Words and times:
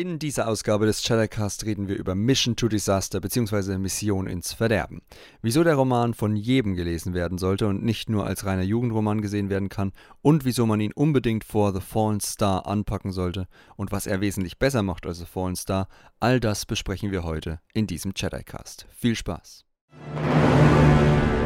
In 0.00 0.18
dieser 0.18 0.48
Ausgabe 0.48 0.86
des 0.86 1.02
Chattercast 1.02 1.66
reden 1.66 1.86
wir 1.86 1.98
über 1.98 2.14
Mission 2.14 2.56
to 2.56 2.68
Disaster 2.68 3.20
bzw. 3.20 3.76
Mission 3.76 4.26
ins 4.26 4.54
Verderben. 4.54 5.02
Wieso 5.42 5.62
der 5.62 5.74
Roman 5.74 6.14
von 6.14 6.36
jedem 6.36 6.74
gelesen 6.74 7.12
werden 7.12 7.36
sollte 7.36 7.66
und 7.66 7.84
nicht 7.84 8.08
nur 8.08 8.26
als 8.26 8.46
reiner 8.46 8.62
Jugendroman 8.62 9.20
gesehen 9.20 9.50
werden 9.50 9.68
kann 9.68 9.92
und 10.22 10.46
wieso 10.46 10.64
man 10.64 10.80
ihn 10.80 10.94
unbedingt 10.94 11.44
vor 11.44 11.74
The 11.74 11.82
Fallen 11.82 12.20
Star 12.20 12.64
anpacken 12.64 13.12
sollte 13.12 13.46
und 13.76 13.92
was 13.92 14.06
er 14.06 14.22
wesentlich 14.22 14.58
besser 14.58 14.82
macht 14.82 15.04
als 15.04 15.18
The 15.18 15.26
Fallen 15.26 15.54
Star, 15.54 15.86
all 16.18 16.40
das 16.40 16.64
besprechen 16.64 17.12
wir 17.12 17.22
heute 17.22 17.60
in 17.74 17.86
diesem 17.86 18.14
Chattercast. 18.14 18.86
Viel 18.96 19.16
Spaß! 19.16 19.66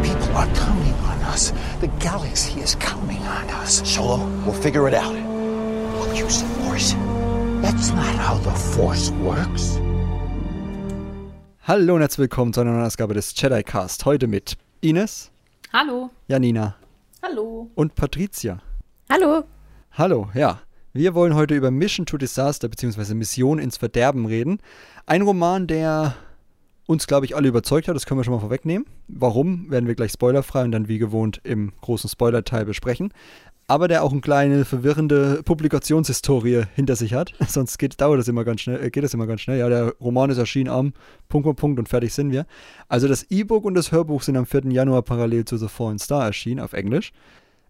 People 0.04 0.36
are 0.36 0.46
counting 0.54 0.94
on 1.02 1.20
us. 1.28 1.52
The 1.80 1.88
galaxy 1.98 2.60
is 2.60 2.78
counting 2.78 3.18
on 3.22 3.48
us. 3.60 3.82
Solo, 3.84 4.18
we'll 4.46 4.54
figure 4.54 4.86
it 4.86 4.94
out. 4.94 5.12
We'll 5.12 6.14
use 6.14 6.38
the 6.38 6.46
Force. 6.62 6.94
That's 7.62 7.92
not 7.92 8.16
how 8.18 8.38
the 8.42 8.50
Force 8.74 9.12
works. 9.22 9.78
Hallo 11.62 11.94
und 11.94 12.00
herzlich 12.00 12.18
willkommen 12.20 12.52
zu 12.52 12.60
einer 12.60 12.72
neuen 12.72 12.84
Ausgabe 12.84 13.14
des 13.14 13.34
Jedi-Cast. 13.40 14.04
Heute 14.04 14.26
mit 14.26 14.56
Ines, 14.80 15.30
Hallo. 15.72 16.10
Janina 16.28 16.76
Hallo. 17.22 17.70
und 17.74 17.94
Patricia. 17.94 18.60
Hallo. 19.10 19.44
Hallo, 19.92 20.28
ja. 20.34 20.60
Wir 20.92 21.14
wollen 21.14 21.34
heute 21.34 21.54
über 21.54 21.70
Mission 21.70 22.06
to 22.06 22.16
Disaster 22.16 22.68
bzw. 22.68 23.14
Mission 23.14 23.58
ins 23.58 23.76
Verderben 23.76 24.26
reden. 24.26 24.60
Ein 25.06 25.22
Roman, 25.22 25.66
der 25.66 26.14
uns, 26.86 27.06
glaube 27.06 27.26
ich, 27.26 27.34
alle 27.34 27.48
überzeugt 27.48 27.88
hat. 27.88 27.96
Das 27.96 28.06
können 28.06 28.20
wir 28.20 28.24
schon 28.24 28.34
mal 28.34 28.40
vorwegnehmen. 28.40 28.86
Warum, 29.08 29.70
werden 29.70 29.86
wir 29.86 29.94
gleich 29.94 30.12
spoilerfrei 30.12 30.64
und 30.64 30.72
dann 30.72 30.88
wie 30.88 30.98
gewohnt 30.98 31.40
im 31.44 31.72
großen 31.80 32.10
Spoiler-Teil 32.10 32.64
besprechen. 32.64 33.12
Aber 33.66 33.88
der 33.88 34.04
auch 34.04 34.12
eine 34.12 34.20
kleine 34.20 34.64
verwirrende 34.64 35.42
Publikationshistorie 35.42 36.64
hinter 36.74 36.96
sich 36.96 37.14
hat. 37.14 37.32
Sonst 37.48 37.78
geht, 37.78 38.00
dauert 38.00 38.18
das 38.18 38.28
immer 38.28 38.44
ganz 38.44 38.60
schnell, 38.60 38.82
äh, 38.82 38.90
geht 38.90 39.04
das 39.04 39.14
immer 39.14 39.26
ganz 39.26 39.40
schnell. 39.40 39.58
Ja, 39.58 39.68
der 39.68 39.94
Roman 40.00 40.30
ist 40.30 40.38
erschienen 40.38 40.68
am 40.70 40.92
Punkt, 41.28 41.44
Punkt, 41.44 41.60
Punkt 41.60 41.78
und 41.78 41.88
fertig 41.88 42.12
sind 42.12 42.30
wir. 42.30 42.46
Also 42.88 43.08
das 43.08 43.24
E-Book 43.30 43.64
und 43.64 43.74
das 43.74 43.90
Hörbuch 43.90 44.22
sind 44.22 44.36
am 44.36 44.46
4. 44.46 44.66
Januar 44.70 45.02
parallel 45.02 45.44
zu 45.44 45.56
The 45.56 45.68
Fallen 45.68 45.98
Star 45.98 46.26
erschienen 46.26 46.60
auf 46.60 46.74
Englisch. 46.74 47.12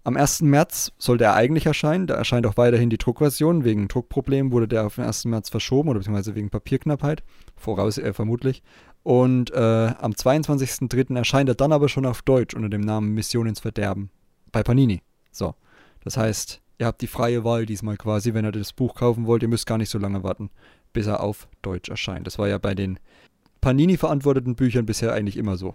Am 0.07 0.19
1. 0.19 0.43
März 0.43 0.93
sollte 0.99 1.25
er 1.25 1.35
eigentlich 1.35 1.65
erscheinen. 1.65 2.07
Da 2.07 2.15
erscheint 2.15 2.47
auch 2.47 2.59
weiterhin 2.59 2.91
die 2.91 2.99
Druckversion. 2.99 3.65
Wegen 3.65 3.89
Druckproblemen 3.89 4.53
wurde 4.53 4.69
der 4.69 4.85
auf 4.85 4.97
den 4.97 5.05
1. 5.05 5.25
März 5.25 5.49
verschoben 5.49 5.89
oder 5.89 6.01
beziehungsweise 6.01 6.35
wegen 6.35 6.51
Papierknappheit. 6.51 7.23
Voraus, 7.57 7.97
äh, 7.97 8.13
vermutlich. 8.13 8.63
Und 9.03 9.51
äh, 9.53 9.57
am 9.57 10.13
22.03. 10.13 11.17
erscheint 11.17 11.49
er 11.49 11.55
dann 11.55 11.73
aber 11.73 11.89
schon 11.89 12.05
auf 12.05 12.21
Deutsch 12.21 12.55
unter 12.55 12.69
dem 12.69 12.83
Namen 12.83 13.15
Mission 13.15 13.47
ins 13.47 13.61
Verderben 13.61 14.11
bei 14.53 14.63
Panini. 14.63 15.01
So. 15.31 15.55
Das 16.05 16.17
heißt, 16.17 16.61
ihr 16.79 16.87
habt 16.87 17.01
die 17.03 17.07
freie 17.07 17.45
Wahl 17.45 17.67
diesmal 17.67 17.97
quasi, 17.97 18.35
wenn 18.35 18.45
ihr 18.45 18.53
das 18.53 18.73
Buch 18.73 18.95
kaufen 18.95 19.27
wollt. 19.27 19.43
Ihr 19.43 19.49
müsst 19.49 19.67
gar 19.67 19.79
nicht 19.79 19.91
so 19.91 19.99
lange 19.99 20.23
warten, 20.23 20.51
bis 20.93 21.07
er 21.07 21.21
auf 21.21 21.49
Deutsch 21.63 21.89
erscheint. 21.89 22.27
Das 22.27 22.39
war 22.39 22.49
ja 22.49 22.59
bei 22.59 22.75
den 22.75 22.99
Panini 23.61 23.97
verantworteten 23.97 24.55
Büchern 24.55 24.87
bisher 24.87 25.13
eigentlich 25.13 25.37
immer 25.37 25.57
so. 25.57 25.75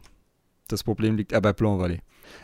Das 0.68 0.84
Problem 0.84 1.18
liegt 1.18 1.32
eher 1.32 1.42
bei 1.42 1.54
Blanc 1.54 1.80
Valley. 1.80 2.02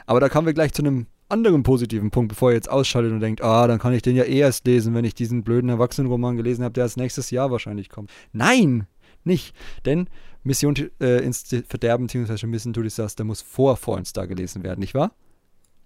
Aber 0.07 0.19
da 0.19 0.29
kommen 0.29 0.47
wir 0.47 0.53
gleich 0.53 0.73
zu 0.73 0.81
einem 0.81 1.05
anderen 1.29 1.63
positiven 1.63 2.11
Punkt, 2.11 2.29
bevor 2.29 2.51
ihr 2.51 2.55
jetzt 2.55 2.69
ausschaltet 2.69 3.11
und 3.11 3.19
denkt, 3.19 3.41
ah, 3.43 3.67
dann 3.67 3.79
kann 3.79 3.93
ich 3.93 4.01
den 4.01 4.15
ja 4.15 4.23
eh 4.23 4.39
erst 4.39 4.65
lesen, 4.65 4.93
wenn 4.93 5.05
ich 5.05 5.13
diesen 5.13 5.43
blöden 5.43 5.69
Erwachsenenroman 5.69 6.37
gelesen 6.37 6.63
habe, 6.63 6.73
der 6.73 6.83
als 6.83 6.97
nächstes 6.97 7.31
Jahr 7.31 7.51
wahrscheinlich 7.51 7.89
kommt. 7.89 8.11
Nein, 8.31 8.87
nicht. 9.23 9.55
Denn 9.85 10.09
Mission 10.43 10.75
äh, 10.99 11.23
ins 11.23 11.43
Verderben 11.67 12.07
bzw. 12.07 12.47
Mission 12.47 12.73
to 12.73 12.81
Disaster 12.81 13.23
muss 13.23 13.41
vor 13.41 13.77
Fallen 13.77 14.05
Star 14.05 14.27
gelesen 14.27 14.63
werden, 14.63 14.79
nicht 14.79 14.93
wahr? 14.93 15.11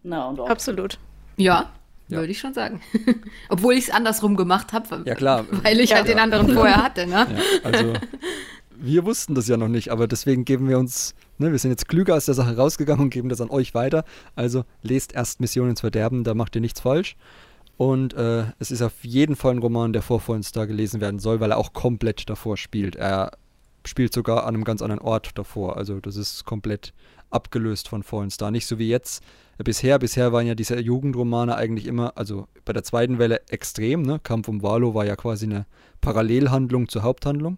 Na 0.03 0.27
und 0.27 0.39
auch. 0.39 0.49
Absolut. 0.49 0.99
Ja, 1.37 1.71
Ja. 2.09 2.19
würde 2.19 2.31
ich 2.31 2.39
schon 2.39 2.53
sagen. 2.53 2.81
Obwohl 3.49 3.73
ich 3.75 3.85
es 3.85 3.89
andersrum 3.91 4.35
gemacht 4.35 4.73
habe, 4.73 5.03
Ja, 5.05 5.15
klar. 5.15 5.45
weil 5.63 5.79
ich 5.79 5.91
Ja. 5.91 5.97
halt 5.97 6.07
den 6.07 6.19
anderen 6.19 6.53
vorher 6.53 6.83
hatte, 6.83 7.05
ne? 7.07 7.27
Ja, 7.63 7.69
also 7.69 7.93
wir 8.81 9.05
wussten 9.05 9.35
das 9.35 9.47
ja 9.47 9.57
noch 9.57 9.67
nicht, 9.67 9.89
aber 9.89 10.07
deswegen 10.07 10.45
geben 10.45 10.69
wir 10.69 10.79
uns, 10.79 11.13
ne, 11.37 11.51
wir 11.51 11.59
sind 11.59 11.71
jetzt 11.71 11.87
klüger 11.87 12.15
aus 12.15 12.25
der 12.25 12.33
Sache 12.35 12.55
rausgegangen 12.55 13.03
und 13.05 13.09
geben 13.09 13.29
das 13.29 13.41
an 13.41 13.49
euch 13.49 13.73
weiter. 13.73 14.05
Also 14.35 14.63
lest 14.81 15.13
erst 15.13 15.39
Mission 15.41 15.69
ins 15.69 15.81
Verderben, 15.81 16.23
da 16.23 16.33
macht 16.33 16.55
ihr 16.55 16.61
nichts 16.61 16.79
falsch. 16.79 17.15
Und 17.77 18.13
äh, 18.13 18.43
es 18.59 18.71
ist 18.71 18.81
auf 18.81 19.03
jeden 19.03 19.35
Fall 19.35 19.53
ein 19.53 19.59
Roman, 19.59 19.93
der 19.93 20.01
vor 20.01 20.19
Fallen 20.19 20.43
Star 20.43 20.67
gelesen 20.67 20.99
werden 21.01 21.19
soll, 21.19 21.39
weil 21.39 21.51
er 21.51 21.57
auch 21.57 21.71
komplett 21.73 22.29
davor 22.29 22.57
spielt. 22.57 22.95
Er 22.97 23.31
spielt 23.85 24.13
sogar 24.13 24.45
an 24.45 24.55
einem 24.55 24.65
ganz 24.65 24.81
anderen 24.81 25.01
Ort 25.01 25.31
davor. 25.37 25.77
Also 25.77 25.99
das 26.01 26.15
ist 26.17 26.43
komplett 26.43 26.93
abgelöst 27.29 27.87
von 27.87 28.03
Fallen 28.03 28.31
Star. 28.31 28.51
Nicht 28.51 28.65
so 28.67 28.79
wie 28.79 28.89
jetzt. 28.89 29.23
Bisher, 29.63 29.99
bisher 29.99 30.31
waren 30.31 30.47
ja 30.47 30.55
diese 30.55 30.79
Jugendromane 30.79 31.55
eigentlich 31.55 31.85
immer, 31.85 32.17
also 32.17 32.47
bei 32.63 32.71
der 32.71 32.83
zweiten 32.83 33.19
Welle 33.19 33.41
extrem, 33.49 34.03
ne? 34.03 34.19
Kampf 34.23 34.47
um 34.47 34.63
Valo 34.63 34.93
war 34.93 35.05
ja 35.05 35.17
quasi 35.17 35.45
eine 35.45 35.65
Parallelhandlung 35.99 36.87
zur 36.87 37.03
Haupthandlung. 37.03 37.57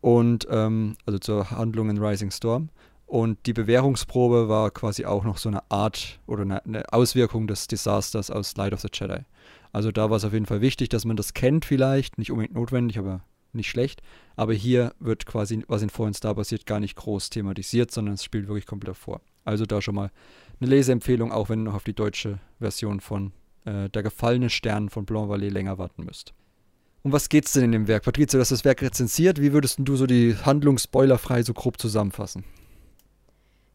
Und 0.00 0.46
ähm, 0.50 0.96
also 1.04 1.18
zur 1.18 1.50
Handlung 1.50 1.90
in 1.90 1.98
Rising 1.98 2.30
Storm. 2.30 2.68
Und 3.06 3.38
die 3.46 3.52
Bewährungsprobe 3.52 4.48
war 4.48 4.70
quasi 4.70 5.04
auch 5.04 5.24
noch 5.24 5.38
so 5.38 5.48
eine 5.48 5.68
Art 5.70 6.20
oder 6.26 6.42
eine, 6.42 6.64
eine 6.64 6.92
Auswirkung 6.92 7.46
des 7.46 7.66
Disasters 7.66 8.30
aus 8.30 8.56
Light 8.56 8.72
of 8.72 8.80
the 8.80 8.88
Jedi. 8.92 9.24
Also 9.72 9.92
da 9.92 10.10
war 10.10 10.16
es 10.16 10.24
auf 10.24 10.32
jeden 10.32 10.46
Fall 10.46 10.60
wichtig, 10.60 10.88
dass 10.88 11.04
man 11.04 11.16
das 11.16 11.34
kennt 11.34 11.64
vielleicht, 11.64 12.18
nicht 12.18 12.30
unbedingt 12.30 12.54
notwendig, 12.54 12.98
aber 12.98 13.22
nicht 13.52 13.68
schlecht. 13.68 14.02
Aber 14.36 14.54
hier 14.54 14.92
wird 15.00 15.26
quasi, 15.26 15.64
was 15.68 15.82
in 15.82 15.90
Fallen 15.90 16.14
Star 16.14 16.34
passiert, 16.34 16.66
gar 16.66 16.80
nicht 16.80 16.96
groß 16.96 17.30
thematisiert, 17.30 17.90
sondern 17.90 18.14
es 18.14 18.24
spielt 18.24 18.48
wirklich 18.48 18.66
komplett 18.66 18.96
vor. 18.96 19.20
Also 19.44 19.66
da 19.66 19.80
schon 19.80 19.94
mal 19.94 20.10
eine 20.60 20.70
Leseempfehlung, 20.70 21.32
auch 21.32 21.48
wenn 21.48 21.60
ihr 21.60 21.64
noch 21.64 21.74
auf 21.74 21.84
die 21.84 21.94
deutsche 21.94 22.38
Version 22.58 23.00
von 23.00 23.32
äh, 23.64 23.88
Der 23.90 24.02
gefallene 24.02 24.50
Stern 24.50 24.88
von 24.88 25.04
Blanc 25.04 25.30
Vallée 25.30 25.50
länger 25.50 25.78
warten 25.78 26.04
müsst. 26.04 26.32
Um 27.02 27.12
was 27.12 27.28
geht's 27.28 27.52
denn 27.52 27.64
in 27.64 27.72
dem 27.72 27.88
Werk? 27.88 28.04
Patrizia, 28.04 28.38
du 28.38 28.40
hast 28.40 28.50
das 28.50 28.64
Werk 28.64 28.82
rezensiert. 28.82 29.40
Wie 29.40 29.52
würdest 29.52 29.78
du 29.78 29.96
so 29.96 30.06
die 30.06 30.34
Handlung 30.44 30.78
spoilerfrei 30.78 31.42
so 31.42 31.54
grob 31.54 31.80
zusammenfassen? 31.80 32.44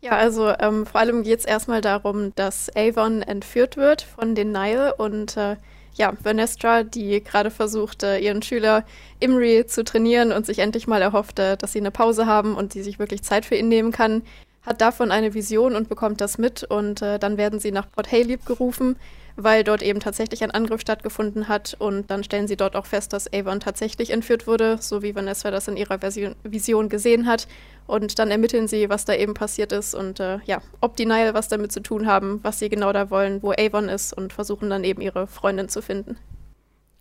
Ja, 0.01 0.11
also 0.17 0.49
ähm, 0.59 0.85
vor 0.85 0.99
allem 0.99 1.23
geht 1.23 1.39
es 1.39 1.45
erstmal 1.45 1.79
darum, 1.79 2.33
dass 2.35 2.75
Avon 2.75 3.21
entführt 3.21 3.77
wird 3.77 4.01
von 4.01 4.33
den 4.33 4.51
Nile 4.51 4.95
und 4.95 5.37
äh, 5.37 5.57
ja, 5.93 6.13
Vernestra, 6.21 6.83
die 6.83 7.23
gerade 7.23 7.51
versucht, 7.51 8.03
äh, 8.03 8.17
ihren 8.17 8.41
Schüler 8.41 8.83
Imri 9.19 9.65
zu 9.67 9.83
trainieren 9.83 10.31
und 10.31 10.45
sich 10.45 10.59
endlich 10.59 10.87
mal 10.87 11.01
erhofft, 11.01 11.37
dass 11.37 11.71
sie 11.71 11.79
eine 11.79 11.91
Pause 11.91 12.25
haben 12.25 12.55
und 12.55 12.73
die 12.73 12.81
sich 12.81 12.97
wirklich 12.97 13.21
Zeit 13.21 13.45
für 13.45 13.55
ihn 13.55 13.69
nehmen 13.69 13.91
kann, 13.91 14.23
hat 14.63 14.81
davon 14.81 15.11
eine 15.11 15.33
Vision 15.33 15.75
und 15.75 15.89
bekommt 15.89 16.21
das 16.21 16.37
mit 16.37 16.63
und 16.63 17.01
äh, 17.01 17.19
dann 17.19 17.37
werden 17.37 17.59
sie 17.59 17.71
nach 17.71 17.89
Port 17.91 18.11
Haleb 18.11 18.45
gerufen, 18.45 18.95
weil 19.35 19.63
dort 19.63 19.81
eben 19.81 19.99
tatsächlich 19.99 20.43
ein 20.43 20.51
Angriff 20.51 20.81
stattgefunden 20.81 21.47
hat 21.47 21.75
und 21.79 22.11
dann 22.11 22.23
stellen 22.23 22.47
sie 22.47 22.57
dort 22.57 22.75
auch 22.75 22.85
fest, 22.85 23.13
dass 23.13 23.31
Avon 23.33 23.59
tatsächlich 23.59 24.11
entführt 24.11 24.45
wurde, 24.45 24.77
so 24.79 25.01
wie 25.01 25.15
Vanessa 25.15 25.51
das 25.51 25.67
in 25.67 25.77
ihrer 25.77 25.99
Version, 25.99 26.35
Vision 26.43 26.89
gesehen 26.89 27.25
hat 27.25 27.47
und 27.87 28.19
dann 28.19 28.29
ermitteln 28.29 28.67
sie, 28.67 28.89
was 28.89 29.05
da 29.05 29.13
eben 29.13 29.33
passiert 29.33 29.71
ist 29.71 29.95
und 29.95 30.19
äh, 30.19 30.39
ja, 30.45 30.61
ob 30.79 30.95
die 30.95 31.05
Nile 31.05 31.33
was 31.33 31.47
damit 31.47 31.71
zu 31.71 31.81
tun 31.81 32.05
haben, 32.05 32.39
was 32.43 32.59
sie 32.59 32.69
genau 32.69 32.93
da 32.93 33.09
wollen, 33.09 33.41
wo 33.41 33.51
Avon 33.51 33.89
ist 33.89 34.13
und 34.13 34.33
versuchen 34.33 34.69
dann 34.69 34.83
eben 34.83 35.01
ihre 35.01 35.27
Freundin 35.27 35.69
zu 35.69 35.81
finden. 35.81 36.17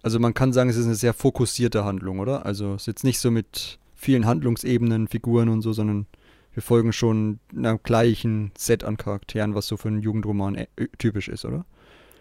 Also 0.03 0.19
man 0.19 0.33
kann 0.33 0.55
sagen, 0.55 0.71
es 0.71 0.77
ist 0.77 0.87
eine 0.87 0.95
sehr 0.95 1.13
fokussierte 1.13 1.85
Handlung, 1.85 2.21
oder? 2.21 2.47
Also 2.47 2.75
es 2.75 2.83
ist 2.83 2.87
jetzt 2.87 3.05
nicht 3.05 3.21
so 3.21 3.31
mit 3.31 3.79
vielen 3.95 4.25
Handlungsebenen, 4.25 5.09
Figuren 5.09 5.51
und 5.51 5.61
so, 5.61 5.75
sondern 5.75 6.07
wir 6.53 6.63
folgen 6.63 6.93
schon 6.93 7.39
einem 7.57 7.79
gleichen 7.83 8.53
Set 8.57 8.85
an 8.85 8.97
Charakteren, 8.97 9.55
was 9.55 9.67
so 9.67 9.77
für 9.77 9.89
einen 9.89 10.01
Jugendroman 10.01 10.55
äh, 10.57 10.67
typisch 10.99 11.29
ist, 11.29 11.45
oder? 11.45 11.65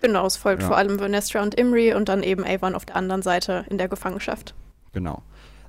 Genau, 0.01 0.25
es 0.25 0.37
folgt 0.37 0.61
Ja. 0.61 0.67
vor 0.67 0.77
allem 0.77 0.99
Vanessa 0.99 1.41
und 1.41 1.55
Imri 1.55 1.93
und 1.93 2.07
dann 2.09 2.23
eben 2.23 2.45
Avon 2.45 2.75
auf 2.75 2.85
der 2.85 2.95
anderen 2.95 3.21
Seite 3.21 3.65
in 3.69 3.77
der 3.77 3.89
Gefangenschaft. 3.89 4.53
Genau. 4.93 5.23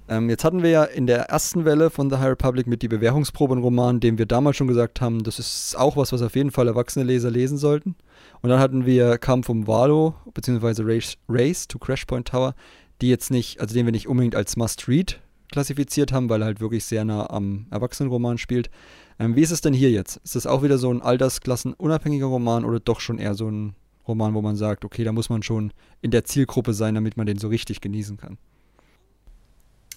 Ähm, 0.08 0.28
jetzt 0.28 0.44
hatten 0.44 0.62
wir 0.62 0.70
ja 0.70 0.84
in 0.84 1.06
der 1.06 1.24
ersten 1.30 1.64
Welle 1.64 1.88
von 1.90 2.10
The 2.10 2.16
High 2.16 2.30
Republic 2.30 2.66
mit 2.66 2.82
die 2.82 2.88
Bewährungsprobe 2.88 3.54
einen 3.54 3.62
Roman, 3.62 4.00
dem 4.00 4.18
wir 4.18 4.26
damals 4.26 4.56
schon 4.56 4.66
gesagt 4.66 5.00
haben, 5.00 5.22
das 5.22 5.38
ist 5.38 5.76
auch 5.78 5.96
was, 5.96 6.12
was 6.12 6.22
auf 6.22 6.34
jeden 6.34 6.50
Fall 6.50 6.66
erwachsene 6.68 7.04
Leser 7.04 7.30
lesen 7.30 7.58
sollten. 7.58 7.94
Und 8.42 8.50
dann 8.50 8.58
hatten 8.60 8.86
wir 8.86 9.18
Kampf 9.18 9.48
um 9.48 9.66
Valo, 9.66 10.14
beziehungsweise 10.34 10.84
Race, 10.86 11.16
Race 11.28 11.68
to 11.68 11.78
Crashpoint 11.78 12.28
Tower, 12.28 12.54
die 13.00 13.08
jetzt 13.08 13.30
nicht, 13.30 13.60
also 13.60 13.74
den 13.74 13.86
wir 13.86 13.92
nicht 13.92 14.08
unbedingt 14.08 14.34
als 14.34 14.56
Must-Read 14.56 15.20
klassifiziert 15.50 16.12
haben, 16.12 16.28
weil 16.28 16.42
er 16.42 16.46
halt 16.46 16.60
wirklich 16.60 16.84
sehr 16.84 17.04
nah 17.04 17.28
am 17.30 17.66
Erwachsenenroman 17.70 18.38
spielt. 18.38 18.70
Ähm, 19.18 19.36
wie 19.36 19.42
ist 19.42 19.50
es 19.50 19.60
denn 19.60 19.74
hier 19.74 19.90
jetzt? 19.90 20.16
Ist 20.24 20.36
das 20.36 20.46
auch 20.46 20.62
wieder 20.62 20.78
so 20.78 20.92
ein 20.92 21.02
altersklassenunabhängiger 21.02 22.26
Roman 22.26 22.64
oder 22.64 22.80
doch 22.80 23.00
schon 23.00 23.18
eher 23.18 23.34
so 23.34 23.50
ein 23.50 23.74
Roman, 24.08 24.34
wo 24.34 24.42
man 24.42 24.56
sagt, 24.56 24.84
okay, 24.84 25.04
da 25.04 25.12
muss 25.12 25.28
man 25.28 25.42
schon 25.42 25.72
in 26.00 26.10
der 26.10 26.24
Zielgruppe 26.24 26.72
sein, 26.72 26.94
damit 26.94 27.16
man 27.16 27.26
den 27.26 27.38
so 27.38 27.48
richtig 27.48 27.80
genießen 27.80 28.16
kann? 28.16 28.38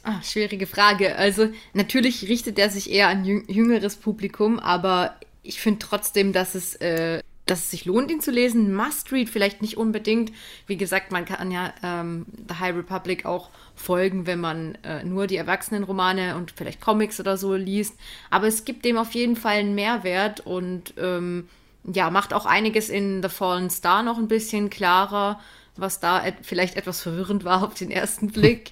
Ah, 0.04 0.22
schwierige 0.22 0.68
Frage. 0.68 1.16
Also 1.16 1.48
natürlich 1.74 2.28
richtet 2.28 2.60
er 2.60 2.70
sich 2.70 2.92
eher 2.92 3.08
an 3.08 3.24
jüng 3.24 3.46
jüngeres 3.48 3.96
Publikum, 3.96 4.60
aber 4.60 5.16
ich 5.44 5.62
finde 5.62 5.80
trotzdem, 5.80 6.34
dass 6.34 6.56
es, 6.56 6.76
äh, 6.76 7.24
dass 7.46 7.60
es 7.60 7.72
sich 7.72 7.86
lohnt, 7.86 8.12
ihn 8.12 8.20
zu 8.20 8.32
lesen. 8.32 8.76
Must-read 8.76 9.30
vielleicht 9.30 9.62
nicht 9.62 9.78
unbedingt. 9.78 10.34
Wie 10.68 10.76
gesagt, 10.76 11.14
man 11.14 11.24
kann 11.24 11.52
ja 11.52 11.74
ähm, 11.84 12.26
The 12.50 12.56
High 12.56 12.76
Republic 12.76 13.26
auch 13.26 13.50
folgen, 13.76 14.26
wenn 14.28 14.40
man 14.40 14.76
äh, 14.84 15.04
nur 15.04 15.28
die 15.28 15.38
Erwachsenenromane 15.38 16.36
und 16.36 16.52
vielleicht 16.52 16.82
Comics 16.82 17.20
oder 17.20 17.38
so 17.38 17.56
liest. 17.56 17.96
Aber 18.30 18.48
es 18.48 18.66
gibt 18.66 18.86
dem 18.86 18.98
auf 18.98 19.14
jeden 19.14 19.36
Fall 19.36 19.58
einen 19.58 19.76
Mehrwert 19.76 20.42
und 20.42 20.94
ähm, 20.98 21.50
ja, 21.92 22.10
macht 22.10 22.34
auch 22.34 22.46
einiges 22.46 22.90
in 22.90 23.22
The 23.22 23.30
Fallen 23.30 23.70
Star 23.70 24.04
noch 24.04 24.18
ein 24.18 24.28
bisschen 24.28 24.70
klarer. 24.70 25.40
was 25.76 26.00
da 26.00 26.24
et 26.26 26.36
vielleicht 26.44 26.78
etwas 26.78 27.02
verwirrend 27.02 27.44
war 27.46 27.64
auf 27.64 27.74
den 27.74 27.92
ersten 27.92 28.28
Blick. 28.32 28.72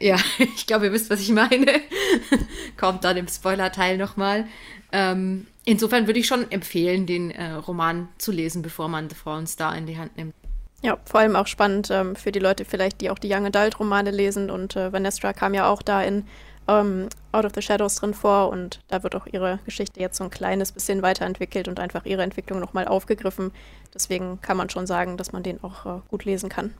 ja, 0.00 0.16
ich 0.38 0.66
glaube, 0.66 0.86
ihr 0.86 0.92
wisst, 0.92 1.10
was 1.10 1.20
ich 1.20 1.30
meine. 1.30 1.80
Kommt 2.76 3.04
dann 3.04 3.16
im 3.16 3.28
Spoiler-Teil 3.28 3.98
nochmal. 3.98 4.46
Ähm, 4.90 5.46
insofern 5.64 6.06
würde 6.06 6.20
ich 6.20 6.26
schon 6.26 6.50
empfehlen, 6.50 7.06
den 7.06 7.30
äh, 7.30 7.52
Roman 7.52 8.08
zu 8.18 8.32
lesen, 8.32 8.62
bevor 8.62 8.88
man 8.88 9.10
The 9.10 9.14
Fallen 9.14 9.46
Star 9.46 9.76
in 9.76 9.86
die 9.86 9.98
Hand 9.98 10.16
nimmt. 10.16 10.34
Ja, 10.82 10.96
vor 11.04 11.20
allem 11.20 11.34
auch 11.34 11.48
spannend 11.48 11.90
ähm, 11.90 12.14
für 12.14 12.30
die 12.30 12.38
Leute 12.38 12.64
vielleicht, 12.64 13.00
die 13.00 13.10
auch 13.10 13.18
die 13.18 13.32
Young 13.32 13.46
Adult 13.46 13.80
Romane 13.80 14.10
lesen. 14.10 14.50
Und 14.50 14.76
äh, 14.76 14.92
Vanessa 14.92 15.32
kam 15.32 15.54
ja 15.54 15.68
auch 15.68 15.82
da 15.82 16.02
in 16.02 16.24
ähm, 16.68 17.08
Out 17.32 17.46
of 17.46 17.52
the 17.54 17.62
Shadows 17.62 17.96
drin 17.96 18.14
vor 18.14 18.50
und 18.50 18.80
da 18.88 19.02
wird 19.02 19.16
auch 19.16 19.26
ihre 19.26 19.58
Geschichte 19.64 19.98
jetzt 20.00 20.18
so 20.18 20.24
ein 20.24 20.30
kleines 20.30 20.70
bisschen 20.70 21.02
weiterentwickelt 21.02 21.66
und 21.66 21.80
einfach 21.80 22.04
ihre 22.04 22.22
Entwicklung 22.22 22.60
nochmal 22.60 22.86
aufgegriffen. 22.86 23.50
Deswegen 23.92 24.40
kann 24.40 24.56
man 24.56 24.70
schon 24.70 24.86
sagen, 24.86 25.16
dass 25.16 25.32
man 25.32 25.42
den 25.42 25.62
auch 25.64 25.86
äh, 25.86 26.00
gut 26.08 26.24
lesen 26.24 26.48
kann. 26.48 26.74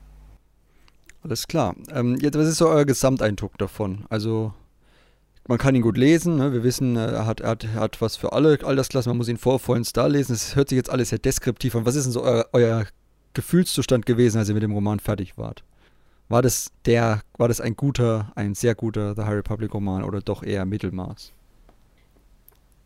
Alles 1.23 1.47
klar. 1.47 1.75
Ähm, 1.91 2.17
jetzt, 2.21 2.37
was 2.37 2.47
ist 2.47 2.59
so 2.59 2.69
euer 2.69 2.85
Gesamteindruck 2.85 3.57
davon? 3.57 4.05
Also, 4.09 4.53
man 5.47 5.57
kann 5.57 5.75
ihn 5.75 5.81
gut 5.81 5.97
lesen. 5.97 6.37
Ne? 6.37 6.53
Wir 6.53 6.63
wissen, 6.63 6.95
er 6.95 7.25
hat, 7.25 7.41
er, 7.41 7.49
hat, 7.49 7.63
er 7.65 7.73
hat 7.73 8.01
was 8.01 8.15
für 8.15 8.31
alle 8.31 8.59
Altersklassen. 8.63 9.09
Man 9.09 9.17
muss 9.17 9.27
ihn 9.27 9.37
vor 9.37 9.59
vollen 9.59 9.83
Star 9.83 10.07
lesen. 10.07 10.33
Es 10.33 10.55
hört 10.55 10.69
sich 10.69 10.77
jetzt 10.77 10.89
alles 10.89 11.09
sehr 11.09 11.19
deskriptiv 11.19 11.75
an. 11.75 11.85
Was 11.85 11.95
ist 11.95 12.05
denn 12.05 12.13
so 12.13 12.23
euer, 12.23 12.45
euer 12.53 12.85
Gefühlszustand 13.33 14.05
gewesen, 14.05 14.37
als 14.37 14.49
ihr 14.49 14.53
mit 14.53 14.63
dem 14.63 14.71
Roman 14.71 14.99
fertig 14.99 15.37
wart? 15.37 15.63
War 16.27 16.41
das 16.41 16.71
der, 16.85 17.21
war 17.37 17.47
das 17.47 17.59
ein 17.59 17.75
guter, 17.75 18.31
ein 18.35 18.53
sehr 18.53 18.75
guter 18.75 19.15
The 19.15 19.23
High 19.23 19.37
Republic 19.37 19.73
Roman 19.73 20.03
oder 20.03 20.21
doch 20.21 20.43
eher 20.43 20.65
Mittelmaß? 20.65 21.33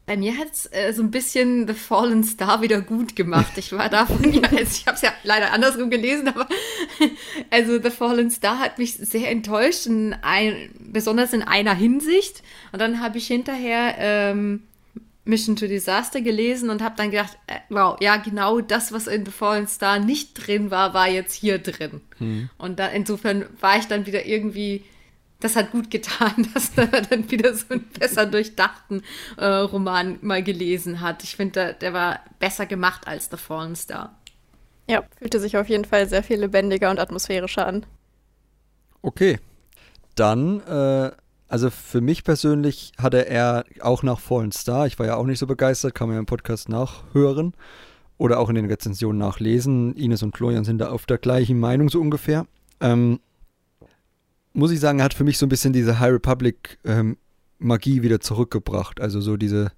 Bei 0.06 0.18
mir 0.18 0.38
hat 0.38 0.52
es 0.52 0.70
äh, 0.72 0.92
so 0.92 1.02
ein 1.02 1.12
bisschen 1.12 1.66
The 1.66 1.74
Fallen 1.74 2.26
Star 2.26 2.62
wieder 2.62 2.82
gut 2.82 3.16
gemacht. 3.16 3.54
Ich 3.58 3.72
war 3.72 3.88
davon, 3.88 4.34
ja, 4.34 4.42
also 4.52 4.58
ich 4.58 4.86
habe 4.86 4.96
es 4.96 5.02
ja 5.02 5.14
leider 5.24 5.54
andersrum 5.54 5.90
gelesen, 5.90 6.28
aber 6.28 6.48
also 7.50 7.82
The 7.82 7.90
Fallen 7.90 8.30
Star 8.30 8.60
hat 8.60 8.80
mich 8.80 8.96
sehr 8.96 9.32
enttäuscht, 9.32 9.86
in 9.86 10.14
ein, 10.22 10.72
besonders 10.80 11.32
in 11.32 11.42
einer 11.42 11.74
Hinsicht. 11.74 12.44
Und 12.74 12.82
dann 12.82 13.00
habe 13.00 13.18
ich 13.18 13.28
hinterher 13.28 13.96
ähm, 13.98 14.64
Mission 15.26 15.56
to 15.56 15.68
Disaster 15.68 16.22
gelesen 16.22 16.70
und 16.70 16.82
habe 16.82 16.96
dann 16.98 17.12
gedacht, 17.12 17.38
äh, 17.48 17.60
wow, 17.70 17.98
ja, 18.02 18.18
genau 18.18 18.60
das, 18.60 18.92
was 18.92 19.08
in 19.08 19.26
The 19.26 19.32
Fallen 19.32 19.68
Star 19.68 20.00
nicht 20.00 20.34
drin 20.36 20.70
war, 20.70 20.94
war 20.94 21.08
jetzt 21.08 21.34
hier 21.34 21.60
drin. 21.60 22.02
Hm. 22.18 22.50
Und 22.58 22.80
da, 22.80 22.88
insofern 22.88 23.46
war 23.60 23.78
ich 23.78 23.86
dann 23.86 24.06
wieder 24.06 24.26
irgendwie, 24.26 24.84
das 25.40 25.56
hat 25.56 25.72
gut 25.72 25.90
getan, 25.90 26.50
dass 26.54 26.72
er 26.76 26.88
dann 26.88 27.32
wieder 27.32 27.54
so 27.54 27.66
einen 27.70 27.88
besser 28.00 28.26
durchdachten 28.26 29.04
äh, 29.38 29.46
Roman 29.46 30.20
mal 30.22 30.44
gelesen 30.44 31.00
hat. 31.00 31.24
Ich 31.24 31.38
finde, 31.38 31.54
der, 31.54 31.74
der 31.74 31.94
war 31.94 32.20
besser 32.40 32.66
gemacht 32.66 33.08
als 33.08 33.30
The 33.32 33.38
Fallen 33.38 33.78
Star. 33.78 34.18
Ja, 34.90 35.04
fühlte 35.18 35.40
sich 35.40 35.56
auf 35.56 35.70
jeden 35.70 35.86
Fall 35.86 36.10
sehr 36.10 36.24
viel 36.24 36.40
lebendiger 36.40 36.92
und 36.92 37.00
atmosphärischer 37.00 37.66
an. 37.66 37.86
Okay, 39.02 39.40
dann 40.16 40.60
äh, 40.62 41.12
also 41.54 41.70
für 41.70 42.02
mich 42.02 42.24
persönlich 42.24 42.94
hatte 42.98 43.28
er 43.28 43.64
auch 43.80 44.02
nach 44.02 44.20
Fallen 44.20 44.52
Star, 44.52 44.88
ich 44.88 44.98
war 44.98 45.06
ja 45.06 45.18
auch 45.18 45.28
nicht 45.28 45.38
so 45.38 45.46
begeistert, 45.46 45.94
kann 45.94 46.08
man 46.08 46.16
ja 46.16 46.20
im 46.20 46.26
Podcast 46.26 46.68
nachhören 46.68 47.54
oder 48.18 48.40
auch 48.40 48.50
in 48.50 48.56
den 48.56 48.66
Rezensionen 48.66 49.20
nachlesen. 49.20 49.96
Ines 49.96 50.24
und 50.24 50.36
Florian 50.36 50.64
sind 50.64 50.80
da 50.80 50.90
auf 50.90 51.06
der 51.06 51.20
gleichen 51.20 51.60
Meinung 51.60 51.90
so 51.90 52.02
ungefähr. 52.02 52.48
Ähm, 52.82 53.20
muss 54.54 54.72
ich 54.72 54.80
sagen, 54.80 54.98
er 54.98 55.06
hat 55.06 55.14
für 55.14 55.24
mich 55.24 55.38
so 55.38 55.46
ein 55.46 55.50
bisschen 55.50 55.74
diese 55.74 56.00
High 56.00 56.14
Republic 56.14 56.80
ähm, 56.86 57.18
Magie 57.60 58.02
wieder 58.02 58.20
zurückgebracht. 58.20 59.00
Also 59.00 59.22
so 59.22 59.38
diese, 59.38 59.74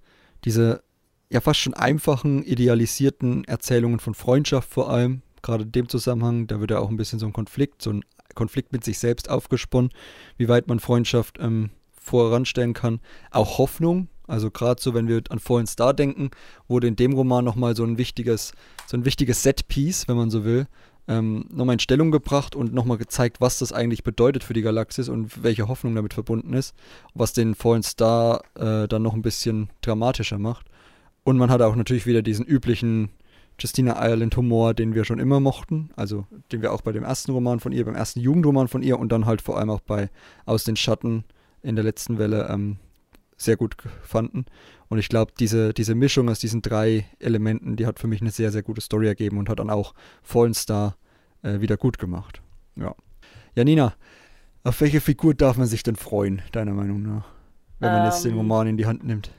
diese 0.45 0.81
ja 1.29 1.41
fast 1.41 1.59
schon 1.59 1.73
einfachen, 1.73 2.45
idealisierten 2.45 3.43
Erzählungen 3.43 3.99
von 3.99 4.13
Freundschaft 4.13 4.69
vor 4.69 4.89
allem. 4.89 5.23
Gerade 5.45 5.63
in 5.63 5.71
dem 5.71 5.89
Zusammenhang, 5.89 6.47
da 6.47 6.59
wird 6.59 6.71
ja 6.71 6.79
auch 6.79 6.89
ein 6.89 6.97
bisschen 6.97 7.19
so 7.19 7.27
ein 7.27 7.33
Konflikt, 7.33 7.83
so 7.83 7.91
ein 7.91 8.03
Konflikt 8.33 8.73
mit 8.73 8.83
sich 8.83 8.97
selbst 8.97 9.29
aufgesponnen, 9.29 9.91
wie 10.37 10.49
weit 10.49 10.67
man 10.67 10.79
Freundschaft 10.79 11.37
ähm, 11.39 11.69
voranstellen 12.01 12.73
kann. 12.73 12.99
Auch 13.29 13.59
Hoffnung, 13.59 14.07
also 14.25 14.49
gerade 14.49 14.81
so, 14.81 14.95
wenn 14.95 15.07
wir 15.07 15.21
an 15.29 15.37
Fallen 15.37 15.67
Star 15.67 15.93
denken, 15.93 16.31
wurde 16.67 16.87
in 16.87 16.95
dem 16.95 17.13
Roman 17.13 17.45
nochmal 17.45 17.75
so 17.75 17.83
ein 17.83 17.99
wichtiges, 17.99 18.53
so 18.87 18.97
ein 18.97 19.05
wichtiges 19.05 19.43
Set-Piece, 19.43 20.07
wenn 20.07 20.17
man 20.17 20.31
so 20.31 20.45
will, 20.45 20.65
ähm, 21.07 21.45
nochmal 21.51 21.73
in 21.73 21.79
Stellung 21.79 22.09
gebracht 22.09 22.55
und 22.55 22.73
nochmal 22.73 22.97
gezeigt, 22.97 23.39
was 23.39 23.59
das 23.59 23.71
eigentlich 23.71 24.03
bedeutet 24.03 24.43
für 24.43 24.53
die 24.53 24.63
Galaxis 24.63 25.09
und 25.09 25.43
welche 25.43 25.67
Hoffnung 25.67 25.93
damit 25.93 26.15
verbunden 26.15 26.53
ist, 26.53 26.73
was 27.13 27.33
den 27.33 27.53
Fallen 27.53 27.83
Star 27.83 28.41
äh, 28.55 28.87
dann 28.87 29.03
noch 29.03 29.13
ein 29.13 29.21
bisschen 29.21 29.69
dramatischer 29.81 30.39
macht. 30.39 30.65
Und 31.23 31.37
man 31.37 31.51
hat 31.51 31.61
auch 31.61 31.75
natürlich 31.75 32.07
wieder 32.07 32.23
diesen 32.23 32.45
üblichen 32.45 33.09
Justina 33.59 34.05
Ireland 34.05 34.35
Humor, 34.35 34.73
den 34.73 34.95
wir 34.95 35.05
schon 35.05 35.19
immer 35.19 35.39
mochten, 35.39 35.89
also 35.95 36.25
den 36.51 36.61
wir 36.61 36.73
auch 36.73 36.81
bei 36.81 36.91
dem 36.91 37.03
ersten 37.03 37.31
Roman 37.31 37.59
von 37.59 37.71
ihr, 37.71 37.85
beim 37.85 37.95
ersten 37.95 38.19
Jugendroman 38.19 38.67
von 38.67 38.83
ihr 38.83 38.99
und 38.99 39.11
dann 39.11 39.25
halt 39.25 39.41
vor 39.41 39.57
allem 39.57 39.69
auch 39.69 39.81
bei 39.81 40.09
Aus 40.45 40.63
den 40.63 40.75
Schatten 40.75 41.23
in 41.61 41.75
der 41.75 41.85
letzten 41.85 42.17
Welle 42.17 42.47
ähm, 42.49 42.77
sehr 43.37 43.57
gut 43.57 43.75
fanden. 44.03 44.45
Und 44.87 44.99
ich 44.99 45.09
glaube, 45.09 45.33
diese, 45.39 45.73
diese 45.73 45.95
Mischung 45.95 46.29
aus 46.29 46.39
diesen 46.39 46.61
drei 46.61 47.05
Elementen, 47.19 47.75
die 47.75 47.85
hat 47.85 47.99
für 47.99 48.07
mich 48.07 48.21
eine 48.21 48.31
sehr, 48.31 48.51
sehr 48.51 48.63
gute 48.63 48.81
Story 48.81 49.07
ergeben 49.07 49.37
und 49.37 49.49
hat 49.49 49.59
dann 49.59 49.69
auch 49.69 49.93
Fallen 50.21 50.53
Star 50.53 50.95
äh, 51.41 51.59
wieder 51.59 51.77
gut 51.77 51.97
gemacht. 51.97 52.41
Ja. 52.75 52.95
Janina, 53.55 53.93
auf 54.63 54.81
welche 54.81 55.01
Figur 55.01 55.33
darf 55.33 55.57
man 55.57 55.67
sich 55.67 55.83
denn 55.83 55.95
freuen, 55.95 56.41
deiner 56.51 56.73
Meinung 56.73 57.01
nach, 57.01 57.25
wenn 57.79 57.91
man 57.91 58.01
ähm, 58.01 58.05
jetzt 58.05 58.23
den 58.25 58.31
ähm. 58.31 58.39
Roman 58.39 58.67
in 58.67 58.77
die 58.77 58.85
Hand 58.85 59.03
nimmt? 59.03 59.31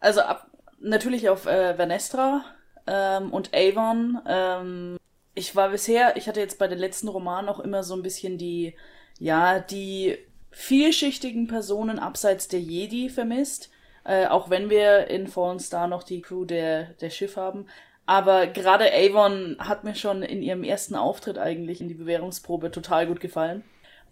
Also 0.00 0.20
ab, 0.20 0.50
natürlich 0.80 1.28
auf 1.28 1.46
äh, 1.46 1.76
Vanestra, 1.78 2.44
ähm, 2.86 3.32
und 3.32 3.50
Avon. 3.54 4.20
Ähm, 4.26 4.96
ich 5.34 5.54
war 5.54 5.70
bisher, 5.70 6.16
ich 6.16 6.28
hatte 6.28 6.40
jetzt 6.40 6.58
bei 6.58 6.68
den 6.68 6.78
letzten 6.78 7.08
Romanen 7.08 7.48
auch 7.48 7.60
immer 7.60 7.82
so 7.82 7.94
ein 7.94 8.02
bisschen 8.02 8.38
die, 8.38 8.74
ja, 9.18 9.58
die 9.58 10.18
vielschichtigen 10.50 11.46
Personen 11.46 11.98
abseits 11.98 12.48
der 12.48 12.60
Jedi 12.60 13.08
vermisst. 13.10 13.70
Äh, 14.04 14.26
auch 14.26 14.50
wenn 14.50 14.70
wir 14.70 15.08
in 15.08 15.26
Fallen 15.26 15.58
Star 15.58 15.88
noch 15.88 16.04
die 16.04 16.22
Crew 16.22 16.44
der, 16.44 16.84
der 17.00 17.10
Schiff 17.10 17.36
haben. 17.36 17.66
Aber 18.06 18.46
gerade 18.46 18.92
Avon 18.92 19.56
hat 19.58 19.82
mir 19.82 19.96
schon 19.96 20.22
in 20.22 20.42
ihrem 20.42 20.62
ersten 20.62 20.94
Auftritt 20.94 21.38
eigentlich 21.38 21.80
in 21.80 21.88
die 21.88 21.94
Bewährungsprobe 21.94 22.70
total 22.70 23.08
gut 23.08 23.20
gefallen. 23.20 23.64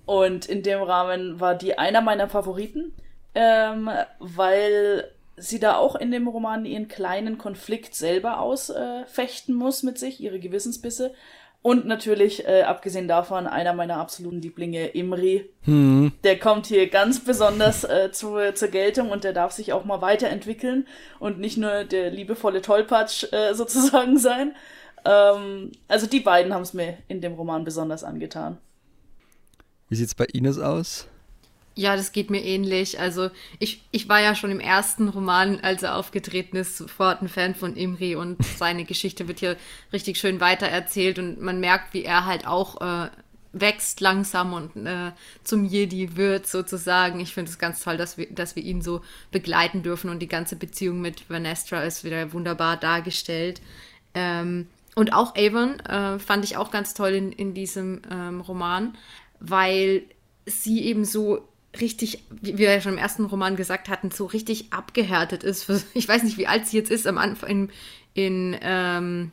Und 0.05 0.47
in 0.47 0.62
dem 0.62 0.82
Rahmen 0.82 1.41
war 1.41 1.55
die 1.55 1.79
einer 1.79 2.00
meiner 2.00 2.29
Favoriten, 2.29 2.93
ähm, 3.35 3.88
weil 4.19 5.11
sie 5.36 5.58
da 5.58 5.76
auch 5.76 5.96
in 5.96 6.10
dem 6.10 6.28
Roman 6.28 6.64
ihren 6.64 6.88
kleinen 6.88 7.38
Konflikt 7.38 7.94
selber 7.94 8.40
ausfechten 8.40 9.54
äh, 9.54 9.58
muss 9.58 9.82
mit 9.82 9.98
sich, 9.98 10.20
ihre 10.20 10.38
Gewissensbisse. 10.38 11.12
Und 11.62 11.86
natürlich, 11.86 12.46
äh, 12.46 12.60
abgesehen 12.62 13.08
davon, 13.08 13.46
einer 13.46 13.72
meiner 13.72 13.96
absoluten 13.96 14.42
Lieblinge, 14.42 14.88
Imri. 14.88 15.48
Hm. 15.62 16.12
Der 16.22 16.38
kommt 16.38 16.66
hier 16.66 16.90
ganz 16.90 17.25
besonders 17.25 17.84
äh, 17.84 18.12
zu, 18.12 18.36
zur 18.53 18.69
Geltung 18.69 19.10
und 19.10 19.24
der 19.24 19.32
darf 19.32 19.53
sich 19.53 19.72
auch 19.72 19.86
mal 19.86 20.03
weiterentwickeln 20.03 20.86
und 21.20 21.38
nicht 21.38 21.56
nur 21.56 21.84
der 21.84 22.10
liebevolle 22.10 22.60
Tollpatsch 22.60 23.32
äh, 23.32 23.55
sozusagen 23.55 24.19
sein. 24.19 24.55
Ähm, 25.06 25.72
also 25.88 26.06
die 26.06 26.20
beiden 26.20 26.53
haben 26.53 26.62
es 26.62 26.74
mir 26.74 26.98
in 27.08 27.22
dem 27.22 27.32
Roman 27.32 27.64
besonders 27.64 28.05
angetan. 28.05 28.58
Wie 29.88 29.96
sieht's 29.96 30.14
bei 30.14 30.26
Ines 30.26 30.58
aus? 30.58 31.08
Ja, 31.76 31.96
das 31.96 32.12
geht 32.12 32.31
mir 32.31 32.43
ähnlich. 32.43 33.00
Also 33.00 33.31
ich, 33.58 33.82
ich 33.90 34.08
war 34.08 34.20
ja 34.20 34.36
schon 34.36 34.52
im 34.52 34.60
ersten 34.60 35.08
Roman, 35.08 35.58
als 35.60 35.82
er 35.82 35.96
aufgetreten 35.96 36.56
ist, 36.56 36.76
sofort 36.76 37.20
ein 37.20 37.28
Fan 37.28 37.54
von 37.54 37.76
Imri 37.76 38.14
und 38.14 38.44
seine 38.56 38.84
Geschichte 38.84 39.26
wird 39.26 39.40
hier 39.40 39.56
richtig 39.93 40.19
schön 40.19 40.40
weitererzählt 40.40 41.19
und 41.19 41.40
man 41.40 41.58
merkt, 41.58 41.93
wie 41.93 42.04
er 42.04 42.26
halt 42.26 42.46
auch 42.46 42.81
äh, 42.81 43.08
wächst 43.52 44.00
langsam 44.00 44.52
und 44.52 44.86
äh, 44.86 45.12
zum 45.43 45.64
Jedi 45.64 46.16
wird 46.16 46.46
sozusagen. 46.46 47.20
Ich 47.20 47.34
finde 47.34 47.50
es 47.50 47.58
ganz 47.58 47.82
toll, 47.82 47.96
dass 47.96 48.19
wir, 48.19 48.26
dass 48.31 48.54
wir 48.54 48.62
ihn 48.62 48.82
so 48.82 49.00
begleiten 49.32 49.82
dürfen 49.82 50.10
und 50.10 50.20
die 50.20 50.28
ganze 50.28 50.56
Beziehung 50.56 51.00
mit 51.00 51.28
Vanestra 51.28 51.82
ist 51.82 52.04
wieder 52.04 52.32
wunderbar 52.32 52.76
dargestellt. 52.76 53.60
Ähm, 54.14 54.69
und 54.94 55.12
auch 55.12 55.34
Avon 55.36 55.81
äh, 55.81 56.20
fand 56.20 56.44
ich 56.44 56.56
auch 56.56 56.70
ganz 56.70 56.94
toll 56.94 57.10
in, 57.10 57.32
in 57.32 57.54
diesem 57.54 58.02
ähm, 58.10 58.40
Roman, 58.40 58.96
weil 59.40 60.02
sie 60.46 60.84
eben 60.84 61.04
so 61.04 61.48
richtig, 61.81 62.24
wie 62.31 62.58
wir 62.58 62.72
ja 62.72 62.81
schon 62.81 62.93
im 62.93 62.98
ersten 62.98 63.24
Roman 63.24 63.56
gesagt 63.56 63.88
hatten, 63.88 64.10
so 64.10 64.26
richtig 64.26 64.72
abgehärtet 64.72 65.44
ist. 65.44 65.69
Ich 65.94 66.08
weiß 66.08 66.22
nicht, 66.22 66.38
wie 66.38 66.46
alt 66.46 66.66
sie 66.66 66.76
jetzt 66.76 66.90
ist. 66.90 67.06
Am 67.06 67.19
Anfang 67.19 67.48
in, 67.48 67.70
in 68.14 68.56
ähm, 68.62 69.32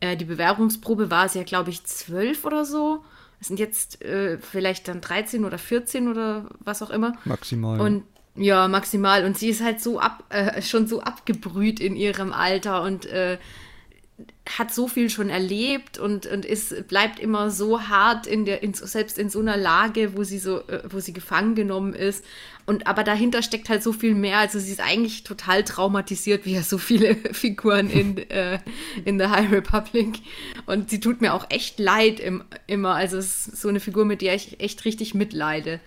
äh, 0.00 0.16
die 0.16 0.24
Bewerbungsprobe 0.24 1.10
war 1.10 1.28
sie 1.28 1.38
ja, 1.38 1.44
glaube 1.44 1.70
ich, 1.70 1.84
zwölf 1.84 2.44
oder 2.44 2.64
so. 2.64 3.04
Es 3.40 3.48
sind 3.48 3.58
jetzt 3.58 4.02
äh, 4.02 4.38
vielleicht 4.38 4.88
dann 4.88 5.00
13 5.00 5.44
oder 5.44 5.58
14 5.58 6.08
oder 6.08 6.48
was 6.60 6.82
auch 6.82 6.90
immer. 6.90 7.14
Maximal. 7.24 7.80
Und 7.80 8.04
ja, 8.34 8.68
maximal. 8.68 9.24
Und 9.24 9.38
sie 9.38 9.48
ist 9.48 9.62
halt 9.62 9.80
so 9.80 9.98
ab, 9.98 10.24
äh, 10.28 10.60
schon 10.62 10.86
so 10.86 11.00
abgebrüht 11.00 11.80
in 11.80 11.96
ihrem 11.96 12.32
Alter 12.32 12.82
und 12.82 13.06
äh, 13.06 13.38
hat 14.48 14.72
so 14.72 14.88
viel 14.88 15.10
schon 15.10 15.28
erlebt 15.28 15.98
und, 15.98 16.26
und 16.26 16.44
ist, 16.44 16.88
bleibt 16.88 17.18
immer 17.18 17.50
so 17.50 17.88
hart 17.88 18.26
in 18.26 18.44
der, 18.44 18.62
in, 18.62 18.72
selbst 18.72 19.18
in 19.18 19.28
so 19.28 19.40
einer 19.40 19.56
Lage, 19.56 20.16
wo 20.16 20.24
sie 20.24 20.38
so, 20.38 20.60
äh, 20.68 20.82
wo 20.88 21.00
sie 21.00 21.12
gefangen 21.12 21.54
genommen 21.54 21.92
ist. 21.92 22.24
Und 22.64 22.86
aber 22.86 23.04
dahinter 23.04 23.42
steckt 23.42 23.68
halt 23.68 23.82
so 23.82 23.92
viel 23.92 24.14
mehr. 24.14 24.38
Also 24.38 24.58
sie 24.58 24.72
ist 24.72 24.80
eigentlich 24.80 25.24
total 25.24 25.64
traumatisiert, 25.64 26.46
wie 26.46 26.54
ja 26.54 26.62
so 26.62 26.78
viele 26.78 27.16
Figuren 27.32 27.90
in, 27.90 28.18
äh, 28.30 28.58
in 29.04 29.18
The 29.18 29.26
High 29.26 29.52
Republic. 29.52 30.20
Und 30.64 30.88
sie 30.90 31.00
tut 31.00 31.20
mir 31.20 31.34
auch 31.34 31.46
echt 31.50 31.78
leid 31.78 32.18
im, 32.18 32.42
immer. 32.66 32.94
Also 32.94 33.18
es 33.18 33.46
ist 33.48 33.60
so 33.60 33.68
eine 33.68 33.80
Figur, 33.80 34.04
mit 34.04 34.22
der 34.22 34.34
ich 34.34 34.60
echt 34.60 34.84
richtig 34.84 35.14
mitleide. 35.14 35.80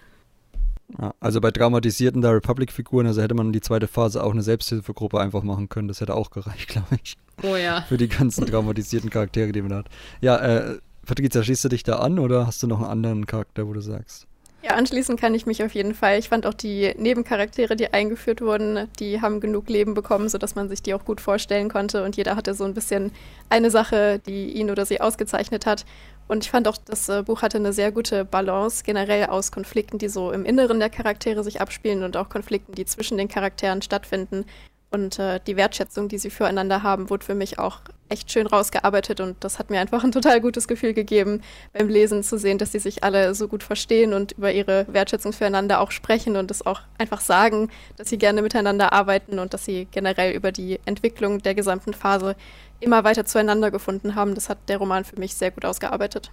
Ja, 0.97 1.13
also 1.19 1.39
bei 1.39 1.51
traumatisierten 1.51 2.21
der 2.21 2.33
Republic-Figuren, 2.35 3.05
also 3.05 3.21
hätte 3.21 3.35
man 3.35 3.47
in 3.47 3.53
die 3.53 3.61
zweite 3.61 3.87
Phase 3.87 4.23
auch 4.23 4.31
eine 4.31 4.41
Selbsthilfegruppe 4.41 5.19
einfach 5.19 5.43
machen 5.43 5.69
können. 5.69 5.87
Das 5.87 6.01
hätte 6.01 6.15
auch 6.15 6.31
gereicht, 6.31 6.67
glaube 6.69 6.99
ich. 7.03 7.15
Oh 7.43 7.55
ja. 7.55 7.81
Für 7.83 7.97
die 7.97 8.09
ganzen 8.09 8.45
traumatisierten 8.45 9.09
Charaktere, 9.09 9.51
die 9.51 9.61
man 9.61 9.73
hat. 9.73 9.85
Ja, 10.21 10.37
äh, 10.37 10.77
Patricia, 11.05 11.43
schließt 11.43 11.65
du 11.65 11.69
dich 11.69 11.83
da 11.83 11.99
an 11.99 12.19
oder 12.19 12.47
hast 12.47 12.61
du 12.63 12.67
noch 12.67 12.81
einen 12.81 12.89
anderen 12.89 13.25
Charakter, 13.25 13.67
wo 13.67 13.73
du 13.73 13.81
sagst? 13.81 14.27
Ja, 14.61 14.71
anschließen 14.71 15.15
kann 15.15 15.33
ich 15.35 15.45
mich 15.45 15.63
auf 15.63 15.73
jeden 15.73 15.93
Fall. 15.93 16.19
Ich 16.19 16.27
fand 16.27 16.45
auch 16.45 16.53
die 16.53 16.93
Nebencharaktere, 16.97 17.77
die 17.77 17.93
eingeführt 17.93 18.41
wurden, 18.41 18.89
die 18.99 19.21
haben 19.21 19.39
genug 19.39 19.69
Leben 19.69 19.93
bekommen, 19.93 20.27
sodass 20.27 20.55
man 20.55 20.67
sich 20.67 20.83
die 20.83 20.93
auch 20.93 21.05
gut 21.05 21.21
vorstellen 21.21 21.69
konnte. 21.69 22.03
Und 22.03 22.17
jeder 22.17 22.35
hatte 22.35 22.53
so 22.53 22.65
ein 22.65 22.73
bisschen 22.73 23.11
eine 23.47 23.71
Sache, 23.71 24.19
die 24.27 24.51
ihn 24.51 24.69
oder 24.69 24.85
sie 24.85 24.99
ausgezeichnet 24.99 25.65
hat. 25.65 25.85
Und 26.29 26.45
ich 26.45 26.51
fand 26.51 26.67
auch, 26.67 26.77
das 26.77 27.09
äh, 27.09 27.23
Buch 27.23 27.41
hatte 27.41 27.57
eine 27.57 27.73
sehr 27.73 27.91
gute 27.91 28.23
Balance 28.23 28.83
generell 28.85 29.25
aus 29.25 29.51
Konflikten, 29.51 29.97
die 29.97 30.09
so 30.09 30.31
im 30.31 30.45
Inneren 30.45 30.79
der 30.79 30.91
Charaktere 30.91 31.43
sich 31.43 31.59
abspielen 31.59 32.03
und 32.03 32.15
auch 32.15 32.29
Konflikten, 32.29 32.73
die 32.75 32.85
zwischen 32.85 33.17
den 33.17 33.27
Charakteren 33.27 33.81
stattfinden. 33.81 34.45
Und 34.91 35.19
äh, 35.19 35.39
die 35.45 35.55
Wertschätzung, 35.55 36.09
die 36.09 36.17
sie 36.17 36.31
füreinander 36.31 36.81
haben, 36.81 37.09
wurde 37.11 37.23
für 37.23 37.35
mich 37.35 37.59
auch 37.59 37.81
echt 38.09 38.31
schön 38.31 38.47
rausgearbeitet 38.47 39.21
und 39.21 39.43
das 39.43 39.59
hat 39.59 39.69
mir 39.69 39.79
einfach 39.79 40.03
ein 40.03 40.11
total 40.11 40.41
gutes 40.41 40.67
Gefühl 40.67 40.93
gegeben, 40.93 41.41
beim 41.73 41.87
Lesen 41.89 42.23
zu 42.23 42.39
sehen, 42.39 42.57
dass 42.57 42.71
sie 42.71 42.79
sich 42.79 43.03
alle 43.03 43.35
so 43.35 43.47
gut 43.47 43.61
verstehen 43.61 44.13
und 44.13 44.31
über 44.31 44.51
ihre 44.51 44.87
Wertschätzung 44.89 45.31
füreinander 45.31 45.79
auch 45.79 45.91
sprechen 45.91 46.35
und 46.35 46.49
es 46.49 46.65
auch 46.65 46.81
einfach 46.97 47.21
sagen, 47.21 47.69
dass 47.97 48.09
sie 48.09 48.17
gerne 48.17 48.41
miteinander 48.41 48.91
arbeiten 48.91 49.37
und 49.37 49.53
dass 49.53 49.63
sie 49.63 49.87
generell 49.91 50.35
über 50.35 50.51
die 50.51 50.79
Entwicklung 50.85 51.39
der 51.43 51.53
gesamten 51.53 51.93
Phase 51.93 52.35
immer 52.79 53.03
weiter 53.03 53.25
zueinander 53.25 53.69
gefunden 53.69 54.15
haben. 54.15 54.33
Das 54.33 54.49
hat 54.49 54.57
der 54.69 54.77
Roman 54.77 55.05
für 55.05 55.19
mich 55.19 55.35
sehr 55.35 55.51
gut 55.51 55.65
ausgearbeitet. 55.65 56.31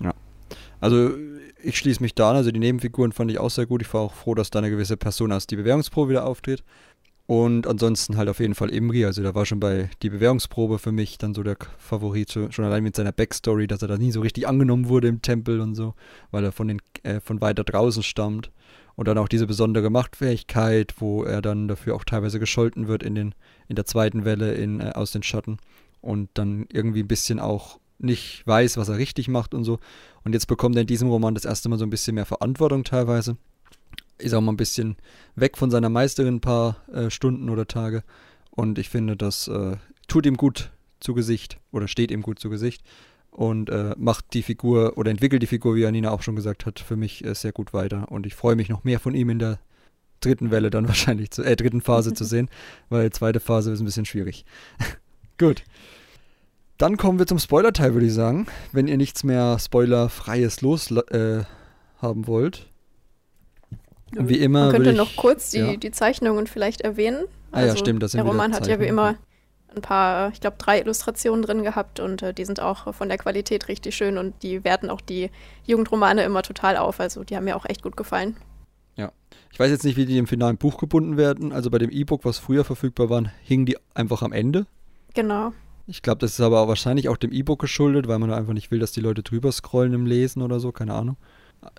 Ja. 0.00 0.12
Also 0.80 1.12
ich 1.62 1.78
schließe 1.78 2.02
mich 2.02 2.14
da 2.14 2.30
an, 2.30 2.36
also 2.36 2.50
die 2.50 2.58
Nebenfiguren 2.58 3.12
fand 3.12 3.30
ich 3.30 3.38
auch 3.38 3.50
sehr 3.50 3.66
gut. 3.66 3.82
Ich 3.82 3.94
war 3.94 4.00
auch 4.00 4.14
froh, 4.14 4.34
dass 4.34 4.50
da 4.50 4.58
eine 4.58 4.70
gewisse 4.70 4.96
Person 4.96 5.30
aus 5.30 5.46
die 5.46 5.56
Bewährungsprobe 5.56 6.10
wieder 6.10 6.26
auftritt. 6.26 6.64
Und 7.26 7.66
ansonsten 7.66 8.16
halt 8.16 8.28
auf 8.28 8.40
jeden 8.40 8.54
Fall 8.54 8.70
Imri. 8.70 9.04
Also 9.04 9.22
da 9.22 9.34
war 9.34 9.46
schon 9.46 9.60
bei 9.60 9.88
die 10.02 10.10
Bewährungsprobe 10.10 10.78
für 10.78 10.92
mich 10.92 11.18
dann 11.18 11.34
so 11.34 11.42
der 11.42 11.56
Favorit, 11.78 12.30
schon 12.32 12.64
allein 12.64 12.82
mit 12.82 12.96
seiner 12.96 13.12
Backstory, 13.12 13.66
dass 13.66 13.82
er 13.82 13.88
da 13.88 13.96
nie 13.96 14.10
so 14.10 14.20
richtig 14.20 14.48
angenommen 14.48 14.88
wurde 14.88 15.08
im 15.08 15.22
Tempel 15.22 15.60
und 15.60 15.74
so, 15.74 15.94
weil 16.30 16.44
er 16.44 16.52
von, 16.52 16.68
den, 16.68 16.82
äh, 17.04 17.20
von 17.20 17.40
weiter 17.40 17.64
draußen 17.64 18.02
stammt. 18.02 18.50
Und 18.94 19.08
dann 19.08 19.16
auch 19.16 19.28
diese 19.28 19.46
besondere 19.46 19.88
Machtfähigkeit, 19.88 20.94
wo 20.98 21.24
er 21.24 21.40
dann 21.40 21.66
dafür 21.66 21.94
auch 21.94 22.04
teilweise 22.04 22.38
gescholten 22.38 22.88
wird 22.88 23.02
in, 23.02 23.14
den, 23.14 23.34
in 23.68 23.76
der 23.76 23.86
zweiten 23.86 24.26
Welle 24.26 24.52
in, 24.52 24.80
äh, 24.80 24.92
aus 24.94 25.12
den 25.12 25.22
Schatten. 25.22 25.58
Und 26.02 26.28
dann 26.34 26.66
irgendwie 26.70 27.00
ein 27.00 27.08
bisschen 27.08 27.38
auch 27.38 27.78
nicht 27.98 28.46
weiß, 28.46 28.76
was 28.76 28.88
er 28.88 28.98
richtig 28.98 29.28
macht 29.28 29.54
und 29.54 29.64
so. 29.64 29.78
Und 30.24 30.34
jetzt 30.34 30.46
bekommt 30.46 30.76
er 30.76 30.82
in 30.82 30.88
diesem 30.88 31.08
Roman 31.08 31.34
das 31.34 31.44
erste 31.44 31.68
Mal 31.68 31.78
so 31.78 31.86
ein 31.86 31.90
bisschen 31.90 32.16
mehr 32.16 32.26
Verantwortung 32.26 32.84
teilweise 32.84 33.36
ist 34.22 34.34
auch 34.34 34.40
mal 34.40 34.52
ein 34.52 34.56
bisschen 34.56 34.96
weg 35.34 35.56
von 35.56 35.70
seiner 35.70 35.88
Meisterin 35.88 36.36
ein 36.36 36.40
paar 36.40 36.76
äh, 36.92 37.10
Stunden 37.10 37.48
oder 37.48 37.66
Tage. 37.66 38.02
Und 38.50 38.78
ich 38.78 38.88
finde, 38.88 39.16
das 39.16 39.48
äh, 39.48 39.76
tut 40.08 40.26
ihm 40.26 40.36
gut 40.36 40.70
zu 41.00 41.14
Gesicht 41.14 41.58
oder 41.72 41.88
steht 41.88 42.10
ihm 42.10 42.22
gut 42.22 42.38
zu 42.38 42.50
Gesicht 42.50 42.82
und 43.30 43.70
äh, 43.70 43.94
macht 43.96 44.34
die 44.34 44.42
Figur 44.42 44.98
oder 44.98 45.10
entwickelt 45.10 45.42
die 45.42 45.46
Figur, 45.46 45.74
wie 45.74 45.86
Anina 45.86 46.10
auch 46.10 46.22
schon 46.22 46.36
gesagt 46.36 46.66
hat, 46.66 46.78
für 46.78 46.96
mich 46.96 47.24
äh, 47.24 47.34
sehr 47.34 47.52
gut 47.52 47.72
weiter. 47.72 48.12
Und 48.12 48.26
ich 48.26 48.34
freue 48.34 48.56
mich 48.56 48.68
noch 48.68 48.84
mehr 48.84 49.00
von 49.00 49.14
ihm 49.14 49.30
in 49.30 49.38
der 49.38 49.58
dritten 50.20 50.50
Welle 50.50 50.70
dann 50.70 50.86
wahrscheinlich, 50.88 51.30
zu, 51.30 51.42
äh, 51.42 51.56
dritten 51.56 51.80
Phase 51.80 52.12
zu 52.12 52.24
sehen, 52.24 52.48
weil 52.90 53.04
die 53.04 53.10
zweite 53.10 53.40
Phase 53.40 53.72
ist 53.72 53.80
ein 53.80 53.86
bisschen 53.86 54.04
schwierig. 54.04 54.44
gut. 55.38 55.64
Dann 56.78 56.96
kommen 56.96 57.18
wir 57.18 57.26
zum 57.26 57.38
Spoiler-Teil, 57.38 57.94
würde 57.94 58.06
ich 58.06 58.12
sagen. 58.12 58.46
Wenn 58.72 58.88
ihr 58.88 58.96
nichts 58.96 59.24
mehr 59.24 59.58
Spoilerfreies 59.58 60.62
los 60.62 60.90
äh, 60.90 61.44
haben 61.98 62.26
wollt, 62.26 62.71
wie 64.16 64.38
immer. 64.38 64.66
Man 64.66 64.72
könnte 64.72 64.92
noch 64.92 65.16
kurz 65.16 65.50
die, 65.50 65.58
ja. 65.58 65.76
die 65.76 65.90
Zeichnungen 65.90 66.46
vielleicht 66.46 66.80
erwähnen. 66.80 67.24
Ah 67.50 67.64
ja, 67.64 67.76
stimmt. 67.76 68.02
Das 68.02 68.12
sind 68.12 68.18
der 68.18 68.30
Roman 68.30 68.54
hat 68.54 68.66
ja 68.66 68.80
wie 68.80 68.86
immer 68.86 69.16
ein 69.74 69.82
paar, 69.82 70.30
ich 70.32 70.40
glaube, 70.40 70.56
drei 70.58 70.80
Illustrationen 70.80 71.42
drin 71.42 71.62
gehabt 71.62 72.00
und 72.00 72.22
äh, 72.22 72.34
die 72.34 72.44
sind 72.44 72.60
auch 72.60 72.94
von 72.94 73.08
der 73.08 73.18
Qualität 73.18 73.68
richtig 73.68 73.94
schön 73.94 74.18
und 74.18 74.42
die 74.42 74.64
werten 74.64 74.90
auch 74.90 75.00
die 75.00 75.30
Jugendromane 75.64 76.22
immer 76.24 76.42
total 76.42 76.76
auf. 76.76 77.00
Also 77.00 77.24
die 77.24 77.36
haben 77.36 77.44
mir 77.44 77.56
auch 77.56 77.66
echt 77.66 77.82
gut 77.82 77.96
gefallen. 77.96 78.36
Ja. 78.96 79.12
Ich 79.50 79.58
weiß 79.58 79.70
jetzt 79.70 79.84
nicht, 79.84 79.96
wie 79.96 80.06
die 80.06 80.18
im 80.18 80.26
finalen 80.26 80.58
Buch 80.58 80.78
gebunden 80.78 81.16
werden. 81.16 81.52
Also 81.52 81.70
bei 81.70 81.78
dem 81.78 81.90
E-Book, 81.90 82.24
was 82.24 82.38
früher 82.38 82.64
verfügbar 82.64 83.10
war, 83.10 83.24
hingen 83.42 83.66
die 83.66 83.76
einfach 83.94 84.22
am 84.22 84.32
Ende. 84.32 84.66
Genau. 85.14 85.52
Ich 85.86 86.02
glaube, 86.02 86.18
das 86.18 86.32
ist 86.32 86.40
aber 86.40 86.68
wahrscheinlich 86.68 87.08
auch 87.08 87.16
dem 87.16 87.32
E-Book 87.32 87.60
geschuldet, 87.60 88.06
weil 88.08 88.18
man 88.18 88.32
einfach 88.32 88.52
nicht 88.52 88.70
will, 88.70 88.78
dass 88.78 88.92
die 88.92 89.00
Leute 89.00 89.22
drüber 89.22 89.50
scrollen 89.50 89.94
im 89.94 90.06
Lesen 90.06 90.42
oder 90.42 90.60
so, 90.60 90.72
keine 90.72 90.94
Ahnung. 90.94 91.16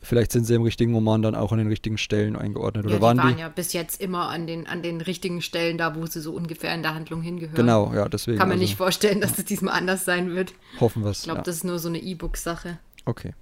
Vielleicht 0.02 0.32
sind 0.32 0.46
sie 0.46 0.56
im 0.56 0.62
richtigen 0.62 0.94
Roman 0.94 1.22
dann 1.22 1.36
auch 1.36 1.52
an 1.52 1.58
den 1.58 1.68
richtigen 1.68 1.98
Stellen 1.98 2.36
eingeordnet. 2.36 2.86
Oder 2.86 2.94
ja, 2.94 3.00
die 3.00 3.02
waren 3.02 3.18
waren 3.18 3.36
die? 3.36 3.42
ja 3.42 3.50
bis 3.50 3.74
jetzt 3.74 4.02
immer 4.02 4.30
an 4.30 4.48
den, 4.48 4.66
an 4.66 4.82
den 4.82 5.02
richtigen 5.02 5.42
Stellen 5.42 5.78
da, 5.78 5.96
wo 5.96 6.06
sie 6.06 6.22
so 6.22 6.34
ungefähr 6.34 6.74
in 6.74 6.84
der 6.84 6.96
Handlung 6.96 7.22
hingehören. 7.22 7.56
Genau, 7.56 7.94
ja, 7.94 8.08
deswegen. 8.08 8.38
Kann 8.38 8.48
man 8.48 8.56
also 8.56 8.64
nicht 8.64 8.78
vorstellen, 8.78 9.20
dass 9.20 9.34
das 9.34 9.46
diesmal 9.46 9.74
anders 9.74 10.06
sein 10.06 10.32
wird. 10.32 10.54
Hoffen 10.80 11.04
wir 11.04 11.12
es. 11.12 11.20
Ich 11.20 11.24
glaube, 11.26 11.40
ja. 11.40 11.44
das 11.44 11.58
ist 11.58 11.64
nur 11.64 11.80
so 11.80 11.90
eine 11.90 12.00
E-Book-Sache. 12.00 12.80
Okay. 13.06 13.34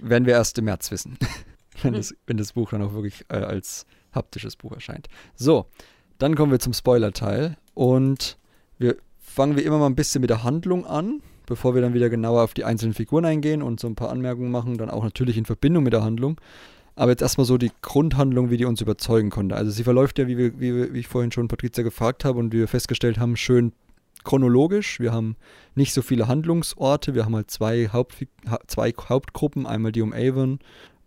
Werden 0.00 0.26
wir 0.26 0.34
erst 0.34 0.58
im 0.58 0.64
März 0.64 0.90
wissen, 0.90 1.18
wenn, 1.82 1.94
das, 1.94 2.14
wenn 2.26 2.36
das 2.36 2.52
Buch 2.52 2.70
dann 2.70 2.82
auch 2.82 2.92
wirklich 2.92 3.24
äh, 3.28 3.36
als 3.36 3.86
haptisches 4.12 4.56
Buch 4.56 4.72
erscheint. 4.72 5.08
So, 5.36 5.66
dann 6.18 6.34
kommen 6.34 6.50
wir 6.50 6.58
zum 6.58 6.72
Spoiler-Teil 6.72 7.56
und 7.74 8.36
wir 8.78 8.96
fangen 9.18 9.56
wie 9.56 9.62
immer 9.62 9.78
mal 9.78 9.86
ein 9.86 9.96
bisschen 9.96 10.20
mit 10.20 10.30
der 10.30 10.42
Handlung 10.42 10.86
an, 10.86 11.22
bevor 11.48 11.74
wir 11.74 11.82
dann 11.82 11.94
wieder 11.94 12.10
genauer 12.10 12.42
auf 12.42 12.54
die 12.54 12.64
einzelnen 12.64 12.94
Figuren 12.94 13.24
eingehen 13.24 13.62
und 13.62 13.80
so 13.80 13.88
ein 13.88 13.94
paar 13.94 14.10
Anmerkungen 14.10 14.50
machen, 14.50 14.78
dann 14.78 14.90
auch 14.90 15.02
natürlich 15.02 15.36
in 15.36 15.46
Verbindung 15.46 15.82
mit 15.82 15.92
der 15.92 16.04
Handlung. 16.04 16.40
Aber 16.94 17.12
jetzt 17.12 17.22
erstmal 17.22 17.46
so 17.46 17.58
die 17.58 17.70
Grundhandlung, 17.80 18.50
wie 18.50 18.56
die 18.56 18.64
uns 18.64 18.80
überzeugen 18.80 19.30
konnte. 19.30 19.54
Also 19.54 19.70
sie 19.70 19.84
verläuft 19.84 20.18
ja, 20.18 20.26
wie, 20.26 20.36
wir, 20.36 20.60
wie, 20.60 20.92
wie 20.92 20.98
ich 20.98 21.08
vorhin 21.08 21.32
schon 21.32 21.48
Patricia 21.48 21.84
gefragt 21.84 22.24
habe 22.24 22.38
und 22.38 22.52
wie 22.52 22.58
wir 22.58 22.68
festgestellt 22.68 23.18
haben, 23.18 23.36
schön 23.36 23.72
chronologisch. 24.24 24.98
Wir 25.00 25.12
haben 25.12 25.36
nicht 25.74 25.94
so 25.94 26.02
viele 26.02 26.28
Handlungsorte. 26.28 27.14
Wir 27.14 27.24
haben 27.24 27.36
halt 27.36 27.50
zwei, 27.50 27.88
Hauptfi 27.88 28.28
ha 28.50 28.58
zwei 28.66 28.92
Hauptgruppen, 28.92 29.64
einmal 29.64 29.92
die 29.92 30.02
um 30.02 30.12
Avon 30.12 30.58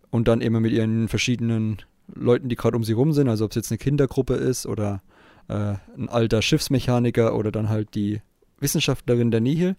und 0.10 0.28
dann 0.28 0.42
immer 0.42 0.60
mit 0.60 0.72
ihren 0.72 1.08
verschiedenen 1.08 1.78
Leuten, 2.14 2.50
die 2.50 2.56
gerade 2.56 2.78
um 2.78 2.84
sie 2.84 2.94
rum 2.94 3.12
sind. 3.14 3.28
Also 3.28 3.46
ob 3.46 3.52
es 3.52 3.56
jetzt 3.56 3.72
eine 3.72 3.78
Kindergruppe 3.78 4.36
ist 4.36 4.66
oder 4.66 5.02
äh, 5.50 5.76
ein 5.98 6.08
alter 6.08 6.42
Schiffsmechaniker 6.42 7.36
oder 7.36 7.52
dann 7.52 7.70
halt 7.70 7.96
die 7.96 8.22
Wissenschaftlerin 8.62 9.32
der 9.32 9.42
Nihil. 9.42 9.76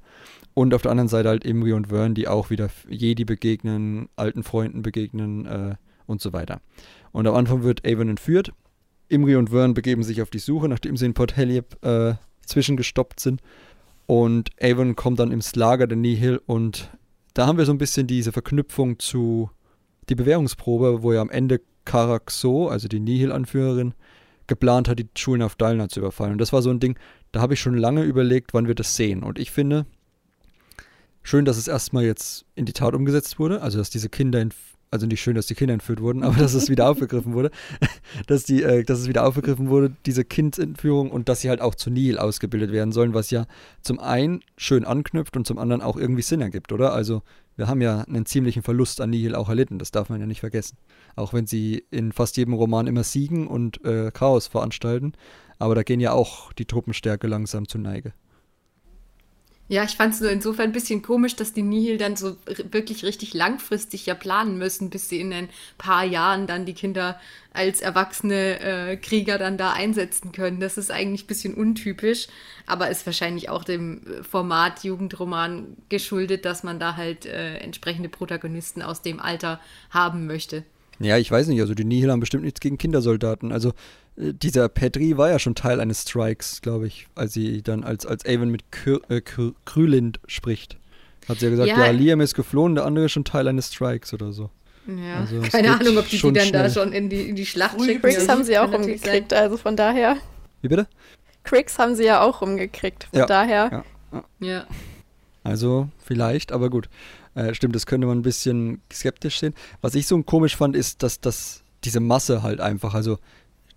Und 0.54 0.74
auf 0.74 0.82
der 0.82 0.90
anderen 0.90 1.08
Seite 1.08 1.28
halt 1.28 1.44
Imri 1.44 1.72
und 1.72 1.88
Vern, 1.88 2.14
die 2.14 2.28
auch 2.28 2.50
wieder 2.50 2.68
Jedi 2.88 3.24
begegnen, 3.24 4.08
alten 4.16 4.42
Freunden 4.42 4.82
begegnen 4.82 5.46
äh, 5.46 5.74
und 6.06 6.20
so 6.20 6.32
weiter. 6.32 6.60
Und 7.12 7.26
am 7.26 7.34
Anfang 7.34 7.62
wird 7.62 7.86
Avon 7.86 8.08
entführt. 8.08 8.52
Imri 9.08 9.36
und 9.36 9.50
Vern 9.50 9.74
begeben 9.74 10.02
sich 10.02 10.22
auf 10.22 10.30
die 10.30 10.38
Suche, 10.38 10.68
nachdem 10.68 10.96
sie 10.96 11.06
in 11.06 11.14
Port 11.14 11.36
Helieb 11.36 11.82
äh, 11.82 12.14
zwischengestoppt 12.44 13.20
sind. 13.20 13.40
Und 14.06 14.50
Avon 14.60 14.96
kommt 14.96 15.20
dann 15.20 15.32
ins 15.32 15.54
Lager 15.54 15.86
der 15.86 15.96
Nihil 15.96 16.40
und 16.46 16.90
da 17.34 17.46
haben 17.46 17.56
wir 17.56 17.64
so 17.64 17.72
ein 17.72 17.78
bisschen 17.78 18.06
diese 18.06 18.32
Verknüpfung 18.32 18.98
zu 18.98 19.50
die 20.08 20.14
Bewährungsprobe, 20.14 21.02
wo 21.02 21.12
ja 21.12 21.20
am 21.20 21.30
Ende 21.30 21.60
Karakso, 21.84 22.68
also 22.68 22.88
die 22.88 23.00
Nihil-Anführerin, 23.00 23.94
geplant 24.46 24.88
hat, 24.88 24.98
die 24.98 25.08
Schulen 25.16 25.42
auf 25.42 25.56
Dalna 25.56 25.88
zu 25.88 26.00
überfallen. 26.00 26.32
Und 26.32 26.40
das 26.40 26.52
war 26.52 26.62
so 26.62 26.70
ein 26.70 26.80
Ding, 26.80 26.98
da 27.30 27.40
habe 27.40 27.54
ich 27.54 27.60
schon 27.60 27.76
lange 27.76 28.02
überlegt, 28.02 28.52
wann 28.54 28.66
wir 28.66 28.74
das 28.74 28.96
sehen. 28.96 29.22
Und 29.22 29.38
ich 29.38 29.50
finde, 29.50 29.86
schön, 31.22 31.44
dass 31.44 31.56
es 31.56 31.68
erstmal 31.68 32.04
jetzt 32.04 32.44
in 32.54 32.64
die 32.64 32.72
Tat 32.72 32.94
umgesetzt 32.94 33.38
wurde, 33.38 33.62
also 33.62 33.78
dass 33.78 33.90
diese 33.90 34.08
Kinder, 34.08 34.44
also 34.90 35.06
nicht 35.06 35.22
schön, 35.22 35.34
dass 35.34 35.46
die 35.46 35.54
Kinder 35.54 35.74
entführt 35.74 36.00
wurden, 36.00 36.22
aber 36.24 36.36
dass 36.36 36.54
es 36.54 36.68
wieder 36.68 36.88
aufgegriffen 36.88 37.34
wurde, 37.34 37.50
dass, 38.26 38.44
die, 38.44 38.62
äh, 38.62 38.84
dass 38.84 39.00
es 39.00 39.08
wieder 39.08 39.26
aufgegriffen 39.26 39.68
wurde, 39.68 39.92
diese 40.06 40.24
Kindsentführung 40.24 41.10
und 41.10 41.28
dass 41.28 41.40
sie 41.40 41.48
halt 41.48 41.60
auch 41.60 41.74
zu 41.74 41.90
Nil 41.90 42.18
ausgebildet 42.18 42.72
werden 42.72 42.92
sollen, 42.92 43.14
was 43.14 43.30
ja 43.30 43.46
zum 43.80 43.98
einen 43.98 44.40
schön 44.56 44.84
anknüpft 44.84 45.36
und 45.36 45.46
zum 45.46 45.58
anderen 45.58 45.82
auch 45.82 45.96
irgendwie 45.96 46.22
Sinn 46.22 46.40
ergibt, 46.40 46.72
oder? 46.72 46.92
Also 46.92 47.22
wir 47.56 47.68
haben 47.68 47.82
ja 47.82 48.00
einen 48.02 48.26
ziemlichen 48.26 48.62
Verlust 48.62 49.00
an 49.00 49.10
Nihil 49.10 49.34
auch 49.34 49.48
erlitten, 49.48 49.78
das 49.78 49.90
darf 49.90 50.08
man 50.08 50.20
ja 50.20 50.26
nicht 50.26 50.40
vergessen. 50.40 50.78
Auch 51.16 51.34
wenn 51.34 51.46
sie 51.46 51.84
in 51.90 52.12
fast 52.12 52.36
jedem 52.36 52.54
Roman 52.54 52.86
immer 52.86 53.04
siegen 53.04 53.46
und 53.46 53.84
äh, 53.84 54.10
Chaos 54.10 54.46
veranstalten, 54.46 55.12
aber 55.58 55.74
da 55.74 55.82
gehen 55.82 56.00
ja 56.00 56.12
auch 56.12 56.52
die 56.54 56.64
Truppenstärke 56.64 57.26
langsam 57.26 57.68
zu 57.68 57.78
Neige. 57.78 58.14
Ja, 59.68 59.84
ich 59.84 59.96
fand 59.96 60.12
es 60.12 60.20
nur 60.20 60.30
insofern 60.30 60.66
ein 60.66 60.72
bisschen 60.72 61.00
komisch, 61.00 61.34
dass 61.34 61.54
die 61.54 61.62
Nihil 61.62 61.96
dann 61.96 62.16
so 62.16 62.36
wirklich 62.70 63.04
richtig 63.04 63.32
langfristig 63.32 64.04
ja 64.04 64.14
planen 64.14 64.58
müssen, 64.58 64.90
bis 64.90 65.08
sie 65.08 65.20
in 65.20 65.32
ein 65.32 65.48
paar 65.78 66.04
Jahren 66.04 66.46
dann 66.46 66.66
die 66.66 66.74
Kinder 66.74 67.18
als 67.54 67.80
erwachsene 67.80 68.60
äh, 68.60 68.96
Krieger 68.96 69.38
dann 69.38 69.56
da 69.56 69.72
einsetzen 69.72 70.32
können. 70.32 70.60
Das 70.60 70.76
ist 70.76 70.90
eigentlich 70.90 71.24
ein 71.24 71.28
bisschen 71.28 71.54
untypisch, 71.54 72.26
aber 72.66 72.90
ist 72.90 73.06
wahrscheinlich 73.06 73.48
auch 73.48 73.64
dem 73.64 74.02
Format 74.28 74.84
Jugendroman 74.84 75.76
geschuldet, 75.88 76.44
dass 76.44 76.64
man 76.64 76.78
da 76.78 76.96
halt 76.96 77.24
äh, 77.24 77.56
entsprechende 77.58 78.08
Protagonisten 78.08 78.82
aus 78.82 79.00
dem 79.00 79.20
Alter 79.20 79.60
haben 79.90 80.26
möchte. 80.26 80.64
Ja, 80.98 81.18
ich 81.18 81.30
weiß 81.30 81.48
nicht, 81.48 81.60
also 81.60 81.74
die 81.74 81.84
Nihil 81.84 82.10
haben 82.10 82.20
bestimmt 82.20 82.44
nichts 82.44 82.60
gegen 82.60 82.78
Kindersoldaten. 82.78 83.52
Also 83.52 83.70
äh, 83.70 83.72
dieser 84.16 84.68
Petri 84.68 85.16
war 85.16 85.30
ja 85.30 85.38
schon 85.38 85.54
Teil 85.54 85.80
eines 85.80 86.02
Strikes, 86.02 86.60
glaube 86.60 86.86
ich, 86.86 87.06
als 87.14 87.32
sie 87.32 87.62
dann 87.62 87.84
als, 87.84 88.04
als 88.04 88.26
Avon 88.26 88.50
mit 88.50 88.70
Kr 88.70 89.00
äh, 89.08 89.20
Kr 89.20 89.52
Krülind 89.64 90.20
spricht. 90.26 90.76
Hat 91.28 91.38
sie 91.38 91.46
ja 91.46 91.50
gesagt, 91.50 91.68
ja, 91.68 91.86
ja, 91.86 91.90
Liam 91.90 92.20
ist 92.20 92.34
geflohen, 92.34 92.74
der 92.74 92.84
andere 92.84 93.06
ist 93.06 93.12
schon 93.12 93.24
Teil 93.24 93.48
eines 93.48 93.72
Strikes 93.72 94.12
oder 94.12 94.32
so. 94.32 94.50
Ja, 94.86 95.20
also, 95.20 95.40
keine 95.40 95.78
Ahnung, 95.78 95.96
ob 95.96 96.08
die 96.08 96.18
die 96.18 96.32
dann 96.32 96.46
schnell. 96.46 96.62
da 96.64 96.70
schon 96.70 96.92
in 96.92 97.08
die, 97.08 97.28
in 97.28 97.36
die 97.36 97.46
Schlacht 97.46 97.80
schicken. 97.80 98.02
Cricks 98.02 98.28
haben 98.28 98.42
sie 98.42 98.58
auch 98.58 98.72
rumgekriegt, 98.72 99.32
also 99.32 99.56
von 99.56 99.76
daher. 99.76 100.16
Wie 100.60 100.68
bitte? 100.68 100.88
Cricks 101.44 101.78
haben 101.78 101.94
sie 101.94 102.04
ja 102.04 102.20
auch 102.20 102.42
rumgekriegt, 102.42 103.04
von 103.04 103.20
ja, 103.20 103.26
daher. 103.26 103.84
Ja. 104.12 104.24
ja. 104.40 104.66
Also 105.44 105.88
vielleicht, 106.04 106.52
aber 106.52 106.68
gut. 106.68 106.88
Äh, 107.34 107.54
stimmt, 107.54 107.74
das 107.74 107.86
könnte 107.86 108.06
man 108.06 108.18
ein 108.18 108.22
bisschen 108.22 108.82
skeptisch 108.92 109.38
sehen. 109.38 109.54
Was 109.80 109.94
ich 109.94 110.06
so 110.06 110.20
komisch 110.22 110.56
fand, 110.56 110.76
ist, 110.76 111.02
dass 111.02 111.20
das 111.20 111.62
diese 111.84 112.00
Masse 112.00 112.42
halt 112.42 112.60
einfach, 112.60 112.94
also 112.94 113.18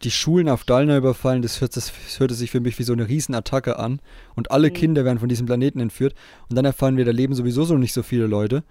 die 0.03 0.11
Schulen 0.11 0.49
auf 0.49 0.63
Dalna 0.63 0.97
überfallen, 0.97 1.41
das, 1.41 1.61
hört, 1.61 1.75
das 1.75 1.91
hörte 2.19 2.33
sich 2.33 2.51
für 2.51 2.59
mich 2.59 2.77
wie 2.79 2.83
so 2.83 2.93
eine 2.93 3.07
Riesenattacke 3.07 3.79
an. 3.79 3.99
Und 4.35 4.51
alle 4.51 4.69
mhm. 4.69 4.73
Kinder 4.73 5.05
werden 5.05 5.19
von 5.19 5.29
diesem 5.29 5.45
Planeten 5.45 5.79
entführt. 5.79 6.15
Und 6.49 6.55
dann 6.55 6.65
erfahren 6.65 6.97
wir, 6.97 7.05
da 7.05 7.11
leben 7.11 7.33
sowieso 7.33 7.63
so 7.63 7.77
nicht 7.77 7.93
so 7.93 8.03
viele 8.03 8.27
Leute. 8.27 8.63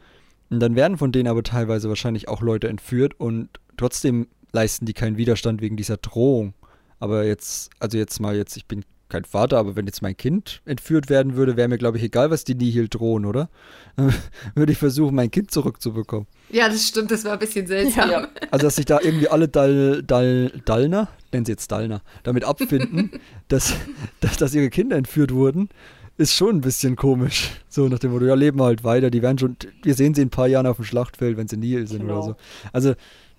Und 0.51 0.61
dann 0.61 0.77
werden 0.77 0.99
von 0.99 1.13
denen 1.13 1.29
aber 1.29 1.43
teilweise 1.43 1.89
wahrscheinlich 1.89 2.29
auch 2.29 2.43
Leute 2.43 2.69
entführt 2.69 3.19
und 3.19 3.49
trotzdem 3.77 4.29
leisten 4.53 4.87
die 4.87 4.93
keinen 4.93 5.17
Widerstand 5.17 5.61
wegen 5.61 5.77
dieser 5.77 5.97
Drohung. 5.97 6.55
Aber 7.01 7.25
jetzt, 7.25 7.71
also 7.81 7.99
jetzt 7.99 8.21
mal 8.21 8.37
jetzt, 8.37 8.57
ich 8.57 8.67
bin 8.67 8.85
kein 9.15 9.25
Vater, 9.25 9.59
aber 9.59 9.77
wenn 9.77 9.87
jetzt 9.87 10.03
mein 10.03 10.17
Kind 10.17 10.61
entführt 10.65 11.09
werden 11.09 11.37
würde, 11.37 11.57
wäre 11.57 11.69
mir, 11.69 11.79
glaube 11.79 11.99
ich, 11.99 12.03
egal, 12.03 12.33
was 12.33 12.43
die 12.43 12.57
Nihil 12.57 12.89
drohen, 12.89 13.27
oder? 13.27 13.49
würde 14.57 14.73
ich 14.73 14.79
versuchen, 14.79 15.15
mein 15.15 15.31
Kind 15.31 15.53
zurückzubekommen. 15.53 16.27
Ja, 16.51 16.69
das 16.69 16.83
stimmt, 16.83 17.13
das 17.13 17.25
war 17.25 17.35
ein 17.35 17.39
bisschen 17.39 17.67
seltsam. 17.67 18.11
Ja. 18.11 18.29
Also, 18.51 18.67
dass 18.67 18.77
sich 18.77 18.87
da 18.87 19.01
irgendwie 19.01 19.29
alle 19.29 19.49
Dal, 19.49 20.03
Dal, 20.03 20.51
Dallner, 20.65 21.09
nennen 21.33 21.45
sie 21.45 21.53
jetzt 21.53 21.71
Dallner, 21.71 22.03
damit 22.25 22.45
abfinden, 22.45 23.11
dass, 23.49 23.75
dass, 24.21 24.37
dass 24.37 24.55
ihre 24.55 24.71
Kinder 24.71 24.97
entführt 24.97 25.33
wurden, 25.33 25.69
ist 26.17 26.35
schon 26.35 26.57
ein 26.57 26.61
bisschen 26.61 26.97
komisch. 26.97 27.51
So 27.69 27.89
nach 27.89 28.01
dem 28.01 28.13
Motto, 28.13 28.25
ja, 28.27 28.35
leben 28.35 28.63
halt 28.63 28.83
weiter, 28.83 29.11
die 29.11 29.23
werden 29.23 29.39
schon, 29.39 29.57
wir 29.83 29.95
sehen 29.95 30.15
sie 30.15 30.23
in 30.23 30.29
ein 30.29 30.31
paar 30.31 30.49
Jahren 30.49 30.67
auf 30.67 30.77
dem 30.77 30.85
Schlachtfeld, 30.85 31.37
wenn 31.37 31.49
sie 31.49 31.57
Nihil 31.57 31.87
sind 31.87 32.01
genau. 32.01 32.15
oder 32.15 32.23
so. 32.23 32.37
Also, 32.73 32.95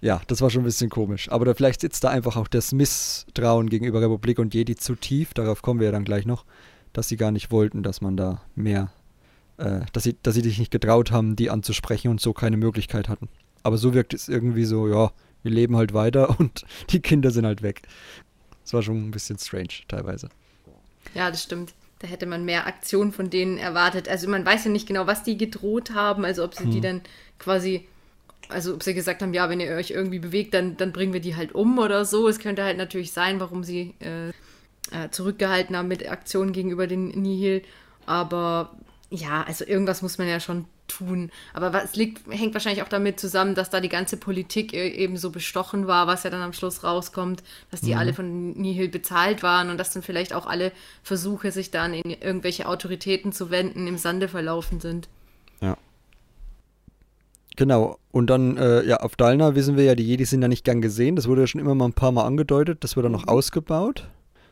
ja, 0.05 0.21
das 0.27 0.39
war 0.41 0.51
schon 0.51 0.61
ein 0.61 0.65
bisschen 0.65 0.91
komisch. 0.91 1.31
Aber 1.31 1.45
da, 1.45 1.55
vielleicht 1.55 1.81
sitzt 1.81 2.03
da 2.03 2.09
einfach 2.09 2.37
auch 2.37 2.47
das 2.47 2.71
Misstrauen 2.73 3.71
gegenüber 3.71 4.01
Republik 4.01 4.37
und 4.37 4.53
Jedi 4.53 4.75
zu 4.75 4.93
tief. 4.93 5.33
Darauf 5.33 5.63
kommen 5.63 5.79
wir 5.79 5.87
ja 5.87 5.91
dann 5.91 6.05
gleich 6.05 6.27
noch, 6.27 6.45
dass 6.93 7.07
sie 7.07 7.17
gar 7.17 7.31
nicht 7.31 7.49
wollten, 7.49 7.81
dass 7.81 8.01
man 8.01 8.15
da 8.15 8.43
mehr, 8.53 8.91
äh, 9.57 9.79
dass 9.93 10.03
sie, 10.03 10.15
dass 10.21 10.35
sie 10.35 10.41
sich 10.41 10.59
nicht 10.59 10.69
getraut 10.69 11.09
haben, 11.09 11.35
die 11.35 11.49
anzusprechen 11.49 12.11
und 12.11 12.21
so 12.21 12.33
keine 12.33 12.55
Möglichkeit 12.55 13.09
hatten. 13.09 13.29
Aber 13.63 13.79
so 13.79 13.95
wirkt 13.95 14.13
es 14.13 14.29
irgendwie 14.29 14.65
so, 14.65 14.87
ja, 14.87 15.11
wir 15.41 15.51
leben 15.51 15.75
halt 15.75 15.95
weiter 15.95 16.39
und 16.39 16.65
die 16.91 16.99
Kinder 16.99 17.31
sind 17.31 17.47
halt 17.47 17.63
weg. 17.63 17.81
Das 18.61 18.73
war 18.73 18.83
schon 18.83 19.07
ein 19.07 19.11
bisschen 19.11 19.39
strange 19.39 19.73
teilweise. 19.87 20.29
Ja, 21.15 21.31
das 21.31 21.41
stimmt. 21.41 21.73
Da 21.97 22.07
hätte 22.07 22.27
man 22.27 22.45
mehr 22.45 22.67
Aktion 22.67 23.11
von 23.11 23.31
denen 23.31 23.57
erwartet. 23.57 24.07
Also 24.07 24.29
man 24.29 24.45
weiß 24.45 24.65
ja 24.65 24.71
nicht 24.71 24.87
genau, 24.87 25.07
was 25.07 25.23
die 25.23 25.35
gedroht 25.35 25.95
haben, 25.95 26.25
also 26.25 26.43
ob 26.43 26.53
sie 26.53 26.65
hm. 26.65 26.71
die 26.71 26.81
dann 26.81 27.01
quasi 27.39 27.87
also 28.49 28.73
ob 28.73 28.83
sie 28.83 28.93
gesagt 28.93 29.21
haben, 29.21 29.33
ja, 29.33 29.49
wenn 29.49 29.59
ihr 29.59 29.71
euch 29.71 29.91
irgendwie 29.91 30.19
bewegt, 30.19 30.53
dann, 30.53 30.77
dann 30.77 30.91
bringen 30.91 31.13
wir 31.13 31.21
die 31.21 31.35
halt 31.35 31.53
um 31.53 31.77
oder 31.79 32.05
so. 32.05 32.27
Es 32.27 32.39
könnte 32.39 32.63
halt 32.63 32.77
natürlich 32.77 33.11
sein, 33.11 33.39
warum 33.39 33.63
sie 33.63 33.95
äh, 33.99 34.29
äh, 34.91 35.09
zurückgehalten 35.11 35.75
haben 35.75 35.87
mit 35.87 36.09
Aktionen 36.09 36.53
gegenüber 36.53 36.87
den 36.87 37.07
Nihil. 37.07 37.63
Aber 38.05 38.75
ja, 39.09 39.43
also 39.43 39.65
irgendwas 39.65 40.01
muss 40.01 40.17
man 40.17 40.27
ja 40.27 40.39
schon 40.39 40.65
tun. 40.87 41.31
Aber 41.53 41.83
es 41.83 41.95
liegt, 41.95 42.21
hängt 42.31 42.53
wahrscheinlich 42.53 42.83
auch 42.83 42.89
damit 42.89 43.19
zusammen, 43.19 43.55
dass 43.55 43.69
da 43.69 43.79
die 43.79 43.89
ganze 43.89 44.17
Politik 44.17 44.73
e-, 44.73 44.89
eben 44.89 45.17
so 45.17 45.31
bestochen 45.31 45.87
war, 45.87 46.07
was 46.07 46.23
ja 46.23 46.29
dann 46.29 46.41
am 46.41 46.53
Schluss 46.53 46.83
rauskommt, 46.83 47.43
dass 47.71 47.81
die 47.81 47.93
mhm. 47.93 47.99
alle 47.99 48.13
von 48.13 48.51
Nihil 48.53 48.89
bezahlt 48.89 49.43
waren 49.43 49.69
und 49.69 49.77
dass 49.77 49.91
dann 49.91 50.03
vielleicht 50.03 50.33
auch 50.33 50.45
alle 50.45 50.71
Versuche, 51.03 51.51
sich 51.51 51.71
dann 51.71 51.93
in 51.93 52.11
irgendwelche 52.11 52.67
Autoritäten 52.67 53.31
zu 53.31 53.49
wenden, 53.49 53.87
im 53.87 53.97
Sande 53.97 54.27
verlaufen 54.27 54.79
sind. 54.79 55.07
Genau. 57.55 57.97
Und 58.11 58.29
dann, 58.29 58.57
äh, 58.57 58.83
ja, 58.83 58.97
auf 58.97 59.15
Dalna 59.15 59.55
wissen 59.55 59.77
wir 59.77 59.83
ja, 59.83 59.95
die 59.95 60.05
Jedi 60.05 60.25
sind 60.25 60.41
ja 60.41 60.47
nicht 60.47 60.65
gern 60.65 60.81
gesehen. 60.81 61.15
Das 61.15 61.27
wurde 61.27 61.41
ja 61.41 61.47
schon 61.47 61.61
immer 61.61 61.75
mal 61.75 61.85
ein 61.85 61.93
paar 61.93 62.11
Mal 62.11 62.25
angedeutet. 62.25 62.83
Das 62.83 62.95
wird 62.95 63.05
dann 63.05 63.11
noch 63.11 63.23
mhm. 63.23 63.29
ausgebaut. 63.29 64.09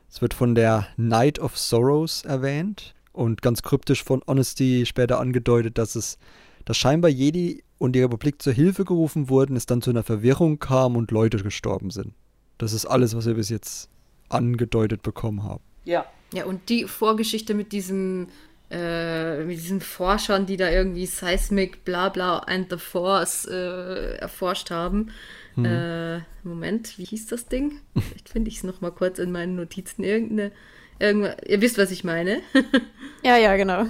Es 0.10 0.22
wird 0.22 0.34
von 0.34 0.56
der 0.56 0.88
Night 0.96 1.40
of 1.40 1.58
Sorrows 1.58 2.24
erwähnt 2.24 2.94
und 3.14 3.42
ganz 3.42 3.64
kryptisch 3.64 4.04
von 4.04 4.22
Honesty 4.28 4.86
später 4.86 5.20
angedeutet, 5.20 5.78
dass 5.78 5.96
es, 5.96 6.18
dass 6.66 6.78
scheinbar 6.78 7.10
Jedi 7.10 7.64
und 7.78 7.94
die 7.94 8.02
Republik 8.02 8.42
zur 8.42 8.54
Hilfe 8.54 8.86
gerufen 8.86 9.30
wurden, 9.30 9.56
es 9.56 9.66
dann 9.66 9.82
zu 9.82 9.90
einer 9.90 10.04
Verwirrung 10.04 10.60
kam 10.60 10.96
und 10.96 11.12
Leute 11.12 11.38
gestorben 11.38 11.90
sind. 11.90 12.14
Das 12.58 12.74
ist 12.74 12.86
alles, 12.86 13.16
was 13.16 13.26
wir 13.26 13.34
bis 13.34 13.50
jetzt 13.50 13.90
angedeutet 14.30 15.02
bekommen 15.02 15.44
haben. 15.44 15.64
Ja. 15.84 16.06
Ja, 16.34 16.46
und 16.46 16.70
die 16.70 16.86
Vorgeschichte 16.86 17.54
mit 17.54 17.72
diesem 17.72 18.28
äh, 18.74 19.44
mit 19.44 19.58
diesen 19.58 19.82
Forschern, 19.82 20.48
die 20.48 20.58
da 20.58 20.70
irgendwie 20.70 21.06
Seismic, 21.06 21.86
bla 21.86 22.10
bla 22.10 22.40
and 22.40 22.72
the 22.72 22.78
Force 22.78 23.46
äh, 23.46 24.16
erforscht 24.18 24.72
haben. 24.72 25.12
Hm. 25.56 25.66
Äh, 25.66 26.20
Moment, 26.44 26.98
wie 26.98 27.06
hieß 27.06 27.28
das 27.28 27.48
Ding? 27.48 27.80
Vielleicht 27.94 28.30
finde 28.30 28.50
ich 28.50 28.58
es 28.58 28.64
nochmal 28.64 28.92
kurz 28.92 29.20
in 29.20 29.32
meinen 29.32 29.56
Notizen. 29.56 30.04
Irgendeine, 30.04 30.52
irgendwas, 30.98 31.36
ihr 31.46 31.62
wisst, 31.62 31.78
was 31.78 31.92
ich 31.92 32.04
meine. 32.04 32.42
ja, 33.24 33.38
ja, 33.38 33.56
genau. 33.56 33.86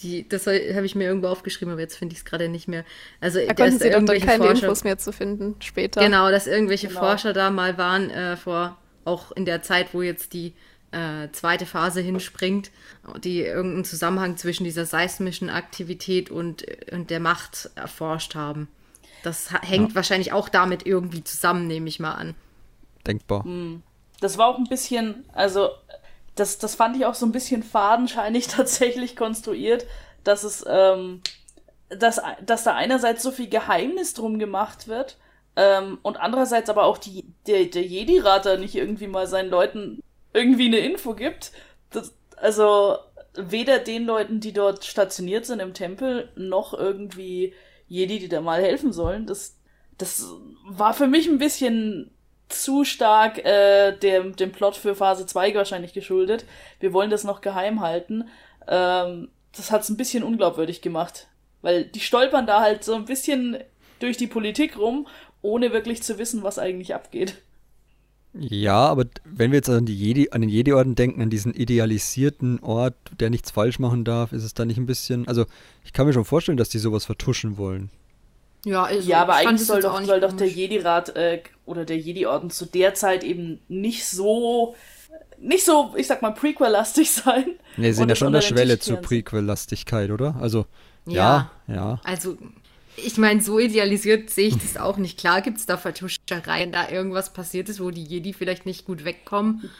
Die, 0.00 0.28
das 0.28 0.48
habe 0.48 0.84
ich 0.84 0.96
mir 0.96 1.04
irgendwo 1.04 1.28
aufgeschrieben, 1.28 1.70
aber 1.72 1.80
jetzt 1.80 1.96
finde 1.96 2.14
ich 2.14 2.18
es 2.18 2.24
gerade 2.24 2.48
nicht 2.48 2.66
mehr. 2.66 2.84
Also, 3.20 3.38
da 3.38 3.54
konnten 3.54 3.78
sie 3.78 3.90
dann 3.90 4.04
keine 4.06 4.44
Forscher, 4.44 4.64
Infos 4.64 4.82
mehr 4.82 4.98
zu 4.98 5.12
finden 5.12 5.54
später. 5.60 6.00
Genau, 6.00 6.32
dass 6.32 6.48
irgendwelche 6.48 6.88
genau. 6.88 7.00
Forscher 7.00 7.32
da 7.32 7.50
mal 7.50 7.78
waren, 7.78 8.10
äh, 8.10 8.36
vor 8.36 8.76
auch 9.04 9.30
in 9.32 9.44
der 9.44 9.62
Zeit, 9.62 9.94
wo 9.94 10.02
jetzt 10.02 10.32
die 10.32 10.54
äh, 10.94 11.32
zweite 11.32 11.66
Phase 11.66 12.00
hinspringt, 12.00 12.70
die 13.18 13.40
irgendeinen 13.40 13.84
Zusammenhang 13.84 14.36
zwischen 14.36 14.64
dieser 14.64 14.86
seismischen 14.86 15.50
Aktivität 15.50 16.30
und, 16.30 16.64
und 16.92 17.10
der 17.10 17.20
Macht 17.20 17.70
erforscht 17.74 18.34
haben. 18.34 18.68
Das 19.22 19.50
hängt 19.62 19.90
ja. 19.90 19.94
wahrscheinlich 19.96 20.32
auch 20.32 20.48
damit 20.48 20.86
irgendwie 20.86 21.24
zusammen, 21.24 21.66
nehme 21.66 21.88
ich 21.88 21.98
mal 21.98 22.12
an. 22.12 22.34
Denkbar. 23.06 23.44
Hm. 23.44 23.82
Das 24.20 24.38
war 24.38 24.46
auch 24.46 24.58
ein 24.58 24.68
bisschen, 24.68 25.24
also 25.32 25.70
das, 26.34 26.58
das 26.58 26.74
fand 26.74 26.96
ich 26.96 27.04
auch 27.04 27.14
so 27.14 27.26
ein 27.26 27.32
bisschen 27.32 27.62
fadenscheinig 27.62 28.46
tatsächlich 28.48 29.16
konstruiert, 29.16 29.86
dass 30.22 30.44
es, 30.44 30.64
ähm, 30.68 31.20
dass, 31.88 32.20
dass 32.44 32.64
da 32.64 32.74
einerseits 32.74 33.22
so 33.22 33.30
viel 33.30 33.48
Geheimnis 33.48 34.14
drum 34.14 34.38
gemacht 34.38 34.88
wird 34.88 35.16
ähm, 35.56 35.98
und 36.02 36.18
andererseits 36.18 36.70
aber 36.70 36.84
auch 36.84 36.98
die, 36.98 37.24
der, 37.46 37.64
der 37.66 37.82
Jedi-Rat 37.82 38.46
da 38.46 38.56
nicht 38.56 38.74
irgendwie 38.74 39.06
mal 39.06 39.26
seinen 39.26 39.50
Leuten 39.50 40.02
irgendwie 40.34 40.66
eine 40.66 40.78
Info 40.78 41.14
gibt. 41.14 41.52
Das, 41.90 42.14
also 42.36 42.98
weder 43.36 43.78
den 43.78 44.04
Leuten, 44.04 44.40
die 44.40 44.52
dort 44.52 44.84
stationiert 44.84 45.46
sind 45.46 45.60
im 45.60 45.72
Tempel, 45.72 46.30
noch 46.36 46.74
irgendwie 46.74 47.54
Jedi, 47.88 48.18
die 48.18 48.28
da 48.28 48.40
mal 48.40 48.62
helfen 48.62 48.92
sollen. 48.92 49.26
Das, 49.26 49.56
das 49.96 50.26
war 50.66 50.92
für 50.92 51.06
mich 51.06 51.28
ein 51.28 51.38
bisschen 51.38 52.10
zu 52.48 52.84
stark 52.84 53.44
äh, 53.44 53.96
dem, 53.96 54.36
dem 54.36 54.52
Plot 54.52 54.76
für 54.76 54.94
Phase 54.94 55.26
2 55.26 55.54
wahrscheinlich 55.54 55.92
geschuldet. 55.92 56.44
Wir 56.80 56.92
wollen 56.92 57.10
das 57.10 57.24
noch 57.24 57.40
geheim 57.40 57.80
halten. 57.80 58.28
Ähm, 58.68 59.30
das 59.56 59.70
hat's 59.70 59.88
ein 59.88 59.96
bisschen 59.96 60.22
unglaubwürdig 60.22 60.82
gemacht. 60.82 61.28
Weil 61.62 61.84
die 61.84 62.00
stolpern 62.00 62.46
da 62.46 62.60
halt 62.60 62.84
so 62.84 62.94
ein 62.94 63.06
bisschen 63.06 63.58
durch 63.98 64.16
die 64.16 64.26
Politik 64.26 64.76
rum, 64.78 65.06
ohne 65.42 65.72
wirklich 65.72 66.02
zu 66.02 66.18
wissen, 66.18 66.42
was 66.42 66.58
eigentlich 66.58 66.94
abgeht. 66.94 67.42
Ja, 68.36 68.86
aber 68.88 69.04
wenn 69.24 69.52
wir 69.52 69.58
jetzt 69.58 69.70
an, 69.70 69.86
die 69.86 69.96
Jedi, 69.96 70.30
an 70.30 70.40
den 70.40 70.50
Jedi-Orden 70.50 70.96
denken, 70.96 71.22
an 71.22 71.30
diesen 71.30 71.54
idealisierten 71.54 72.58
Ort, 72.60 72.94
der 73.20 73.30
nichts 73.30 73.52
falsch 73.52 73.78
machen 73.78 74.04
darf, 74.04 74.32
ist 74.32 74.42
es 74.42 74.54
da 74.54 74.64
nicht 74.64 74.76
ein 74.76 74.86
bisschen. 74.86 75.28
Also, 75.28 75.46
ich 75.84 75.92
kann 75.92 76.06
mir 76.06 76.12
schon 76.12 76.24
vorstellen, 76.24 76.58
dass 76.58 76.68
die 76.68 76.78
sowas 76.78 77.04
vertuschen 77.04 77.58
wollen. 77.58 77.90
Ja, 78.64 78.84
also 78.84 79.08
ja 79.08 79.22
aber 79.22 79.34
eigentlich 79.34 79.66
soll 79.66 79.82
doch, 79.82 80.02
soll 80.02 80.20
doch 80.20 80.32
der 80.32 80.48
Jedi-Rat 80.48 81.14
äh, 81.16 81.42
oder 81.64 81.84
der 81.84 81.98
Jedi-Orden 81.98 82.50
zu 82.50 82.66
der 82.66 82.94
Zeit 82.94 83.22
eben 83.22 83.60
nicht 83.68 84.06
so. 84.06 84.74
Nicht 85.38 85.64
so, 85.64 85.92
ich 85.96 86.06
sag 86.06 86.22
mal, 86.22 86.30
Prequel-lastig 86.30 87.10
sein. 87.10 87.46
Ne, 87.76 87.92
sind 87.92 88.08
ja 88.08 88.16
schon 88.16 88.28
an 88.28 88.32
der 88.32 88.40
Schwelle 88.40 88.78
zur 88.78 88.96
Prequel-Lastigkeit, 88.96 90.10
oder? 90.10 90.36
Also, 90.40 90.66
ja, 91.06 91.50
ja. 91.68 91.74
ja. 91.74 92.00
Also, 92.02 92.36
ich 92.96 93.18
meine, 93.18 93.40
so 93.40 93.58
idealisiert 93.58 94.30
sehe 94.30 94.48
ich 94.48 94.56
das 94.56 94.76
auch 94.76 94.96
nicht. 94.96 95.18
Klar 95.18 95.42
gibt 95.42 95.58
es 95.58 95.66
da 95.66 95.76
Vertuschereien, 95.76 96.72
da 96.72 96.88
irgendwas 96.88 97.32
passiert 97.32 97.68
ist, 97.68 97.80
wo 97.80 97.90
die 97.90 98.04
Jedi 98.04 98.32
vielleicht 98.32 98.66
nicht 98.66 98.84
gut 98.84 99.04
wegkommen. 99.04 99.70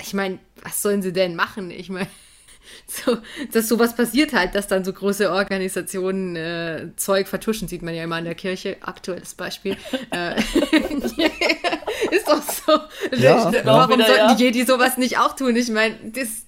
Ich 0.00 0.14
meine, 0.14 0.38
was 0.62 0.82
sollen 0.82 1.02
sie 1.02 1.12
denn 1.12 1.36
machen? 1.36 1.70
Ich 1.70 1.88
meine, 1.88 2.08
so, 2.86 3.18
dass 3.52 3.68
sowas 3.68 3.96
passiert 3.96 4.32
halt, 4.32 4.54
dass 4.54 4.66
dann 4.68 4.84
so 4.84 4.92
große 4.92 5.30
Organisationen 5.30 6.36
äh, 6.36 6.88
Zeug 6.96 7.28
vertuschen, 7.28 7.68
sieht 7.68 7.82
man 7.82 7.94
ja 7.94 8.04
immer 8.04 8.18
in 8.18 8.24
der 8.24 8.34
Kirche, 8.34 8.76
aktuelles 8.80 9.34
Beispiel. 9.34 9.76
äh, 10.10 10.38
ist 12.10 12.28
doch 12.28 12.42
so. 12.42 12.72
Ja, 13.16 13.52
Warum 13.64 13.94
wieder, 13.94 14.06
sollten 14.06 14.28
ja. 14.28 14.34
die 14.34 14.44
Jedi 14.44 14.64
sowas 14.64 14.96
nicht 14.96 15.18
auch 15.18 15.34
tun? 15.34 15.56
Ich 15.56 15.70
meine, 15.70 15.96
das, 16.12 16.44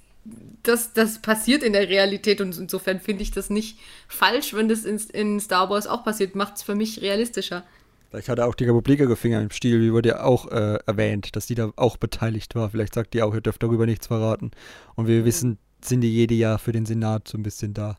das, 0.62 0.92
das 0.92 1.20
passiert 1.20 1.62
in 1.62 1.72
der 1.72 1.88
Realität 1.88 2.40
und 2.40 2.57
insofern 2.57 3.01
finde 3.01 3.22
ich 3.22 3.31
das 3.31 3.51
nicht 3.51 3.79
falsch, 4.09 4.55
wenn 4.55 4.68
das 4.68 4.85
in, 4.85 4.98
in 5.12 5.40
Star 5.40 5.70
Wars 5.70 5.87
auch 5.87 6.05
passiert, 6.05 6.35
macht 6.35 6.57
es 6.57 6.62
für 6.62 6.75
mich 6.75 7.03
realistischer. 7.03 7.64
Vielleicht 8.11 8.29
hat 8.29 8.38
er 8.38 8.46
auch 8.46 8.55
die 8.55 8.64
Republik 8.64 9.01
ihre 9.01 9.16
Finger 9.16 9.40
im 9.40 9.51
Stiel, 9.51 9.81
wie 9.81 9.92
wurde 9.92 10.11
ja 10.11 10.22
auch 10.22 10.46
äh, 10.51 10.79
erwähnt, 10.87 11.35
dass 11.35 11.46
die 11.46 11.55
da 11.55 11.72
auch 11.77 11.96
beteiligt 11.96 12.55
war. 12.55 12.68
Vielleicht 12.68 12.94
sagt 12.94 13.14
die 13.14 13.22
auch, 13.22 13.35
ihr 13.35 13.40
dürft 13.40 13.62
darüber 13.62 13.87
nichts 13.87 14.07
verraten. 14.07 14.51
Und 14.96 15.07
wir 15.07 15.25
wissen, 15.25 15.59
sind 15.83 16.03
die 16.03 16.14
Jedi 16.14 16.38
ja 16.38 16.59
für 16.59 16.72
den 16.72 16.85
Senat 16.85 17.27
so 17.27 17.38
ein 17.38 17.42
bisschen 17.42 17.72
da. 17.72 17.96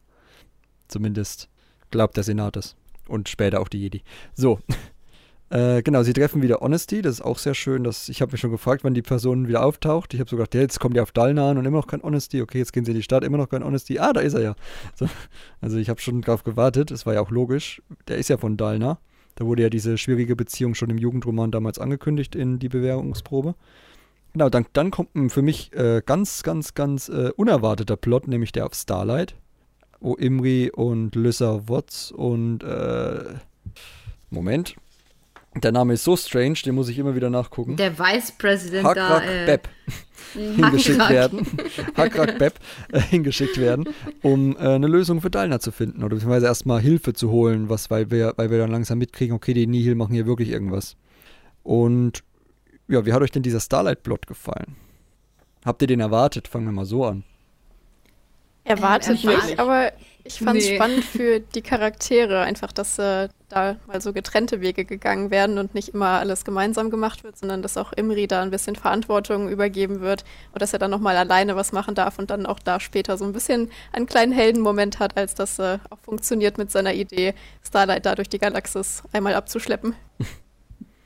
Zumindest 0.87 1.49
glaubt 1.89 2.15
der 2.15 2.23
Senat 2.23 2.57
es. 2.57 2.75
Und 3.07 3.27
später 3.27 3.59
auch 3.59 3.67
die 3.67 3.79
Jedi. 3.79 4.03
So. 4.35 4.59
Äh, 5.53 5.83
genau, 5.83 6.01
sie 6.01 6.13
treffen 6.13 6.41
wieder 6.41 6.61
Honesty. 6.61 7.03
Das 7.03 7.13
ist 7.13 7.21
auch 7.21 7.37
sehr 7.37 7.53
schön. 7.53 7.83
Dass, 7.83 8.09
ich 8.09 8.23
habe 8.23 8.31
mich 8.31 8.41
schon 8.41 8.49
gefragt, 8.49 8.83
wann 8.83 8.95
die 8.95 9.03
Person 9.03 9.47
wieder 9.47 9.63
auftaucht. 9.63 10.15
Ich 10.15 10.19
habe 10.19 10.27
so 10.27 10.35
gedacht, 10.35 10.55
ja, 10.55 10.61
jetzt 10.61 10.79
kommt 10.79 10.95
die 10.95 10.99
auf 10.99 11.11
Dalna 11.11 11.51
an 11.51 11.59
und 11.59 11.65
immer 11.65 11.77
noch 11.77 11.85
kein 11.85 12.01
Honesty. 12.01 12.41
Okay, 12.41 12.57
jetzt 12.57 12.73
gehen 12.73 12.85
sie 12.85 12.91
in 12.91 12.97
die 12.97 13.03
Stadt, 13.03 13.23
immer 13.23 13.37
noch 13.37 13.49
kein 13.49 13.63
Honesty. 13.63 13.99
Ah, 13.99 14.13
da 14.13 14.21
ist 14.21 14.33
er 14.33 14.41
ja. 14.41 14.55
So, 14.95 15.07
also 15.61 15.77
ich 15.77 15.89
habe 15.89 16.01
schon 16.01 16.21
drauf 16.21 16.43
gewartet. 16.43 16.89
Es 16.89 17.05
war 17.05 17.13
ja 17.13 17.21
auch 17.21 17.29
logisch. 17.29 17.83
Der 18.07 18.17
ist 18.17 18.29
ja 18.29 18.37
von 18.37 18.57
Dalna. 18.57 18.97
Da 19.35 19.45
wurde 19.45 19.61
ja 19.61 19.69
diese 19.69 19.99
schwierige 19.99 20.35
Beziehung 20.35 20.73
schon 20.73 20.89
im 20.89 20.97
Jugendroman 20.97 21.51
damals 21.51 21.77
angekündigt 21.77 22.33
in 22.33 22.57
die 22.57 22.69
Bewährungsprobe. 22.69 23.53
Genau, 24.33 24.49
dann, 24.49 24.65
dann 24.73 24.89
kommt 24.89 25.13
ein 25.13 25.29
für 25.29 25.43
mich 25.43 25.71
äh, 25.73 26.01
ganz, 26.03 26.41
ganz, 26.41 26.73
ganz 26.73 27.09
äh, 27.09 27.29
unerwarteter 27.35 27.95
Plot, 27.95 28.27
nämlich 28.27 28.53
der 28.53 28.65
auf 28.65 28.73
Starlight, 28.73 29.35
wo 29.99 30.15
Imri 30.15 30.71
und 30.71 31.13
Lyssa 31.13 31.61
Watts 31.67 32.11
und 32.11 32.63
äh, 32.63 33.35
Moment. 34.31 34.75
Der 35.55 35.71
Name 35.71 35.93
ist 35.93 36.03
so 36.03 36.17
strange, 36.17 36.55
den 36.65 36.75
muss 36.75 36.89
ich 36.89 36.97
immer 36.97 37.15
wieder 37.15 37.29
nachgucken. 37.29 37.75
Der 37.75 37.97
Vice 37.97 38.31
President 38.31 38.85
da. 38.85 38.89
Hakrak 38.89 39.29
Äh, 39.29 39.45
Beb 39.45 39.69
hingeschickt 40.33 41.09
werden. 41.09 41.47
Hakrak 41.95 42.39
Beb 42.39 42.53
äh, 42.91 42.99
hingeschickt 42.99 43.59
werden, 43.59 43.89
um 44.21 44.55
äh, 44.55 44.59
eine 44.59 44.87
Lösung 44.87 45.21
für 45.21 45.29
Dalna 45.29 45.59
zu 45.59 45.71
finden 45.71 46.03
oder 46.03 46.15
beziehungsweise 46.15 46.47
erstmal 46.47 46.81
Hilfe 46.81 47.13
zu 47.13 47.29
holen, 47.29 47.69
was, 47.69 47.91
weil 47.91 48.09
wir, 48.09 48.33
weil 48.37 48.49
wir 48.49 48.57
dann 48.57 48.71
langsam 48.71 48.97
mitkriegen, 48.97 49.35
okay, 49.35 49.53
die 49.53 49.67
Nihil 49.67 49.95
machen 49.95 50.13
hier 50.13 50.25
wirklich 50.25 50.49
irgendwas. 50.49 50.95
Und 51.61 52.23
ja, 52.87 53.05
wie 53.05 53.13
hat 53.13 53.21
euch 53.21 53.31
denn 53.31 53.43
dieser 53.43 53.59
Starlight-Plot 53.59 54.27
gefallen? 54.27 54.75
Habt 55.63 55.81
ihr 55.81 55.87
den 55.87 55.99
erwartet? 55.99 56.47
Fangen 56.47 56.65
wir 56.65 56.73
mal 56.73 56.85
so 56.85 57.05
an. 57.05 57.23
Erwartet 58.65 59.23
Ähm, 59.23 59.29
nicht, 59.29 59.59
aber 59.59 59.91
ich 60.25 60.39
fand 60.39 60.57
es 60.57 60.69
Nee. 60.69 60.75
spannend 60.75 61.03
für 61.03 61.39
die 61.41 61.61
Charaktere, 61.61 62.41
einfach, 62.41 62.71
dass 62.71 62.97
äh, 62.97 63.27
da 63.49 63.75
mal 63.87 63.99
so 64.01 64.13
getrennte 64.13 64.61
Wege 64.61 64.85
gegangen 64.85 65.31
werden 65.31 65.57
und 65.57 65.75
nicht 65.75 65.89
immer 65.89 66.19
alles 66.19 66.45
gemeinsam 66.45 66.89
gemacht 66.89 67.23
wird, 67.23 67.37
sondern 67.37 67.61
dass 67.61 67.77
auch 67.77 67.91
Imri 67.93 68.27
da 68.27 68.41
ein 68.41 68.49
bisschen 68.49 68.75
Verantwortung 68.75 69.49
übergeben 69.49 69.99
wird 69.99 70.23
und 70.53 70.61
dass 70.61 70.71
er 70.73 70.79
dann 70.79 70.91
nochmal 70.91 71.17
alleine 71.17 71.55
was 71.55 71.71
machen 71.73 71.93
darf 71.93 72.19
und 72.19 72.29
dann 72.29 72.45
auch 72.45 72.59
da 72.59 72.79
später 72.79 73.17
so 73.17 73.25
ein 73.25 73.33
bisschen 73.33 73.69
einen 73.91 74.05
kleinen 74.05 74.31
Heldenmoment 74.31 74.99
hat, 74.99 75.17
als 75.17 75.35
das 75.35 75.59
äh, 75.59 75.77
auch 75.89 75.99
funktioniert 75.99 76.57
mit 76.57 76.71
seiner 76.71 76.93
Idee, 76.93 77.33
Starlight 77.65 78.05
da 78.05 78.15
durch 78.15 78.29
die 78.29 78.39
Galaxis 78.39 79.03
einmal 79.11 79.35
abzuschleppen. 79.35 79.93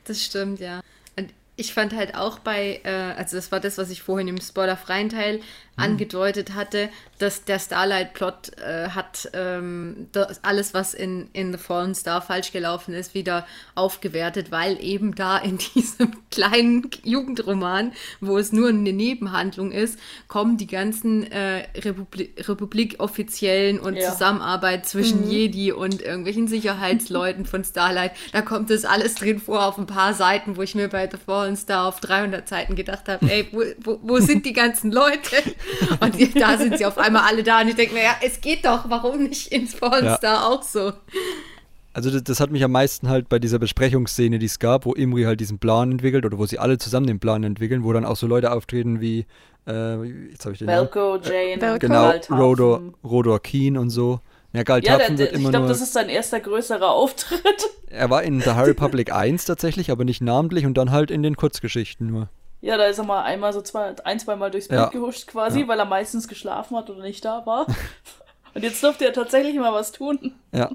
Das 0.05 0.21
stimmt, 0.23 0.59
ja. 0.59 0.81
Und 1.17 1.33
ich 1.57 1.73
fand 1.73 1.93
halt 1.93 2.15
auch 2.15 2.39
bei, 2.39 2.79
äh, 2.83 2.89
also 3.17 3.35
das 3.35 3.51
war 3.51 3.59
das, 3.59 3.77
was 3.77 3.89
ich 3.89 4.01
vorhin 4.03 4.27
im 4.27 4.39
spoilerfreien 4.39 5.09
Teil 5.09 5.41
angedeutet 5.75 6.53
hatte, 6.55 6.89
dass 7.17 7.43
der 7.45 7.59
Starlight-Plot 7.59 8.59
äh, 8.59 8.89
hat 8.89 9.29
ähm, 9.33 10.07
das, 10.11 10.43
alles, 10.43 10.73
was 10.73 10.93
in, 10.93 11.29
in 11.33 11.51
The 11.51 11.57
Fallen 11.57 11.95
Star 11.95 12.21
falsch 12.21 12.51
gelaufen 12.51 12.93
ist, 12.93 13.13
wieder 13.13 13.47
aufgewertet, 13.75 14.51
weil 14.51 14.81
eben 14.81 15.15
da 15.15 15.37
in 15.37 15.57
diesem 15.75 16.11
kleinen 16.29 16.89
Jugendroman, 17.03 17.93
wo 18.21 18.37
es 18.37 18.51
nur 18.51 18.69
eine 18.69 18.93
Nebenhandlung 18.93 19.71
ist, 19.71 19.99
kommen 20.27 20.57
die 20.57 20.67
ganzen 20.67 21.29
äh, 21.31 21.67
Republi 21.75 22.29
Republik-Offiziellen 22.37 23.79
und 23.79 23.95
Ja. 23.95 24.11
Zusammenarbeit 24.11 24.85
zwischen 24.85 25.29
Jedi 25.29 25.71
und 25.71 26.01
irgendwelchen 26.01 26.47
Sicherheitsleuten 26.47 27.45
von 27.45 27.63
Starlight. 27.63 28.11
Da 28.31 28.41
kommt 28.41 28.69
das 28.69 28.85
alles 28.85 29.15
drin 29.15 29.39
vor 29.39 29.65
auf 29.65 29.77
ein 29.77 29.87
paar 29.87 30.13
Seiten, 30.13 30.55
wo 30.57 30.61
ich 30.61 30.75
mir 30.75 30.87
bei 30.87 31.09
The 31.09 31.17
Fallen 31.17 31.55
Star 31.55 31.87
auf 31.87 31.99
300 31.99 32.47
Seiten 32.47 32.75
gedacht 32.75 33.07
habe, 33.07 33.29
ey, 33.29 33.47
wo, 33.51 33.63
wo, 33.79 33.99
wo 34.03 34.19
sind 34.19 34.45
die 34.45 34.53
ganzen 34.53 34.91
Leute? 34.91 35.37
Und 35.99 36.35
da 36.39 36.57
sind 36.57 36.77
sie 36.77 36.85
auf 36.85 36.97
einmal 36.97 37.06
alle 37.15 37.43
da 37.43 37.61
und 37.61 37.67
ich 37.67 37.75
denke 37.75 37.93
mir, 37.93 38.03
ja, 38.03 38.15
es 38.21 38.41
geht 38.41 38.65
doch, 38.65 38.89
warum 38.89 39.23
nicht 39.23 39.51
ins 39.51 39.73
Fallen 39.73 40.05
Ja. 40.05 40.47
Auch 40.47 40.63
so? 40.63 40.93
Also 41.93 42.11
das, 42.11 42.23
das 42.23 42.39
hat 42.39 42.51
mich 42.51 42.63
am 42.63 42.71
meisten 42.71 43.09
halt 43.09 43.27
bei 43.27 43.39
dieser 43.39 43.57
Besprechungsszene, 43.57 44.37
die 44.37 44.45
es 44.45 44.59
gab, 44.59 44.85
wo 44.85 44.93
Imri 44.93 45.23
halt 45.23 45.39
diesen 45.39 45.57
Plan 45.57 45.91
entwickelt 45.91 46.25
oder 46.25 46.37
wo 46.37 46.45
sie 46.45 46.59
alle 46.59 46.77
zusammen 46.77 47.07
den 47.07 47.19
Plan 47.19 47.43
entwickeln, 47.43 47.83
wo 47.83 47.91
dann 47.91 48.05
auch 48.05 48.15
so 48.15 48.27
Leute 48.27 48.51
auftreten 48.51 49.01
wie, 49.01 49.25
äh, 49.67 50.03
jetzt 50.29 50.45
habe 50.45 50.53
ich 50.53 50.59
den. 50.59 50.67
Velko, 50.67 51.17
Jane, 51.17 51.59
Velko. 51.59 51.79
Genau. 51.79 52.13
Rodor, 52.29 52.81
Rodor 53.03 53.41
Keen 53.41 53.77
und 53.77 53.89
so. 53.89 54.19
Ja, 54.53 54.59
Ja, 54.59 54.63
Galtapfen 54.63 55.17
der, 55.17 55.25
wird 55.25 55.31
der, 55.31 55.39
ich 55.39 55.39
immer 55.41 55.49
glaube, 55.49 55.67
das 55.67 55.81
ist 55.81 55.93
sein 55.93 56.09
erster 56.09 56.39
größerer 56.39 56.91
Auftritt. 56.91 57.69
Er 57.89 58.09
war 58.09 58.21
in 58.21 58.41
The 58.41 58.51
High 58.51 58.67
Republic 58.67 59.13
1 59.13 59.45
tatsächlich, 59.45 59.91
aber 59.91 60.03
nicht 60.03 60.21
namentlich 60.21 60.65
und 60.65 60.77
dann 60.77 60.91
halt 60.91 61.09
in 61.09 61.23
den 61.23 61.35
Kurzgeschichten 61.35 62.07
nur. 62.07 62.29
Ja, 62.61 62.77
da 62.77 62.85
ist 62.85 62.97
er 62.97 63.03
mal 63.05 63.23
einmal 63.23 63.53
so 63.53 63.61
zwei, 63.61 63.95
ein, 64.03 64.19
zwei 64.19 64.35
Mal 64.35 64.49
durchs 64.51 64.67
Bild 64.67 64.79
Ja. 64.81 64.87
gehuscht 64.89 65.27
quasi, 65.27 65.61
Ja. 65.61 65.67
weil 65.67 65.79
er 65.79 65.85
meistens 65.85 66.27
geschlafen 66.27 66.75
hat 66.75 66.89
oder 66.89 67.03
nicht 67.03 67.23
da 67.23 67.45
war. 67.45 67.67
Und 68.53 68.63
jetzt 68.63 68.81
durfte 68.83 69.05
er 69.05 69.13
tatsächlich 69.13 69.55
mal 69.55 69.73
was 69.73 69.91
tun. 69.91 70.33
Ja, 70.51 70.71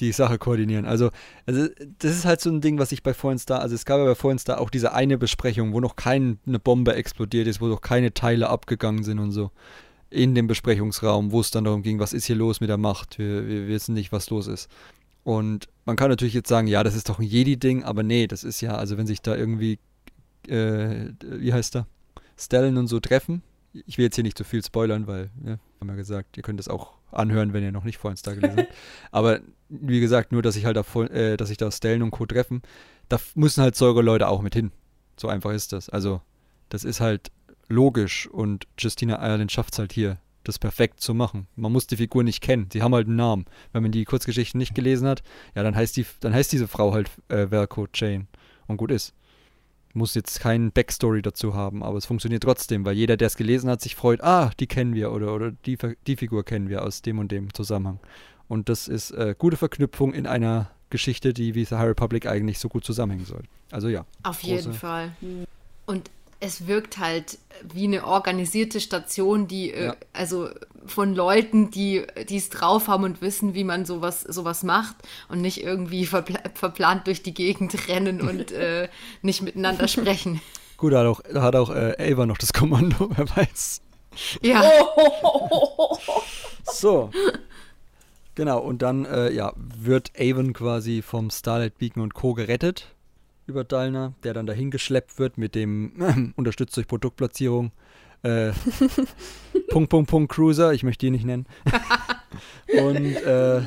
die 0.00 0.12
Sache 0.12 0.38
koordinieren. 0.38 0.86
Also, 0.86 1.10
also, 1.44 1.68
das 1.98 2.12
ist 2.12 2.24
halt 2.24 2.40
so 2.40 2.48
ein 2.50 2.60
Ding, 2.62 2.78
was 2.78 2.92
ich 2.92 3.02
bei 3.02 3.12
Fallen 3.12 3.38
Star, 3.38 3.60
also 3.60 3.74
es 3.74 3.84
gab 3.84 3.98
ja 3.98 4.04
bei 4.04 4.14
Fallen 4.14 4.38
Star 4.38 4.60
auch 4.60 4.70
diese 4.70 4.92
eine 4.94 5.18
Besprechung, 5.18 5.72
wo 5.74 5.80
noch 5.80 5.96
keine 5.96 6.36
Bombe 6.64 6.94
explodiert 6.94 7.46
ist, 7.46 7.60
wo 7.60 7.66
noch 7.66 7.80
keine 7.82 8.14
Teile 8.14 8.48
abgegangen 8.48 9.02
sind 9.02 9.18
und 9.18 9.32
so. 9.32 9.50
In 10.08 10.34
dem 10.34 10.46
Besprechungsraum, 10.46 11.32
wo 11.32 11.40
es 11.40 11.50
dann 11.50 11.64
darum 11.64 11.82
ging, 11.82 11.98
was 11.98 12.14
ist 12.14 12.24
hier 12.24 12.36
los 12.36 12.60
mit 12.60 12.70
der 12.70 12.78
Macht? 12.78 13.18
Wir, 13.18 13.46
wir 13.46 13.68
wissen 13.68 13.92
nicht, 13.92 14.10
was 14.12 14.30
los 14.30 14.46
ist. 14.46 14.70
Und 15.24 15.66
man 15.84 15.96
kann 15.96 16.08
natürlich 16.08 16.32
jetzt 16.32 16.48
sagen, 16.48 16.66
ja, 16.68 16.82
das 16.82 16.94
ist 16.94 17.10
doch 17.10 17.18
ein 17.18 17.26
Jedi-Ding, 17.26 17.84
aber 17.84 18.02
nee, 18.02 18.26
das 18.26 18.44
ist 18.44 18.62
ja, 18.62 18.76
also 18.76 18.96
wenn 18.96 19.06
sich 19.06 19.20
da 19.20 19.36
irgendwie, 19.36 19.78
äh, 20.48 21.12
wie 21.22 21.52
heißt 21.52 21.76
er, 21.76 21.86
Stellan 22.36 22.76
und 22.76 22.86
so 22.86 23.00
treffen, 23.00 23.42
ich 23.72 23.98
will 23.98 24.04
jetzt 24.06 24.14
hier 24.14 24.24
nicht 24.24 24.38
zu 24.38 24.44
viel 24.44 24.64
spoilern, 24.64 25.06
weil, 25.06 25.30
ja, 25.44 25.58
haben 25.80 25.88
wir 25.88 25.96
gesagt, 25.96 26.36
ihr 26.36 26.42
könnt 26.42 26.58
es 26.60 26.68
auch 26.68 26.94
anhören, 27.12 27.52
wenn 27.52 27.62
ihr 27.62 27.72
noch 27.72 27.84
nicht 27.84 27.98
Fallen 27.98 28.16
Star 28.16 28.34
gelesen 28.34 28.58
habt. 28.58 28.72
Aber 29.12 29.40
wie 29.68 30.00
gesagt, 30.00 30.32
nur, 30.32 30.42
dass 30.42 30.56
ich 30.56 30.64
halt 30.64 30.76
da, 30.76 30.82
voll- 30.82 31.10
äh, 31.10 31.36
dass 31.36 31.48
sich 31.48 31.58
da 31.58 31.70
Stellan 31.70 32.02
und 32.02 32.10
Co. 32.10 32.26
treffen, 32.26 32.62
da 33.08 33.18
müssen 33.34 33.62
halt 33.62 33.76
Säure-Leute 33.76 34.28
auch 34.28 34.42
mit 34.42 34.54
hin. 34.54 34.72
So 35.16 35.28
einfach 35.28 35.52
ist 35.52 35.72
das. 35.72 35.88
Also, 35.88 36.20
das 36.68 36.84
ist 36.84 37.00
halt 37.00 37.30
logisch 37.68 38.26
und 38.28 38.66
Justina 38.78 39.16
Ireland 39.24 39.52
schafft 39.52 39.74
es 39.74 39.78
halt 39.78 39.92
hier, 39.92 40.18
das 40.44 40.58
perfekt 40.58 41.00
zu 41.00 41.12
machen. 41.14 41.46
Man 41.56 41.72
muss 41.72 41.86
die 41.86 41.96
Figur 41.96 42.24
nicht 42.24 42.40
kennen. 42.40 42.68
Sie 42.72 42.82
haben 42.82 42.94
halt 42.94 43.06
einen 43.06 43.16
Namen. 43.16 43.44
Wenn 43.72 43.82
man 43.82 43.92
die 43.92 44.04
Kurzgeschichten 44.04 44.58
nicht 44.58 44.74
gelesen 44.74 45.06
hat, 45.08 45.22
ja, 45.54 45.62
dann 45.62 45.74
heißt 45.76 45.96
die, 45.96 46.06
dann 46.20 46.32
heißt 46.32 46.52
diese 46.52 46.68
Frau 46.68 46.92
halt 46.94 47.10
äh, 47.28 47.50
Velko 47.50 47.86
Jane. 47.92 48.26
Und 48.66 48.76
gut 48.78 48.90
ist. 48.90 49.14
Muss 49.94 50.14
jetzt 50.14 50.40
keinen 50.40 50.70
Backstory 50.70 51.22
dazu 51.22 51.54
haben, 51.54 51.82
aber 51.82 51.96
es 51.98 52.06
funktioniert 52.06 52.42
trotzdem, 52.42 52.84
weil 52.84 52.94
jeder, 52.94 53.16
der 53.16 53.26
es 53.26 53.36
gelesen 53.36 53.70
hat, 53.70 53.80
sich 53.80 53.96
freut, 53.96 54.22
ah, 54.22 54.50
die 54.60 54.66
kennen 54.66 54.94
wir 54.94 55.12
oder, 55.12 55.34
oder 55.34 55.50
die, 55.50 55.78
die 56.06 56.16
Figur 56.16 56.44
kennen 56.44 56.68
wir 56.68 56.82
aus 56.84 57.02
dem 57.02 57.18
und 57.18 57.32
dem 57.32 57.52
Zusammenhang. 57.54 57.98
Und 58.48 58.68
das 58.68 58.86
ist 58.88 59.10
äh, 59.12 59.34
gute 59.36 59.56
Verknüpfung 59.56 60.12
in 60.12 60.26
einer 60.26 60.70
Geschichte, 60.90 61.32
die 61.32 61.54
wie 61.54 61.64
The 61.64 61.76
High 61.76 61.88
Republic 61.88 62.26
eigentlich 62.26 62.58
so 62.58 62.68
gut 62.68 62.84
zusammenhängen 62.84 63.26
soll. 63.26 63.42
Also 63.70 63.88
ja. 63.88 64.06
Auf 64.22 64.40
Große- 64.40 64.46
jeden 64.46 64.72
Fall. 64.72 65.12
Und 65.86 66.10
es 66.40 66.66
wirkt 66.66 66.98
halt 66.98 67.38
wie 67.74 67.84
eine 67.84 68.06
organisierte 68.06 68.80
Station, 68.80 69.48
die, 69.48 69.72
äh, 69.72 69.86
Ja. 69.86 69.96
also 70.12 70.48
von 70.86 71.14
Leuten, 71.14 71.70
die 71.70 72.04
es 72.30 72.48
drauf 72.50 72.88
haben 72.88 73.04
und 73.04 73.20
wissen, 73.20 73.52
wie 73.54 73.64
man 73.64 73.84
sowas, 73.84 74.22
sowas 74.22 74.62
macht 74.62 74.96
und 75.28 75.40
nicht 75.40 75.62
irgendwie 75.62 76.06
verpla 76.06 76.40
verplant 76.54 77.06
durch 77.08 77.22
die 77.22 77.34
Gegend 77.34 77.74
rennen 77.88 78.20
und 78.20 78.52
äh, 78.52 78.88
nicht 79.22 79.42
miteinander 79.42 79.88
sprechen. 79.88 80.40
Gut, 80.76 80.92
da 80.92 81.00
hat 81.00 81.06
auch, 81.06 81.20
da 81.32 81.42
hat 81.42 81.56
auch 81.56 81.70
äh, 81.70 82.12
Ava 82.12 82.24
noch 82.26 82.38
das 82.38 82.52
Kommando, 82.52 83.10
wer 83.16 83.28
weiß. 83.36 83.82
Ja, 84.42 84.62
So. 86.64 87.10
Genau, 88.34 88.60
und 88.60 88.82
dann 88.82 89.04
äh, 89.04 89.30
ja, 89.32 89.52
wird 89.56 90.12
Avon 90.18 90.52
quasi 90.52 91.02
vom 91.02 91.30
Starlight 91.30 91.76
Beacon 91.78 92.02
und 92.04 92.14
Co. 92.14 92.34
gerettet 92.34 92.94
über 93.48 93.64
Dalna, 93.64 94.14
der 94.22 94.34
dann 94.34 94.46
dahin 94.46 94.70
geschleppt 94.70 95.18
wird 95.18 95.38
mit 95.38 95.54
dem 95.54 96.32
unterstützt 96.36 96.76
durch 96.76 96.86
Produktplatzierung. 96.86 97.72
Äh, 98.22 98.52
Punkt, 99.70 99.90
Punkt, 99.90 100.10
Punkt 100.10 100.32
Cruiser, 100.32 100.72
ich 100.72 100.82
möchte 100.82 101.06
ihn 101.06 101.12
nicht 101.12 101.24
nennen. 101.24 101.46
und 102.82 103.14
äh, 103.16 103.62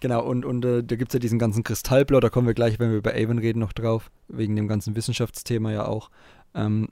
genau, 0.00 0.24
und, 0.24 0.44
und 0.44 0.64
äh, 0.64 0.82
da 0.82 0.96
gibt 0.96 1.10
es 1.10 1.14
ja 1.14 1.18
diesen 1.20 1.38
ganzen 1.38 1.64
Kristallblau, 1.64 2.20
da 2.20 2.30
kommen 2.30 2.46
wir 2.46 2.54
gleich, 2.54 2.78
wenn 2.78 2.90
wir 2.90 2.98
über 2.98 3.14
Avon 3.14 3.38
reden, 3.38 3.58
noch 3.58 3.72
drauf, 3.72 4.10
wegen 4.28 4.56
dem 4.56 4.68
ganzen 4.68 4.96
Wissenschaftsthema 4.96 5.72
ja 5.72 5.86
auch, 5.86 6.10
ähm, 6.54 6.88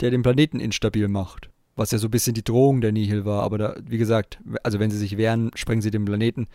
der 0.00 0.10
den 0.10 0.22
Planeten 0.22 0.60
instabil 0.60 1.08
macht. 1.08 1.50
was 1.76 1.90
ja 1.90 1.98
so 1.98 2.08
ein 2.08 2.10
bisschen 2.10 2.34
die 2.34 2.44
Drohung 2.44 2.80
der 2.80 2.92
Nihil 2.92 3.24
war. 3.26 3.42
Aber 3.42 3.58
da, 3.58 3.76
wie 3.84 3.98
gesagt, 3.98 4.40
also 4.62 4.78
wenn 4.80 4.90
sie 4.90 4.98
sich 4.98 5.18
wehren, 5.18 5.50
sprengen 5.54 5.82
sie 5.82 5.90
den 5.90 6.06
Planeten. 6.06 6.48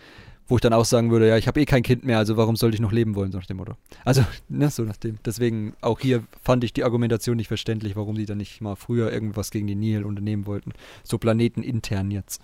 Wo 0.51 0.57
ich 0.57 0.61
dann 0.61 0.73
auch 0.73 0.83
sagen 0.83 1.11
würde, 1.11 1.29
ja, 1.29 1.37
ich 1.37 1.47
habe 1.47 1.61
eh 1.61 1.65
kein 1.65 1.81
Kind 1.81 2.03
mehr, 2.03 2.17
also 2.17 2.35
warum 2.35 2.57
sollte 2.57 2.75
ich 2.75 2.81
noch 2.81 2.91
leben 2.91 3.15
wollen, 3.15 3.31
so 3.31 3.37
nach 3.37 3.45
dem 3.45 3.55
Motto. 3.55 3.77
Also, 4.03 4.25
ne, 4.49 4.69
so 4.69 4.83
nach 4.83 4.97
dem. 4.97 5.17
Deswegen, 5.23 5.77
auch 5.79 6.01
hier 6.01 6.25
fand 6.43 6.65
ich 6.65 6.73
die 6.73 6.83
Argumentation 6.83 7.37
nicht 7.37 7.47
verständlich, 7.47 7.95
warum 7.95 8.15
die 8.15 8.25
dann 8.25 8.39
nicht 8.39 8.59
mal 8.59 8.75
früher 8.75 9.13
irgendwas 9.13 9.51
gegen 9.51 9.67
die 9.67 9.75
Nihil 9.75 10.03
unternehmen 10.03 10.45
wollten. 10.47 10.73
So 11.03 11.17
planetenintern 11.19 12.11
jetzt. 12.11 12.41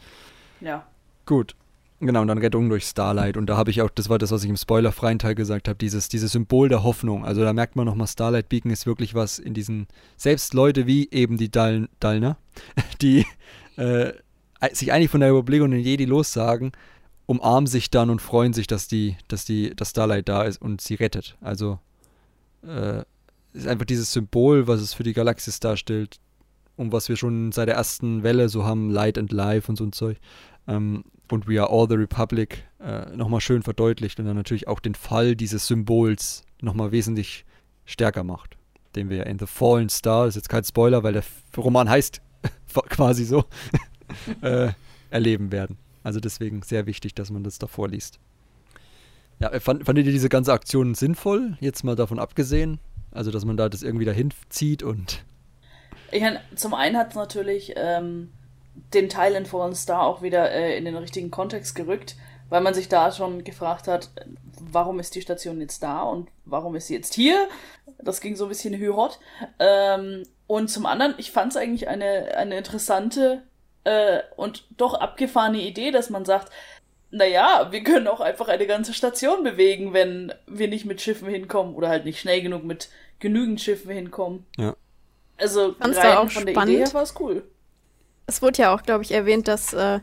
Ja. 0.62 0.88
Gut. 1.26 1.58
Genau, 2.00 2.22
und 2.22 2.30
dann 2.30 2.38
Rettung 2.38 2.70
durch 2.70 2.86
Starlight. 2.86 3.36
Und 3.36 3.48
da 3.48 3.58
habe 3.58 3.72
ich 3.72 3.82
auch, 3.82 3.90
das 3.90 4.08
war 4.08 4.18
das, 4.18 4.32
was 4.32 4.42
ich 4.42 4.50
im 4.50 4.56
spoilerfreien 4.56 5.20
Teil 5.20 5.36
gesagt 5.36 5.68
habe, 5.68 5.78
dieses, 5.78 6.08
dieses 6.08 6.32
Symbol 6.32 6.70
der 6.70 6.84
Hoffnung. 6.84 7.26
Also 7.26 7.42
da 7.42 7.52
merkt 7.52 7.76
man 7.76 7.88
nochmal, 7.88 8.08
Starlight 8.08 8.48
Beacon 8.48 8.72
ist 8.72 8.86
wirklich 8.86 9.16
was 9.16 9.38
in 9.38 9.54
diesen, 9.54 9.86
selbst 10.16 10.54
Leute 10.54 10.88
wie 10.88 11.10
eben 11.12 11.36
die 11.36 11.52
Dal 11.52 11.90
Dalner, 12.00 12.38
die 13.02 13.26
äh, 13.76 14.14
sich 14.72 14.94
eigentlich 14.94 15.12
von 15.12 15.20
der 15.20 15.36
und 15.36 15.72
den 15.72 15.82
Jedi 15.82 16.06
lossagen, 16.06 16.72
umarmen 17.28 17.68
sich 17.68 17.92
dann 17.92 18.10
und 18.10 18.22
freuen 18.22 18.54
sich, 18.54 18.66
dass 18.66 18.88
die, 18.88 19.16
dass 19.28 19.46
die, 19.46 19.76
dass 19.76 19.92
Starlight 19.92 20.28
da 20.28 20.44
ist 20.44 20.60
und 20.60 20.82
sie 20.82 20.96
rettet. 20.96 21.38
Also 21.42 21.80
äh, 22.66 23.04
ist 23.54 23.68
einfach 23.68 23.86
dieses 23.86 24.12
Symbol, 24.12 24.68
was 24.68 24.82
es 24.82 24.94
für 24.94 25.04
die 25.04 25.14
Galaxis 25.14 25.60
darstellt, 25.60 26.20
und 26.78 26.92
was 26.92 27.10
wir 27.10 27.18
schon 27.18 27.52
seit 27.52 27.68
der 27.68 27.76
ersten 27.76 28.24
Welle 28.24 28.50
so 28.50 28.64
haben, 28.64 28.90
Light 28.90 29.18
and 29.18 29.32
Life 29.32 29.70
und 29.70 29.76
so 29.76 29.84
ein 29.84 29.92
Zeug. 29.92 30.18
Ähm, 30.68 31.04
und 31.30 31.48
We 31.48 31.62
Are 31.62 31.70
All 31.70 31.88
the 31.90 31.96
Republic 31.96 32.64
äh, 32.80 33.14
nochmal 33.16 33.42
schön 33.42 33.64
verdeutlicht 33.64 34.20
und 34.20 34.26
dann 34.26 34.38
natürlich 34.38 34.68
auch 34.68 34.80
den 34.80 34.96
Fall 34.96 35.36
dieses 35.36 35.68
Symbols 35.68 36.46
nochmal 36.62 36.92
wesentlich 36.92 37.46
stärker 37.86 38.24
macht, 38.24 38.58
den 38.96 39.10
wir 39.10 39.18
ja 39.18 39.24
in 39.24 39.40
The 39.40 39.48
Fallen 39.48 39.90
Star, 39.90 40.26
das 40.26 40.36
ist 40.36 40.44
jetzt 40.44 40.50
kein 40.50 40.64
Spoiler, 40.64 41.04
weil 41.04 41.14
der 41.14 41.24
Roman 41.58 41.90
heißt 41.90 42.22
quasi 42.90 43.26
so, 43.26 43.44
äh, 44.42 44.70
erleben 45.10 45.52
werden. 45.52 45.78
Also 46.08 46.22
deswegen 46.22 46.62
sehr 46.62 46.86
wichtig, 46.86 47.16
dass 47.16 47.32
man 47.32 47.44
das 47.44 47.60
davor 47.60 47.90
liest. 47.90 48.18
Ja, 49.40 49.52
äh, 49.52 49.60
fand, 49.60 49.84
fandet 49.86 50.06
ihr 50.06 50.14
diese 50.14 50.30
ganze 50.30 50.54
Aktion 50.54 50.96
sinnvoll? 50.96 51.58
Jetzt 51.60 51.84
mal 51.84 51.98
davon 51.98 52.18
abgesehen. 52.18 52.80
Also, 53.12 53.30
dass 53.30 53.44
man 53.44 53.58
da 53.58 53.68
das 53.68 53.84
irgendwie 53.84 54.06
dahin 54.06 54.34
zieht 54.48 54.84
und. 54.84 55.26
Ich 56.14 56.22
meine, 56.22 56.40
zum 56.56 56.74
einen 56.74 56.96
hat 56.96 57.10
es 57.10 57.16
natürlich 57.16 57.74
ähm, 57.76 58.32
den 58.94 59.10
Teil 59.10 59.36
in 59.36 59.46
Fallen 59.46 59.76
Star 59.76 60.04
auch 60.04 60.22
wieder 60.22 60.50
äh, 60.50 60.78
in 60.78 60.86
den 60.86 60.96
richtigen 60.96 61.30
Kontext 61.30 61.76
gerückt, 61.76 62.16
weil 62.48 62.62
man 62.62 62.74
sich 62.74 62.88
da 62.88 63.12
schon 63.12 63.44
gefragt 63.44 63.90
hat, 63.90 64.10
warum 64.62 65.02
ist 65.02 65.14
die 65.14 65.22
Station 65.22 65.60
jetzt 65.60 65.84
da 65.84 66.04
und 66.04 66.30
warum 66.46 66.78
ist 66.78 66.88
sie 66.88 66.96
jetzt 66.96 67.16
hier? 67.16 67.50
Das 68.02 68.22
ging 68.22 68.38
so 68.38 68.46
ein 68.46 68.50
bisschen 68.50 68.74
hyrot. 68.76 69.20
Ähm, 69.60 70.24
und 70.48 70.70
zum 70.70 70.86
anderen, 70.86 71.16
ich 71.18 71.32
fand 71.32 71.52
es 71.52 71.58
eigentlich 71.58 71.90
eine, 71.90 72.38
eine 72.38 72.58
interessante 72.58 73.44
äh, 73.84 74.22
und 74.36 74.66
doch 74.78 74.94
abgefahrene 74.94 75.62
Idee, 75.62 75.92
dass 75.92 76.10
man 76.10 76.26
sagt, 76.26 76.52
naja, 77.12 77.68
wir 77.72 77.84
können 77.84 78.08
auch 78.08 78.20
einfach 78.20 78.48
eine 78.50 78.68
ganze 78.68 78.94
Station 78.94 79.44
bewegen, 79.44 79.94
wenn 79.94 80.34
wir 80.46 80.68
nicht 80.68 80.86
mit 80.86 81.02
Schiffen 81.02 81.30
hinkommen 81.30 81.76
oder 81.76 81.90
halt 81.90 82.06
nicht 82.06 82.20
schnell 82.20 82.42
genug 82.42 82.64
mit 82.64 82.90
genügend 83.20 83.62
Schiffen 83.62 83.92
hinkommen. 83.92 84.46
Ja. 84.58 84.76
Also 85.38 85.76
Fand's 85.80 85.98
rein 85.98 86.18
auch 86.18 86.30
von 86.30 86.46
der 86.46 86.54
spannend? 86.54 86.74
Idee 86.76 86.86
her 86.86 86.94
war 86.94 87.04
es 87.04 87.16
cool. 87.20 87.44
Es 88.26 88.42
wurde 88.42 88.62
ja 88.62 88.76
auch, 88.76 88.84
glaube 88.84 89.04
ich, 89.04 89.12
erwähnt, 89.12 89.48
dass 89.48 89.74
äh, 89.74 90.00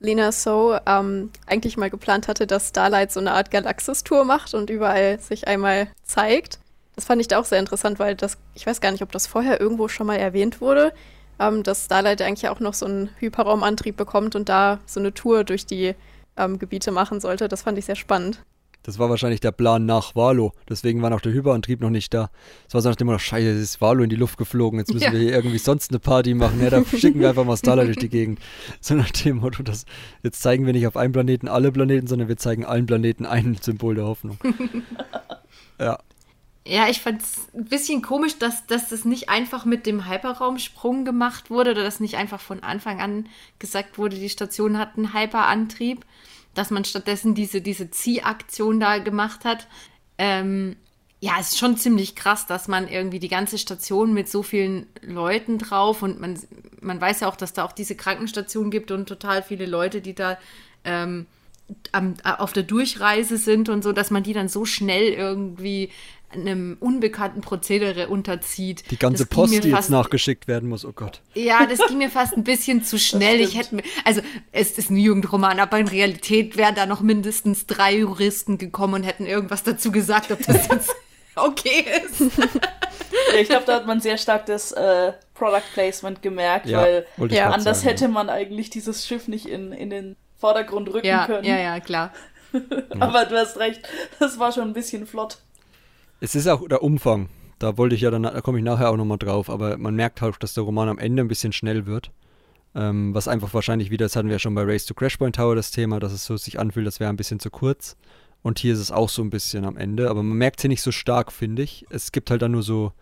Lena 0.00 0.32
So 0.32 0.76
ähm, 0.86 1.30
eigentlich 1.46 1.76
mal 1.76 1.90
geplant 1.90 2.28
hatte, 2.28 2.46
dass 2.46 2.68
Starlight 2.68 3.12
so 3.12 3.20
eine 3.20 3.32
Art 3.32 3.50
Galaxis-Tour 3.50 4.24
macht 4.24 4.54
und 4.54 4.70
überall 4.70 5.20
sich 5.20 5.46
einmal 5.46 5.88
zeigt. 6.02 6.58
Das 6.96 7.04
fand 7.04 7.20
ich 7.20 7.28
da 7.28 7.38
auch 7.38 7.44
sehr 7.44 7.60
interessant, 7.60 7.98
weil 7.98 8.16
das, 8.16 8.38
ich 8.54 8.66
weiß 8.66 8.80
gar 8.80 8.90
nicht, 8.90 9.02
ob 9.02 9.12
das 9.12 9.26
vorher 9.28 9.60
irgendwo 9.60 9.86
schon 9.86 10.06
mal 10.06 10.16
erwähnt 10.16 10.60
wurde, 10.60 10.92
ähm, 11.38 11.62
dass 11.62 11.84
Starlight 11.86 12.22
eigentlich 12.22 12.48
auch 12.48 12.60
noch 12.60 12.74
so 12.74 12.86
einen 12.86 13.10
Hyperraumantrieb 13.18 13.96
bekommt 13.96 14.36
und 14.36 14.48
da 14.48 14.80
so 14.86 15.00
eine 15.00 15.12
Tour 15.14 15.44
durch 15.44 15.66
die 15.66 15.94
ähm, 16.36 16.58
Gebiete 16.58 16.90
machen 16.92 17.20
sollte. 17.20 17.48
Das 17.48 17.62
fand 17.62 17.78
ich 17.78 17.84
sehr 17.86 17.96
spannend. 17.96 18.44
Das 18.84 18.98
war 18.98 19.10
wahrscheinlich 19.10 19.40
der 19.40 19.50
Plan 19.52 19.84
nach 19.84 20.14
Valo. 20.14 20.52
Deswegen 20.68 21.02
war 21.02 21.10
noch 21.10 21.20
der 21.20 21.32
Hyperantrieb 21.32 21.80
noch 21.80 21.90
nicht 21.90 22.14
da. 22.14 22.30
Es 22.68 22.74
war 22.74 22.80
so 22.80 22.88
nach 22.88 22.96
dem 22.96 23.08
Motto, 23.08 23.18
scheiße, 23.18 23.46
jetzt 23.50 23.60
ist 23.60 23.80
Valo 23.80 24.02
in 24.04 24.08
die 24.08 24.16
Luft 24.16 24.38
geflogen. 24.38 24.78
Jetzt 24.78 24.94
müssen 24.94 25.04
Ja. 25.04 25.12
wir 25.12 25.18
hier 25.18 25.32
irgendwie 25.32 25.58
sonst 25.58 25.90
eine 25.90 25.98
Party 25.98 26.32
machen. 26.32 26.62
Ja, 26.62 26.70
da 26.70 26.82
schicken 26.96 27.20
wir 27.20 27.28
einfach 27.28 27.44
mal 27.44 27.56
Starlight 27.56 27.88
durch 27.88 27.98
die 27.98 28.08
Gegend. 28.08 28.38
So 28.80 28.94
nach 28.94 29.10
dem 29.10 29.38
Motto, 29.38 29.62
dass 29.62 29.84
jetzt 30.22 30.40
zeigen 30.40 30.64
wir 30.64 30.72
nicht 30.72 30.86
auf 30.86 30.96
einem 30.96 31.12
Planeten 31.12 31.48
alle 31.48 31.70
Planeten, 31.72 32.06
sondern 32.06 32.28
wir 32.28 32.36
zeigen 32.38 32.64
allen 32.64 32.86
Planeten 32.86 33.26
ein 33.26 33.58
Symbol 33.60 33.96
der 33.96 34.06
Hoffnung. 34.06 34.38
ja. 35.80 35.98
Ja, 36.68 36.86
ich 36.86 37.00
fand 37.00 37.22
es 37.22 37.48
ein 37.54 37.64
bisschen 37.64 38.02
komisch, 38.02 38.38
dass, 38.38 38.66
dass 38.66 38.90
das 38.90 39.06
nicht 39.06 39.30
einfach 39.30 39.64
mit 39.64 39.86
dem 39.86 40.06
Hyperraumsprung 40.06 41.06
gemacht 41.06 41.48
wurde 41.48 41.70
oder 41.70 41.82
dass 41.82 41.98
nicht 41.98 42.16
einfach 42.16 42.42
von 42.42 42.62
Anfang 42.62 43.00
an 43.00 43.26
gesagt 43.58 43.96
wurde, 43.96 44.16
die 44.16 44.28
Station 44.28 44.76
hat 44.76 44.98
einen 44.98 45.14
Hyperantrieb, 45.14 46.04
dass 46.52 46.68
man 46.68 46.84
stattdessen 46.84 47.34
diese, 47.34 47.62
diese 47.62 47.90
Ziehaktion 47.90 48.80
da 48.80 48.98
gemacht 48.98 49.46
hat. 49.46 49.66
Ähm, 50.18 50.76
ja, 51.20 51.36
es 51.40 51.52
ist 51.52 51.58
schon 51.58 51.78
ziemlich 51.78 52.14
krass, 52.14 52.46
dass 52.46 52.68
man 52.68 52.86
irgendwie 52.86 53.18
die 53.18 53.28
ganze 53.28 53.56
Station 53.56 54.12
mit 54.12 54.28
so 54.28 54.42
vielen 54.42 54.86
Leuten 55.00 55.56
drauf 55.56 56.02
und 56.02 56.20
man, 56.20 56.38
man 56.82 57.00
weiß 57.00 57.20
ja 57.20 57.28
auch, 57.28 57.36
dass 57.36 57.54
da 57.54 57.64
auch 57.64 57.72
diese 57.72 57.94
Krankenstation 57.94 58.70
gibt 58.70 58.90
und 58.90 59.08
total 59.08 59.42
viele 59.42 59.64
Leute, 59.64 60.02
die 60.02 60.14
da 60.14 60.36
ähm, 60.84 61.28
am, 61.92 62.14
auf 62.22 62.52
der 62.52 62.62
Durchreise 62.62 63.38
sind 63.38 63.70
und 63.70 63.82
so, 63.82 63.92
dass 63.92 64.10
man 64.10 64.22
die 64.22 64.32
dann 64.34 64.48
so 64.48 64.64
schnell 64.64 65.12
irgendwie 65.12 65.90
einem 66.30 66.76
unbekannten 66.80 67.40
Prozedere 67.40 68.08
unterzieht. 68.08 68.90
Die 68.90 68.98
ganze 68.98 69.24
Post, 69.26 69.64
die 69.64 69.70
jetzt 69.70 69.90
nachgeschickt 69.90 70.46
werden 70.48 70.68
muss, 70.68 70.84
oh 70.84 70.92
Gott. 70.92 71.20
ja, 71.34 71.66
das 71.66 71.78
ging 71.88 71.98
mir 71.98 72.10
fast 72.10 72.36
ein 72.36 72.44
bisschen 72.44 72.84
zu 72.84 72.98
schnell. 72.98 73.40
Ich 73.40 73.56
hätte 73.56 73.76
mir, 73.76 73.82
also 74.04 74.20
es 74.52 74.72
ist 74.72 74.90
ein 74.90 74.96
Jugendroman, 74.96 75.58
aber 75.60 75.78
in 75.78 75.88
Realität 75.88 76.56
wären 76.56 76.74
da 76.74 76.86
noch 76.86 77.00
mindestens 77.00 77.66
drei 77.66 77.96
Juristen 77.96 78.58
gekommen 78.58 78.94
und 78.94 79.02
hätten 79.04 79.26
irgendwas 79.26 79.62
dazu 79.62 79.90
gesagt, 79.90 80.30
ob 80.30 80.42
das 80.44 80.68
jetzt 80.68 80.94
okay 81.36 81.84
ist. 82.04 82.20
Ja, 82.20 83.38
ich 83.40 83.48
glaube, 83.48 83.64
da 83.66 83.74
hat 83.76 83.86
man 83.86 84.00
sehr 84.00 84.18
stark 84.18 84.46
das 84.46 84.72
äh, 84.72 85.12
Product 85.34 85.62
Placement 85.72 86.20
gemerkt, 86.20 86.66
Ja, 86.66 86.82
weil 86.82 87.06
ja, 87.30 87.50
anders 87.50 87.78
sagen, 87.80 87.88
hätte 87.90 88.08
man 88.08 88.28
eigentlich 88.28 88.70
dieses 88.70 89.06
Schiff 89.06 89.28
nicht 89.28 89.46
in, 89.46 89.72
in 89.72 89.90
den 89.90 90.16
Vordergrund 90.36 90.92
rücken 90.92 91.06
Ja, 91.06 91.26
können. 91.26 91.44
ja, 91.44 91.58
ja, 91.58 91.80
klar. 91.80 92.12
Aber 93.00 93.24
du 93.26 93.36
hast 93.38 93.58
recht, 93.58 93.86
das 94.20 94.38
war 94.38 94.52
schon 94.52 94.64
ein 94.64 94.72
bisschen 94.72 95.06
flott. 95.06 95.38
Es 96.20 96.34
ist 96.34 96.48
auch 96.48 96.66
der 96.66 96.82
Umfang. 96.82 97.28
Da 97.58 97.76
wollte 97.76 97.94
ich 97.94 98.00
ja 98.00 98.10
dann, 98.10 98.24
da 98.24 98.40
komme 98.40 98.58
ich 98.58 98.64
nachher 98.64 98.90
auch 98.90 98.96
nochmal 98.96 99.18
drauf, 99.18 99.48
aber 99.50 99.78
man 99.78 99.94
merkt 99.94 100.20
halt, 100.20 100.36
dass 100.42 100.54
der 100.54 100.64
Roman 100.64 100.88
am 100.88 100.98
Ende 100.98 101.22
ein 101.22 101.28
bisschen 101.28 101.52
schnell 101.52 101.86
wird. 101.86 102.10
Ähm, 102.74 103.14
was 103.14 103.28
einfach 103.28 103.54
wahrscheinlich 103.54 103.90
wieder, 103.90 104.04
das 104.04 104.16
hatten 104.16 104.28
wir 104.28 104.34
ja 104.34 104.38
schon 104.38 104.54
bei 104.54 104.62
Race 104.62 104.84
to 104.84 104.94
Crashpoint 104.94 105.36
Tower 105.36 105.54
das 105.54 105.70
Thema, 105.70 106.00
dass 106.00 106.12
es 106.12 106.24
so 106.24 106.36
sich 106.36 106.58
anfühlt, 106.58 106.86
das 106.86 107.00
wäre 107.00 107.10
ein 107.10 107.16
bisschen 107.16 107.40
zu 107.40 107.50
kurz. 107.50 107.96
Und 108.42 108.58
hier 108.58 108.74
ist 108.74 108.80
es 108.80 108.92
auch 108.92 109.08
so 109.08 109.22
ein 109.22 109.30
bisschen 109.30 109.64
am 109.64 109.76
Ende, 109.76 110.10
aber 110.10 110.22
man 110.22 110.38
merkt 110.38 110.60
sie 110.60 110.68
nicht 110.68 110.82
so 110.82 110.92
stark, 110.92 111.32
finde 111.32 111.62
ich. 111.62 111.86
Es 111.90 112.12
gibt 112.12 112.30
halt 112.30 112.42
dann 112.42 112.52
nur 112.52 112.62
so, 112.62 112.92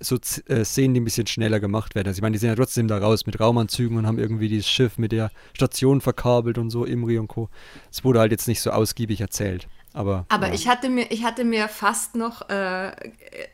so 0.00 0.16
äh, 0.46 0.64
Szenen, 0.64 0.94
die 0.94 1.00
ein 1.00 1.04
bisschen 1.04 1.26
schneller 1.26 1.60
gemacht 1.60 1.94
werden. 1.94 2.08
Also 2.08 2.18
ich 2.18 2.22
meine, 2.22 2.32
die 2.32 2.38
sind 2.38 2.48
ja 2.48 2.56
trotzdem 2.56 2.88
da 2.88 2.98
raus 2.98 3.26
mit 3.26 3.38
Raumanzügen 3.38 3.96
und 3.98 4.06
haben 4.06 4.18
irgendwie 4.18 4.48
dieses 4.48 4.68
Schiff 4.68 4.98
mit 4.98 5.12
der 5.12 5.30
Station 5.52 6.00
verkabelt 6.00 6.56
und 6.58 6.70
so, 6.70 6.84
Imri 6.84 7.18
und 7.18 7.28
Co. 7.28 7.50
Es 7.90 8.04
wurde 8.04 8.20
halt 8.20 8.32
jetzt 8.32 8.48
nicht 8.48 8.60
so 8.60 8.70
ausgiebig 8.70 9.20
erzählt. 9.20 9.68
Aber, 9.94 10.24
Aber 10.28 10.48
ja. 10.48 10.54
ich 10.54 10.68
hatte 10.68 10.88
mir, 10.88 11.10
ich 11.10 11.22
hatte 11.24 11.44
mir 11.44 11.68
fast 11.68 12.14
noch, 12.16 12.48
äh, 12.48 12.92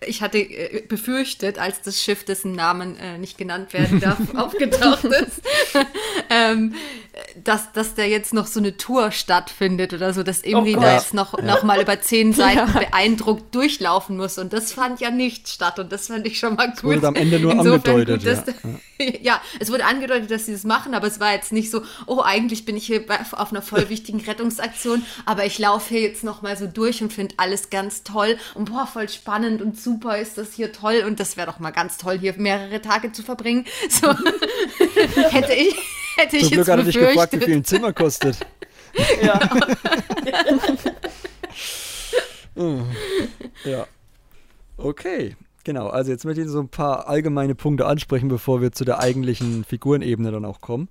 ich 0.06 0.22
hatte 0.22 0.38
äh, 0.38 0.82
befürchtet, 0.88 1.58
als 1.58 1.82
das 1.82 2.00
Schiff, 2.00 2.24
dessen 2.24 2.52
Namen 2.52 2.96
äh, 2.96 3.18
nicht 3.18 3.38
genannt 3.38 3.72
werden 3.72 4.00
darf, 4.00 4.18
aufgetaucht 4.36 5.04
ist, 5.04 5.42
ähm, 6.30 6.74
dass, 7.42 7.72
dass 7.72 7.94
da 7.96 8.04
jetzt 8.04 8.32
noch 8.32 8.46
so 8.46 8.60
eine 8.60 8.76
Tour 8.76 9.10
stattfindet 9.10 9.92
oder 9.92 10.14
so, 10.14 10.22
dass 10.22 10.40
Imri 10.42 10.74
Gott. 10.74 10.84
da 10.84 10.94
jetzt 10.94 11.14
noch, 11.14 11.40
noch 11.42 11.64
mal 11.64 11.80
über 11.80 12.00
zehn 12.00 12.32
Seiten 12.34 12.72
beeindruckt 12.72 13.52
durchlaufen 13.54 14.16
muss. 14.16 14.38
Und 14.38 14.52
das 14.52 14.72
fand 14.72 15.00
ja 15.00 15.10
nicht 15.10 15.48
statt. 15.48 15.78
Und 15.80 15.90
das 15.90 16.06
fand 16.06 16.24
ich 16.26 16.38
schon 16.38 16.54
mal 16.54 16.68
gut. 16.70 16.84
wurde 16.84 17.08
am 17.08 17.14
Ende 17.16 17.40
nur 17.40 17.52
Insofern 17.52 17.94
angedeutet, 18.00 18.46
dass- 18.46 18.54
ja. 19.00 19.06
ja, 19.20 19.40
es 19.58 19.70
wurde 19.72 19.84
angedeutet, 19.84 20.30
dass 20.30 20.46
sie 20.46 20.52
das 20.52 20.64
machen, 20.64 20.94
aber 20.94 21.06
es 21.08 21.18
war 21.18 21.32
jetzt 21.32 21.52
nicht 21.52 21.70
so, 21.70 21.82
oh, 22.06 22.20
eigentlich 22.22 22.64
bin 22.64 22.76
ich 22.76 22.86
hier 22.86 23.04
auf 23.32 23.50
einer 23.50 23.62
voll 23.62 23.88
wichtigen 23.88 24.20
Rettungsaktion, 24.20 25.04
aber 25.26 25.44
ich 25.44 25.58
laufe 25.58 25.94
hier 25.94 26.02
jetzt 26.02 26.22
noch 26.24 26.27
mal 26.42 26.56
so 26.56 26.66
durch 26.66 27.02
und 27.02 27.12
finde 27.12 27.34
alles 27.38 27.70
ganz 27.70 28.02
toll 28.02 28.36
und 28.54 28.70
boah, 28.70 28.86
voll 28.86 29.08
spannend 29.08 29.62
und 29.62 29.78
super 29.78 30.18
ist 30.18 30.38
das 30.38 30.54
hier 30.54 30.72
toll 30.72 31.04
und 31.06 31.20
das 31.20 31.36
wäre 31.36 31.46
doch 31.46 31.58
mal 31.58 31.70
ganz 31.70 31.98
toll, 31.98 32.18
hier 32.18 32.34
mehrere 32.36 32.80
Tage 32.80 33.12
zu 33.12 33.22
verbringen. 33.22 33.64
So 33.90 34.12
hätte 35.30 35.54
ich, 35.54 35.74
hätte 36.16 36.36
ich 36.36 36.42
Zum 36.42 36.50
Glück 36.50 36.58
jetzt 36.58 36.68
hat 36.68 36.78
er 36.78 36.84
dich 36.84 36.98
gefragt, 36.98 37.32
wie 37.32 37.44
viel 37.44 37.56
ein 37.56 37.64
Zimmer 37.64 37.92
kostet. 37.92 38.38
Ja. 39.22 39.38
Ja. 43.64 43.86
Okay, 44.76 45.36
genau. 45.64 45.88
Also 45.88 46.10
jetzt 46.10 46.24
möchte 46.24 46.42
ich 46.42 46.48
so 46.48 46.60
ein 46.60 46.68
paar 46.68 47.08
allgemeine 47.08 47.54
Punkte 47.54 47.86
ansprechen, 47.86 48.28
bevor 48.28 48.60
wir 48.60 48.72
zu 48.72 48.84
der 48.84 48.98
eigentlichen 48.98 49.64
Figurenebene 49.64 50.32
dann 50.32 50.44
auch 50.44 50.60
kommen. 50.60 50.88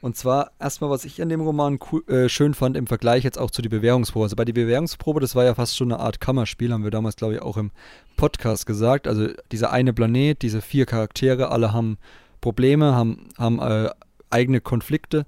Und 0.00 0.16
zwar 0.16 0.52
erstmal, 0.58 0.88
was 0.88 1.04
ich 1.04 1.20
an 1.20 1.28
dem 1.28 1.42
Roman 1.42 1.78
cool, 1.90 2.02
äh, 2.08 2.28
schön 2.28 2.54
fand 2.54 2.76
im 2.76 2.86
Vergleich 2.86 3.22
jetzt 3.22 3.38
auch 3.38 3.50
zu 3.50 3.60
die 3.60 3.68
Bewährungsprobe. 3.68 4.24
Also 4.24 4.36
bei 4.36 4.46
die 4.46 4.54
Bewährungsprobe, 4.54 5.20
das 5.20 5.34
war 5.34 5.44
ja 5.44 5.54
fast 5.54 5.76
schon 5.76 5.92
eine 5.92 6.00
Art 6.00 6.20
Kammerspiel, 6.20 6.72
haben 6.72 6.84
wir 6.84 6.90
damals, 6.90 7.16
glaube 7.16 7.34
ich, 7.34 7.42
auch 7.42 7.58
im 7.58 7.70
Podcast 8.16 8.66
gesagt. 8.66 9.06
Also 9.06 9.28
dieser 9.52 9.72
eine 9.72 9.92
Planet, 9.92 10.40
diese 10.40 10.62
vier 10.62 10.86
Charaktere, 10.86 11.50
alle 11.50 11.72
haben 11.74 11.98
Probleme, 12.40 12.94
haben, 12.94 13.28
haben 13.36 13.58
äh, 13.60 13.90
eigene 14.30 14.62
Konflikte, 14.62 15.26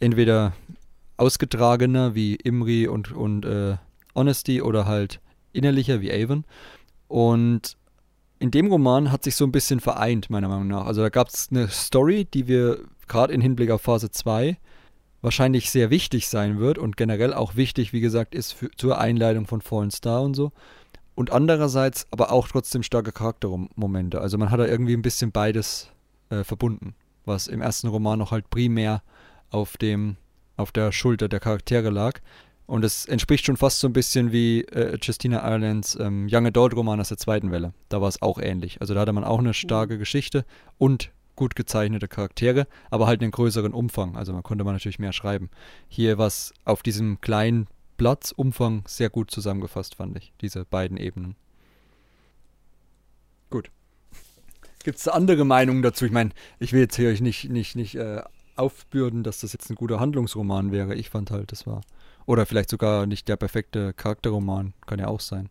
entweder 0.00 0.54
ausgetragener 1.18 2.14
wie 2.14 2.36
Imri 2.36 2.88
und, 2.88 3.12
und 3.12 3.44
äh, 3.44 3.76
Honesty 4.14 4.62
oder 4.62 4.86
halt 4.86 5.20
innerlicher 5.52 6.00
wie 6.00 6.12
Avon. 6.12 6.44
Und 7.08 7.76
in 8.38 8.50
dem 8.50 8.66
Roman 8.66 9.12
hat 9.12 9.24
sich 9.24 9.36
so 9.36 9.44
ein 9.44 9.52
bisschen 9.52 9.80
vereint, 9.80 10.30
meiner 10.30 10.48
Meinung 10.48 10.68
nach. 10.68 10.86
Also 10.86 11.02
da 11.02 11.08
gab 11.08 11.28
es 11.28 11.48
eine 11.50 11.68
Story, 11.68 12.26
die 12.26 12.48
wir 12.48 12.80
gerade 13.08 13.32
in 13.32 13.40
Hinblick 13.40 13.70
auf 13.70 13.82
Phase 13.82 14.10
2 14.10 14.56
wahrscheinlich 15.22 15.70
sehr 15.70 15.90
wichtig 15.90 16.28
sein 16.28 16.60
wird 16.60 16.78
und 16.78 16.96
generell 16.96 17.34
auch 17.34 17.56
wichtig, 17.56 17.92
wie 17.92 18.00
gesagt, 18.00 18.34
ist 18.34 18.52
für, 18.52 18.70
zur 18.76 18.98
Einleitung 18.98 19.46
von 19.46 19.60
Fallen 19.60 19.90
Star 19.90 20.22
und 20.22 20.34
so. 20.34 20.52
Und 21.14 21.32
andererseits 21.32 22.06
aber 22.10 22.30
auch 22.30 22.46
trotzdem 22.46 22.82
starke 22.82 23.10
Charaktermomente. 23.10 24.20
Also 24.20 24.38
man 24.38 24.50
hat 24.50 24.60
da 24.60 24.66
irgendwie 24.66 24.94
ein 24.94 25.02
bisschen 25.02 25.32
beides 25.32 25.90
äh, 26.30 26.44
verbunden, 26.44 26.94
was 27.24 27.48
im 27.48 27.62
ersten 27.62 27.88
Roman 27.88 28.18
noch 28.18 28.30
halt 28.30 28.50
primär 28.50 29.02
auf 29.50 29.76
dem 29.76 30.16
auf 30.56 30.72
der 30.72 30.92
Schulter 30.92 31.28
der 31.28 31.40
Charaktere 31.40 31.90
lag. 31.90 32.20
Und 32.66 32.84
es 32.84 33.06
entspricht 33.06 33.46
schon 33.46 33.56
fast 33.56 33.80
so 33.80 33.86
ein 33.86 33.92
bisschen 33.92 34.32
wie 34.32 34.62
äh, 34.62 34.98
Justina 35.00 35.46
Irelands 35.46 35.96
ähm, 36.00 36.28
Young 36.30 36.46
Adult 36.46 36.74
Roman 36.74 37.00
aus 37.00 37.08
der 37.08 37.18
zweiten 37.18 37.50
Welle. 37.50 37.72
Da 37.88 38.00
war 38.00 38.08
es 38.08 38.22
auch 38.22 38.38
ähnlich. 38.38 38.80
Also 38.80 38.94
da 38.94 39.00
hatte 39.00 39.12
man 39.12 39.24
auch 39.24 39.38
eine 39.38 39.54
starke 39.54 39.94
mhm. 39.94 39.98
Geschichte 39.98 40.44
und 40.78 41.10
gut 41.36 41.54
gezeichnete 41.54 42.08
Charaktere, 42.08 42.66
aber 42.90 43.06
halt 43.06 43.22
einen 43.22 43.30
größeren 43.30 43.72
Umfang. 43.72 44.16
Also 44.16 44.32
man 44.32 44.42
konnte 44.42 44.64
man 44.64 44.74
natürlich 44.74 44.98
mehr 44.98 45.12
schreiben. 45.12 45.50
Hier 45.88 46.18
war 46.18 46.26
es 46.26 46.52
auf 46.64 46.82
diesem 46.82 47.20
kleinen 47.20 47.68
Platz, 47.96 48.32
Umfang 48.32 48.82
sehr 48.86 49.10
gut 49.10 49.30
zusammengefasst, 49.30 49.94
fand 49.94 50.16
ich, 50.16 50.32
diese 50.40 50.64
beiden 50.64 50.96
Ebenen. 50.96 51.36
Gut. 53.50 53.70
Gibt 54.84 54.98
es 54.98 55.08
andere 55.08 55.44
Meinungen 55.44 55.82
dazu? 55.82 56.04
Ich 56.04 56.12
meine, 56.12 56.30
ich 56.58 56.72
will 56.72 56.80
jetzt 56.80 56.96
hier 56.96 57.08
euch 57.08 57.20
nicht, 57.20 57.48
nicht, 57.50 57.76
nicht 57.76 57.94
äh, 57.94 58.22
aufbürden, 58.56 59.22
dass 59.22 59.40
das 59.40 59.52
jetzt 59.52 59.70
ein 59.70 59.76
guter 59.76 60.00
Handlungsroman 60.00 60.72
wäre. 60.72 60.94
Ich 60.94 61.10
fand 61.10 61.30
halt, 61.30 61.52
das 61.52 61.66
war. 61.66 61.82
Oder 62.26 62.46
vielleicht 62.46 62.70
sogar 62.70 63.06
nicht 63.06 63.28
der 63.28 63.36
perfekte 63.36 63.92
Charakterroman. 63.92 64.74
Kann 64.86 64.98
ja 64.98 65.08
auch 65.08 65.20
sein. 65.20 65.48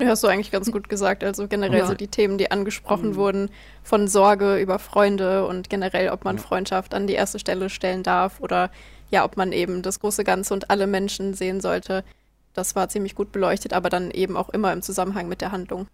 Ja, 0.00 0.08
hast 0.08 0.22
du 0.22 0.28
eigentlich 0.28 0.52
ganz 0.52 0.70
gut 0.70 0.88
gesagt. 0.88 1.24
Also 1.24 1.48
generell 1.48 1.80
ja. 1.80 1.86
so 1.86 1.94
die 1.94 2.06
Themen, 2.08 2.38
die 2.38 2.50
angesprochen 2.50 3.10
mhm. 3.10 3.16
wurden, 3.16 3.50
von 3.82 4.06
Sorge 4.06 4.58
über 4.58 4.78
Freunde 4.78 5.46
und 5.46 5.68
generell, 5.70 6.10
ob 6.10 6.24
man 6.24 6.36
ja. 6.36 6.42
Freundschaft 6.42 6.94
an 6.94 7.06
die 7.06 7.14
erste 7.14 7.38
Stelle 7.38 7.68
stellen 7.68 8.02
darf 8.02 8.40
oder 8.40 8.70
ja, 9.10 9.24
ob 9.24 9.36
man 9.36 9.52
eben 9.52 9.82
das 9.82 10.00
große 10.00 10.22
Ganze 10.22 10.54
und 10.54 10.70
alle 10.70 10.86
Menschen 10.86 11.34
sehen 11.34 11.60
sollte. 11.60 12.04
Das 12.52 12.76
war 12.76 12.88
ziemlich 12.88 13.14
gut 13.14 13.32
beleuchtet, 13.32 13.72
aber 13.72 13.88
dann 13.88 14.10
eben 14.10 14.36
auch 14.36 14.50
immer 14.50 14.72
im 14.72 14.82
Zusammenhang 14.82 15.28
mit 15.28 15.40
der 15.40 15.52
Handlung. 15.52 15.88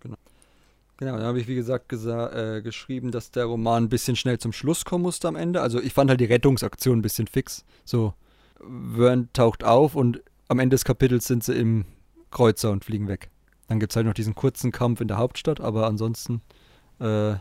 Genau. 0.00 0.16
Genau, 0.98 1.16
da 1.16 1.24
habe 1.24 1.40
ich 1.40 1.48
wie 1.48 1.54
gesagt 1.54 1.92
äh, 1.92 2.60
geschrieben, 2.62 3.10
dass 3.10 3.30
der 3.30 3.46
Roman 3.46 3.84
ein 3.84 3.88
bisschen 3.88 4.16
schnell 4.16 4.38
zum 4.38 4.52
Schluss 4.52 4.84
kommen 4.84 5.02
musste 5.02 5.26
am 5.26 5.36
Ende. 5.36 5.60
Also 5.60 5.80
ich 5.80 5.92
fand 5.92 6.10
halt 6.10 6.20
die 6.20 6.26
Rettungsaktion 6.26 6.98
ein 6.98 7.02
bisschen 7.02 7.26
fix. 7.26 7.64
So, 7.84 8.14
Vern 8.58 9.28
taucht 9.32 9.64
auf 9.64 9.96
und 9.96 10.22
am 10.48 10.58
Ende 10.58 10.74
des 10.74 10.84
Kapitels 10.84 11.24
sind 11.24 11.42
sie 11.42 11.54
im 11.54 11.84
Kreuzer 12.30 12.70
und 12.70 12.84
fliegen 12.84 13.08
weg. 13.08 13.30
Dann 13.70 13.78
gibt 13.78 13.92
es 13.92 13.96
halt 13.96 14.04
noch 14.04 14.14
diesen 14.14 14.34
kurzen 14.34 14.72
Kampf 14.72 15.00
in 15.00 15.06
der 15.06 15.16
Hauptstadt, 15.16 15.60
aber 15.60 15.86
ansonsten 15.86 16.40
äh, 16.98 17.34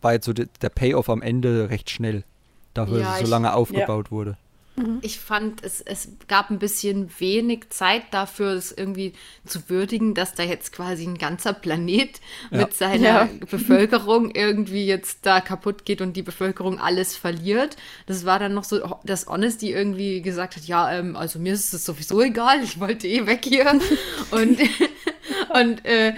war 0.00 0.12
jetzt 0.14 0.24
so 0.24 0.32
de 0.32 0.48
der 0.62 0.70
Payoff 0.70 1.10
am 1.10 1.20
Ende 1.20 1.68
recht 1.68 1.90
schnell, 1.90 2.24
dafür, 2.72 3.00
ja, 3.00 3.04
dass 3.04 3.20
es 3.20 3.26
so 3.26 3.30
lange 3.30 3.52
aufgebaut 3.52 4.06
ja. 4.06 4.10
wurde. 4.10 4.38
Mhm. 4.78 4.98
Ich 5.02 5.18
fand, 5.18 5.62
es, 5.64 5.80
es 5.80 6.08
gab 6.26 6.50
ein 6.50 6.58
bisschen 6.58 7.10
wenig 7.18 7.70
Zeit 7.70 8.04
dafür, 8.12 8.52
es 8.52 8.72
irgendwie 8.72 9.12
zu 9.44 9.68
würdigen, 9.68 10.14
dass 10.14 10.34
da 10.34 10.42
jetzt 10.42 10.72
quasi 10.72 11.06
ein 11.06 11.18
ganzer 11.18 11.52
Planet 11.52 12.20
ja. 12.50 12.58
mit 12.58 12.74
seiner 12.74 13.04
ja. 13.04 13.28
Bevölkerung 13.50 14.30
irgendwie 14.30 14.86
jetzt 14.86 15.26
da 15.26 15.40
kaputt 15.40 15.84
geht 15.84 16.00
und 16.00 16.16
die 16.16 16.22
Bevölkerung 16.22 16.78
alles 16.78 17.16
verliert. 17.16 17.76
Das 18.06 18.24
war 18.24 18.38
dann 18.38 18.54
noch 18.54 18.64
so, 18.64 18.96
dass 19.04 19.26
Honesty 19.26 19.72
irgendwie 19.72 20.22
gesagt 20.22 20.56
hat, 20.56 20.64
ja, 20.64 20.92
ähm, 20.92 21.16
also 21.16 21.38
mir 21.38 21.52
ist 21.52 21.74
es 21.74 21.84
sowieso 21.84 22.22
egal, 22.22 22.62
ich 22.62 22.80
wollte 22.80 23.06
eh 23.06 23.26
weg 23.26 23.44
hier. 23.44 23.68
und 24.30 24.58
und 25.54 25.84
äh, 25.84 26.14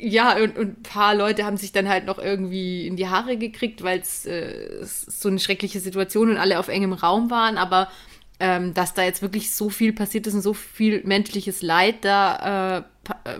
ja, 0.00 0.36
und, 0.36 0.56
und 0.58 0.78
ein 0.78 0.82
paar 0.82 1.14
Leute 1.14 1.44
haben 1.44 1.56
sich 1.56 1.72
dann 1.72 1.88
halt 1.88 2.06
noch 2.06 2.18
irgendwie 2.18 2.86
in 2.86 2.96
die 2.96 3.08
Haare 3.08 3.36
gekriegt, 3.36 3.82
weil 3.82 4.00
es 4.00 4.26
äh, 4.26 4.80
so 4.82 5.28
eine 5.28 5.38
schreckliche 5.38 5.80
Situation 5.80 6.30
und 6.30 6.38
alle 6.38 6.58
auf 6.58 6.68
engem 6.68 6.92
Raum 6.92 7.30
waren, 7.30 7.58
aber 7.58 7.88
ähm, 8.40 8.74
dass 8.74 8.94
da 8.94 9.04
jetzt 9.04 9.22
wirklich 9.22 9.54
so 9.54 9.70
viel 9.70 9.92
passiert 9.92 10.26
ist 10.26 10.34
und 10.34 10.42
so 10.42 10.54
viel 10.54 11.02
menschliches 11.04 11.62
Leid 11.62 12.04
da 12.04 12.78
äh, 12.78 12.82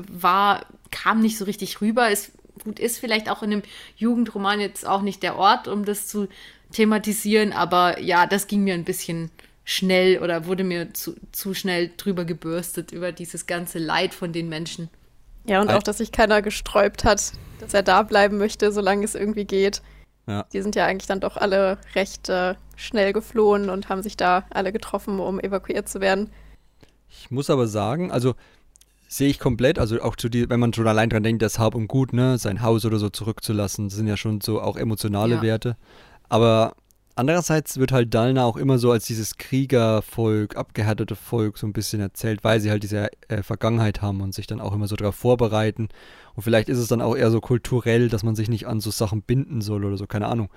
war, 0.09 0.67
kam 0.91 1.21
nicht 1.21 1.39
so 1.39 1.45
richtig 1.45 1.81
rüber. 1.81 2.11
Ist, 2.11 2.33
gut, 2.63 2.79
ist 2.79 2.99
vielleicht 2.99 3.29
auch 3.29 3.43
in 3.43 3.53
einem 3.53 3.63
Jugendroman 3.97 4.61
jetzt 4.61 4.87
auch 4.87 5.03
nicht 5.03 5.23
der 5.23 5.37
Ort, 5.37 5.67
um 5.67 5.85
das 5.85 6.07
zu 6.07 6.29
thematisieren, 6.73 7.53
aber 7.53 8.01
ja, 8.01 8.27
das 8.27 8.47
ging 8.47 8.65
mir 8.65 8.75
ein 8.75 8.85
bisschen 8.85 9.31
schnell 9.65 10.19
oder 10.19 10.47
wurde 10.47 10.65
mir 10.65 10.93
zu, 10.93 11.15
zu 11.33 11.55
schnell 11.55 11.91
drüber 11.97 12.25
gebürstet 12.25 12.93
über 12.93 13.13
dieses 13.13 13.47
ganze 13.47 13.79
Leid 13.79 14.15
von 14.15 14.33
den 14.33 14.49
Menschen. 14.49 14.89
Ja, 15.45 15.61
und 15.61 15.71
auch, 15.71 15.83
dass 15.83 15.99
sich 15.99 16.13
keiner 16.13 16.43
gesträubt 16.43 17.05
hat, 17.05 17.33
dass 17.61 17.75
er 17.75 17.83
da 17.83 18.03
bleiben 18.03 18.39
möchte, 18.39 18.73
solange 18.73 19.05
es 19.05 19.15
irgendwie 19.15 19.45
geht. 19.45 19.83
Ja. 20.27 20.45
Die 20.53 20.63
sind 20.63 20.77
ja 20.77 20.87
eigentlich 20.87 21.09
dann 21.09 21.21
doch 21.21 21.37
alle 21.37 21.79
recht 21.95 22.29
äh, 22.29 22.55
schnell 22.77 23.13
geflohen 23.13 23.71
und 23.71 23.89
haben 23.89 24.03
sich 24.03 24.17
da 24.17 24.45
alle 24.51 24.73
getroffen, 24.73 25.19
um 25.19 25.41
evakuiert 25.41 25.89
zu 25.89 26.01
werden. 26.01 26.31
Ich 27.09 27.31
muss 27.31 27.51
aber 27.51 27.67
sagen, 27.67 28.13
also 28.13 28.35
sehe 29.09 29.29
ich 29.29 29.39
komplett, 29.39 29.79
also 29.79 30.01
auch 30.01 30.17
zu 30.17 30.29
die, 30.29 30.49
wenn 30.49 30.61
man 30.61 30.73
schon 30.73 30.87
allein 30.87 31.11
dran 31.11 31.23
denkt, 31.23 31.43
das 31.43 31.59
Hab 31.59 31.75
und 31.75 31.89
Gut, 31.89 32.13
ne, 32.13 32.39
sein 32.39 32.63
Haus 32.63 32.85
oder 32.85 32.99
so 32.99 33.11
zurückzulassen, 33.11 33.89
das 33.89 33.97
sind 33.97 34.07
ja 34.07 34.17
schon 34.17 34.41
so 34.41 34.61
auch 34.61 34.77
emotionale 34.77 35.37
ja. 35.37 35.43
Werte. 35.43 35.77
Aber 36.29 36.75
Andererseits 37.15 37.77
wird 37.77 37.93
halt 37.93 38.15
Dalna 38.15 38.45
auch 38.45 38.57
immer 38.57 38.79
so 38.79 38.91
als 38.91 39.05
dieses 39.05 39.37
Kriegervolk, 39.37 40.57
abgehärtete 40.57 41.15
Volk 41.15 41.59
so 41.59 41.67
ein 41.67 41.75
bisschen 41.75 42.01
erzählt, 42.01 42.43
weil 42.43 42.61
sie 42.61 42.71
halt 42.71 42.83
diese 42.83 43.11
äh, 43.29 43.43
Vergangenheit 43.43 44.01
haben 44.01 44.23
und 44.23 44.33
sich 44.35 44.47
dann 44.47 44.61
auch 44.63 44.73
immer 44.73 44.89
so 44.89 44.97
darauf 44.97 45.15
vorbereiten. 45.15 45.89
Und 46.35 46.43
vielleicht 46.43 46.71
ist 46.71 46.79
es 46.79 46.89
dann 46.89 47.03
auch 47.03 47.15
eher 47.15 47.31
so 47.31 47.41
kulturell, 47.41 48.09
dass 48.09 48.23
man 48.23 48.35
sich 48.35 48.49
nicht 48.49 48.67
an 48.67 48.81
so 48.81 48.91
Sachen 48.91 49.21
binden 49.21 49.61
soll 49.61 49.85
oder 49.85 49.99
so, 49.99 50.07
keine 50.07 50.27
Ahnung. 50.27 50.49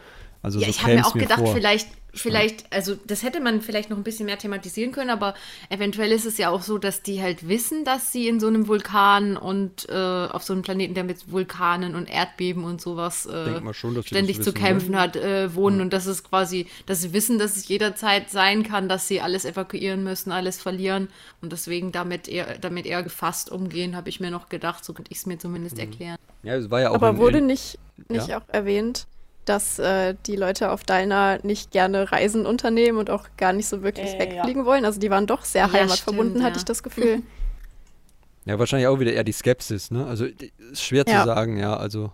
Also 0.45 0.59
ja, 0.59 0.65
so 0.65 0.69
ich 0.69 0.83
habe 0.83 0.95
mir 0.95 1.05
auch 1.05 1.13
gedacht, 1.13 1.39
vor. 1.39 1.53
vielleicht 1.53 1.87
vielleicht, 2.15 2.71
also 2.71 2.95
das 3.05 3.23
hätte 3.23 3.41
man 3.41 3.61
vielleicht 3.61 3.89
noch 3.89 3.97
ein 3.97 4.03
bisschen 4.03 4.25
mehr 4.25 4.37
thematisieren 4.37 4.91
können, 4.91 5.09
aber 5.09 5.33
eventuell 5.69 6.11
ist 6.11 6.25
es 6.25 6.37
ja 6.37 6.49
auch 6.49 6.61
so, 6.61 6.77
dass 6.77 7.01
die 7.01 7.21
halt 7.21 7.47
wissen, 7.47 7.83
dass 7.83 8.11
sie 8.11 8.27
in 8.27 8.39
so 8.39 8.47
einem 8.47 8.67
Vulkan 8.67 9.37
und 9.37 9.87
äh, 9.89 9.93
auf 9.93 10.43
so 10.43 10.53
einem 10.53 10.61
Planeten, 10.61 10.93
der 10.93 11.03
mit 11.03 11.31
Vulkanen 11.31 11.95
und 11.95 12.09
Erdbeben 12.09 12.63
und 12.63 12.81
sowas 12.81 13.25
äh, 13.25 13.61
schon, 13.73 14.01
ständig 14.03 14.41
zu 14.41 14.53
kämpfen 14.53 14.91
ne? 14.91 14.99
hat, 14.99 15.15
äh, 15.15 15.53
wohnen 15.53 15.77
ja. 15.77 15.83
und 15.83 15.93
das 15.93 16.05
ist 16.07 16.23
quasi, 16.23 16.67
dass 16.85 17.01
sie 17.01 17.11
wissen, 17.11 17.37
dass 17.37 17.57
es 17.57 17.67
jederzeit 17.67 18.29
sein 18.29 18.63
kann, 18.63 18.87
dass 18.87 19.07
sie 19.07 19.19
alles 19.19 19.43
evakuieren 19.43 20.03
müssen, 20.03 20.31
alles 20.31 20.61
verlieren 20.61 21.09
und 21.41 21.51
deswegen 21.51 21.91
damit 21.91 22.27
eher, 22.29 22.57
damit 22.59 22.85
eher 22.85 23.03
gefasst 23.03 23.51
umgehen, 23.51 23.95
habe 23.95 24.09
ich 24.09 24.21
mir 24.21 24.31
noch 24.31 24.47
gedacht, 24.47 24.85
so 24.85 24.93
könnte 24.93 25.11
ich 25.11 25.17
es 25.17 25.25
mir 25.25 25.37
zumindest 25.37 25.75
mhm. 25.75 25.81
erklären. 25.81 26.17
Ja, 26.43 26.55
es 26.55 26.69
war 26.69 26.79
ja 26.79 26.91
auch 26.91 26.95
aber 26.95 27.09
in, 27.09 27.17
wurde 27.17 27.41
nicht, 27.41 27.77
nicht 28.07 28.27
ja? 28.27 28.39
auch 28.39 28.49
erwähnt, 28.53 29.07
dass 29.45 29.79
äh, 29.79 30.15
die 30.25 30.35
Leute 30.35 30.71
auf 30.71 30.83
Dalna 30.83 31.39
nicht 31.43 31.71
gerne 31.71 32.11
Reisen 32.11 32.45
unternehmen 32.45 32.97
und 32.97 33.09
auch 33.09 33.27
gar 33.37 33.53
nicht 33.53 33.67
so 33.67 33.83
wirklich 33.83 34.15
äh, 34.15 34.19
wegfliegen 34.19 34.63
ja. 34.63 34.65
wollen. 34.65 34.85
Also 34.85 34.99
die 34.99 35.09
waren 35.09 35.27
doch 35.27 35.45
sehr 35.45 35.67
ja, 35.67 35.73
heimatverbunden, 35.73 36.35
stimmt, 36.35 36.45
hatte 36.45 36.57
ich 36.57 36.65
das 36.65 36.83
Gefühl. 36.83 37.21
Ja, 38.47 38.59
wahrscheinlich 38.59 38.85
auch 38.85 38.99
wieder 38.99 39.11
eher 39.11 39.23
die 39.23 39.31
Skepsis, 39.31 39.89
ne? 39.89 40.05
Also 40.05 40.25
ist 40.25 40.83
schwer 40.83 41.03
zu 41.03 41.13
sagen, 41.13 41.57
ja. 41.57 41.75
Also 41.77 42.11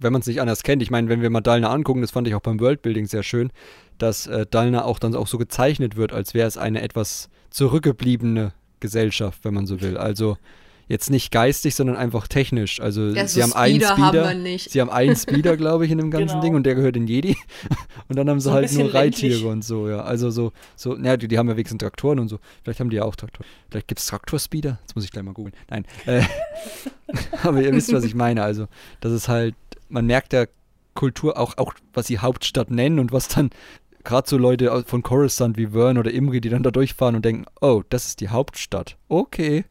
wenn 0.00 0.12
man 0.12 0.20
es 0.20 0.26
nicht 0.26 0.40
anders 0.40 0.62
kennt. 0.62 0.82
Ich 0.82 0.90
meine, 0.90 1.08
wenn 1.08 1.22
wir 1.22 1.30
mal 1.30 1.42
Dalna 1.42 1.70
angucken, 1.70 2.00
das 2.00 2.10
fand 2.10 2.26
ich 2.26 2.34
auch 2.34 2.40
beim 2.40 2.58
Worldbuilding 2.58 3.06
sehr 3.06 3.22
schön, 3.22 3.52
dass 3.98 4.26
äh, 4.26 4.46
Dalna 4.50 4.84
auch 4.84 4.98
dann 4.98 5.14
auch 5.14 5.26
so 5.26 5.38
gezeichnet 5.38 5.96
wird, 5.96 6.12
als 6.12 6.34
wäre 6.34 6.48
es 6.48 6.56
eine 6.56 6.82
etwas 6.82 7.28
zurückgebliebene 7.50 8.52
Gesellschaft, 8.80 9.44
wenn 9.44 9.54
man 9.54 9.66
so 9.66 9.80
will. 9.80 9.96
Also 9.96 10.38
jetzt 10.90 11.08
nicht 11.08 11.30
geistig, 11.30 11.76
sondern 11.76 11.96
einfach 11.96 12.26
technisch. 12.26 12.80
Also 12.80 13.10
ja, 13.10 13.26
sie 13.26 13.40
so 13.40 13.46
haben 13.46 13.52
einen 13.52 13.80
Speeder, 13.80 13.96
haben 13.96 14.58
sie 14.58 14.80
haben 14.80 14.90
einen 14.90 15.14
Speeder, 15.14 15.56
glaube 15.56 15.86
ich, 15.86 15.92
in 15.92 15.98
dem 15.98 16.10
ganzen 16.10 16.26
genau. 16.26 16.40
Ding 16.42 16.54
und 16.56 16.64
der 16.64 16.74
gehört 16.74 16.96
in 16.96 17.06
Jedi. 17.06 17.36
Und 18.08 18.16
dann 18.16 18.28
haben 18.28 18.40
sie 18.40 18.48
so 18.48 18.52
halt 18.52 18.72
nur 18.72 18.92
Reittiere 18.92 19.34
ländlich. 19.34 19.52
und 19.52 19.64
so, 19.64 19.88
ja. 19.88 20.02
Also 20.02 20.32
so, 20.32 20.50
so, 20.74 20.94
naja, 20.94 21.16
die, 21.16 21.28
die 21.28 21.38
haben 21.38 21.48
ja 21.48 21.54
wenigstens 21.54 21.78
Traktoren 21.78 22.18
und 22.18 22.26
so. 22.26 22.40
Vielleicht 22.64 22.80
haben 22.80 22.90
die 22.90 22.96
ja 22.96 23.04
auch 23.04 23.14
Traktoren. 23.14 23.46
Vielleicht 23.70 23.86
gibt 23.86 24.00
es 24.00 24.06
Traktorspeeder. 24.06 24.80
Jetzt 24.80 24.96
muss 24.96 25.04
ich 25.04 25.12
gleich 25.12 25.22
mal 25.22 25.32
googeln. 25.32 25.54
Nein. 25.68 25.84
Äh, 26.06 26.22
aber 27.44 27.62
ihr 27.62 27.72
wisst, 27.72 27.92
was 27.92 28.02
ich 28.02 28.16
meine. 28.16 28.42
Also, 28.42 28.66
das 29.00 29.12
ist 29.12 29.28
halt, 29.28 29.54
man 29.88 30.06
merkt 30.06 30.32
der 30.32 30.48
Kultur 30.94 31.38
auch, 31.38 31.56
auch 31.56 31.74
was 31.94 32.08
sie 32.08 32.18
Hauptstadt 32.18 32.72
nennen 32.72 32.98
und 32.98 33.12
was 33.12 33.28
dann 33.28 33.50
gerade 34.02 34.28
so 34.28 34.36
Leute 34.36 34.82
von 34.84 35.04
Coruscant 35.04 35.56
wie 35.56 35.68
Vern 35.68 35.96
oder 35.96 36.10
Imri, 36.10 36.40
die 36.40 36.48
dann 36.48 36.64
da 36.64 36.72
durchfahren 36.72 37.14
und 37.14 37.24
denken, 37.24 37.44
oh, 37.60 37.84
das 37.90 38.06
ist 38.08 38.20
die 38.20 38.30
Hauptstadt. 38.30 38.96
Okay 39.08 39.66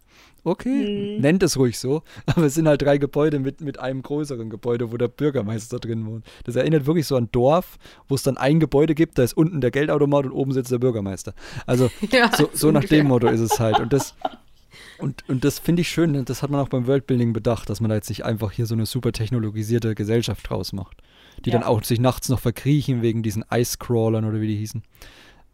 okay, 0.49 1.15
hm. 1.15 1.21
nennt 1.21 1.43
es 1.43 1.57
ruhig 1.57 1.79
so, 1.79 2.03
aber 2.25 2.45
es 2.45 2.55
sind 2.55 2.67
halt 2.67 2.81
drei 2.81 2.97
Gebäude 2.97 3.39
mit, 3.39 3.61
mit 3.61 3.79
einem 3.79 4.01
größeren 4.01 4.49
Gebäude, 4.49 4.91
wo 4.91 4.97
der 4.97 5.07
Bürgermeister 5.07 5.79
drin 5.79 6.05
wohnt. 6.05 6.25
Das 6.43 6.55
erinnert 6.55 6.85
wirklich 6.85 7.07
so 7.07 7.15
an 7.15 7.29
Dorf, 7.31 7.77
wo 8.07 8.15
es 8.15 8.23
dann 8.23 8.37
ein 8.37 8.59
Gebäude 8.59 8.95
gibt, 8.95 9.17
da 9.17 9.23
ist 9.23 9.33
unten 9.33 9.61
der 9.61 9.71
Geldautomat 9.71 10.25
und 10.25 10.31
oben 10.31 10.51
sitzt 10.51 10.71
der 10.71 10.79
Bürgermeister. 10.79 11.33
Also 11.65 11.89
ja, 12.11 12.31
so, 12.35 12.49
so 12.53 12.71
nach 12.71 12.85
dem 12.85 13.07
Motto 13.07 13.27
ist 13.27 13.41
es 13.41 13.59
halt. 13.59 13.79
Und 13.79 13.93
das, 13.93 14.15
Und, 14.99 15.27
und 15.29 15.45
das 15.45 15.59
finde 15.59 15.81
ich 15.81 15.89
schön, 15.89 16.25
das 16.25 16.43
hat 16.43 16.49
man 16.49 16.59
auch 16.59 16.67
beim 16.67 16.85
Worldbuilding 16.85 17.31
bedacht, 17.31 17.69
dass 17.69 17.79
man 17.79 17.89
da 17.89 17.95
jetzt 17.95 18.09
nicht 18.09 18.25
einfach 18.25 18.51
hier 18.51 18.65
so 18.65 18.75
eine 18.75 18.85
super 18.85 19.11
technologisierte 19.13 19.95
Gesellschaft 19.95 20.49
draus 20.49 20.73
macht. 20.73 21.01
Die 21.45 21.51
ja. 21.51 21.57
dann 21.57 21.67
auch 21.67 21.81
sich 21.83 21.99
nachts 21.99 22.27
noch 22.27 22.39
verkriechen 22.39 23.01
wegen 23.01 23.23
diesen 23.23 23.45
Ice-Crawlern 23.49 24.25
oder 24.25 24.41
wie 24.41 24.47
die 24.47 24.57
hießen. 24.57 24.83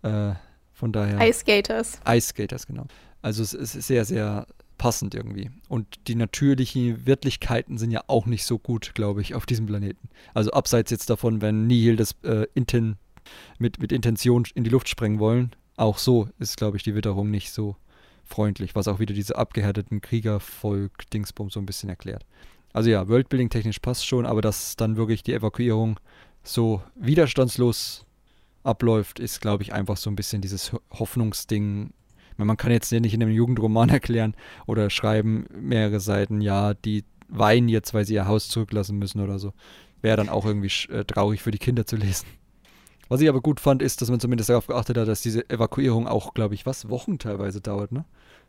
Äh, 0.02 0.34
von 0.74 0.92
daher. 0.92 1.28
Ice 1.28 1.40
Skaters. 1.40 2.00
Ice 2.08 2.30
Skaters, 2.30 2.66
genau. 2.66 2.86
Also 3.22 3.44
es 3.44 3.54
ist 3.54 3.74
sehr, 3.74 4.04
sehr 4.04 4.48
passend 4.78 5.16
irgendwie. 5.16 5.52
Und 5.68 6.08
die 6.08 6.16
natürlichen 6.16 7.06
Wirklichkeiten 7.06 7.78
sind 7.78 7.92
ja 7.92 8.04
auch 8.08 8.26
nicht 8.26 8.46
so 8.46 8.58
gut, 8.58 8.94
glaube 8.94 9.22
ich, 9.22 9.36
auf 9.36 9.46
diesem 9.46 9.66
Planeten. 9.66 10.10
Also 10.34 10.52
abseits 10.52 10.92
jetzt 10.92 11.10
davon, 11.10 11.42
wenn 11.42 11.68
Nihil 11.68 11.96
das 11.96 12.16
äh, 12.24 12.48
Inten 12.54 12.98
mit, 13.58 13.80
mit 13.80 13.92
Intention 13.92 14.46
in 14.54 14.64
die 14.64 14.70
Luft 14.70 14.90
sprengen 14.90 15.20
wollen, 15.20 15.52
auch 15.78 15.98
so 15.98 16.30
ist, 16.40 16.58
glaube 16.58 16.78
ich, 16.78 16.84
die 16.84 16.96
Witterung 16.96 17.32
nicht 17.32 17.52
so 17.52 17.76
freundlich, 18.24 18.76
was 18.76 18.88
auch 18.88 19.00
wieder 19.00 19.14
diese 19.14 19.38
abgehärteten 19.38 20.02
Kriegervolk-Dingsbum 20.02 21.50
so 21.50 21.60
ein 21.60 21.66
bisschen 21.66 21.90
erklärt. 21.90 22.26
Also 22.74 22.90
ja, 22.90 23.08
Worldbuilding 23.08 23.50
technisch 23.50 23.80
passt 23.80 24.06
schon, 24.06 24.26
aber 24.26 24.42
dass 24.42 24.76
dann 24.76 24.98
wirklich 24.98 25.24
die 25.24 25.34
Evakuierung 25.34 26.00
so 26.44 26.82
widerstandslos 26.96 28.06
abläuft, 28.64 29.20
ist, 29.20 29.42
glaube 29.42 29.64
ich, 29.64 29.74
einfach 29.74 29.98
so 29.98 30.10
ein 30.10 30.16
bisschen 30.16 30.42
dieses 30.42 30.72
Hoffnungsding. 30.92 31.94
Man 32.38 32.58
kann 32.58 32.72
jetzt 32.72 32.92
nicht 32.92 33.14
in 33.14 33.22
einem 33.22 33.32
Jugendroman 33.32 33.90
erklären 33.90 34.36
oder 34.66 34.90
schreiben 34.90 35.46
mehrere 35.54 36.00
Seiten, 36.00 36.42
ja, 36.42 36.74
die 36.74 37.04
weinen 37.28 37.70
jetzt, 37.70 37.94
weil 37.94 38.06
sie 38.06 38.14
ihr 38.14 38.28
Haus 38.28 38.50
zurücklassen 38.50 38.98
müssen 38.98 39.22
oder 39.22 39.40
so. 39.40 39.54
Wäre 40.02 40.18
dann 40.18 40.30
auch 40.30 40.46
irgendwie 40.46 40.72
äh, 40.92 41.04
traurig 41.06 41.42
für 41.42 41.52
die 41.52 41.58
Kinder 41.58 41.86
zu 41.86 41.96
lesen. 41.96 42.28
Was 43.08 43.22
ich 43.22 43.30
aber 43.30 43.42
gut 43.42 43.60
fand, 43.60 43.82
ist, 43.82 44.02
dass 44.02 44.10
man 44.10 44.20
zumindest 44.20 44.50
darauf 44.50 44.68
geachtet 44.68 44.98
hat, 44.98 45.08
dass 45.08 45.22
diese 45.22 45.48
Evakuierung 45.50 46.08
auch, 46.08 46.34
glaube 46.34 46.56
ich, 46.56 46.66
was, 46.66 46.90
Wochen 46.90 47.20
teilweise 47.20 47.62
dauert, 47.62 47.92
ne? 47.92 48.06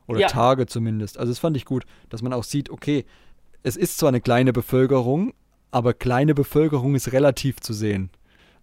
Oder 0.06 0.20
ja. 0.20 0.28
Tage 0.28 0.66
zumindest. 0.66 1.18
Also 1.18 1.32
das 1.32 1.38
fand 1.38 1.56
ich 1.56 1.64
gut, 1.64 1.84
dass 2.08 2.22
man 2.22 2.32
auch 2.32 2.44
sieht, 2.44 2.70
okay, 2.70 3.04
es 3.62 3.76
ist 3.76 3.98
zwar 3.98 4.08
eine 4.08 4.20
kleine 4.20 4.52
Bevölkerung, 4.52 5.34
aber 5.72 5.94
kleine 5.94 6.34
Bevölkerung 6.34 6.94
ist 6.94 7.12
relativ 7.12 7.60
zu 7.60 7.72
sehen. 7.72 8.10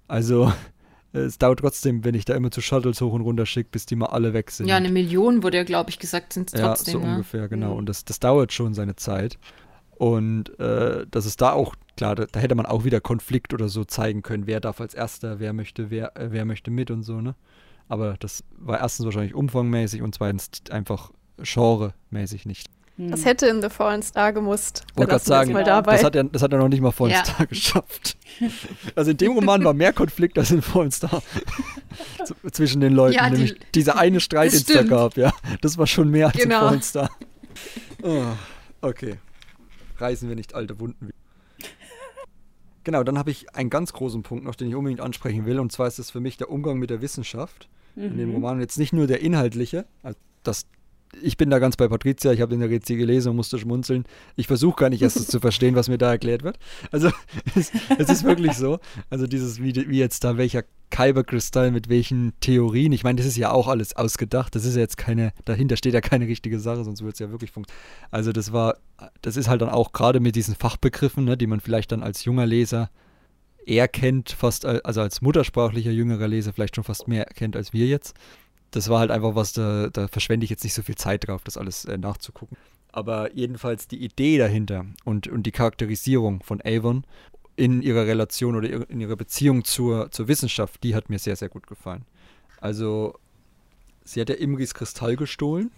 Also 0.08 0.54
es 1.14 1.38
dauert 1.38 1.60
trotzdem, 1.60 2.04
wenn 2.04 2.16
ich 2.16 2.26
da 2.26 2.34
immer 2.34 2.52
zu 2.52 2.60
Shuttles 2.60 3.00
hoch 3.00 3.14
und 3.14 3.22
runter 3.22 3.46
schicke, 3.46 3.70
bis 3.72 3.86
die 3.86 3.96
mal 3.96 4.08
alle 4.08 4.34
weg 4.34 4.50
sind. 4.52 4.68
Ja, 4.68 4.78
eine 4.78 4.90
Million 4.90 5.44
wurde 5.44 5.58
ja, 5.58 5.64
glaube 5.64 5.92
ich, 5.92 6.00
gesagt, 6.00 6.34
sind 6.34 6.52
es 6.52 6.60
trotzdem. 6.60 6.96
Ja, 6.96 7.00
so 7.00 7.06
ne? 7.06 7.12
ungefähr, 7.14 7.48
genau. 7.48 7.74
Mhm. 7.74 7.78
Und 7.78 7.86
das, 7.90 8.04
das 8.04 8.20
dauert 8.20 8.52
schon 8.52 8.74
seine 8.74 8.96
Zeit. 8.96 9.38
Und 9.96 10.60
äh, 10.60 11.06
dass 11.10 11.26
es 11.26 11.38
da 11.38 11.54
auch, 11.54 11.76
klar, 11.96 12.16
da, 12.16 12.26
da, 12.26 12.40
hätte 12.40 12.56
man 12.56 12.66
auch 12.66 12.84
wieder 12.84 13.00
Konflikt 13.00 13.54
oder 13.54 13.70
so 13.70 13.86
zeigen 13.86 14.24
können, 14.24 14.48
wer 14.48 14.60
darf 14.60 14.82
als 14.82 14.96
Erster, 14.96 15.40
wer 15.40 15.54
möchte, 15.54 15.92
wer, 15.92 16.18
äh, 16.18 16.32
wer 16.32 16.46
möchte 16.46 16.72
mit 16.72 16.90
und 16.90 17.04
so, 17.04 17.22
ne? 17.22 17.36
Aber 17.90 18.16
das 18.20 18.44
war 18.58 18.80
erstens 18.80 19.06
wahrscheinlich 19.06 19.36
umfangmäßig 19.36 20.02
und 20.02 20.16
zweitens 20.16 20.50
einfach 20.72 21.12
genremäßig 21.38 22.46
nicht. 22.46 22.68
Das 22.98 23.22
hm. 23.22 23.26
hätte 23.26 23.48
in 23.48 23.62
The 23.62 23.70
Fallen 23.70 24.04
Star 24.04 24.34
gemusst. 24.34 24.86
Wollte 24.94 25.12
gerade 25.12 25.26
sagen, 25.26 25.54
das 25.54 26.04
hat, 26.04 26.16
er, 26.16 26.26
das 26.26 26.44
hat 26.44 26.54
er 26.54 26.60
noch 26.60 26.68
nicht 26.68 26.82
mal 26.82 26.92
Fallen 26.92 27.12
ja. 27.12 27.26
Star 27.26 27.46
geschafft. 27.48 28.18
Also 28.96 29.12
in 29.12 29.18
dem 29.18 29.32
Roman 29.32 29.64
war 29.64 29.74
mehr 29.74 29.94
Konflikt 29.94 30.38
als 30.38 30.52
in 30.52 30.62
Fallen 30.62 30.92
Star. 30.92 31.24
Zwischen 32.52 32.82
den 32.82 32.94
Leuten. 32.94 33.16
Ja, 33.16 33.30
nämlich 33.30 33.56
die, 33.56 33.72
dieser 33.74 33.98
eine 33.98 34.20
Streit, 34.20 34.52
den 34.52 34.58
es 34.58 34.66
da 34.66 34.84
gab, 34.84 35.18
ja. 35.18 35.34
Das 35.62 35.78
war 35.80 35.88
schon 35.88 36.10
mehr 36.10 36.28
als 36.28 36.38
genau. 36.38 36.62
in 36.62 36.68
Fallen 36.68 36.82
Star. 36.84 37.10
Oh, 38.04 38.26
okay. 38.82 39.16
Reißen 39.98 40.30
wir 40.30 40.36
nicht 40.36 40.54
alte 40.54 40.80
Wunden. 40.80 41.10
Genau, 42.84 43.04
dann 43.04 43.18
habe 43.18 43.32
ich 43.32 43.56
einen 43.56 43.70
ganz 43.70 43.94
großen 43.94 44.24
Punkt 44.24 44.44
noch, 44.44 44.56
den 44.56 44.68
ich 44.68 44.76
unbedingt 44.76 45.02
ansprechen 45.02 45.46
will. 45.46 45.60
Und 45.60 45.72
zwar 45.72 45.88
ist 45.88 46.00
es 46.00 46.12
für 46.12 46.20
mich 46.20 46.38
der 46.38 46.50
Umgang 46.50 46.78
mit 46.78 46.90
der 46.90 47.02
Wissenschaft 47.02 47.70
mhm. 47.96 48.04
in 48.04 48.18
dem 48.18 48.30
mhm. 48.30 48.36
Roman. 48.36 48.56
Und 48.56 48.62
jetzt 48.62 48.78
nicht 48.78 48.94
nur 48.94 49.08
der 49.08 49.22
inhaltliche, 49.22 49.86
also 50.04 50.18
das 50.44 50.68
ich 51.22 51.38
bin 51.38 51.50
da 51.50 51.60
ganz 51.60 51.76
bei 51.76 51.88
Patricia, 51.88 52.32
ich 52.32 52.42
habe 52.42 52.56
den 52.56 52.64
Rezi 52.68 52.96
gelesen 52.96 53.30
und 53.30 53.36
musste 53.36 53.58
schmunzeln. 53.58 54.06
Ich 54.36 54.48
versuche 54.48 54.78
gar 54.78 54.90
nicht 54.90 55.02
erst 55.02 55.30
zu 55.30 55.40
verstehen, 55.40 55.76
was 55.76 55.90
mir 55.90 55.98
da 55.98 56.12
erklärt 56.12 56.44
wird. 56.44 56.58
Also 56.92 57.10
es, 57.56 57.72
es 57.98 58.10
ist 58.10 58.24
wirklich 58.24 58.54
so. 58.54 58.80
Also 59.10 59.28
dieses, 59.28 59.62
wie, 59.62 59.74
wie 59.76 60.00
jetzt 60.00 60.24
da 60.24 60.38
welcher 60.38 60.64
Kyberkristall 60.90 61.72
mit 61.72 61.90
welchen 61.90 62.34
Theorien. 62.40 62.92
Ich 62.92 63.04
meine, 63.04 63.18
das 63.18 63.26
ist 63.26 63.38
ja 63.38 63.52
auch 63.52 63.68
alles 63.68 63.96
ausgedacht. 63.96 64.54
Das 64.56 64.64
ist 64.64 64.76
ja 64.76 64.82
jetzt 64.82 64.98
keine, 64.98 65.34
dahinter 65.46 65.76
steht 65.76 65.94
ja 65.94 66.02
keine 66.02 66.28
richtige 66.28 66.60
Sache, 66.60 66.84
sonst 66.84 67.02
würde 67.02 67.14
es 67.14 67.20
ja 67.20 67.32
wirklich 67.32 67.52
funktionieren. 67.52 67.84
Also 68.12 68.32
das 68.32 68.54
war, 68.54 68.78
das 69.22 69.36
ist 69.36 69.48
halt 69.48 69.62
dann 69.62 69.70
auch 69.70 69.92
gerade 69.92 70.20
mit 70.20 70.36
diesen 70.36 70.56
Fachbegriffen, 70.56 71.26
ne, 71.26 71.36
die 71.36 71.48
man 71.48 71.62
vielleicht 71.62 71.92
dann 71.92 72.04
als 72.04 72.26
junger 72.26 72.46
Leser 72.46 72.92
eher 73.66 73.88
kennt, 73.88 74.32
fast 74.32 74.66
also 74.66 75.02
als 75.02 75.22
muttersprachlicher 75.22 75.92
jüngerer 75.92 76.28
Leser 76.28 76.54
vielleicht 76.54 76.76
schon 76.76 76.84
fast 76.84 77.08
mehr 77.08 77.26
kennt 77.26 77.56
als 77.56 77.72
wir 77.72 77.88
jetzt 77.88 78.14
das 78.74 78.90
war 78.90 79.00
halt 79.00 79.12
einfach 79.12 79.36
was, 79.36 79.54
da, 79.54 79.90
da 79.90 80.08
verschwende 80.08 80.44
ich 80.44 80.50
jetzt 80.50 80.64
nicht 80.64 80.74
so 80.74 80.82
viel 80.82 80.96
Zeit 80.96 81.28
drauf, 81.28 81.44
das 81.44 81.58
alles 81.58 81.86
äh, 81.86 81.98
nachzugucken. 81.98 82.58
Aber 82.92 83.34
jedenfalls 83.34 83.88
die 83.88 84.04
Idee 84.04 84.38
dahinter 84.38 84.86
und, 85.06 85.28
und 85.28 85.44
die 85.44 85.52
Charakterisierung 85.52 86.42
von 86.44 86.60
Avon 86.66 87.06
in 87.56 87.84
ihrer 87.84 88.08
Relation 88.08 88.56
oder 88.56 88.90
in 88.90 89.00
ihrer 89.00 89.16
Beziehung 89.16 89.64
zur, 89.64 90.12
zur 90.12 90.28
Wissenschaft, 90.28 90.84
die 90.84 90.96
hat 90.96 91.10
mir 91.10 91.20
sehr, 91.20 91.36
sehr 91.36 91.50
gut 91.50 91.68
gefallen. 91.68 92.06
Also, 92.62 93.16
sie 94.04 94.20
hat 94.20 94.30
ja 94.30 94.36
Imris 94.36 94.74
Kristall 94.74 95.16
gestohlen 95.16 95.72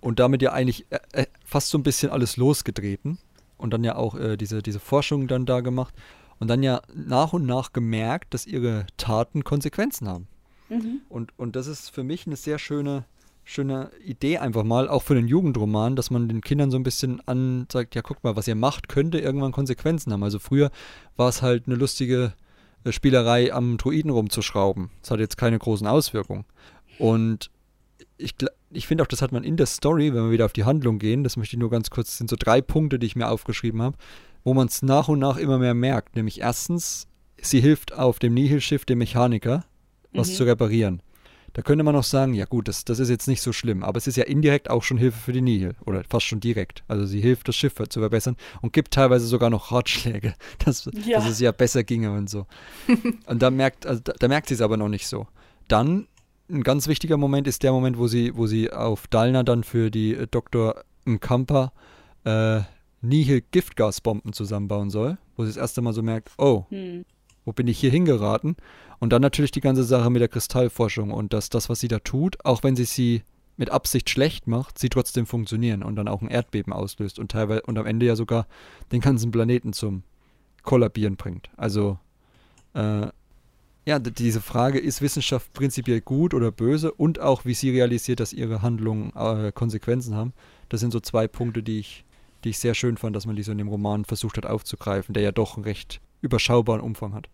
und 0.00 0.20
damit 0.20 0.42
ja 0.42 0.52
eigentlich 0.52 0.86
äh, 0.90 0.98
äh, 1.12 1.26
fast 1.44 1.70
so 1.70 1.78
ein 1.78 1.82
bisschen 1.82 2.10
alles 2.10 2.36
losgetreten 2.36 3.18
und 3.56 3.72
dann 3.72 3.82
ja 3.82 3.96
auch 3.96 4.14
äh, 4.14 4.36
diese, 4.36 4.62
diese 4.62 4.80
Forschung 4.80 5.26
dann 5.26 5.46
da 5.46 5.60
gemacht 5.60 5.94
und 6.38 6.48
dann 6.48 6.62
ja 6.62 6.82
nach 6.94 7.32
und 7.32 7.46
nach 7.46 7.72
gemerkt, 7.72 8.34
dass 8.34 8.46
ihre 8.46 8.86
Taten 8.98 9.42
Konsequenzen 9.42 10.06
haben. 10.06 10.28
Mhm. 10.70 11.00
Und, 11.08 11.38
und 11.38 11.56
das 11.56 11.66
ist 11.66 11.90
für 11.90 12.04
mich 12.04 12.26
eine 12.26 12.36
sehr 12.36 12.58
schöne, 12.58 13.04
schöne 13.44 13.90
Idee 14.04 14.38
einfach 14.38 14.64
mal, 14.64 14.88
auch 14.88 15.02
für 15.02 15.14
den 15.14 15.28
Jugendroman, 15.28 15.96
dass 15.96 16.10
man 16.10 16.28
den 16.28 16.40
Kindern 16.40 16.70
so 16.70 16.78
ein 16.78 16.82
bisschen 16.82 17.20
ansagt, 17.26 17.94
ja 17.94 18.02
guck 18.02 18.24
mal, 18.24 18.36
was 18.36 18.48
ihr 18.48 18.54
macht, 18.54 18.88
könnte 18.88 19.18
irgendwann 19.18 19.52
Konsequenzen 19.52 20.12
haben. 20.12 20.22
Also 20.22 20.38
früher 20.38 20.70
war 21.16 21.28
es 21.28 21.42
halt 21.42 21.66
eine 21.66 21.76
lustige 21.76 22.32
äh, 22.84 22.92
Spielerei, 22.92 23.52
am 23.52 23.76
Druiden 23.76 24.10
rumzuschrauben. 24.10 24.90
Das 25.02 25.10
hat 25.10 25.20
jetzt 25.20 25.36
keine 25.36 25.58
großen 25.58 25.86
Auswirkungen. 25.86 26.44
Und 26.98 27.50
ich, 28.16 28.34
ich 28.70 28.86
finde 28.86 29.02
auch, 29.02 29.08
das 29.08 29.22
hat 29.22 29.32
man 29.32 29.42
in 29.42 29.56
der 29.56 29.66
Story, 29.66 30.14
wenn 30.14 30.24
wir 30.24 30.30
wieder 30.30 30.44
auf 30.44 30.52
die 30.52 30.64
Handlung 30.64 30.98
gehen, 30.98 31.24
das 31.24 31.36
möchte 31.36 31.56
ich 31.56 31.60
nur 31.60 31.70
ganz 31.70 31.90
kurz, 31.90 32.08
das 32.08 32.18
sind 32.18 32.30
so 32.30 32.36
drei 32.38 32.60
Punkte, 32.60 32.98
die 32.98 33.06
ich 33.06 33.16
mir 33.16 33.28
aufgeschrieben 33.28 33.82
habe, 33.82 33.96
wo 34.44 34.54
man 34.54 34.68
es 34.68 34.82
nach 34.82 35.08
und 35.08 35.18
nach 35.18 35.36
immer 35.36 35.58
mehr 35.58 35.74
merkt. 35.74 36.16
Nämlich 36.16 36.40
erstens, 36.40 37.08
sie 37.40 37.60
hilft 37.60 37.94
auf 37.94 38.18
dem 38.18 38.34
Nihil-Schiff 38.34 38.84
dem 38.84 38.98
Mechaniker, 38.98 39.64
was 40.12 40.30
mhm. 40.30 40.34
zu 40.34 40.44
reparieren. 40.44 41.02
Da 41.52 41.62
könnte 41.62 41.82
man 41.82 41.96
auch 41.96 42.04
sagen, 42.04 42.34
ja 42.34 42.44
gut, 42.44 42.68
das, 42.68 42.84
das 42.84 43.00
ist 43.00 43.08
jetzt 43.08 43.26
nicht 43.26 43.42
so 43.42 43.52
schlimm, 43.52 43.82
aber 43.82 43.98
es 43.98 44.06
ist 44.06 44.16
ja 44.16 44.24
indirekt 44.24 44.70
auch 44.70 44.84
schon 44.84 44.98
Hilfe 44.98 45.18
für 45.18 45.32
die 45.32 45.40
Nihil 45.40 45.74
oder 45.84 46.04
fast 46.08 46.26
schon 46.26 46.38
direkt. 46.38 46.84
Also 46.86 47.06
sie 47.06 47.20
hilft, 47.20 47.48
das 47.48 47.56
Schiff 47.56 47.74
zu 47.74 48.00
verbessern 48.00 48.36
und 48.62 48.72
gibt 48.72 48.92
teilweise 48.92 49.26
sogar 49.26 49.50
noch 49.50 49.72
Ratschläge, 49.72 50.34
dass, 50.64 50.88
ja. 51.04 51.18
dass 51.18 51.28
es 51.28 51.40
ja 51.40 51.50
besser 51.50 51.82
ginge 51.82 52.12
und 52.12 52.30
so. 52.30 52.46
und 53.26 53.42
da 53.42 53.50
merkt, 53.50 53.84
also 53.84 54.00
da, 54.02 54.12
da 54.12 54.28
merkt 54.28 54.48
sie 54.48 54.54
es 54.54 54.60
aber 54.60 54.76
noch 54.76 54.88
nicht 54.88 55.08
so. 55.08 55.26
Dann 55.66 56.06
ein 56.48 56.62
ganz 56.62 56.86
wichtiger 56.88 57.16
Moment 57.16 57.46
ist 57.46 57.62
der 57.62 57.72
Moment, 57.72 57.98
wo 57.98 58.06
sie, 58.06 58.36
wo 58.36 58.46
sie 58.46 58.72
auf 58.72 59.06
Dalna 59.08 59.42
dann 59.42 59.64
für 59.64 59.90
die 59.90 60.14
äh, 60.14 60.26
Dr. 60.30 60.84
Mkampa 61.04 61.72
äh, 62.24 62.60
Nihil 63.02 63.42
Giftgasbomben 63.50 64.32
zusammenbauen 64.32 64.90
soll, 64.90 65.18
wo 65.36 65.44
sie 65.44 65.50
das 65.50 65.56
erste 65.56 65.80
Mal 65.80 65.94
so 65.94 66.02
merkt, 66.02 66.30
oh, 66.38 66.66
hm. 66.68 67.04
Wo 67.50 67.52
bin 67.52 67.66
ich 67.66 67.80
hier 67.80 67.90
hingeraten? 67.90 68.54
Und 69.00 69.12
dann 69.12 69.22
natürlich 69.22 69.50
die 69.50 69.60
ganze 69.60 69.82
Sache 69.82 70.08
mit 70.08 70.20
der 70.20 70.28
Kristallforschung 70.28 71.10
und 71.10 71.32
dass 71.32 71.48
das, 71.48 71.68
was 71.68 71.80
sie 71.80 71.88
da 71.88 71.98
tut, 71.98 72.36
auch 72.44 72.62
wenn 72.62 72.76
sie 72.76 72.84
sie 72.84 73.22
mit 73.56 73.70
Absicht 73.70 74.08
schlecht 74.08 74.46
macht, 74.46 74.78
sie 74.78 74.88
trotzdem 74.88 75.26
funktionieren 75.26 75.82
und 75.82 75.96
dann 75.96 76.06
auch 76.06 76.22
ein 76.22 76.28
Erdbeben 76.28 76.72
auslöst 76.72 77.18
und 77.18 77.32
teilweise 77.32 77.62
und 77.62 77.76
am 77.76 77.86
Ende 77.86 78.06
ja 78.06 78.14
sogar 78.14 78.46
den 78.92 79.00
ganzen 79.00 79.32
Planeten 79.32 79.72
zum 79.72 80.04
Kollabieren 80.62 81.16
bringt. 81.16 81.50
Also 81.56 81.98
äh, 82.74 83.08
ja, 83.84 83.98
diese 83.98 84.40
Frage, 84.40 84.78
ist 84.78 85.02
Wissenschaft 85.02 85.52
prinzipiell 85.54 86.00
gut 86.00 86.32
oder 86.32 86.52
böse 86.52 86.92
und 86.92 87.18
auch 87.18 87.44
wie 87.44 87.54
sie 87.54 87.70
realisiert, 87.70 88.20
dass 88.20 88.32
ihre 88.32 88.62
Handlungen 88.62 89.12
äh, 89.16 89.50
Konsequenzen 89.50 90.14
haben, 90.14 90.34
das 90.68 90.78
sind 90.78 90.92
so 90.92 91.00
zwei 91.00 91.26
Punkte, 91.26 91.64
die 91.64 91.80
ich, 91.80 92.04
die 92.44 92.50
ich 92.50 92.60
sehr 92.60 92.74
schön 92.74 92.96
fand, 92.96 93.16
dass 93.16 93.26
man 93.26 93.34
die 93.34 93.42
so 93.42 93.50
in 93.50 93.58
dem 93.58 93.66
Roman 93.66 94.04
versucht 94.04 94.36
hat 94.36 94.46
aufzugreifen, 94.46 95.14
der 95.14 95.24
ja 95.24 95.32
doch 95.32 95.56
einen 95.56 95.64
recht 95.64 96.00
überschaubaren 96.20 96.80
Umfang 96.80 97.12
hat. 97.12 97.28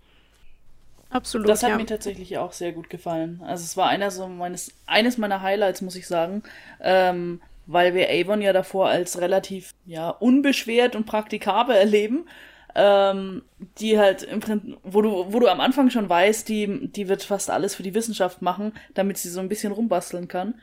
Absolut. 1.11 1.49
Das 1.49 1.63
hat 1.63 1.71
ja. 1.71 1.77
mir 1.77 1.87
tatsächlich 1.87 2.37
auch 2.39 2.53
sehr 2.53 2.73
gut 2.73 2.91
gefallen. 2.91 3.41
Also 3.45 3.65
es 3.65 3.77
war 3.77 3.89
einer 3.89 4.11
so 4.11 4.27
meines, 4.27 4.73
eines 4.87 5.19
meiner 5.19 5.43
Highlights, 5.43 5.83
muss 5.83 5.97
ich 5.97 6.07
sagen. 6.07 6.43
Ähm, 6.81 7.41
weil 7.67 7.95
wir 7.95 8.09
Avon 8.11 8.43
ja 8.43 8.53
davor 8.53 8.89
als 8.89 9.21
relativ 9.21 9.75
ja, 9.87 10.11
unbeschwert 10.11 10.95
und 10.95 11.07
praktikabel 11.07 11.77
erleben. 11.77 12.29
Ähm, 12.75 13.43
die 13.79 13.99
halt 13.99 14.23
im 14.23 14.41
Prinzip, 14.41 14.77
wo 14.83 15.01
du, 15.01 15.33
wo 15.33 15.41
du 15.41 15.49
am 15.49 15.61
Anfang 15.61 15.89
schon 15.89 16.11
weißt, 16.11 16.47
die, 16.47 16.89
die 16.93 17.09
wird 17.09 17.23
fast 17.23 17.49
alles 17.49 17.75
für 17.75 17.83
die 17.83 17.95
Wissenschaft 17.95 18.43
machen, 18.43 18.75
damit 18.93 19.17
sie 19.17 19.31
so 19.31 19.41
ein 19.41 19.49
bisschen 19.49 19.73
rumbasteln 19.73 20.29
kann. 20.29 20.57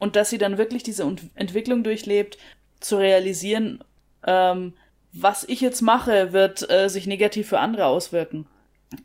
Und 0.00 0.16
dass 0.16 0.30
sie 0.30 0.38
dann 0.38 0.58
wirklich 0.58 0.82
diese 0.82 1.04
Entwicklung 1.36 1.84
durchlebt, 1.84 2.36
zu 2.80 2.96
realisieren, 2.96 3.84
ähm, 4.26 4.72
was 5.12 5.44
ich 5.44 5.60
jetzt 5.60 5.82
mache, 5.82 6.32
wird 6.32 6.68
äh, 6.68 6.88
sich 6.88 7.06
negativ 7.06 7.50
für 7.50 7.60
andere 7.60 7.86
auswirken 7.86 8.48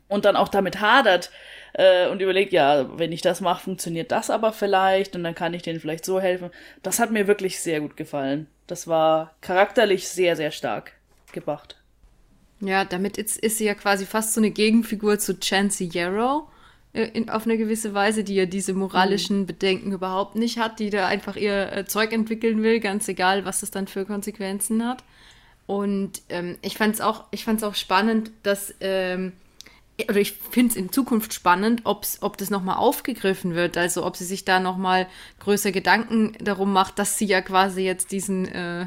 und 0.08 0.24
dann 0.24 0.36
auch 0.36 0.48
damit 0.48 0.80
hadert, 0.80 1.30
äh, 1.74 2.08
und 2.08 2.20
überlegt, 2.20 2.52
ja, 2.52 2.98
wenn 2.98 3.12
ich 3.12 3.22
das 3.22 3.40
mache, 3.40 3.62
funktioniert 3.64 4.10
das 4.10 4.30
aber 4.30 4.52
vielleicht 4.52 5.14
und 5.16 5.24
dann 5.24 5.34
kann 5.34 5.54
ich 5.54 5.62
denen 5.62 5.80
vielleicht 5.80 6.04
so 6.04 6.20
helfen. 6.20 6.50
Das 6.82 6.98
hat 6.98 7.10
mir 7.10 7.26
wirklich 7.26 7.60
sehr 7.60 7.80
gut 7.80 7.96
gefallen. 7.96 8.48
Das 8.66 8.88
war 8.88 9.34
charakterlich 9.40 10.08
sehr, 10.08 10.36
sehr 10.36 10.50
stark 10.50 10.92
gebracht. 11.32 11.76
Ja, 12.60 12.84
damit 12.84 13.16
ist, 13.18 13.38
ist 13.38 13.58
sie 13.58 13.66
ja 13.66 13.74
quasi 13.74 14.04
fast 14.04 14.34
so 14.34 14.40
eine 14.40 14.50
Gegenfigur 14.50 15.18
zu 15.18 15.38
Chancey 15.38 15.88
Yarrow 15.92 16.48
äh, 16.92 17.04
in, 17.04 17.30
auf 17.30 17.44
eine 17.44 17.56
gewisse 17.56 17.94
Weise, 17.94 18.24
die 18.24 18.34
ja 18.34 18.46
diese 18.46 18.72
moralischen 18.72 19.46
Bedenken 19.46 19.92
überhaupt 19.92 20.34
nicht 20.34 20.58
hat, 20.58 20.80
die 20.80 20.90
da 20.90 21.06
einfach 21.06 21.36
ihr 21.36 21.72
äh, 21.72 21.84
Zeug 21.84 22.12
entwickeln 22.12 22.62
will, 22.62 22.80
ganz 22.80 23.06
egal, 23.06 23.44
was 23.44 23.60
das 23.60 23.70
dann 23.70 23.86
für 23.86 24.04
Konsequenzen 24.04 24.84
hat. 24.84 25.04
Und 25.66 26.22
ähm, 26.30 26.56
ich 26.62 26.76
fand 26.76 26.94
es 26.94 27.00
auch, 27.00 27.24
ich 27.30 27.44
fand's 27.44 27.62
auch 27.62 27.74
spannend, 27.74 28.32
dass, 28.42 28.74
ähm, 28.80 29.34
oder 30.06 30.20
ich 30.20 30.32
finde 30.32 30.70
es 30.70 30.76
in 30.76 30.92
Zukunft 30.92 31.34
spannend, 31.34 31.82
ob's, 31.84 32.18
ob 32.20 32.36
das 32.36 32.50
nochmal 32.50 32.76
aufgegriffen 32.76 33.54
wird, 33.54 33.76
also 33.76 34.06
ob 34.06 34.16
sie 34.16 34.24
sich 34.24 34.44
da 34.44 34.60
nochmal 34.60 35.08
größer 35.40 35.72
Gedanken 35.72 36.34
darum 36.40 36.72
macht, 36.72 36.98
dass 36.98 37.18
sie 37.18 37.26
ja 37.26 37.40
quasi 37.40 37.82
jetzt 37.82 38.12
diesen, 38.12 38.46
äh, 38.46 38.86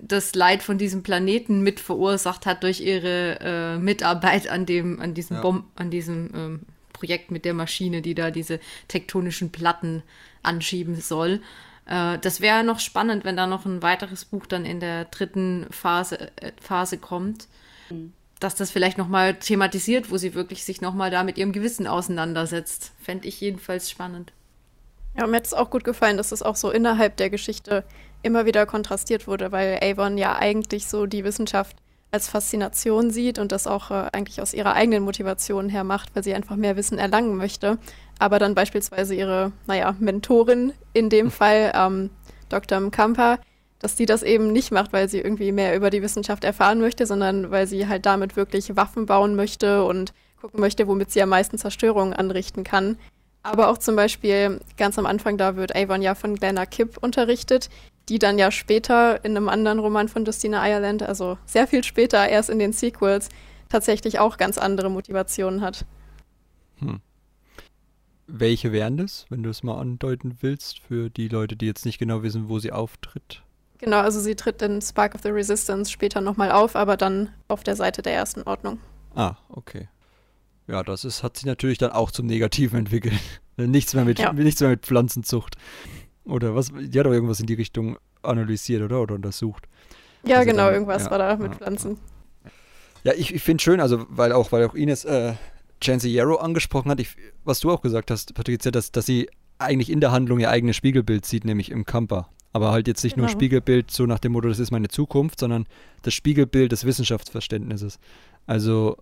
das 0.00 0.34
Leid 0.34 0.62
von 0.62 0.78
diesem 0.78 1.02
Planeten 1.02 1.62
mit 1.62 1.80
verursacht 1.80 2.46
hat 2.46 2.62
durch 2.62 2.80
ihre 2.80 3.40
äh, 3.40 3.78
Mitarbeit 3.78 4.48
an 4.48 4.64
dem, 4.64 5.00
an 5.00 5.14
diesem 5.14 5.36
Ja. 5.36 5.42
Bomb, 5.42 5.64
an 5.74 5.90
diesem 5.90 6.30
ähm, 6.34 6.60
Projekt 6.92 7.30
mit 7.30 7.44
der 7.44 7.54
Maschine, 7.54 8.02
die 8.02 8.14
da 8.14 8.30
diese 8.30 8.60
tektonischen 8.86 9.50
Platten 9.50 10.02
anschieben 10.42 10.94
soll. 11.00 11.40
Äh, 11.86 12.18
das 12.18 12.40
wäre 12.40 12.62
noch 12.62 12.78
spannend, 12.78 13.24
wenn 13.24 13.36
da 13.36 13.46
noch 13.46 13.66
ein 13.66 13.82
weiteres 13.82 14.24
Buch 14.24 14.46
dann 14.46 14.64
in 14.64 14.78
der 14.78 15.06
dritten 15.06 15.66
Phase, 15.70 16.30
äh, 16.36 16.52
Phase 16.60 16.98
kommt. 16.98 17.48
Dass 18.40 18.54
das 18.54 18.70
vielleicht 18.70 18.98
nochmal 18.98 19.34
thematisiert, 19.34 20.10
wo 20.10 20.16
sie 20.16 20.34
wirklich 20.34 20.64
sich 20.64 20.80
nochmal 20.80 21.10
da 21.10 21.24
mit 21.24 21.38
ihrem 21.38 21.52
Gewissen 21.52 21.86
auseinandersetzt. 21.86 22.92
Fände 23.00 23.26
ich 23.26 23.40
jedenfalls 23.40 23.90
spannend. 23.90 24.32
Ja, 25.16 25.26
mir 25.26 25.36
hat 25.38 25.46
es 25.46 25.54
auch 25.54 25.70
gut 25.70 25.82
gefallen, 25.82 26.16
dass 26.16 26.30
es 26.30 26.42
auch 26.42 26.54
so 26.54 26.70
innerhalb 26.70 27.16
der 27.16 27.30
Geschichte 27.30 27.84
immer 28.22 28.46
wieder 28.46 28.66
kontrastiert 28.66 29.26
wurde, 29.26 29.50
weil 29.50 29.78
Avon 29.82 30.18
ja 30.18 30.36
eigentlich 30.36 30.86
so 30.86 31.06
die 31.06 31.24
Wissenschaft 31.24 31.76
als 32.10 32.28
Faszination 32.28 33.10
sieht 33.10 33.38
und 33.38 33.52
das 33.52 33.66
auch 33.66 33.90
äh, 33.90 34.08
eigentlich 34.12 34.40
aus 34.40 34.54
ihrer 34.54 34.74
eigenen 34.74 35.02
Motivation 35.02 35.68
her 35.68 35.84
macht, 35.84 36.14
weil 36.14 36.24
sie 36.24 36.34
einfach 36.34 36.56
mehr 36.56 36.76
Wissen 36.76 36.98
erlangen 36.98 37.36
möchte. 37.36 37.78
Aber 38.18 38.38
dann 38.38 38.54
beispielsweise 38.54 39.14
ihre, 39.14 39.52
naja, 39.66 39.94
Mentorin 39.98 40.72
in 40.92 41.10
dem 41.10 41.30
Fall, 41.32 41.72
ähm, 41.74 42.10
Dr. 42.48 42.80
Mkampa, 42.80 43.38
dass 43.78 43.94
die 43.94 44.06
das 44.06 44.22
eben 44.22 44.52
nicht 44.52 44.72
macht, 44.72 44.92
weil 44.92 45.08
sie 45.08 45.18
irgendwie 45.18 45.52
mehr 45.52 45.76
über 45.76 45.90
die 45.90 46.02
Wissenschaft 46.02 46.44
erfahren 46.44 46.80
möchte, 46.80 47.06
sondern 47.06 47.50
weil 47.50 47.66
sie 47.66 47.86
halt 47.86 48.06
damit 48.06 48.36
wirklich 48.36 48.76
Waffen 48.76 49.06
bauen 49.06 49.36
möchte 49.36 49.84
und 49.84 50.12
gucken 50.40 50.60
möchte, 50.60 50.86
womit 50.86 51.10
sie 51.10 51.22
am 51.22 51.28
meisten 51.28 51.58
Zerstörung 51.58 52.12
anrichten 52.12 52.64
kann. 52.64 52.96
Aber 53.42 53.68
auch 53.68 53.78
zum 53.78 53.96
Beispiel 53.96 54.60
ganz 54.76 54.98
am 54.98 55.06
Anfang, 55.06 55.38
da 55.38 55.56
wird 55.56 55.74
Avon 55.74 56.02
ja 56.02 56.14
von 56.14 56.34
Glenna 56.34 56.66
Kipp 56.66 56.98
unterrichtet, 57.00 57.70
die 58.08 58.18
dann 58.18 58.38
ja 58.38 58.50
später 58.50 59.24
in 59.24 59.36
einem 59.36 59.48
anderen 59.48 59.78
Roman 59.78 60.08
von 60.08 60.24
Justina 60.24 60.68
Ireland, 60.68 61.02
also 61.02 61.38
sehr 61.46 61.66
viel 61.66 61.84
später, 61.84 62.28
erst 62.28 62.50
in 62.50 62.58
den 62.58 62.72
Sequels, 62.72 63.28
tatsächlich 63.68 64.18
auch 64.18 64.38
ganz 64.38 64.58
andere 64.58 64.90
Motivationen 64.90 65.60
hat. 65.60 65.84
Welche 68.26 68.72
wären 68.72 68.96
das, 68.98 69.26
wenn 69.30 69.42
du 69.42 69.50
es 69.50 69.62
mal 69.62 69.80
andeuten 69.80 70.38
willst, 70.40 70.80
für 70.80 71.10
die 71.10 71.28
Leute, 71.28 71.56
die 71.56 71.66
jetzt 71.66 71.86
nicht 71.86 71.98
genau 71.98 72.22
wissen, 72.22 72.48
wo 72.48 72.58
sie 72.58 72.72
auftritt? 72.72 73.42
Genau, 73.78 74.00
also 74.00 74.20
sie 74.20 74.34
tritt 74.34 74.60
in 74.62 74.80
Spark 74.82 75.14
of 75.14 75.22
the 75.22 75.28
Resistance 75.28 75.90
später 75.90 76.20
nochmal 76.20 76.50
auf, 76.50 76.74
aber 76.74 76.96
dann 76.96 77.30
auf 77.46 77.62
der 77.62 77.76
Seite 77.76 78.02
der 78.02 78.12
ersten 78.14 78.42
Ordnung. 78.42 78.78
Ah, 79.14 79.36
okay. 79.48 79.88
Ja, 80.66 80.82
das 80.82 81.04
ist, 81.04 81.22
hat 81.22 81.36
sich 81.36 81.46
natürlich 81.46 81.78
dann 81.78 81.92
auch 81.92 82.10
zum 82.10 82.26
Negativen 82.26 82.78
entwickelt. 82.80 83.14
nichts, 83.56 83.94
mehr 83.94 84.04
mit, 84.04 84.18
Ja. 84.18 84.32
nichts 84.32 84.60
mehr 84.60 84.70
mit 84.70 84.84
Pflanzenzucht. 84.84 85.56
Oder 86.24 86.54
was? 86.54 86.70
Die 86.74 86.98
hat 86.98 87.06
doch 87.06 87.12
irgendwas 87.12 87.40
in 87.40 87.46
die 87.46 87.54
Richtung 87.54 87.96
analysiert, 88.22 88.82
oder? 88.82 89.00
Oder 89.00 89.14
untersucht. 89.14 89.66
Ja, 90.24 90.38
Also 90.38 90.50
genau, 90.50 90.64
dann- 90.66 90.74
irgendwas 90.74 91.04
ja, 91.04 91.10
war 91.10 91.18
da 91.18 91.36
mit 91.36 91.52
ja, 91.52 91.58
Pflanzen. 91.58 91.98
Ja, 93.04 93.12
ich, 93.16 93.32
ich 93.32 93.42
finde 93.42 93.62
schön, 93.62 93.80
also 93.80 94.04
weil 94.10 94.32
auch, 94.32 94.50
weil 94.52 94.66
auch 94.66 94.74
Ines 94.74 95.04
äh, 95.04 95.34
Yarrow 95.82 96.40
angesprochen 96.40 96.90
hat, 96.90 96.98
ich, 97.00 97.16
was 97.44 97.60
du 97.60 97.70
auch 97.70 97.80
gesagt 97.80 98.10
hast, 98.10 98.34
Patricia, 98.34 98.72
dass, 98.72 98.90
dass 98.90 99.06
sie 99.06 99.30
eigentlich 99.58 99.88
in 99.90 100.00
der 100.00 100.10
Handlung 100.10 100.40
ihr 100.40 100.50
eigenes 100.50 100.76
Spiegelbild 100.76 101.24
sieht, 101.24 101.44
nämlich 101.44 101.70
im 101.70 101.86
Camper. 101.86 102.28
Aber 102.52 102.70
halt 102.70 102.88
jetzt 102.88 103.04
nicht 103.04 103.16
nur 103.16 103.26
Genau. 103.26 103.38
Spiegelbild 103.38 103.90
so 103.90 104.06
nach 104.06 104.18
dem 104.18 104.32
Motto, 104.32 104.48
das 104.48 104.58
ist 104.58 104.70
meine 104.70 104.88
Zukunft, 104.88 105.40
sondern 105.40 105.66
das 106.02 106.14
Spiegelbild 106.14 106.72
des 106.72 106.84
Wissenschaftsverständnisses. 106.84 107.98
Also 108.46 108.96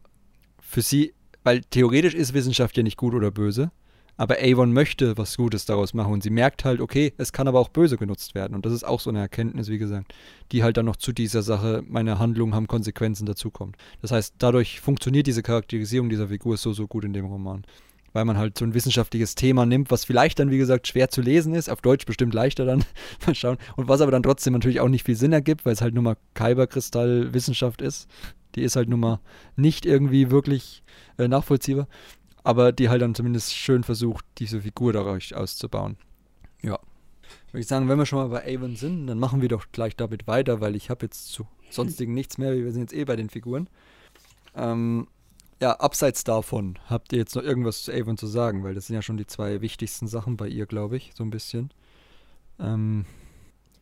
für 0.60 0.82
sie, 0.82 1.14
weil 1.44 1.60
theoretisch 1.62 2.14
ist 2.14 2.34
Wissenschaft 2.34 2.76
ja 2.76 2.82
nicht 2.82 2.96
gut 2.96 3.14
oder 3.14 3.30
böse, 3.30 3.70
aber 4.16 4.36
Avon 4.40 4.72
möchte 4.72 5.16
was 5.18 5.36
Gutes 5.36 5.66
daraus 5.66 5.92
machen 5.92 6.12
und 6.12 6.22
sie 6.22 6.30
merkt 6.30 6.64
halt, 6.64 6.80
okay, 6.80 7.12
es 7.18 7.32
kann 7.32 7.48
aber 7.48 7.60
auch 7.60 7.68
böse 7.68 7.96
genutzt 7.96 8.34
werden. 8.34 8.54
Und 8.54 8.64
das 8.64 8.72
ist 8.72 8.84
auch 8.84 9.00
so 9.00 9.10
eine 9.10 9.20
Erkenntnis, 9.20 9.68
wie 9.68 9.78
gesagt, 9.78 10.14
die 10.52 10.62
halt 10.62 10.78
dann 10.78 10.86
noch 10.86 10.96
zu 10.96 11.12
dieser 11.12 11.42
Sache, 11.42 11.84
meine 11.86 12.18
Handlungen 12.18 12.54
haben 12.54 12.66
Konsequenzen 12.66 13.26
dazukommt. 13.26 13.76
Das 14.00 14.12
heißt, 14.12 14.36
dadurch 14.38 14.80
funktioniert 14.80 15.26
diese 15.26 15.42
Charakterisierung 15.42 16.08
dieser 16.08 16.28
Figur 16.28 16.56
so, 16.56 16.72
so 16.72 16.86
gut 16.86 17.04
in 17.04 17.12
dem 17.12 17.26
Roman. 17.26 17.64
Weil 18.16 18.24
man 18.24 18.38
halt 18.38 18.56
so 18.56 18.64
ein 18.64 18.72
wissenschaftliches 18.72 19.34
Thema 19.34 19.66
nimmt, 19.66 19.90
was 19.90 20.06
vielleicht 20.06 20.38
dann, 20.38 20.50
wie 20.50 20.56
gesagt, 20.56 20.88
schwer 20.88 21.10
zu 21.10 21.20
lesen 21.20 21.52
ist, 21.52 21.68
auf 21.68 21.82
Deutsch 21.82 22.06
bestimmt 22.06 22.32
leichter 22.32 22.64
dann, 22.64 22.82
mal 23.26 23.34
schauen. 23.34 23.58
Und 23.76 23.88
was 23.88 24.00
aber 24.00 24.10
dann 24.10 24.22
trotzdem 24.22 24.54
natürlich 24.54 24.80
auch 24.80 24.88
nicht 24.88 25.04
viel 25.04 25.16
Sinn 25.16 25.34
ergibt, 25.34 25.66
weil 25.66 25.74
es 25.74 25.82
halt 25.82 25.92
nur 25.92 26.02
mal 26.02 26.16
Kyberkristall-Wissenschaft 26.32 27.82
ist. 27.82 28.08
Die 28.54 28.62
ist 28.62 28.74
halt 28.74 28.88
nun 28.88 29.00
mal 29.00 29.20
nicht 29.54 29.84
irgendwie 29.84 30.30
wirklich 30.30 30.82
äh, 31.18 31.28
nachvollziehbar, 31.28 31.88
aber 32.42 32.72
die 32.72 32.88
halt 32.88 33.02
dann 33.02 33.14
zumindest 33.14 33.52
schön 33.52 33.84
versucht, 33.84 34.24
diese 34.38 34.62
Figur 34.62 34.94
dadurch 34.94 35.34
auszubauen. 35.34 35.98
Ja. 36.62 36.78
Würde 37.50 37.60
ich 37.60 37.66
sagen, 37.66 37.86
wenn 37.90 37.98
wir 37.98 38.06
schon 38.06 38.18
mal 38.18 38.28
bei 38.28 38.56
Avon 38.56 38.76
sind, 38.76 39.08
dann 39.08 39.18
machen 39.18 39.42
wir 39.42 39.50
doch 39.50 39.66
gleich 39.72 39.94
damit 39.94 40.26
weiter, 40.26 40.62
weil 40.62 40.74
ich 40.74 40.88
habe 40.88 41.04
jetzt 41.04 41.32
zu 41.34 41.46
sonstigen 41.68 42.14
nichts 42.14 42.38
mehr. 42.38 42.56
Wir 42.56 42.72
sind 42.72 42.80
jetzt 42.80 42.94
eh 42.94 43.04
bei 43.04 43.16
den 43.16 43.28
Figuren. 43.28 43.68
Ähm, 44.54 45.06
ja, 45.60 45.72
abseits 45.72 46.24
davon, 46.24 46.78
habt 46.88 47.12
ihr 47.12 47.18
jetzt 47.18 47.34
noch 47.34 47.42
irgendwas 47.42 47.82
zu 47.82 47.92
Avon 47.92 48.18
zu 48.18 48.26
sagen? 48.26 48.64
Weil 48.64 48.74
das 48.74 48.86
sind 48.86 48.94
ja 48.94 49.02
schon 49.02 49.16
die 49.16 49.26
zwei 49.26 49.60
wichtigsten 49.60 50.06
Sachen 50.06 50.36
bei 50.36 50.48
ihr, 50.48 50.66
glaube 50.66 50.96
ich, 50.96 51.12
so 51.14 51.24
ein 51.24 51.30
bisschen. 51.30 51.70
Ähm, 52.58 53.06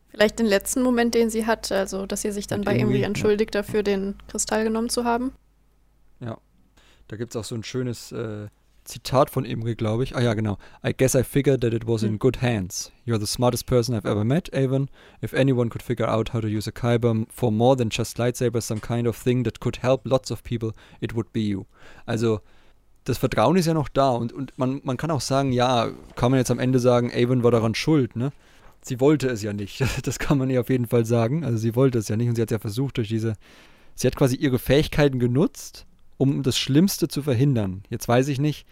Vielleicht 0.09 0.39
den 0.39 0.45
letzten 0.45 0.81
Moment, 0.81 1.13
den 1.13 1.29
sie 1.29 1.45
hat, 1.45 1.71
also 1.71 2.05
dass 2.05 2.21
sie 2.21 2.31
sich 2.31 2.47
dann 2.47 2.61
bei 2.61 2.73
Imri, 2.73 2.81
Imri 2.83 2.99
ja. 3.01 3.07
entschuldigt 3.07 3.53
dafür, 3.53 3.83
den 3.83 4.15
Kristall 4.27 4.63
genommen 4.63 4.89
zu 4.89 5.03
haben. 5.03 5.33
Da 7.07 7.17
gibt 7.17 7.31
es 7.31 7.35
auch 7.35 7.43
so 7.43 7.55
ein 7.55 7.63
schönes 7.63 8.11
äh, 8.11 8.47
Zitat 8.85 9.29
von 9.29 9.45
Imri, 9.45 9.75
glaube 9.75 10.03
ich. 10.03 10.15
Ah 10.15 10.21
ja, 10.21 10.33
genau. 10.33 10.57
I 10.85 10.93
guess 10.95 11.15
I 11.15 11.23
figured 11.23 11.61
that 11.61 11.73
it 11.73 11.87
was 11.87 12.03
in 12.03 12.19
good 12.19 12.41
hands. 12.41 12.91
You're 13.03 13.19
the 13.19 13.27
smartest 13.27 13.65
person 13.65 13.95
I've 13.95 14.05
ever 14.05 14.23
met, 14.23 14.53
Avon. 14.53 14.89
If 15.21 15.33
anyone 15.33 15.69
could 15.69 15.83
figure 15.83 16.07
out 16.07 16.33
how 16.33 16.39
to 16.39 16.47
use 16.47 16.67
a 16.67 16.71
Kyber 16.71 17.25
for 17.29 17.51
more 17.51 17.75
than 17.75 17.89
just 17.89 18.17
lightsabers, 18.17 18.63
some 18.63 18.79
kind 18.79 19.07
of 19.07 19.17
thing 19.17 19.43
that 19.43 19.59
could 19.59 19.77
help 19.77 20.01
lots 20.05 20.31
of 20.31 20.43
people, 20.43 20.71
it 21.01 21.15
would 21.15 21.33
be 21.33 21.41
you. 21.41 21.65
Also, 22.05 22.41
das 23.05 23.17
Vertrauen 23.17 23.57
ist 23.57 23.65
ja 23.65 23.73
noch 23.73 23.89
da 23.89 24.11
und, 24.11 24.31
und 24.33 24.57
man, 24.57 24.81
man 24.83 24.97
kann 24.97 25.11
auch 25.11 25.21
sagen, 25.21 25.51
ja, 25.51 25.89
kann 26.15 26.31
man 26.31 26.39
jetzt 26.39 26.51
am 26.51 26.59
Ende 26.59 26.79
sagen, 26.79 27.11
Avon 27.13 27.43
war 27.43 27.51
daran 27.51 27.75
schuld, 27.75 28.15
ne? 28.15 28.31
Sie 28.81 28.99
wollte 28.99 29.27
es 29.29 29.41
ja 29.41 29.51
nicht. 29.51 29.83
Das 30.03 30.19
kann 30.19 30.37
man 30.37 30.51
ihr 30.51 30.61
auf 30.61 30.69
jeden 30.69 30.85
Fall 30.87 31.05
sagen. 31.05 31.43
Also 31.43 31.57
sie 31.57 31.75
wollte 31.75 31.97
es 31.97 32.07
ja 32.07 32.17
nicht 32.17 32.29
und 32.29 32.35
sie 32.35 32.41
hat 32.43 32.51
ja 32.51 32.59
versucht 32.59 32.97
durch 32.97 33.07
diese, 33.07 33.33
sie 33.95 34.05
hat 34.05 34.15
quasi 34.15 34.35
ihre 34.35 34.59
Fähigkeiten 34.59 35.17
genutzt, 35.17 35.87
um 36.17 36.43
das 36.43 36.57
Schlimmste 36.57 37.07
zu 37.07 37.21
verhindern. 37.21 37.83
Jetzt 37.89 38.07
weiß 38.07 38.27
ich 38.27 38.39
nicht, 38.39 38.65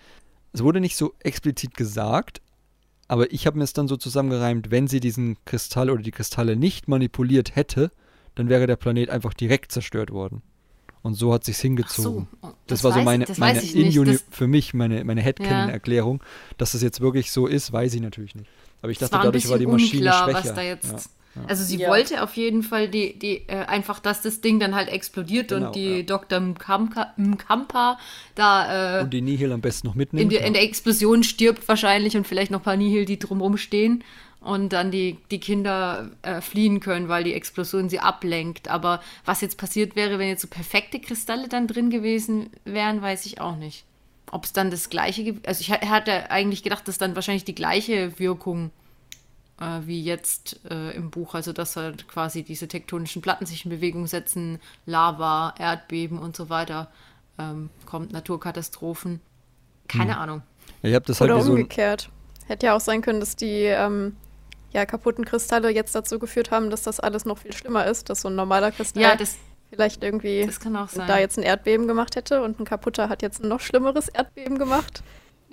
es 0.53 0.63
wurde 0.63 0.79
nicht 0.79 0.95
so 0.95 1.13
explizit 1.19 1.75
gesagt, 1.75 2.41
aber 3.07 3.31
ich 3.31 3.45
habe 3.47 3.57
mir 3.57 3.63
es 3.63 3.73
dann 3.73 3.87
so 3.87 3.97
zusammengereimt, 3.97 4.71
wenn 4.71 4.87
sie 4.87 4.99
diesen 4.99 5.37
Kristall 5.45 5.89
oder 5.89 6.01
die 6.01 6.11
Kristalle 6.11 6.55
nicht 6.55 6.87
manipuliert 6.87 7.55
hätte, 7.55 7.91
dann 8.35 8.49
wäre 8.49 8.67
der 8.67 8.75
Planet 8.75 9.09
einfach 9.09 9.33
direkt 9.33 9.71
zerstört 9.71 10.11
worden. 10.11 10.41
Und 11.01 11.15
so 11.15 11.33
hat 11.33 11.43
sich's 11.43 11.59
hingezogen. 11.59 12.27
oh, 12.41 12.47
Das, 12.65 12.83
war 12.83 12.93
so 12.93 13.01
meine, 13.01 13.25
das 13.25 13.37
meine 13.37 13.61
ich. 13.61 13.75
In-Uni 13.75 14.13
Das, 14.13 14.23
für 14.31 14.47
mich, 14.47 14.73
meine, 14.73 15.03
meine 15.03 15.21
Headcanon-Erklärung. 15.21 16.23
Dass 16.57 16.71
das 16.71 16.81
jetzt 16.81 17.01
wirklich 17.01 17.31
so 17.31 17.45
ist, 17.45 17.73
weiß 17.73 17.93
ich 17.93 18.01
natürlich 18.01 18.35
nicht. 18.35 18.49
Aber 18.81 18.89
ich 18.89 18.99
das 18.99 19.09
dachte, 19.09 19.19
war 19.19 19.25
dadurch 19.25 19.49
war 19.49 19.59
die 19.59 19.67
Maschine 19.67 20.09
unklar, 20.09 20.23
schwächer. 20.23 20.49
was 20.49 20.55
da 20.55 20.61
jetzt. 20.61 20.91
Ja. 20.91 20.99
Also 21.47 21.63
sie 21.63 21.77
Ja. 21.77 21.89
wollte 21.89 22.21
auf 22.23 22.36
jeden 22.36 22.61
Fall 22.63 22.88
die, 22.88 23.17
die 23.17 23.47
äh, 23.47 23.65
einfach, 23.65 23.99
dass 23.99 24.21
das 24.21 24.41
Ding 24.41 24.59
dann 24.59 24.75
halt 24.75 24.88
explodiert 24.89 25.47
Genau, 25.49 25.67
und 25.67 25.75
die 25.75 25.97
ja. 25.97 26.03
Dr. 26.03 26.39
Mkampa, 26.39 27.13
Mkampa 27.17 27.97
da 28.36 28.99
äh, 28.99 29.03
Und 29.03 29.13
die 29.13 29.21
Nihil 29.21 29.51
am 29.51 29.61
besten 29.61 29.88
noch 29.88 29.95
mitnimmt. 29.95 30.21
in, 30.23 30.29
der, 30.29 30.41
ja. 30.41 30.47
in 30.47 30.53
der 30.53 30.63
Explosion 30.63 31.23
stirbt 31.23 31.67
wahrscheinlich 31.67 32.15
und 32.15 32.27
vielleicht 32.27 32.51
noch 32.51 32.59
ein 32.59 32.63
paar 32.63 32.77
Nihil, 32.77 33.05
die 33.05 33.17
drumherum 33.19 33.57
stehen 33.57 34.03
und 34.41 34.73
dann 34.73 34.91
die, 34.91 35.17
die 35.31 35.39
Kinder 35.39 36.11
äh, 36.21 36.41
fliehen 36.41 36.79
können, 36.81 37.07
weil 37.07 37.23
die 37.23 37.34
Explosion 37.34 37.89
sie 37.89 37.99
ablenkt. 37.99 38.67
Aber 38.69 39.01
was 39.25 39.41
jetzt 39.41 39.57
passiert 39.57 39.95
wäre, 39.95 40.19
wenn 40.19 40.27
jetzt 40.27 40.41
so 40.41 40.47
perfekte 40.47 40.99
Kristalle 40.99 41.47
dann 41.47 41.65
drin 41.67 41.89
gewesen 41.89 42.49
wären, 42.65 43.01
weiß 43.01 43.25
ich 43.25 43.39
auch 43.41 43.55
nicht. 43.55 43.86
Ob 44.31 44.43
es 44.45 44.51
dann 44.53 44.69
das 44.69 44.89
gleiche 44.89 45.23
gibt. 45.23 45.47
Also 45.47 45.61
ich 45.61 45.71
ha- 45.71 45.88
hatte 45.88 46.29
eigentlich 46.29 46.61
gedacht, 46.63 46.88
dass 46.88 46.97
dann 46.97 47.15
wahrscheinlich 47.15 47.45
die 47.45 47.55
gleiche 47.55 48.19
Wirkung 48.19 48.71
äh, 49.60 49.80
wie 49.86 50.01
jetzt 50.04 50.60
äh, 50.70 50.91
im 50.91 51.10
Buch. 51.12 51.36
Also 51.36 51.54
dass 51.54 51.76
halt 51.76 52.08
quasi 52.08 52.43
diese 52.43 52.68
tektonischen 52.68 53.22
Platten 53.22 53.45
sich 53.45 53.66
in 53.66 53.72
Bewegung 53.72 54.08
setzen, 54.08 54.60
Lava, 54.86 55.54
Erdbeben 55.58 56.20
und 56.20 56.36
so 56.36 56.49
weiter. 56.49 56.89
Ähm, 57.39 57.70
kommt 57.86 58.12
Naturkatastrophen. 58.12 59.22
Keine 59.88 60.18
Ahnung. 60.18 60.41
Ja, 60.82 60.89
ich 60.89 60.95
habe 60.95 61.06
das 61.06 61.20
halt 61.20 61.32
Oder 61.32 61.39
wie 61.39 61.43
so 61.45 61.51
umgekehrt. 61.51 62.10
Hätte 62.47 62.68
ja 62.68 62.76
auch 62.76 62.82
sein 62.82 63.01
können, 63.01 63.20
dass 63.20 63.36
die 63.36 63.64
ähm, 63.64 64.16
ja, 64.72 64.86
kaputten 64.86 65.24
Kristalle 65.26 65.70
jetzt 65.70 65.95
dazu 65.95 66.20
geführt 66.20 66.51
haben, 66.51 66.70
dass 66.70 66.84
das 66.84 66.99
alles 66.99 67.26
noch 67.26 67.38
viel 67.38 67.54
schlimmer 67.54 67.86
ist, 67.86 68.10
dass 68.10 68.22
so 68.22 68.30
ein 68.30 68.36
normaler 68.36 68.72
Kristall 68.72 69.04
Ja, 69.04 69.16
das, 69.16 69.38
vielleicht 69.70 70.04
irgendwie 70.04 70.45
das 70.45 70.60
kann 70.60 70.76
auch 70.76 70.89
sein. 70.89 71.08
da 71.08 71.20
jetzt 71.20 71.38
ein 71.38 71.43
Erdbeben 71.43 71.88
gemacht 71.88 72.16
hätte 72.16 72.41
und 72.41 72.60
ein 72.60 72.66
kaputter 72.66 73.10
hat 73.10 73.22
jetzt 73.22 73.43
ein 73.43 73.47
noch 73.47 73.60
schlimmeres 73.60 74.10
Erdbeben 74.10 74.58
gemacht. 74.58 75.04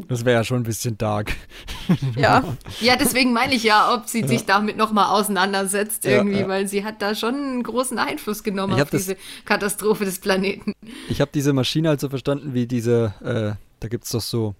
Das 0.09 0.25
wäre 0.25 0.39
ja 0.39 0.45
schon 0.45 0.59
ein 0.59 0.63
bisschen 0.65 0.97
dark. 0.99 1.33
Ja, 2.17 2.45
Ja, 2.81 2.97
deswegen 2.97 3.33
meine 3.33 3.55
ich 3.55 3.65
ja, 3.65 3.95
ob 3.95 4.07
sie 4.09 4.27
sich 4.27 4.45
damit 4.47 4.77
nochmal 4.77 5.07
auseinandersetzt 5.19 6.05
Ja, 6.05 6.13
irgendwie, 6.13 6.41
ja. 6.41 6.49
weil 6.49 6.67
sie 6.69 6.85
hat 6.85 7.03
da 7.03 7.15
schon 7.15 7.35
einen 7.35 7.63
großen 7.63 7.99
Einfluss 7.99 8.43
genommen 8.43 8.73
Ich 8.75 8.77
auf 8.77 8.81
hab 8.87 8.91
das- 8.91 9.03
diese 9.07 9.17
Katastrophe 9.45 10.05
des 10.05 10.19
Planeten. 10.21 10.73
Ich 11.09 11.21
habe 11.21 11.31
diese 11.35 11.53
Maschine 11.53 11.89
halt 11.89 12.01
so 12.01 12.09
verstanden, 12.09 12.55
wie 12.55 12.67
diese, 12.67 13.15
äh, 13.25 13.57
da 13.81 13.89
gibt 13.89 14.05
es 14.05 14.11
doch 14.11 14.21
so, 14.21 14.55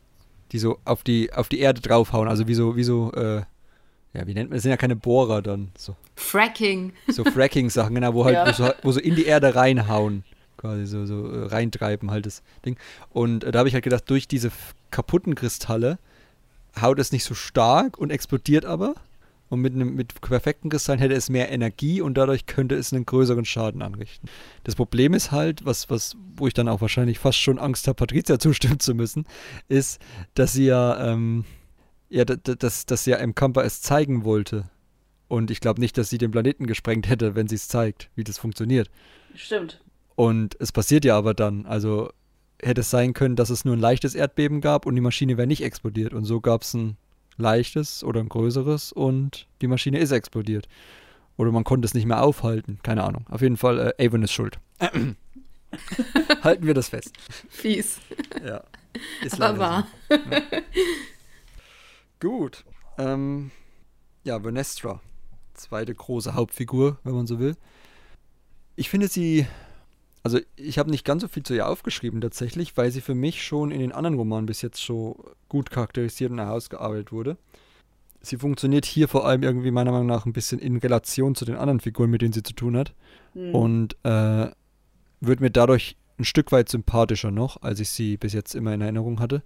die 0.53 0.59
so 0.59 0.79
auf 0.85 1.03
die, 1.05 1.33
auf 1.33 1.49
die 1.49 1.61
Erde 1.61 1.81
draufhauen, 1.81 2.29
also 2.29 2.49
wie 2.49 2.55
so, 2.55 2.75
wie 2.77 2.83
so, 2.85 3.13
äh, 3.13 3.43
ja, 4.13 4.27
wie 4.27 4.35
nennt 4.35 4.51
man 4.51 4.57
das? 4.57 4.63
sind 4.63 4.71
ja 4.73 4.77
keine 4.77 4.97
Bohrer 4.97 5.41
dann, 5.43 5.71
so, 5.79 5.95
Fracking. 6.17 6.93
so 7.09 7.23
Fracking-Sachen, 7.25 7.95
genau, 7.95 8.13
wo 8.15 8.25
halt, 8.25 8.35
Ja. 8.35 8.49
wo, 8.49 8.53
so, 8.53 8.73
wo 8.83 8.93
so 8.93 8.99
in 9.01 9.15
die 9.15 9.25
Erde 9.27 9.55
reinhauen, 9.55 10.25
quasi 10.61 10.87
so, 10.87 11.07
so 11.07 11.27
äh, 11.31 11.47
reintreiben 11.47 12.11
halt 12.11 12.27
das 12.27 12.43
Ding. 12.65 12.77
Und 13.11 13.45
äh, 13.45 13.51
da 13.51 13.61
habe 13.61 13.69
ich 13.69 13.75
halt 13.75 13.85
gedacht, 13.85 14.05
durch 14.09 14.29
diese 14.29 14.53
kaputten 14.91 15.35
Kristalle 15.35 15.99
haut 16.81 16.99
es 16.99 17.13
nicht 17.13 17.25
so 17.25 17.35
stark 17.35 17.99
und 17.99 18.11
explodiert 18.11 18.65
aber. 18.65 18.95
Und 19.49 19.63
mit, 19.63 19.75
einem, 19.75 19.97
mit 19.97 20.21
perfekten 20.21 20.69
Kristallen 20.71 21.01
hätte 21.01 21.15
es 21.15 21.29
mehr 21.29 21.51
Energie 21.51 22.01
und 22.01 22.15
dadurch 22.15 22.47
könnte 22.47 22.77
es 22.77 22.93
einen 22.93 23.05
größeren 23.05 23.45
Schaden 23.45 23.83
anrichten. 23.83 24.29
Das 24.63 24.77
Problem 24.77 25.13
ist 25.13 25.33
halt, 25.33 25.65
was, 25.65 25.91
was, 25.91 26.17
wo 26.37 26.47
ich 26.47 26.55
dann 26.55 26.69
auch 26.69 26.81
wahrscheinlich 26.81 27.19
fast 27.19 27.39
schon 27.39 27.59
Angst 27.59 27.89
habe, 27.89 27.97
Patricia 27.97 28.39
zustimmen 28.39 28.79
zu 28.79 28.95
müssen, 28.95 29.27
ist, 29.69 30.01
dass 30.35 30.53
sie 30.53 30.67
ja, 30.67 31.05
ähm, 31.05 31.45
ja, 32.11 32.25
dass, 32.25 32.87
dass 32.87 33.03
sie 33.03 33.11
ja 33.11 33.17
im 33.17 33.35
Camper 33.35 33.65
es 33.65 33.83
zeigen 33.83 34.25
wollte. 34.25 34.71
Und 35.27 35.51
ich 35.51 35.61
glaube 35.61 35.81
nicht, 35.81 35.99
dass 35.99 36.11
sie 36.11 36.19
den 36.19 36.31
Planeten 36.31 36.67
gesprengt 36.67 37.09
hätte, 37.09 37.35
wenn 37.35 37.49
sie 37.49 37.57
es 37.57 37.67
zeigt, 37.67 38.09
wie 38.15 38.25
das 38.25 38.39
funktioniert. 38.39 38.89
Stimmt. 39.35 39.81
Und 40.21 40.55
es 40.61 40.71
passiert 40.71 41.07
ja 41.07 41.17
aber 41.17 41.33
dann. 41.33 41.65
Also 41.65 42.11
hätte 42.61 42.83
es 42.83 42.91
sein 42.91 43.15
können, 43.15 43.37
dass 43.37 43.49
es 43.49 43.65
nur 43.65 43.75
ein 43.75 43.81
leichtes 43.81 44.15
Erdbeben 44.15 44.61
gab 44.61 44.85
und 44.85 44.95
die 44.95 45.01
Maschine 45.01 45.39
wäre 45.39 45.47
nicht 45.47 45.65
explodiert. 45.65 46.13
Und 46.13 46.27
so 46.27 46.43
gab 46.43 46.61
es 46.61 46.75
ein 46.75 46.99
leichtes 47.39 48.05
oder 48.05 48.21
ein 48.21 48.29
größeres 48.29 48.93
und 48.93 49.49
die 49.63 49.67
Maschine 49.67 49.99
ist 49.99 50.11
explodiert. 50.11 50.69
Oder 51.39 51.53
man 51.53 51.65
konnte 51.65 51.87
es 51.87 51.95
nicht 51.95 52.05
mehr 52.05 52.23
aufhalten. 52.23 52.81
Keine 52.83 53.03
Ahnung. 53.05 53.25
Auf 53.31 53.41
jeden 53.41 53.57
Fall, 53.57 53.95
äh, 53.99 54.07
Avon 54.07 54.23
ist 54.23 54.33
schuld. 54.33 54.59
Halten 56.43 56.67
wir 56.67 56.75
das 56.75 56.91
fest. 56.91 57.17
Fies. 57.49 57.99
Ja. 58.45 58.63
Ist 59.25 59.41
Aber 59.41 59.59
wahr. 59.59 59.87
so. 60.11 60.19
Gut. 62.21 62.67
Ähm, 62.99 63.53
ja, 64.25 64.39
Vernestra. 64.39 65.01
Zweite 65.55 65.95
große 65.95 66.35
Hauptfigur, 66.35 66.99
wenn 67.05 67.15
man 67.15 67.27
so 67.27 67.39
will. 67.39 67.57
Ich 68.77 68.91
finde 68.91 69.09
sie. 69.09 69.47
Also, 70.23 70.39
ich 70.57 70.79
habe 70.79 70.91
nicht 70.91 71.05
ganz 71.05 71.23
so 71.23 71.29
viel 71.29 71.43
zu 71.43 71.55
ihr 71.55 71.69
aufgeschrieben 71.69 72.21
tatsächlich, 72.21 72.77
weil 72.77 72.91
sie 72.91 73.01
für 73.01 73.15
mich 73.15 73.43
schon 73.43 73.71
in 73.71 73.81
den 73.81 73.93
anderen 73.93 74.17
Romanen 74.17 74.47
bis 74.47 74.61
jetzt 74.61 74.85
so 74.85 75.25
gut 75.49 75.71
charakterisiert 75.71 76.31
und 76.31 76.39
herausgearbeitet 76.39 77.11
wurde. 77.11 77.39
Sie 78.21 78.37
funktioniert 78.37 78.85
hier 78.85 79.09
vor 79.09 79.27
allem 79.27 79.43
irgendwie 79.43 79.71
meiner 79.71 79.93
Meinung 79.93 80.07
nach 80.07 80.27
ein 80.27 80.35
bisschen 80.35 80.59
in 80.59 80.77
Relation 80.77 81.35
zu 81.35 81.47
den 81.47 81.57
anderen 81.57 81.81
Figuren, 81.81 82.11
mit 82.11 82.21
denen 82.21 82.35
sie 82.35 82.43
zu 82.43 82.53
tun 82.53 82.77
hat. 82.77 82.93
Hm. 83.33 83.55
Und 83.55 83.97
äh, 84.05 84.51
wird 85.21 85.41
mir 85.41 85.51
dadurch 85.51 85.97
ein 86.19 86.25
Stück 86.25 86.53
weit 86.53 86.69
sympathischer 86.69 87.31
noch, 87.31 87.63
als 87.63 87.81
ich 87.81 87.89
sie 87.89 88.19
bis 88.19 88.35
jetzt 88.35 88.55
immer 88.55 88.75
in 88.75 88.83
Erinnerung 88.83 89.21
hatte. 89.21 89.43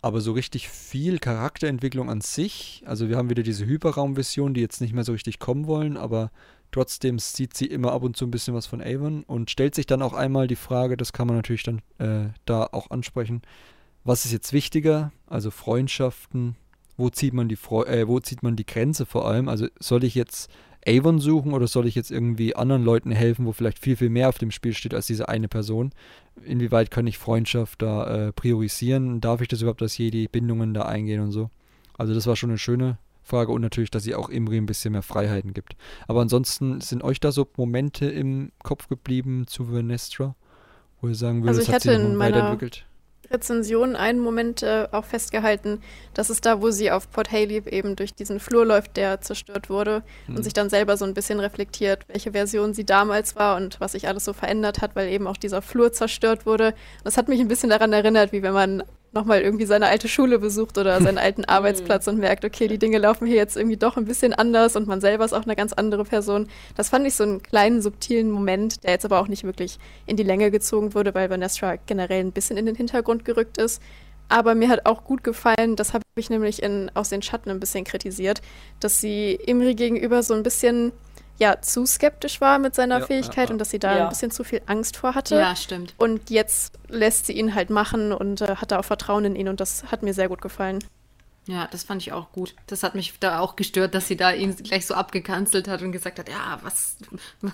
Aber 0.00 0.20
so 0.20 0.32
richtig 0.32 0.68
viel 0.68 1.20
Charakterentwicklung 1.20 2.10
an 2.10 2.20
sich, 2.20 2.82
also 2.86 3.08
wir 3.08 3.16
haben 3.16 3.30
wieder 3.30 3.44
diese 3.44 3.66
Hyperraumvision, 3.66 4.52
die 4.52 4.60
jetzt 4.60 4.80
nicht 4.80 4.94
mehr 4.94 5.04
so 5.04 5.12
richtig 5.12 5.38
kommen 5.38 5.68
wollen, 5.68 5.96
aber 5.96 6.32
trotzdem 6.72 7.18
sieht 7.18 7.56
sie 7.56 7.66
immer 7.66 7.92
ab 7.92 8.02
und 8.02 8.16
zu 8.16 8.26
ein 8.26 8.30
bisschen 8.30 8.54
was 8.54 8.66
von 8.66 8.82
Avon 8.82 9.22
und 9.24 9.50
stellt 9.50 9.74
sich 9.74 9.86
dann 9.86 10.02
auch 10.02 10.12
einmal 10.12 10.48
die 10.48 10.56
Frage, 10.56 10.96
das 10.96 11.12
kann 11.12 11.26
man 11.26 11.36
natürlich 11.36 11.62
dann 11.62 11.82
äh, 11.98 12.30
da 12.44 12.64
auch 12.64 12.90
ansprechen, 12.90 13.42
was 14.04 14.24
ist 14.24 14.32
jetzt 14.32 14.52
wichtiger, 14.52 15.12
also 15.26 15.50
Freundschaften, 15.50 16.56
wo 16.96 17.08
zieht 17.10 17.34
man 17.34 17.48
die 17.48 17.56
Freu 17.56 17.84
äh, 17.84 18.08
wo 18.08 18.18
zieht 18.20 18.42
man 18.42 18.56
die 18.56 18.66
Grenze 18.66 19.06
vor 19.06 19.26
allem, 19.28 19.48
also 19.48 19.68
soll 19.78 20.04
ich 20.04 20.14
jetzt 20.14 20.50
Avon 20.86 21.20
suchen 21.20 21.52
oder 21.52 21.68
soll 21.68 21.86
ich 21.86 21.94
jetzt 21.94 22.10
irgendwie 22.10 22.56
anderen 22.56 22.84
Leuten 22.84 23.12
helfen, 23.12 23.46
wo 23.46 23.52
vielleicht 23.52 23.78
viel, 23.78 23.96
viel 23.96 24.10
mehr 24.10 24.28
auf 24.28 24.38
dem 24.38 24.50
Spiel 24.50 24.74
steht 24.74 24.94
als 24.94 25.06
diese 25.06 25.28
eine 25.28 25.46
Person? 25.46 25.92
Inwieweit 26.44 26.90
kann 26.90 27.06
ich 27.06 27.18
Freundschaft 27.18 27.82
da 27.82 28.28
äh, 28.28 28.32
priorisieren? 28.32 29.20
Darf 29.20 29.40
ich 29.40 29.48
das 29.48 29.60
überhaupt 29.60 29.82
als 29.82 29.96
Jedi 29.96 30.26
Bindungen 30.26 30.74
da 30.74 30.82
eingehen 30.82 31.20
und 31.20 31.30
so? 31.30 31.50
Also 31.96 32.14
das 32.14 32.26
war 32.26 32.34
schon 32.34 32.50
eine 32.50 32.58
schöne 32.58 32.98
Frage 33.22 33.52
und 33.52 33.60
natürlich, 33.62 33.90
dass 33.90 34.02
sie 34.02 34.14
auch 34.14 34.28
Imri 34.28 34.56
ein 34.56 34.66
bisschen 34.66 34.92
mehr 34.92 35.02
Freiheiten 35.02 35.54
gibt. 35.54 35.76
Aber 36.08 36.20
ansonsten 36.20 36.80
sind 36.80 37.02
euch 37.04 37.20
da 37.20 37.32
so 37.32 37.46
Momente 37.56 38.06
im 38.06 38.50
Kopf 38.62 38.88
geblieben 38.88 39.46
zu 39.46 39.64
Vernestra, 39.66 40.34
wo 41.00 41.08
ihr 41.08 41.14
sagen 41.14 41.42
würdet, 41.42 41.48
Also 41.48 41.60
das 41.60 41.68
ich 41.68 41.74
hat 41.74 41.82
sie 41.82 41.90
hatte 41.90 42.02
in 42.02 42.16
meiner-? 42.16 42.58
Rezension 43.30 43.96
einen 43.96 44.18
Moment 44.20 44.62
äh, 44.62 44.88
auch 44.92 45.04
festgehalten. 45.06 45.80
Das 46.12 46.28
ist 46.28 46.44
da, 46.44 46.60
wo 46.60 46.70
sie 46.70 46.90
auf 46.90 47.10
Port 47.10 47.32
Haley 47.32 47.62
eben 47.70 47.96
durch 47.96 48.14
diesen 48.14 48.40
Flur 48.40 48.66
läuft, 48.66 48.96
der 48.98 49.20
zerstört 49.22 49.70
wurde 49.70 50.02
Mhm. 50.26 50.36
und 50.36 50.42
sich 50.42 50.52
dann 50.52 50.68
selber 50.68 50.96
so 50.98 51.04
ein 51.06 51.14
bisschen 51.14 51.40
reflektiert, 51.40 52.04
welche 52.08 52.32
Version 52.32 52.74
sie 52.74 52.84
damals 52.84 53.34
war 53.34 53.56
und 53.56 53.80
was 53.80 53.92
sich 53.92 54.06
alles 54.06 54.24
so 54.26 54.34
verändert 54.34 54.82
hat, 54.82 54.96
weil 54.96 55.08
eben 55.08 55.26
auch 55.26 55.38
dieser 55.38 55.62
Flur 55.62 55.92
zerstört 55.92 56.44
wurde. 56.44 56.74
Das 57.04 57.16
hat 57.16 57.28
mich 57.28 57.40
ein 57.40 57.48
bisschen 57.48 57.70
daran 57.70 57.92
erinnert, 57.94 58.32
wie 58.32 58.42
wenn 58.42 58.52
man 58.52 58.82
nochmal 59.12 59.40
irgendwie 59.42 59.66
seine 59.66 59.86
alte 59.88 60.08
Schule 60.08 60.38
besucht 60.38 60.78
oder 60.78 61.00
seinen 61.00 61.18
alten 61.32 61.44
Arbeitsplatz 61.44 62.06
und 62.08 62.18
merkt, 62.18 62.44
okay, 62.44 62.68
die 62.68 62.78
Dinge 62.78 62.98
laufen 62.98 63.26
hier 63.26 63.36
jetzt 63.36 63.56
irgendwie 63.56 63.76
doch 63.76 63.96
ein 63.96 64.04
bisschen 64.04 64.32
anders 64.32 64.76
und 64.76 64.86
man 64.86 65.00
selber 65.00 65.24
ist 65.24 65.32
auch 65.32 65.44
eine 65.44 65.56
ganz 65.56 65.72
andere 65.72 66.04
Person. 66.04 66.48
Das 66.76 66.88
fand 66.88 67.06
ich 67.06 67.14
so 67.14 67.24
einen 67.24 67.42
kleinen, 67.42 67.82
subtilen 67.82 68.30
Moment, 68.30 68.82
der 68.84 68.92
jetzt 68.92 69.04
aber 69.04 69.20
auch 69.20 69.28
nicht 69.28 69.44
wirklich 69.44 69.78
in 70.06 70.16
die 70.16 70.22
Länge 70.22 70.50
gezogen 70.50 70.94
wurde, 70.94 71.14
weil 71.14 71.30
Vanessa 71.30 71.76
generell 71.86 72.20
ein 72.24 72.32
bisschen 72.32 72.56
in 72.56 72.66
den 72.66 72.74
Hintergrund 72.74 73.24
gerückt 73.24 73.58
ist. 73.58 73.82
Aber 74.28 74.54
mir 74.54 74.70
hat 74.70 74.86
auch 74.86 75.04
gut 75.04 75.22
gefallen, 75.24 75.76
das 75.76 75.92
habe 75.92 76.04
ich 76.16 76.30
nämlich 76.30 76.62
in, 76.62 76.90
aus 76.94 77.10
den 77.10 77.20
Schatten 77.20 77.50
ein 77.50 77.60
bisschen 77.60 77.84
kritisiert, 77.84 78.40
dass 78.80 79.00
sie 79.00 79.32
Imri 79.34 79.74
gegenüber 79.74 80.22
so 80.22 80.32
ein 80.32 80.42
bisschen 80.42 80.92
ja, 81.38 81.60
zu 81.60 81.86
skeptisch 81.86 82.40
war 82.40 82.58
mit 82.58 82.74
seiner 82.74 83.00
Ja, 83.00 83.06
Fähigkeit 83.06 83.36
ja, 83.36 83.44
ja. 83.44 83.50
und 83.50 83.58
dass 83.58 83.70
sie 83.70 83.78
da 83.78 83.96
Ja. 83.96 84.02
ein 84.04 84.08
bisschen 84.10 84.30
zu 84.30 84.44
viel 84.44 84.60
Angst 84.66 84.96
vor 84.96 85.14
hatte. 85.14 85.36
Ja, 85.36 85.56
stimmt. 85.56 85.94
Und 85.98 86.30
jetzt 86.30 86.72
lässt 86.88 87.26
sie 87.26 87.32
ihn 87.32 87.54
halt 87.54 87.70
machen 87.70 88.12
und 88.12 88.40
äh, 88.42 88.56
hat 88.56 88.70
da 88.70 88.78
auch 88.78 88.84
Vertrauen 88.84 89.24
in 89.24 89.36
ihn 89.36 89.48
und 89.48 89.60
das 89.60 89.84
hat 89.90 90.02
mir 90.02 90.14
sehr 90.14 90.28
gut 90.28 90.40
gefallen. 90.40 90.78
Ja, 91.48 91.66
das 91.72 91.82
fand 91.82 92.00
ich 92.02 92.12
auch 92.12 92.30
gut. 92.30 92.54
Das 92.68 92.84
hat 92.84 92.94
mich 92.94 93.14
da 93.18 93.40
auch 93.40 93.56
gestört, 93.56 93.96
dass 93.96 94.06
sie 94.06 94.16
da 94.16 94.30
ihn 94.30 94.54
gleich 94.54 94.86
so 94.86 94.94
abgekanzelt 94.94 95.66
hat 95.66 95.82
und 95.82 95.90
gesagt 95.90 96.20
hat, 96.20 96.28
ja, 96.28 96.60
was, 96.62 96.94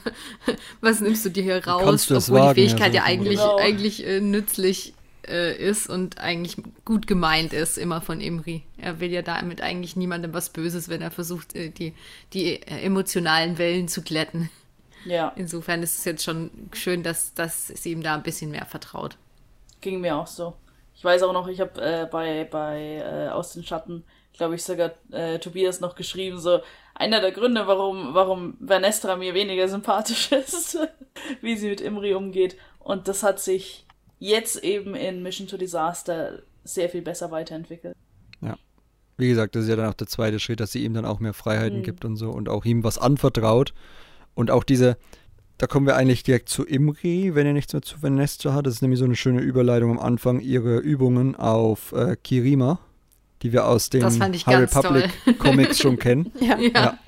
was 0.83 1.01
nimmst 1.01 1.25
du 1.25 1.31
dir 1.31 1.43
hier 1.43 1.67
raus? 1.67 1.83
kannst 1.85 2.11
du 2.11 2.15
es 2.17 2.29
Obwohl 2.29 2.41
wagen, 2.43 2.55
die 2.57 2.69
Fähigkeit 2.69 2.93
ja, 2.95 3.01
ja, 3.01 3.07
so 3.07 3.07
eigentlich, 3.13 3.39
Genau. 3.39 3.57
eigentlich 3.57 4.07
äh, 4.07 4.21
nützlich 4.21 4.93
äh, 5.27 5.57
ist 5.57 5.89
und 5.89 6.19
eigentlich 6.19 6.57
gut 6.85 7.07
gemeint 7.07 7.53
ist, 7.53 7.79
immer 7.79 8.01
von 8.01 8.21
Imri. 8.21 8.63
Er 8.77 9.01
will 9.01 9.11
ja 9.11 9.23
damit 9.23 9.61
eigentlich 9.61 9.97
niemandem 9.97 10.35
was 10.35 10.51
Böses, 10.51 10.89
wenn 10.89 11.03
er 11.03 11.11
versucht, 11.11 11.55
äh, 11.55 11.71
die, 11.71 11.95
die 12.33 12.63
äh, 12.63 12.83
emotionalen 12.83 13.59
Wellen 13.59 13.89
zu 13.89 14.03
glätten. 14.03 14.51
Ja, 15.05 15.33
Insofern 15.37 15.83
ist 15.83 15.99
es 15.99 16.05
jetzt 16.05 16.25
schon 16.25 16.51
schön, 16.73 17.03
dass, 17.03 17.33
dass 17.35 17.69
sie 17.69 17.93
ihm 17.93 18.03
da 18.03 18.15
ein 18.15 18.23
bisschen 18.23 18.51
mehr 18.51 18.67
vertraut. 18.67 19.17
ging 19.81 20.01
mir 20.01 20.17
auch 20.17 20.27
so. 20.27 20.55
Ich 20.95 21.05
weiß 21.05 21.23
auch 21.23 21.33
noch, 21.33 21.49
ich 21.49 21.61
habe 21.61 21.81
äh, 21.81 22.07
bei, 22.07 22.45
bei 22.51 22.97
äh, 22.97 23.29
Aus 23.29 23.53
den 23.53 23.63
Schatten, 23.63 24.05
glaube 24.33 24.57
ich, 24.57 24.65
sogar 24.65 24.93
äh, 25.13 25.39
Tobias 25.39 25.81
noch 25.81 25.95
geschrieben, 25.95 26.39
so 26.41 26.61
einer 26.95 27.21
der 27.21 27.31
Gründe, 27.33 27.67
warum, 27.69 28.15
warum 28.15 28.57
Vernestra 28.65 29.15
mir 29.17 29.33
weniger 29.35 29.69
sympathisch 29.69 30.33
ist, 30.33 30.79
wie 31.41 31.57
sie 31.57 31.69
mit 31.71 31.81
Imri 31.81 32.15
umgeht. 32.15 32.57
Und 32.81 33.07
das 33.07 33.23
hat 33.23 33.39
sich 33.41 33.87
jetzt 34.19 34.63
eben 34.65 34.95
in 34.95 35.23
Mission 35.23 35.47
to 35.49 35.57
Disaster 35.57 36.43
sehr 36.65 36.89
viel 36.89 37.03
besser 37.03 37.31
weiterentwickelt. 37.31 37.95
Wie 39.21 39.27
gesagt, 39.29 39.57
das 39.57 39.65
ist 39.65 39.69
ja 39.69 39.75
dann 39.75 39.87
auch 39.91 39.95
der 39.95 40.07
zweite 40.07 40.39
Schritt, 40.39 40.61
dass 40.61 40.71
sie 40.71 40.85
ihm 40.85 40.95
dann 40.95 41.05
auch 41.05 41.19
mehr 41.19 41.35
Freiheiten 41.35 41.81
Mhm. 41.81 41.83
gibt 41.83 42.05
und 42.05 42.15
so 42.15 42.31
und 42.31 42.49
auch 42.49 42.65
ihm 42.65 42.85
was 42.85 42.99
anvertraut. 42.99 43.75
Und 44.37 44.53
auch 44.53 44.63
diese, 44.63 44.97
da 45.57 45.67
kommen 45.67 45.87
wir 45.89 45.97
eigentlich 45.97 46.23
direkt 46.23 46.49
zu 46.49 46.65
Imri, 46.65 47.35
wenn 47.35 47.45
er 47.45 47.53
nichts 47.53 47.73
mehr 47.73 47.83
zu 47.83 48.01
Vanessa 48.01 48.55
hat. 48.55 48.67
Das 48.67 48.75
ist 48.75 48.83
nämlich 48.83 49.01
so 49.01 49.05
eine 49.07 49.17
schöne 49.17 49.41
Überleitung 49.41 49.91
am 49.91 49.99
Anfang, 49.99 50.39
ihre 50.39 50.79
Übungen 50.79 51.35
auf 51.35 51.91
äh, 51.91 52.15
Kirima, 52.23 52.79
die 53.43 53.53
wir 53.53 53.67
aus 53.67 53.91
den 53.91 54.05
High 54.05 54.47
Republic 54.47 55.11
Comics 55.41 55.81
schon 55.81 55.99
kennen. 55.99 56.31
Ja. 56.39 56.57
Ja. 56.57 56.71
Ja. 56.73 56.99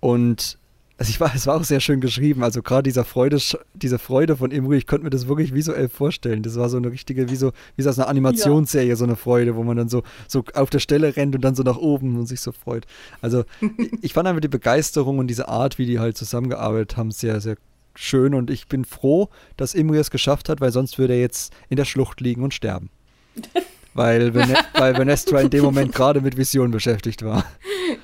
Und 0.00 0.58
also 1.00 1.08
ich 1.08 1.18
war, 1.18 1.34
es 1.34 1.46
war 1.46 1.56
auch 1.56 1.64
sehr 1.64 1.80
schön 1.80 2.02
geschrieben. 2.02 2.44
Also 2.44 2.60
gerade 2.60 2.82
dieser 2.82 3.06
Freude, 3.06 3.38
diese 3.72 3.98
Freude 3.98 4.36
von 4.36 4.50
Imri, 4.50 4.76
ich 4.76 4.86
konnte 4.86 5.02
mir 5.04 5.08
das 5.08 5.26
wirklich 5.28 5.54
visuell 5.54 5.88
vorstellen. 5.88 6.42
Das 6.42 6.56
war 6.56 6.68
so 6.68 6.76
eine 6.76 6.92
richtige, 6.92 7.30
wie 7.30 7.36
so, 7.36 7.52
wie 7.76 7.82
so 7.82 7.88
aus 7.88 7.98
einer 7.98 8.08
Animationsserie, 8.08 8.94
so 8.96 9.04
eine 9.04 9.16
Freude, 9.16 9.56
wo 9.56 9.62
man 9.62 9.78
dann 9.78 9.88
so, 9.88 10.02
so 10.28 10.44
auf 10.52 10.68
der 10.68 10.78
Stelle 10.78 11.16
rennt 11.16 11.34
und 11.34 11.40
dann 11.40 11.54
so 11.54 11.62
nach 11.62 11.78
oben 11.78 12.18
und 12.18 12.26
sich 12.26 12.42
so 12.42 12.52
freut. 12.52 12.84
Also 13.22 13.44
ich- 14.02 14.12
fand 14.12 14.28
einfach 14.28 14.42
die 14.42 14.48
Begeisterung 14.48 15.16
und 15.18 15.28
diese 15.28 15.48
Art, 15.48 15.78
wie 15.78 15.86
die 15.86 15.98
halt 16.00 16.18
zusammengearbeitet 16.18 16.98
haben, 16.98 17.12
sehr, 17.12 17.40
sehr 17.40 17.56
schön. 17.94 18.34
Und 18.34 18.50
ich 18.50 18.68
bin 18.68 18.84
froh, 18.84 19.30
dass 19.56 19.72
Imri 19.74 19.96
es 19.96 20.10
geschafft 20.10 20.50
hat, 20.50 20.60
weil 20.60 20.70
sonst 20.70 20.98
würde 20.98 21.14
er 21.14 21.20
jetzt 21.20 21.50
in 21.70 21.76
der 21.76 21.86
Schlucht 21.86 22.20
liegen 22.20 22.42
und 22.42 22.52
sterben. 22.52 22.90
weil, 23.94 24.34
weil 24.34 24.98
Vanestra 24.98 25.40
in 25.40 25.48
dem 25.48 25.64
Moment 25.64 25.94
gerade 25.94 26.20
mit 26.20 26.36
Vision 26.36 26.70
beschäftigt 26.70 27.24
war. 27.24 27.46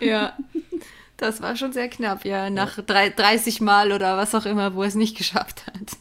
Ja, 0.00 0.32
das 1.16 1.40
war 1.40 1.56
schon 1.56 1.72
sehr 1.72 1.88
knapp, 1.88 2.24
ja, 2.24 2.50
nach 2.50 2.80
drei, 2.82 3.10
30 3.10 3.60
Mal 3.60 3.92
oder 3.92 4.16
was 4.16 4.34
auch 4.34 4.46
immer, 4.46 4.74
wo 4.74 4.82
er 4.82 4.88
es 4.88 4.94
nicht 4.94 5.16
geschafft 5.16 5.66
hat. 5.66 5.96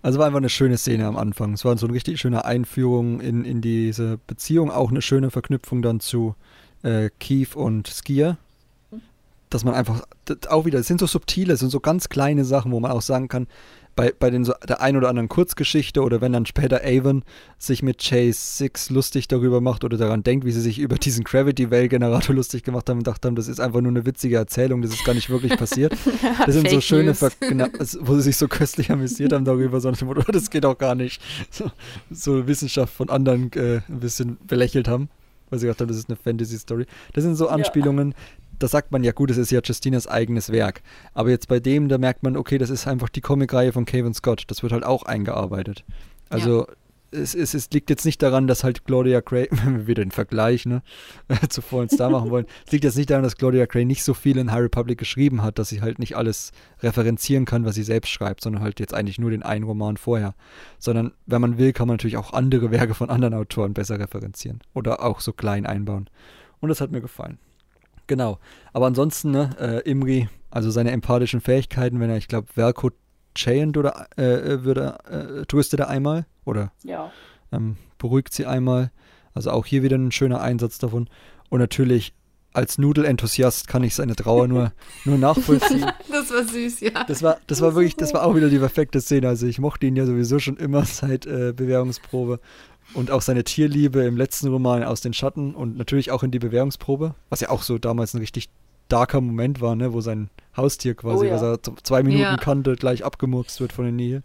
Also 0.00 0.18
war 0.18 0.26
einfach 0.26 0.38
eine 0.38 0.48
schöne 0.48 0.78
Szene 0.78 1.06
am 1.06 1.16
Anfang. 1.16 1.54
Es 1.54 1.64
war 1.64 1.76
so 1.76 1.86
eine 1.86 1.94
richtig 1.94 2.20
schöne 2.20 2.44
Einführung 2.44 3.20
in, 3.20 3.44
in 3.44 3.60
diese 3.60 4.18
Beziehung, 4.26 4.70
auch 4.70 4.90
eine 4.90 5.02
schöne 5.02 5.30
Verknüpfung 5.30 5.82
dann 5.82 6.00
zu 6.00 6.36
äh, 6.82 7.10
Keith 7.18 7.56
und 7.56 7.88
Skier. 7.88 8.38
Dass 9.50 9.64
man 9.64 9.74
einfach, 9.74 10.02
auch 10.48 10.64
wieder, 10.64 10.78
es 10.78 10.86
sind 10.86 11.00
so 11.00 11.06
subtile, 11.06 11.54
es 11.54 11.60
sind 11.60 11.70
so 11.70 11.80
ganz 11.80 12.08
kleine 12.08 12.44
Sachen, 12.44 12.72
wo 12.72 12.80
man 12.80 12.90
auch 12.90 13.02
sagen 13.02 13.28
kann, 13.28 13.46
bei, 13.98 14.14
bei 14.16 14.30
den 14.30 14.44
so, 14.44 14.54
der 14.68 14.80
ein 14.80 14.96
oder 14.96 15.08
anderen 15.08 15.28
Kurzgeschichte 15.28 16.00
oder 16.02 16.20
wenn 16.20 16.32
dann 16.32 16.46
später 16.46 16.82
Avon 16.84 17.24
sich 17.58 17.82
mit 17.82 17.98
Chase 17.98 18.38
Six 18.38 18.90
lustig 18.90 19.26
darüber 19.26 19.60
macht 19.60 19.82
oder 19.82 19.96
daran 19.96 20.22
denkt, 20.22 20.46
wie 20.46 20.52
sie 20.52 20.60
sich 20.60 20.78
über 20.78 20.94
diesen 20.94 21.24
Gravity 21.24 21.72
Well 21.72 21.88
Generator 21.88 22.32
lustig 22.32 22.62
gemacht 22.62 22.88
haben 22.88 22.98
und 22.98 23.08
dachten, 23.08 23.34
das 23.34 23.48
ist 23.48 23.58
einfach 23.58 23.80
nur 23.80 23.90
eine 23.90 24.06
witzige 24.06 24.36
Erzählung, 24.36 24.82
das 24.82 24.92
ist 24.92 25.04
gar 25.04 25.14
nicht 25.14 25.30
wirklich 25.30 25.56
passiert. 25.56 25.96
Das 26.46 26.54
sind 26.54 26.70
so 26.70 26.80
schöne, 26.80 27.14
Ver 27.14 27.32
genau, 27.40 27.66
wo 28.00 28.14
sie 28.14 28.22
sich 28.22 28.36
so 28.36 28.46
köstlich 28.46 28.90
amüsiert 28.90 29.32
haben 29.32 29.44
darüber, 29.44 29.80
sondern 29.80 30.08
oh, 30.08 30.32
das 30.32 30.50
geht 30.50 30.64
auch 30.64 30.78
gar 30.78 30.94
nicht. 30.94 31.20
So, 31.50 31.70
so 32.10 32.46
Wissenschaft 32.46 32.94
von 32.94 33.10
anderen 33.10 33.50
äh, 33.54 33.80
ein 33.88 34.00
bisschen 34.00 34.38
belächelt 34.46 34.86
haben 34.86 35.08
weil 35.50 35.58
sie 35.58 35.66
gedacht 35.66 35.80
haben, 35.80 35.88
das 35.88 35.96
ist 35.96 36.08
eine 36.08 36.16
Fantasy-Story. 36.16 36.86
Das 37.14 37.24
sind 37.24 37.36
so 37.36 37.48
Anspielungen, 37.48 38.10
ja 38.10 38.14
da 38.58 38.68
sagt 38.68 38.92
man 38.92 39.04
ja 39.04 39.12
gut, 39.12 39.30
es 39.30 39.36
ist 39.36 39.50
ja 39.50 39.60
Justinas 39.62 40.06
eigenes 40.06 40.50
Werk. 40.50 40.82
Aber 41.14 41.30
jetzt 41.30 41.48
bei 41.48 41.60
dem, 41.60 41.88
da 41.88 41.98
merkt 41.98 42.22
man, 42.22 42.36
okay, 42.36 42.58
das 42.58 42.70
ist 42.70 42.86
einfach 42.86 43.08
die 43.08 43.20
Comicreihe 43.20 43.72
von 43.72 43.84
Kevin 43.84 44.14
Scott. 44.14 44.44
Das 44.48 44.62
wird 44.62 44.72
halt 44.72 44.84
auch 44.84 45.04
eingearbeitet. 45.04 45.84
Also 46.28 46.66
ja. 46.66 46.74
es, 47.12 47.34
es, 47.34 47.54
es, 47.54 47.70
liegt 47.70 47.88
jetzt 47.88 48.04
nicht 48.04 48.22
daran, 48.22 48.46
dass 48.46 48.64
halt 48.64 48.84
Claudia 48.84 49.20
Gray, 49.20 49.48
wenn 49.50 49.76
wir 49.76 49.86
wieder 49.86 50.04
den 50.04 50.10
Vergleich 50.10 50.66
ne, 50.66 50.82
zu 51.48 51.62
Fallen 51.62 51.88
Star 51.88 52.10
machen 52.10 52.30
wollen, 52.30 52.46
es 52.66 52.72
liegt 52.72 52.84
jetzt 52.84 52.96
nicht 52.96 53.10
daran, 53.10 53.22
dass 53.22 53.36
Claudia 53.36 53.66
Gray 53.66 53.84
nicht 53.84 54.04
so 54.04 54.12
viel 54.12 54.36
in 54.38 54.50
High 54.50 54.62
Republic 54.64 54.98
geschrieben 54.98 55.42
hat, 55.42 55.58
dass 55.58 55.68
sie 55.68 55.80
halt 55.80 55.98
nicht 55.98 56.16
alles 56.16 56.52
referenzieren 56.82 57.44
kann, 57.44 57.64
was 57.64 57.76
sie 57.76 57.82
selbst 57.82 58.10
schreibt, 58.10 58.42
sondern 58.42 58.62
halt 58.62 58.80
jetzt 58.80 58.94
eigentlich 58.94 59.18
nur 59.18 59.30
den 59.30 59.42
einen 59.42 59.64
Roman 59.64 59.96
vorher. 59.96 60.34
Sondern 60.78 61.12
wenn 61.26 61.40
man 61.40 61.58
will, 61.58 61.72
kann 61.72 61.88
man 61.88 61.94
natürlich 61.94 62.16
auch 62.16 62.32
andere 62.32 62.70
Werke 62.70 62.94
von 62.94 63.10
anderen 63.10 63.34
Autoren 63.34 63.72
besser 63.72 63.98
referenzieren 63.98 64.60
oder 64.74 65.02
auch 65.02 65.20
so 65.20 65.32
klein 65.32 65.64
einbauen. 65.64 66.10
Und 66.60 66.68
das 66.70 66.80
hat 66.80 66.90
mir 66.90 67.00
gefallen. 67.00 67.38
Genau. 68.08 68.38
Aber 68.72 68.86
ansonsten, 68.86 69.30
ne, 69.30 69.50
äh, 69.60 69.88
Imri, 69.88 70.28
also 70.50 70.70
seine 70.70 70.90
empathischen 70.90 71.40
Fähigkeiten, 71.40 72.00
wenn 72.00 72.10
er, 72.10 72.16
ich 72.16 72.26
glaube, 72.26 72.48
Velko 72.56 72.90
chant 73.36 73.76
oder 73.76 74.08
äh, 74.18 74.24
äh, 74.24 74.64
würde, 74.64 74.98
äh, 75.08 75.46
tröstet 75.46 75.80
er 75.80 75.88
einmal 75.88 76.26
oder 76.44 76.72
ja. 76.82 77.12
ähm, 77.52 77.76
beruhigt 77.98 78.34
sie 78.34 78.46
einmal. 78.46 78.90
Also 79.34 79.52
auch 79.52 79.66
hier 79.66 79.84
wieder 79.84 79.96
ein 79.96 80.10
schöner 80.10 80.40
Einsatz 80.40 80.78
davon. 80.78 81.08
Und 81.48 81.60
natürlich 81.60 82.14
als 82.54 82.78
Nudelenthusiast 82.78 83.68
kann 83.68 83.84
ich 83.84 83.94
seine 83.94 84.16
Trauer 84.16 84.48
nur, 84.48 84.72
nur 85.04 85.18
nachvollziehen. 85.18 85.86
das 86.10 86.30
war 86.30 86.44
süß, 86.44 86.80
ja. 86.80 87.04
Das 87.04 87.22
war, 87.22 87.38
das 87.46 87.60
war 87.60 87.74
wirklich, 87.74 87.94
das 87.94 88.14
war 88.14 88.24
auch 88.24 88.34
wieder 88.34 88.48
die 88.48 88.58
perfekte 88.58 89.00
Szene. 89.00 89.28
Also 89.28 89.46
ich 89.46 89.60
mochte 89.60 89.86
ihn 89.86 89.94
ja 89.94 90.06
sowieso 90.06 90.38
schon 90.38 90.56
immer 90.56 90.84
seit 90.84 91.26
äh, 91.26 91.52
Bewährungsprobe 91.54 92.40
und 92.94 93.10
auch 93.10 93.22
seine 93.22 93.44
Tierliebe 93.44 94.04
im 94.04 94.16
letzten 94.16 94.48
Roman 94.48 94.82
aus 94.82 95.00
den 95.00 95.12
Schatten 95.12 95.54
und 95.54 95.76
natürlich 95.76 96.10
auch 96.10 96.22
in 96.22 96.30
die 96.30 96.38
Bewährungsprobe, 96.38 97.14
was 97.28 97.40
ja 97.40 97.50
auch 97.50 97.62
so 97.62 97.78
damals 97.78 98.14
ein 98.14 98.18
richtig 98.18 98.48
darker 98.88 99.20
Moment 99.20 99.60
war, 99.60 99.76
ne, 99.76 99.92
wo 99.92 100.00
sein 100.00 100.30
Haustier 100.56 100.94
quasi, 100.94 101.26
oh 101.26 101.28
ja. 101.28 101.34
was 101.34 101.42
er 101.42 101.58
zwei 101.82 102.02
Minuten 102.02 102.22
ja. 102.22 102.36
kannte, 102.36 102.76
gleich 102.76 103.04
abgemurkst 103.04 103.60
wird 103.60 103.72
von 103.72 103.84
der 103.84 103.92
Nähe. 103.92 104.22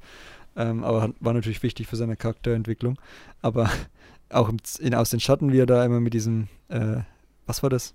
Ähm, 0.56 0.84
aber 0.84 1.14
war 1.20 1.34
natürlich 1.34 1.64
wichtig 1.64 1.88
für 1.88 1.96
seine 1.96 2.16
Charakterentwicklung. 2.16 2.98
Aber 3.42 3.70
auch 4.30 4.50
im, 4.50 4.58
in 4.80 4.96
Aus 4.96 5.10
den 5.10 5.20
Schatten, 5.20 5.52
wie 5.52 5.60
er 5.60 5.66
da 5.66 5.84
immer 5.86 6.00
mit 6.00 6.14
diesem, 6.14 6.48
äh, 6.70 6.98
was 7.46 7.64
war 7.64 7.70
das? 7.70 7.94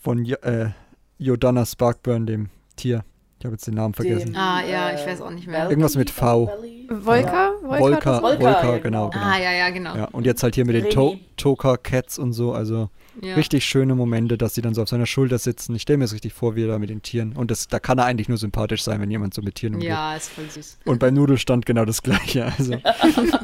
Von 0.00 0.24
äh, 0.24 0.70
Jordana 1.18 1.66
Sparkburn, 1.66 2.26
dem 2.26 2.50
Tier, 2.76 3.04
ich 3.38 3.44
habe 3.44 3.54
jetzt 3.54 3.66
den 3.66 3.74
Namen 3.74 3.94
vergessen. 3.94 4.34
ah, 4.36 4.60
ja, 4.68 4.92
ich 4.92 5.06
weiß 5.06 5.20
auch 5.20 5.30
nicht 5.30 5.46
mehr. 5.46 5.70
Irgendwas 5.70 5.94
mit 5.96 6.10
V. 6.10 6.50
Volker? 6.88 7.52
Volker, 7.62 8.20
Volker, 8.20 8.78
genau, 8.80 9.10
genau. 9.10 9.24
Ah, 9.24 9.38
ja, 9.38 9.52
ja, 9.52 9.70
genau. 9.70 9.94
Ja, 9.94 10.04
und 10.06 10.26
jetzt 10.26 10.42
halt 10.42 10.56
hier 10.56 10.64
mit 10.64 10.74
den 10.74 10.90
to 10.90 11.16
Toka 11.36 11.76
Cats 11.76 12.18
und 12.18 12.32
so, 12.32 12.52
also 12.52 12.88
ja. 13.22 13.34
richtig 13.34 13.64
schöne 13.64 13.94
Momente, 13.94 14.38
dass 14.38 14.54
sie 14.54 14.62
dann 14.62 14.74
so 14.74 14.82
auf 14.82 14.88
seiner 14.88 15.06
Schulter 15.06 15.38
sitzen. 15.38 15.74
Ich 15.74 15.82
stelle 15.82 15.98
mir 15.98 16.04
das 16.04 16.12
richtig 16.12 16.32
vor, 16.32 16.56
wie 16.56 16.64
er 16.64 16.68
da 16.68 16.78
mit 16.78 16.90
den 16.90 17.02
Tieren. 17.02 17.32
Und 17.34 17.50
das, 17.50 17.68
da 17.68 17.78
kann 17.78 17.98
er 17.98 18.04
eigentlich 18.04 18.28
nur 18.28 18.38
sympathisch 18.38 18.82
sein, 18.82 19.00
wenn 19.00 19.10
jemand 19.10 19.34
so 19.34 19.42
mit 19.42 19.56
Tieren 19.56 19.74
umgeht. 19.74 19.88
Ja, 19.88 20.16
ist 20.16 20.30
voll 20.30 20.48
süß. 20.48 20.78
Und 20.84 20.98
beim 20.98 21.14
Nudelstand 21.14 21.66
genau 21.66 21.84
das 21.84 22.02
Gleiche. 22.02 22.52
Also, 22.58 22.74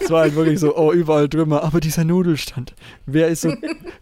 es 0.00 0.10
war 0.10 0.22
halt 0.22 0.34
wirklich 0.34 0.58
so, 0.58 0.76
oh, 0.76 0.92
überall 0.92 1.28
Trümmer. 1.28 1.62
Aber 1.62 1.80
dieser 1.80 2.04
Nudelstand, 2.04 2.74
wer 3.06 3.28
ist 3.28 3.42
so, 3.42 3.52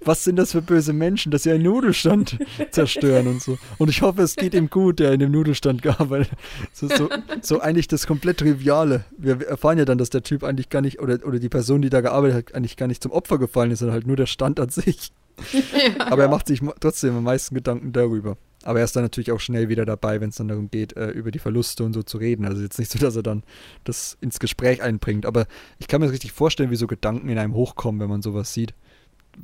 was 0.05 0.25
sind 0.25 0.37
das 0.37 0.53
für 0.53 0.63
böse 0.63 0.93
Menschen, 0.93 1.31
dass 1.31 1.43
sie 1.45 1.51
einen 1.51 1.65
Nudelstand 1.65 2.39
zerstören 2.71 3.27
und 3.27 3.43
so. 3.43 3.59
Und 3.79 3.89
ich 3.89 4.03
hoffe, 4.03 4.23
es 4.23 4.37
geht 4.37 4.55
ihm 4.55 4.71
gut, 4.71 4.99
der 4.99 5.13
in 5.13 5.21
dem 5.21 5.33
Nudelstand 5.33 5.83
gearbeitet 5.83 6.33
hat. 6.33 6.39
So, 6.73 6.89
so, 6.89 7.09
so 7.41 7.61
eigentlich 7.61 7.89
das 7.89 8.07
komplett 8.07 8.39
Triviale. 8.39 9.05
Wir 9.17 9.41
erfahren 9.47 9.79
ja 9.79 9.85
dann, 9.85 9.99
dass 9.99 10.11
der 10.11 10.23
Typ 10.23 10.45
eigentlich 10.45 10.69
gar 10.69 10.81
nicht, 10.83 11.01
oder, 11.01 11.19
oder 11.27 11.39
die 11.39 11.49
Person, 11.49 11.83
die 11.83 11.91
da 11.91 12.01
gearbeitet 12.01 12.49
hat, 12.49 12.55
eigentlich 12.55 12.77
gar 12.77 12.87
nicht 12.87 13.03
zum 13.03 13.13
Opfer 13.13 13.39
gefallen 13.39 13.71
ist, 13.71 13.81
sondern 13.81 13.95
halt 13.95 14.07
nur 14.07 14.17
der 14.17 14.27
Stand 14.27 14.61
an 14.61 14.69
sich. 14.69 15.13
Ja. 15.53 16.07
Aber 16.11 16.23
er 16.23 16.29
macht 16.29 16.47
sich 16.47 16.61
trotzdem 16.81 17.17
am 17.17 17.25
meisten 17.25 17.55
Gedanken 17.55 17.93
darüber. 17.93 18.37
Aber 18.65 18.79
er 18.79 18.85
ist 18.85 18.95
dann 18.95 19.03
natürlich 19.03 19.33
auch 19.33 19.41
schnell 19.41 19.69
wieder 19.69 19.85
dabei, 19.85 20.21
wenn 20.21 20.31
es 20.31 20.37
dann 20.37 20.49
darum 20.49 20.71
geht, 20.71 20.97
äh, 20.97 21.11
über 21.11 21.31
die 21.31 21.39
Verluste 21.39 21.85
und 21.85 21.93
so 21.93 22.03
zu 22.03 22.19
reden. 22.19 22.45
Also 22.45 22.63
jetzt 22.63 22.79
nicht 22.79 22.91
so, 22.91 22.99
dass 22.99 23.17
er 23.17 23.23
dann 23.23 23.43
das 23.85 24.17
ins 24.21 24.39
Gespräch 24.39 24.83
einbringt. 24.83 25.27
Aber 25.27 25.47
ich 25.79 25.89
kann 25.89 26.01
mir 26.01 26.07
das 26.07 26.15
richtig 26.15 26.33
vorstellen, 26.33 26.71
wie 26.71 26.77
so 26.77 26.87
Gedanken 26.87 27.29
in 27.29 27.39
einem 27.39 27.55
hochkommen, 27.55 28.01
wenn 28.01 28.09
man 28.09 28.23
sowas 28.23 28.53
sieht. 28.53 28.75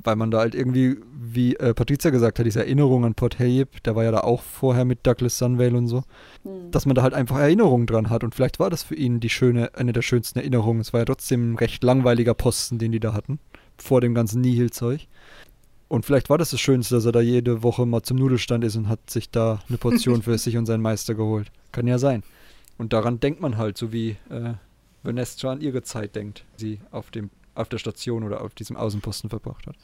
Weil 0.03 0.15
man 0.15 0.29
da 0.29 0.37
halt 0.37 0.53
irgendwie, 0.53 0.97
wie 1.11 1.55
äh, 1.55 1.73
Patricia 1.73 2.11
gesagt 2.11 2.37
hat, 2.37 2.45
diese 2.45 2.59
Erinnerung 2.59 3.05
an 3.05 3.15
Port 3.15 3.39
Hayib, 3.39 3.81
der 3.83 3.95
war 3.95 4.03
ja 4.03 4.11
da 4.11 4.19
auch 4.19 4.43
vorher 4.43 4.85
mit 4.85 4.99
Douglas 5.05 5.39
Sunvale 5.39 5.75
und 5.75 5.87
so, 5.87 6.03
mhm. 6.43 6.69
dass 6.69 6.85
man 6.85 6.93
da 6.93 7.01
halt 7.01 7.15
einfach 7.15 7.39
Erinnerungen 7.39 7.87
dran 7.87 8.11
hat. 8.11 8.23
Und 8.23 8.35
vielleicht 8.35 8.59
war 8.59 8.69
das 8.69 8.83
für 8.83 8.95
ihn 8.95 9.19
die 9.19 9.29
schöne, 9.29 9.71
eine 9.73 9.91
der 9.91 10.03
schönsten 10.03 10.37
Erinnerungen. 10.37 10.79
Es 10.79 10.93
war 10.93 11.01
ja 11.01 11.05
trotzdem 11.05 11.53
ein 11.53 11.55
recht 11.57 11.83
langweiliger 11.83 12.35
Posten, 12.35 12.77
den 12.77 12.91
die 12.91 12.99
da 12.99 13.13
hatten, 13.13 13.39
vor 13.77 13.99
dem 13.99 14.13
ganzen 14.13 14.41
Nihil-Zeug. 14.41 15.07
Und 15.89 16.05
vielleicht 16.05 16.29
war 16.29 16.37
das 16.37 16.51
das 16.51 16.61
Schönste, 16.61 16.95
dass 16.95 17.05
er 17.05 17.11
da 17.11 17.19
jede 17.19 17.63
Woche 17.63 17.85
mal 17.85 18.03
zum 18.03 18.17
Nudelstand 18.17 18.63
ist 18.63 18.75
und 18.75 18.87
hat 18.87 19.09
sich 19.09 19.31
da 19.31 19.59
eine 19.67 19.79
Portion 19.79 20.21
für 20.21 20.37
sich 20.37 20.55
und 20.55 20.67
seinen 20.67 20.83
Meister 20.83 21.15
geholt. 21.15 21.51
Kann 21.71 21.87
ja 21.87 21.97
sein. 21.97 22.23
Und 22.77 22.93
daran 22.93 23.19
denkt 23.19 23.41
man 23.41 23.57
halt, 23.57 23.77
so 23.77 23.91
wie 23.91 24.11
äh, 24.29 24.53
Vanestra 25.01 25.51
an 25.51 25.61
ihre 25.61 25.81
Zeit 25.81 26.15
denkt, 26.15 26.45
sie 26.57 26.79
auf, 26.91 27.09
dem, 27.09 27.31
auf 27.55 27.69
der 27.69 27.79
Station 27.79 28.23
oder 28.23 28.41
auf 28.41 28.53
diesem 28.53 28.77
Außenposten 28.77 29.31
verbracht 29.31 29.65
hat. 29.65 29.75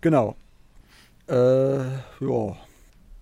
Genau. 0.00 0.36
Äh, 1.28 1.84
ja. 1.84 2.56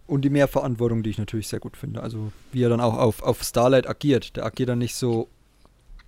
Und 0.06 0.22
die 0.22 0.30
Mehrverantwortung, 0.30 1.02
die 1.02 1.10
ich 1.10 1.18
natürlich 1.18 1.48
sehr 1.48 1.60
gut 1.60 1.76
finde. 1.76 2.00
Also 2.00 2.30
wie 2.52 2.62
er 2.62 2.68
dann 2.68 2.80
auch 2.80 2.96
auf, 2.96 3.22
auf 3.24 3.42
Starlight 3.42 3.88
agiert. 3.88 4.36
Der 4.36 4.46
agiert 4.46 4.68
dann 4.68 4.78
nicht 4.78 4.94
so 4.94 5.28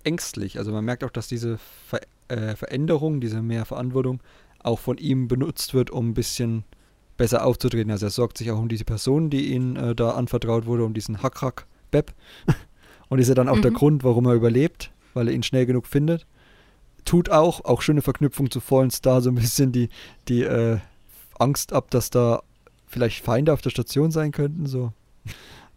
ängstlich. 0.05 0.57
Also 0.57 0.71
man 0.71 0.85
merkt 0.85 1.03
auch, 1.03 1.09
dass 1.09 1.27
diese 1.27 1.57
Ver 1.89 1.99
äh, 2.29 2.55
Veränderung, 2.55 3.21
diese 3.21 3.41
Mehrverantwortung 3.41 4.21
auch 4.63 4.79
von 4.79 4.97
ihm 4.97 5.27
benutzt 5.27 5.73
wird, 5.73 5.89
um 5.91 6.09
ein 6.09 6.13
bisschen 6.13 6.63
besser 7.17 7.45
aufzutreten. 7.45 7.91
Also 7.91 8.05
er 8.05 8.11
sorgt 8.11 8.37
sich 8.37 8.51
auch 8.51 8.59
um 8.59 8.69
diese 8.69 8.85
Person, 8.85 9.29
die 9.29 9.53
ihm 9.53 9.75
äh, 9.75 9.95
da 9.95 10.11
anvertraut 10.11 10.65
wurde, 10.65 10.85
um 10.85 10.93
diesen 10.93 11.21
Hakrak 11.21 11.65
Beb. 11.91 12.13
Und 13.09 13.19
ist 13.19 13.29
ja 13.29 13.35
dann 13.35 13.49
auch 13.49 13.57
mhm. 13.57 13.61
der 13.61 13.71
Grund, 13.71 14.03
warum 14.03 14.25
er 14.25 14.33
überlebt, 14.33 14.91
weil 15.13 15.29
er 15.29 15.33
ihn 15.33 15.43
schnell 15.43 15.65
genug 15.65 15.87
findet. 15.87 16.25
Tut 17.05 17.29
auch, 17.29 17.63
auch 17.63 17.81
schöne 17.81 18.01
Verknüpfung 18.01 18.51
zu 18.51 18.59
Fallen 18.59 18.91
Star, 18.91 19.21
so 19.21 19.29
ein 19.29 19.35
bisschen 19.35 19.71
die, 19.71 19.87
die 20.27 20.43
äh, 20.43 20.79
Angst 21.39 21.71
ab, 21.71 21.89
dass 21.89 22.09
da 22.09 22.43
vielleicht 22.87 23.23
Feinde 23.23 23.53
auf 23.53 23.61
der 23.61 23.69
Station 23.69 24.11
sein 24.11 24.33
könnten. 24.33 24.65
So. 24.65 24.91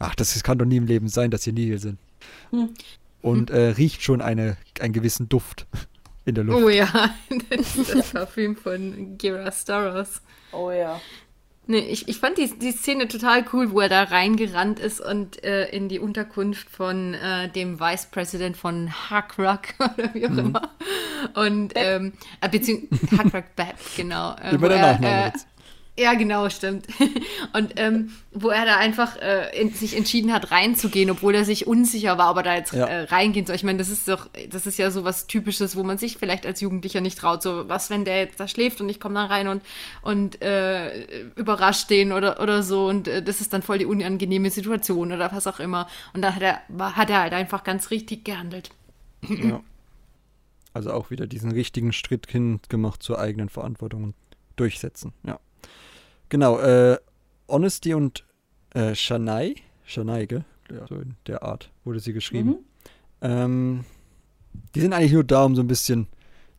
Ach, 0.01 0.15
das 0.17 0.43
kann 0.43 0.59
doch 0.59 0.67
nie 0.67 0.77
im 0.77 0.87
Leben 0.87 1.09
sein, 1.09 1.31
dass 1.31 1.45
hier 1.45 1.53
Nihil 1.53 1.79
sind. 1.79 1.99
Mhm. 2.51 2.71
Und 3.23 3.51
äh, 3.51 3.69
riecht 3.69 4.03
schon 4.03 4.23
eine, 4.23 4.57
einen 4.81 4.93
gewissen 4.93 5.29
Duft 5.29 5.67
in 6.25 6.35
der 6.35 6.45
Luft. 6.45 6.65
Oh 6.65 6.69
ja, 6.69 7.15
das, 7.51 7.75
das 7.93 8.11
Parfüm 8.13 8.57
von 8.57 9.17
Gira 9.19 9.51
Staros. 9.53 10.23
Oh 10.53 10.71
ja. 10.71 11.01
Nee, 11.67 11.79
ich, 11.79 12.09
ich 12.09 12.19
fand 12.19 12.37
die, 12.37 12.59
die 12.59 12.73
Szene 12.73 13.07
total 13.07 13.45
cool, 13.53 13.71
wo 13.71 13.79
er 13.81 13.89
da 13.89 14.03
reingerannt 14.03 14.81
ist 14.81 15.01
und 15.01 15.45
äh, 15.45 15.69
in 15.69 15.89
die 15.89 16.01
Unterkunft 16.01 16.69
von 16.69 17.15
äh, 17.15 17.49
dem 17.49 17.79
Vice 17.79 18.07
President 18.07 18.57
von 18.57 18.91
Hackrock 19.09 19.61
oder 19.79 20.13
wie 20.13 20.27
auch 20.27 20.31
mhm. 20.31 20.39
immer. 20.39 20.71
Und, 21.35 21.73
ähm, 21.77 22.15
äh, 22.41 22.49
beziehungsweise 22.49 23.19
Hackrock 23.19 23.55
Bab, 23.55 23.77
genau. 23.97 24.35
Äh, 24.43 24.55
Über 24.57 24.69
der 24.69 24.81
Nachname 24.81 25.29
äh, 25.29 25.33
ja, 26.01 26.15
genau, 26.15 26.49
stimmt. 26.49 26.87
Und 27.53 27.75
ähm, 27.77 28.11
wo 28.33 28.49
er 28.49 28.65
da 28.65 28.77
einfach 28.77 29.17
äh, 29.17 29.61
in, 29.61 29.71
sich 29.71 29.97
entschieden 29.97 30.33
hat, 30.33 30.51
reinzugehen, 30.51 31.11
obwohl 31.11 31.35
er 31.35 31.45
sich 31.45 31.67
unsicher 31.67 32.17
war, 32.17 32.31
ob 32.31 32.39
er 32.39 32.43
da 32.43 32.55
jetzt 32.55 32.73
ja. 32.73 32.87
äh, 32.87 33.03
reingehen 33.03 33.45
soll. 33.45 33.57
Ich 33.57 33.65
meine, 33.65 33.79
das 33.79 33.91
ist 33.91 34.09
doch, 34.09 34.29
das 34.49 34.67
ist 34.67 34.79
ja 34.79 34.91
so 34.91 35.05
was 35.05 35.27
Typisches, 35.27 35.77
wo 35.77 35.83
man 35.83 35.99
sich 35.99 36.17
vielleicht 36.17 36.47
als 36.47 36.63
Jugendlicher 36.63 37.03
nicht 37.03 37.19
traut. 37.19 37.43
So, 37.43 37.69
was, 37.69 37.91
wenn 37.91 38.07
der 38.07 38.19
jetzt 38.19 38.41
da 38.41 38.49
schläft 38.49 38.81
und 38.81 38.89
ich 38.89 38.99
komme 38.99 39.17
dann 39.17 39.27
rein 39.27 39.49
und, 39.49 39.63
und 40.01 40.41
äh, 40.41 41.05
überrascht 41.37 41.91
den 41.91 42.13
oder, 42.13 42.41
oder 42.41 42.63
so. 42.63 42.87
Und 42.87 43.07
äh, 43.07 43.23
das 43.23 43.43
ist 43.43 43.53
dann 43.53 43.61
voll 43.61 43.77
die 43.77 43.87
unangenehme 43.87 44.51
Situation 44.51 45.13
oder 45.13 45.31
was 45.33 45.47
auch 45.47 45.61
immer. 45.61 45.87
Und 46.15 46.23
da 46.23 46.35
hat 46.35 46.43
er, 46.43 46.63
hat 46.97 47.11
er 47.11 47.21
halt 47.21 47.35
einfach 47.35 47.63
ganz 47.63 47.91
richtig 47.91 48.25
gehandelt. 48.25 48.71
Ja. 49.29 49.61
Also 50.73 50.93
auch 50.93 51.11
wieder 51.11 51.27
diesen 51.27 51.51
richtigen 51.51 51.93
Schritt 51.93 52.31
hin 52.31 52.61
gemacht 52.69 53.03
zur 53.03 53.19
eigenen 53.19 53.49
Verantwortung 53.49 54.05
und 54.05 54.15
durchsetzen, 54.57 55.13
ja. 55.25 55.39
Genau, 56.31 56.59
äh, 56.61 56.97
Honesty 57.49 57.93
und 57.93 58.25
äh, 58.73 58.95
Shanai, 58.95 59.57
Shanai, 59.85 60.27
gell? 60.27 60.45
Ja, 60.71 60.87
so 60.87 60.95
in 60.95 61.17
der 61.27 61.43
Art 61.43 61.71
wurde 61.85 62.01
sie 62.01 62.13
geschrieben. 62.13 62.51
Mhm. 62.51 62.57
Ähm, 63.21 63.85
die 64.75 64.81
sind 64.81 64.93
eigentlich 64.93 65.13
nur 65.13 65.25
da, 65.25 65.45
um 65.45 65.57
so 65.57 65.63
ein 65.63 65.67
bisschen 65.67 66.07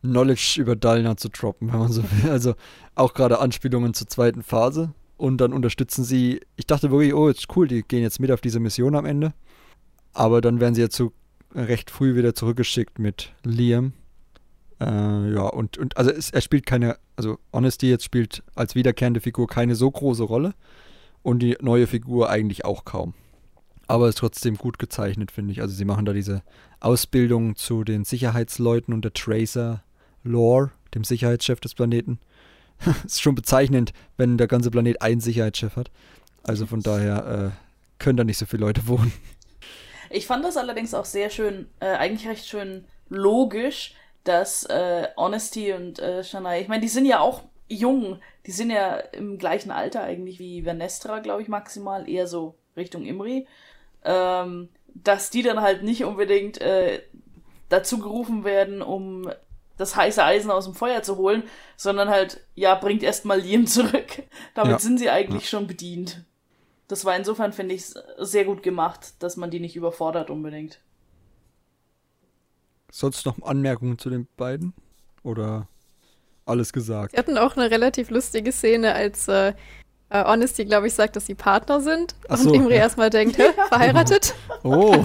Knowledge 0.02 0.56
über 0.58 0.76
Dalna 0.76 1.16
zu 1.16 1.30
droppen, 1.30 1.72
wenn 1.72 1.78
man 1.78 1.92
so 1.92 2.02
will. 2.02 2.30
Also 2.30 2.54
auch 2.94 3.14
gerade 3.14 3.38
Anspielungen 3.38 3.94
zur 3.94 4.08
zweiten 4.08 4.42
Phase. 4.42 4.92
Und 5.16 5.38
dann 5.38 5.52
unterstützen 5.52 6.04
sie, 6.04 6.40
ich 6.56 6.66
dachte 6.66 6.90
wirklich, 6.90 7.14
oh, 7.14 7.28
ist 7.28 7.46
cool, 7.56 7.68
die 7.68 7.82
gehen 7.82 8.02
jetzt 8.02 8.20
mit 8.20 8.30
auf 8.30 8.40
diese 8.40 8.60
Mission 8.60 8.94
am 8.94 9.06
Ende. 9.06 9.32
Aber 10.12 10.40
dann 10.40 10.60
werden 10.60 10.74
sie 10.74 10.82
jetzt 10.82 10.96
so 10.96 11.12
recht 11.54 11.90
früh 11.90 12.14
wieder 12.16 12.34
zurückgeschickt 12.34 12.98
mit 12.98 13.32
Liam. 13.44 13.92
Äh, 14.82 15.34
ja, 15.34 15.42
und, 15.42 15.78
und 15.78 15.96
also 15.96 16.10
es, 16.10 16.30
er 16.30 16.40
spielt 16.40 16.66
keine, 16.66 16.98
also 17.16 17.38
Honesty 17.52 17.88
jetzt 17.88 18.04
spielt 18.04 18.42
als 18.54 18.74
wiederkehrende 18.74 19.20
Figur 19.20 19.46
keine 19.46 19.76
so 19.76 19.90
große 19.90 20.24
Rolle. 20.24 20.54
Und 21.22 21.38
die 21.38 21.56
neue 21.60 21.86
Figur 21.86 22.30
eigentlich 22.30 22.64
auch 22.64 22.84
kaum. 22.84 23.14
Aber 23.86 24.08
ist 24.08 24.18
trotzdem 24.18 24.56
gut 24.56 24.80
gezeichnet, 24.80 25.30
finde 25.30 25.52
ich. 25.52 25.60
Also 25.60 25.74
sie 25.74 25.84
machen 25.84 26.04
da 26.04 26.12
diese 26.12 26.42
Ausbildung 26.80 27.54
zu 27.54 27.84
den 27.84 28.04
Sicherheitsleuten 28.04 28.92
und 28.92 29.04
der 29.04 29.12
Tracer 29.12 29.84
Lore, 30.24 30.72
dem 30.94 31.04
Sicherheitschef 31.04 31.60
des 31.60 31.74
Planeten. 31.74 32.18
ist 33.04 33.22
schon 33.22 33.36
bezeichnend, 33.36 33.92
wenn 34.16 34.36
der 34.36 34.48
ganze 34.48 34.72
Planet 34.72 35.00
einen 35.00 35.20
Sicherheitschef 35.20 35.76
hat. 35.76 35.92
Also 36.42 36.66
von 36.66 36.80
daher 36.80 37.52
äh, 37.52 38.02
können 38.02 38.16
da 38.16 38.24
nicht 38.24 38.38
so 38.38 38.46
viele 38.46 38.64
Leute 38.64 38.88
wohnen. 38.88 39.12
Ich 40.10 40.26
fand 40.26 40.44
das 40.44 40.56
allerdings 40.56 40.92
auch 40.92 41.04
sehr 41.04 41.30
schön, 41.30 41.68
äh, 41.78 41.86
eigentlich 41.86 42.28
recht 42.28 42.46
schön 42.46 42.84
logisch, 43.08 43.94
dass 44.24 44.64
äh, 44.64 45.08
Honesty 45.16 45.72
und 45.72 45.98
äh, 45.98 46.22
Shania, 46.24 46.58
ich 46.58 46.68
meine, 46.68 46.82
die 46.82 46.88
sind 46.88 47.06
ja 47.06 47.20
auch 47.20 47.42
jung, 47.68 48.20
die 48.46 48.52
sind 48.52 48.70
ja 48.70 48.96
im 48.96 49.38
gleichen 49.38 49.70
Alter 49.70 50.02
eigentlich 50.02 50.38
wie 50.38 50.62
Vernestra, 50.62 51.20
glaube 51.20 51.42
ich, 51.42 51.48
maximal, 51.48 52.08
eher 52.08 52.26
so 52.26 52.54
Richtung 52.76 53.04
Imri, 53.04 53.46
ähm, 54.04 54.68
dass 54.94 55.30
die 55.30 55.42
dann 55.42 55.60
halt 55.60 55.82
nicht 55.82 56.04
unbedingt 56.04 56.60
äh, 56.60 57.02
dazu 57.68 57.98
gerufen 57.98 58.44
werden, 58.44 58.82
um 58.82 59.30
das 59.78 59.96
heiße 59.96 60.22
Eisen 60.22 60.50
aus 60.50 60.66
dem 60.66 60.74
Feuer 60.74 61.02
zu 61.02 61.16
holen, 61.16 61.42
sondern 61.76 62.10
halt, 62.10 62.44
ja, 62.54 62.74
bringt 62.74 63.02
erstmal 63.02 63.40
Liam 63.40 63.66
zurück. 63.66 64.22
Damit 64.54 64.72
Ja. 64.72 64.78
sind 64.78 64.98
sie 64.98 65.10
eigentlich 65.10 65.48
schon 65.48 65.66
bedient. 65.66 66.24
Das 66.88 67.04
war 67.04 67.16
insofern, 67.16 67.52
finde 67.52 67.74
ich, 67.74 67.86
sehr 68.18 68.44
gut 68.44 68.62
gemacht, 68.62 69.14
dass 69.20 69.36
man 69.36 69.50
die 69.50 69.60
nicht 69.60 69.76
überfordert 69.76 70.28
unbedingt. 70.28 70.80
Sonst 72.94 73.24
noch 73.24 73.40
Anmerkungen 73.42 73.98
zu 73.98 74.10
den 74.10 74.28
beiden? 74.36 74.74
Oder 75.22 75.66
alles 76.44 76.74
gesagt? 76.74 77.12
Sie 77.12 77.16
hatten 77.16 77.38
auch 77.38 77.56
eine 77.56 77.70
relativ 77.70 78.10
lustige 78.10 78.52
Szene, 78.52 78.92
als 78.92 79.28
äh, 79.28 79.54
äh, 80.10 80.24
Honesty, 80.24 80.66
glaube 80.66 80.88
ich, 80.88 80.94
sagt, 80.94 81.16
dass 81.16 81.24
sie 81.24 81.34
Partner 81.34 81.80
sind. 81.80 82.14
Ach 82.28 82.36
und 82.38 82.44
so, 82.44 82.52
Imri 82.52 82.74
ja. 82.74 82.80
erstmal 82.80 83.08
denkt, 83.08 83.36
verheiratet? 83.68 84.34
Oh, 84.62 85.04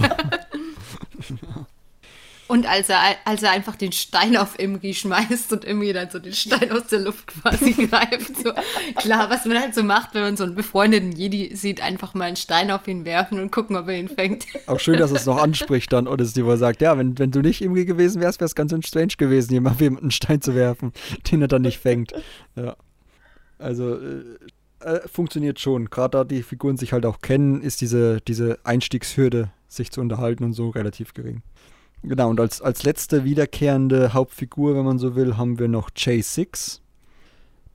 Und 2.48 2.66
als 2.66 2.88
er, 2.88 2.98
als 3.24 3.42
er 3.42 3.52
einfach 3.52 3.76
den 3.76 3.92
Stein 3.92 4.36
auf 4.36 4.58
Imri 4.58 4.94
schmeißt 4.94 5.52
und 5.52 5.64
Imri 5.64 5.92
dann 5.92 6.10
so 6.10 6.18
den 6.18 6.32
Stein 6.32 6.72
aus 6.72 6.86
der 6.86 7.00
Luft 7.00 7.26
quasi 7.26 7.72
greift. 7.86 8.36
So, 8.42 8.52
klar, 8.96 9.30
was 9.30 9.44
man 9.44 9.60
halt 9.60 9.74
so 9.74 9.82
macht, 9.82 10.14
wenn 10.14 10.22
man 10.22 10.36
so 10.36 10.44
einen 10.44 10.54
befreundeten 10.54 11.12
Jedi 11.12 11.54
sieht, 11.54 11.82
einfach 11.82 12.14
mal 12.14 12.24
einen 12.24 12.36
Stein 12.36 12.70
auf 12.70 12.88
ihn 12.88 13.04
werfen 13.04 13.38
und 13.38 13.52
gucken, 13.52 13.76
ob 13.76 13.88
er 13.88 13.98
ihn 13.98 14.08
fängt. 14.08 14.46
auch 14.66 14.80
schön, 14.80 14.98
dass 14.98 15.10
es 15.10 15.26
noch 15.26 15.36
anspricht 15.36 15.92
dann 15.92 16.08
Odyssey, 16.08 16.44
wo 16.44 16.50
er 16.50 16.56
sagt, 16.56 16.80
ja, 16.80 16.96
wenn, 16.96 17.18
wenn 17.18 17.30
du 17.30 17.40
nicht 17.40 17.60
Imri 17.60 17.84
gewesen 17.84 18.20
wärst, 18.20 18.40
wäre 18.40 18.46
es 18.46 18.54
ganz 18.54 18.74
strange 18.86 19.14
gewesen, 19.18 19.52
jemand 19.52 19.80
jemanden 19.80 20.04
einen 20.04 20.10
Stein 20.10 20.40
zu 20.40 20.54
werfen, 20.54 20.92
den 21.30 21.42
er 21.42 21.48
dann 21.48 21.62
nicht 21.62 21.78
fängt. 21.78 22.12
Ja. 22.56 22.76
Also 23.58 23.96
äh, 23.96 24.22
äh, 24.80 25.00
funktioniert 25.08 25.58
schon. 25.58 25.90
Gerade 25.90 26.18
da 26.18 26.24
die 26.24 26.42
Figuren 26.42 26.76
sich 26.76 26.92
halt 26.92 27.04
auch 27.04 27.20
kennen, 27.20 27.60
ist 27.60 27.80
diese, 27.80 28.20
diese 28.20 28.58
Einstiegshürde, 28.64 29.50
sich 29.66 29.90
zu 29.90 30.00
unterhalten 30.00 30.44
und 30.44 30.52
so 30.52 30.70
relativ 30.70 31.14
gering. 31.14 31.42
Genau, 32.02 32.30
und 32.30 32.40
als, 32.40 32.62
als 32.62 32.84
letzte 32.84 33.24
wiederkehrende 33.24 34.14
Hauptfigur, 34.14 34.76
wenn 34.76 34.84
man 34.84 34.98
so 34.98 35.16
will, 35.16 35.36
haben 35.36 35.58
wir 35.58 35.68
noch 35.68 35.90
J6. 35.90 36.80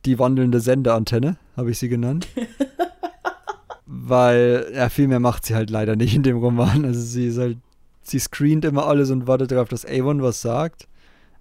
Die 0.05 0.19
wandelnde 0.19 0.59
Sendeantenne, 0.59 1.37
habe 1.55 1.71
ich 1.71 1.79
sie 1.79 1.89
genannt. 1.89 2.27
Weil, 3.85 4.71
ja, 4.73 4.89
viel 4.89 5.07
mehr 5.07 5.19
macht 5.19 5.45
sie 5.45 5.55
halt 5.55 5.69
leider 5.69 5.95
nicht 5.95 6.15
in 6.15 6.23
dem 6.23 6.37
Roman. 6.37 6.85
Also 6.85 7.01
sie 7.01 7.27
ist 7.27 7.37
halt, 7.37 7.57
sie 8.01 8.19
screent 8.19 8.65
immer 8.65 8.87
alles 8.87 9.11
und 9.11 9.27
wartet 9.27 9.51
darauf, 9.51 9.69
dass 9.69 9.85
Avon 9.85 10.21
was 10.21 10.41
sagt. 10.41 10.87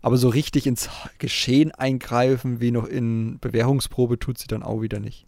Aber 0.01 0.17
so 0.17 0.29
richtig 0.29 0.67
ins 0.67 0.91
Geschehen 1.19 1.71
eingreifen, 1.71 2.61
wie 2.61 2.73
noch 2.73 2.87
in 2.87 3.39
Bewährungsprobe, 3.41 4.19
tut 4.19 4.39
sie 4.39 4.49
dann 4.49 4.65
auch 4.65 4.83
wieder 4.83 4.99
nicht. 4.99 5.27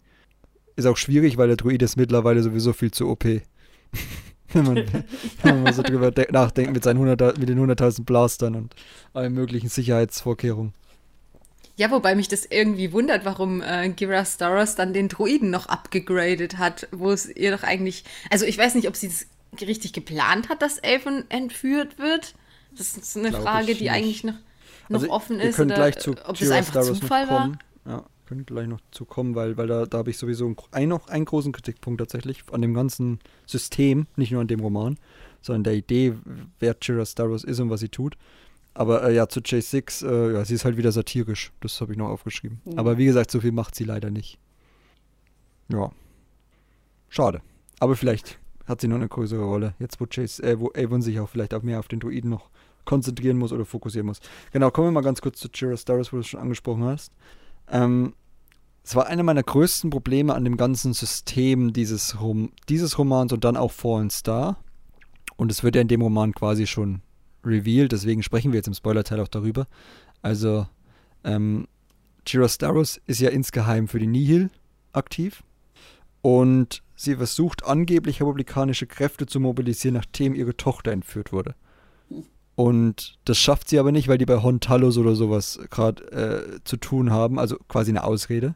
Ist 0.75 0.85
auch 0.85 0.97
schwierig, 0.97 1.37
weil 1.37 1.47
der 1.47 1.55
Druid 1.55 1.81
ist 1.81 1.95
mittlerweile 1.95 2.43
sowieso 2.43 2.73
viel 2.73 2.91
zu 2.91 3.07
OP. 3.09 3.23
wenn, 4.65 4.65
man, 4.65 5.05
wenn 5.43 5.55
man 5.55 5.63
mal 5.63 5.73
so 5.73 5.83
drüber 5.83 6.11
de- 6.11 6.31
nachdenkt 6.31 6.73
mit, 6.73 6.83
seinen 6.83 6.97
100, 6.97 7.37
mit 7.37 7.49
den 7.49 7.59
100.000 7.59 8.05
Blastern 8.05 8.55
und 8.55 8.75
allen 9.13 9.33
möglichen 9.33 9.69
Sicherheitsvorkehrungen. 9.69 10.73
Ja, 11.77 11.91
wobei 11.91 12.15
mich 12.15 12.29
das 12.29 12.45
irgendwie 12.45 12.93
wundert, 12.93 13.25
warum 13.25 13.61
äh, 13.61 13.89
Gira 13.89 14.23
Staros 14.23 14.75
dann 14.75 14.93
den 14.93 15.09
Droiden 15.09 15.49
noch 15.49 15.67
abgegradet 15.67 16.57
hat, 16.57 16.87
wo 16.91 17.11
es 17.11 17.27
ihr 17.27 17.51
doch 17.55 17.63
eigentlich. 17.63 18.05
Also 18.29 18.45
ich 18.45 18.57
weiß 18.57 18.75
nicht, 18.75 18.87
ob 18.87 18.95
sie 18.95 19.07
es 19.07 19.27
richtig 19.61 19.91
geplant 19.93 20.47
hat, 20.49 20.61
dass 20.61 20.81
Avon 20.83 21.25
entführt 21.29 21.99
wird. 21.99 22.35
Das 22.77 22.95
ist 22.97 23.17
eine 23.17 23.29
Glaub 23.29 23.43
Frage, 23.43 23.75
die 23.75 23.89
nicht. 23.89 23.91
eigentlich 23.91 24.23
noch, 24.23 24.35
noch 24.89 25.01
Also, 25.01 25.09
offen 25.09 25.39
wir 25.41 25.49
ist. 25.49 25.55
können 25.55 25.71
Oder 25.71 25.79
gleich 25.79 25.97
zu 25.97 26.11
ob 26.25 26.37
das 26.39 26.39
Jira 26.39 26.55
einfach 26.55 26.71
Staros 26.71 26.99
Zufall 26.99 27.29
war. 27.29 27.51
Ja, 27.85 28.05
können 28.25 28.45
gleich 28.45 28.67
noch 28.67 28.81
zu 28.91 29.05
kommen, 29.05 29.35
weil, 29.35 29.57
weil 29.57 29.67
da, 29.67 29.85
da 29.85 29.99
habe 29.99 30.09
ich 30.09 30.17
sowieso 30.17 30.45
einen, 30.45 30.55
ein, 30.71 30.89
noch 30.89 31.07
einen 31.07 31.25
großen 31.25 31.51
Kritikpunkt 31.51 31.99
tatsächlich 31.99 32.43
an 32.51 32.61
dem 32.61 32.73
ganzen 32.73 33.19
System, 33.45 34.07
nicht 34.15 34.31
nur 34.31 34.41
an 34.41 34.47
dem 34.47 34.59
Roman, 34.59 34.97
sondern 35.41 35.63
der 35.63 35.73
Idee, 35.73 36.13
wer 36.59 36.75
Jira 36.81 37.05
Staros 37.05 37.43
ist 37.43 37.59
und 37.59 37.69
was 37.69 37.79
sie 37.79 37.89
tut. 37.89 38.17
Aber 38.73 39.03
äh, 39.03 39.15
ja, 39.15 39.27
zu 39.27 39.39
J6, 39.39 40.05
äh, 40.05 40.33
ja, 40.33 40.45
sie 40.45 40.55
ist 40.55 40.65
halt 40.65 40.75
wieder 40.75 40.91
satirisch. 40.91 41.53
Das 41.61 41.79
habe 41.79 41.93
ich 41.93 41.97
noch 41.97 42.09
aufgeschrieben. 42.09 42.61
Mhm. 42.65 42.77
Aber 42.77 42.97
wie 42.97 43.05
gesagt, 43.05 43.31
so 43.31 43.39
viel 43.39 43.53
macht 43.53 43.73
sie 43.73 43.85
leider 43.85 44.11
nicht. 44.11 44.37
Ja. 45.69 45.91
Schade. 47.07 47.41
Aber 47.79 47.95
vielleicht 47.95 48.37
hat 48.65 48.81
sie 48.81 48.89
noch 48.89 48.97
eine 48.97 49.07
größere 49.07 49.43
Rolle. 49.43 49.75
Jetzt, 49.79 50.01
wo, 50.01 50.05
Chase, 50.05 50.43
äh, 50.43 50.59
wo 50.59 50.71
Avon 50.75 51.01
sich 51.01 51.19
auch 51.19 51.29
vielleicht 51.29 51.53
auch 51.53 51.63
mehr 51.63 51.79
auf 51.79 51.87
den 51.87 52.01
Druiden 52.01 52.29
noch 52.29 52.49
konzentrieren 52.83 53.37
muss 53.37 53.53
oder 53.53 53.65
fokussieren 53.65 54.07
muss. 54.07 54.19
Genau, 54.51 54.71
kommen 54.71 54.87
wir 54.87 54.91
mal 54.91 55.01
ganz 55.01 55.21
kurz 55.21 55.39
zu 55.39 55.47
Jira 55.53 55.77
Staros, 55.77 56.11
wo 56.11 56.17
du 56.17 56.21
es 56.21 56.27
schon 56.27 56.41
angesprochen 56.41 56.83
hast. 56.83 57.13
Ähm, 57.69 58.13
es 58.83 58.95
war 58.95 59.07
einer 59.07 59.23
meiner 59.23 59.43
größten 59.43 59.89
Probleme 59.89 60.35
an 60.35 60.43
dem 60.43 60.57
ganzen 60.57 60.93
System 60.93 61.73
dieses, 61.73 62.21
Rom 62.21 62.51
dieses 62.69 62.97
Romans 62.99 63.33
und 63.33 63.43
dann 63.43 63.57
auch 63.57 63.71
Fallen 63.71 64.09
Star. 64.09 64.57
Und 65.37 65.51
es 65.51 65.63
wird 65.63 65.75
ja 65.75 65.81
in 65.81 65.87
dem 65.87 66.01
Roman 66.01 66.33
quasi 66.33 66.67
schon 66.67 67.01
revealed, 67.43 67.91
deswegen 67.91 68.23
sprechen 68.23 68.51
wir 68.51 68.57
jetzt 68.57 68.67
im 68.67 68.73
Spoiler-Teil 68.73 69.19
auch 69.19 69.27
darüber. 69.27 69.67
Also, 70.21 70.67
ähm, 71.23 71.67
Jira 72.27 72.47
Staros 72.47 73.01
ist 73.05 73.19
ja 73.19 73.29
insgeheim 73.29 73.87
für 73.87 73.99
die 73.99 74.07
Nihil 74.07 74.49
aktiv. 74.93 75.43
Und 76.21 76.81
sie 76.95 77.15
versucht 77.15 77.65
angeblich 77.65 78.21
republikanische 78.21 78.87
Kräfte 78.87 79.27
zu 79.27 79.39
mobilisieren, 79.39 79.95
nachdem 79.95 80.33
ihre 80.33 80.57
Tochter 80.57 80.91
entführt 80.91 81.31
wurde. 81.31 81.55
Und 82.55 83.17
das 83.25 83.37
schafft 83.37 83.69
sie 83.69 83.79
aber 83.79 83.91
nicht, 83.91 84.07
weil 84.07 84.17
die 84.17 84.25
bei 84.25 84.41
Hon 84.41 84.61
Talos 84.61 84.97
oder 84.97 85.15
sowas 85.15 85.59
gerade 85.69 86.03
äh, 86.11 86.59
zu 86.63 86.77
tun 86.77 87.11
haben, 87.11 87.37
also 87.37 87.57
quasi 87.67 87.91
eine 87.91 88.03
Ausrede. 88.03 88.55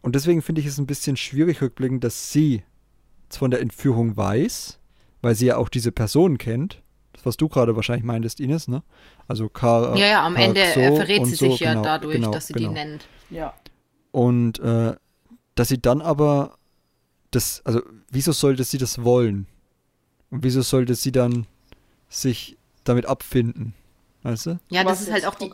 Und 0.00 0.14
deswegen 0.14 0.40
finde 0.40 0.60
ich 0.60 0.66
es 0.66 0.78
ein 0.78 0.86
bisschen 0.86 1.16
schwierig 1.16 1.60
rückblickend, 1.60 2.04
dass 2.04 2.32
sie 2.32 2.62
von 3.28 3.50
der 3.50 3.60
Entführung 3.60 4.16
weiß, 4.16 4.78
weil 5.20 5.34
sie 5.34 5.46
ja 5.46 5.56
auch 5.56 5.68
diese 5.68 5.92
Person 5.92 6.38
kennt. 6.38 6.82
Das, 7.12 7.26
was 7.26 7.36
du 7.36 7.48
gerade 7.48 7.76
wahrscheinlich 7.76 8.04
meintest, 8.04 8.40
Ines, 8.40 8.68
ne? 8.68 8.82
Also 9.26 9.48
Kara. 9.48 9.96
Ja, 9.96 10.06
ja, 10.06 10.24
am 10.24 10.36
Ende 10.36 10.64
verrät 10.64 11.26
sie 11.26 11.34
so, 11.34 11.50
sich 11.50 11.60
ja 11.60 11.72
genau, 11.72 11.82
dadurch, 11.82 12.14
genau, 12.16 12.30
dass 12.30 12.46
sie 12.46 12.52
genau. 12.52 12.68
die 12.68 12.74
nennt. 12.74 13.08
Ja. 13.30 13.54
Und 14.12 14.58
äh, 14.60 14.94
dass 15.54 15.68
sie 15.68 15.80
dann 15.80 16.00
aber 16.00 16.56
das, 17.30 17.62
also 17.64 17.82
wieso 18.10 18.32
sollte 18.32 18.64
sie 18.64 18.78
das 18.78 19.02
wollen? 19.02 19.46
Und 20.30 20.44
wieso 20.44 20.62
sollte 20.62 20.94
sie 20.94 21.12
dann 21.12 21.46
sich 22.08 22.56
damit 22.88 23.06
abfinden? 23.06 23.74
Weißt 24.22 24.46
du? 24.46 24.58
Ja, 24.70 24.84
Was 24.84 24.98
das 24.98 25.08
ist 25.08 25.12
halt 25.12 25.26
auch 25.26 25.34
die. 25.36 25.50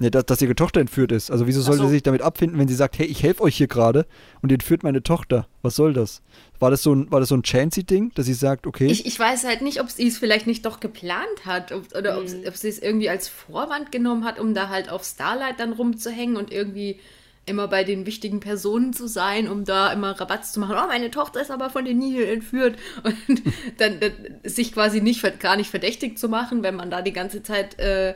Ne, 0.00 0.10
dass, 0.10 0.26
dass 0.26 0.42
ihre 0.42 0.56
Tochter 0.56 0.80
entführt 0.80 1.12
ist. 1.12 1.30
Also 1.30 1.46
wieso 1.46 1.60
sollte 1.60 1.82
so. 1.82 1.86
sie 1.86 1.94
sich 1.94 2.02
damit 2.02 2.20
abfinden, 2.20 2.58
wenn 2.58 2.66
sie 2.66 2.74
sagt, 2.74 2.98
hey, 2.98 3.06
ich 3.06 3.22
helfe 3.22 3.42
euch 3.44 3.56
hier 3.56 3.68
gerade 3.68 4.06
und 4.42 4.50
ihr 4.50 4.54
entführt 4.54 4.82
meine 4.82 5.04
Tochter? 5.04 5.46
Was 5.62 5.76
soll 5.76 5.92
das? 5.92 6.20
War 6.58 6.72
das 6.72 6.82
so 6.82 6.92
ein, 6.92 7.12
war 7.12 7.20
das 7.20 7.28
so 7.28 7.36
ein 7.36 7.44
Chancy-Ding, 7.44 8.10
dass 8.16 8.26
sie 8.26 8.34
sagt, 8.34 8.66
okay, 8.66 8.86
Ich, 8.86 9.06
ich 9.06 9.16
weiß 9.16 9.44
halt 9.44 9.62
nicht, 9.62 9.80
ob 9.80 9.88
sie 9.90 10.08
es 10.08 10.18
vielleicht 10.18 10.48
nicht 10.48 10.66
doch 10.66 10.80
geplant 10.80 11.46
hat 11.46 11.70
ob, 11.70 11.94
oder 11.96 12.18
ob, 12.18 12.24
ob 12.24 12.56
sie 12.56 12.68
es 12.68 12.80
irgendwie 12.80 13.08
als 13.08 13.28
Vorwand 13.28 13.92
genommen 13.92 14.24
hat, 14.24 14.40
um 14.40 14.52
da 14.52 14.68
halt 14.68 14.90
auf 14.90 15.04
Starlight 15.04 15.60
dann 15.60 15.72
rumzuhängen 15.72 16.36
und 16.36 16.50
irgendwie 16.52 16.98
immer 17.46 17.68
bei 17.68 17.84
den 17.84 18.06
wichtigen 18.06 18.40
Personen 18.40 18.92
zu 18.92 19.06
sein, 19.06 19.48
um 19.48 19.64
da 19.64 19.92
immer 19.92 20.18
Rabatz 20.18 20.52
zu 20.52 20.60
machen. 20.60 20.76
Oh, 20.82 20.86
meine 20.86 21.10
Tochter 21.10 21.40
ist 21.40 21.50
aber 21.50 21.70
von 21.70 21.84
den 21.84 21.98
Nihil 21.98 22.26
entführt. 22.26 22.78
Und 23.02 23.42
dann, 23.78 24.00
dann 24.00 24.12
sich 24.44 24.72
quasi 24.72 25.00
nicht 25.00 25.40
gar 25.40 25.56
nicht 25.56 25.70
verdächtig 25.70 26.18
zu 26.18 26.28
machen, 26.28 26.62
wenn 26.62 26.76
man 26.76 26.90
da 26.90 27.02
die 27.02 27.12
ganze 27.12 27.42
Zeit 27.42 27.78
äh, 27.78 28.14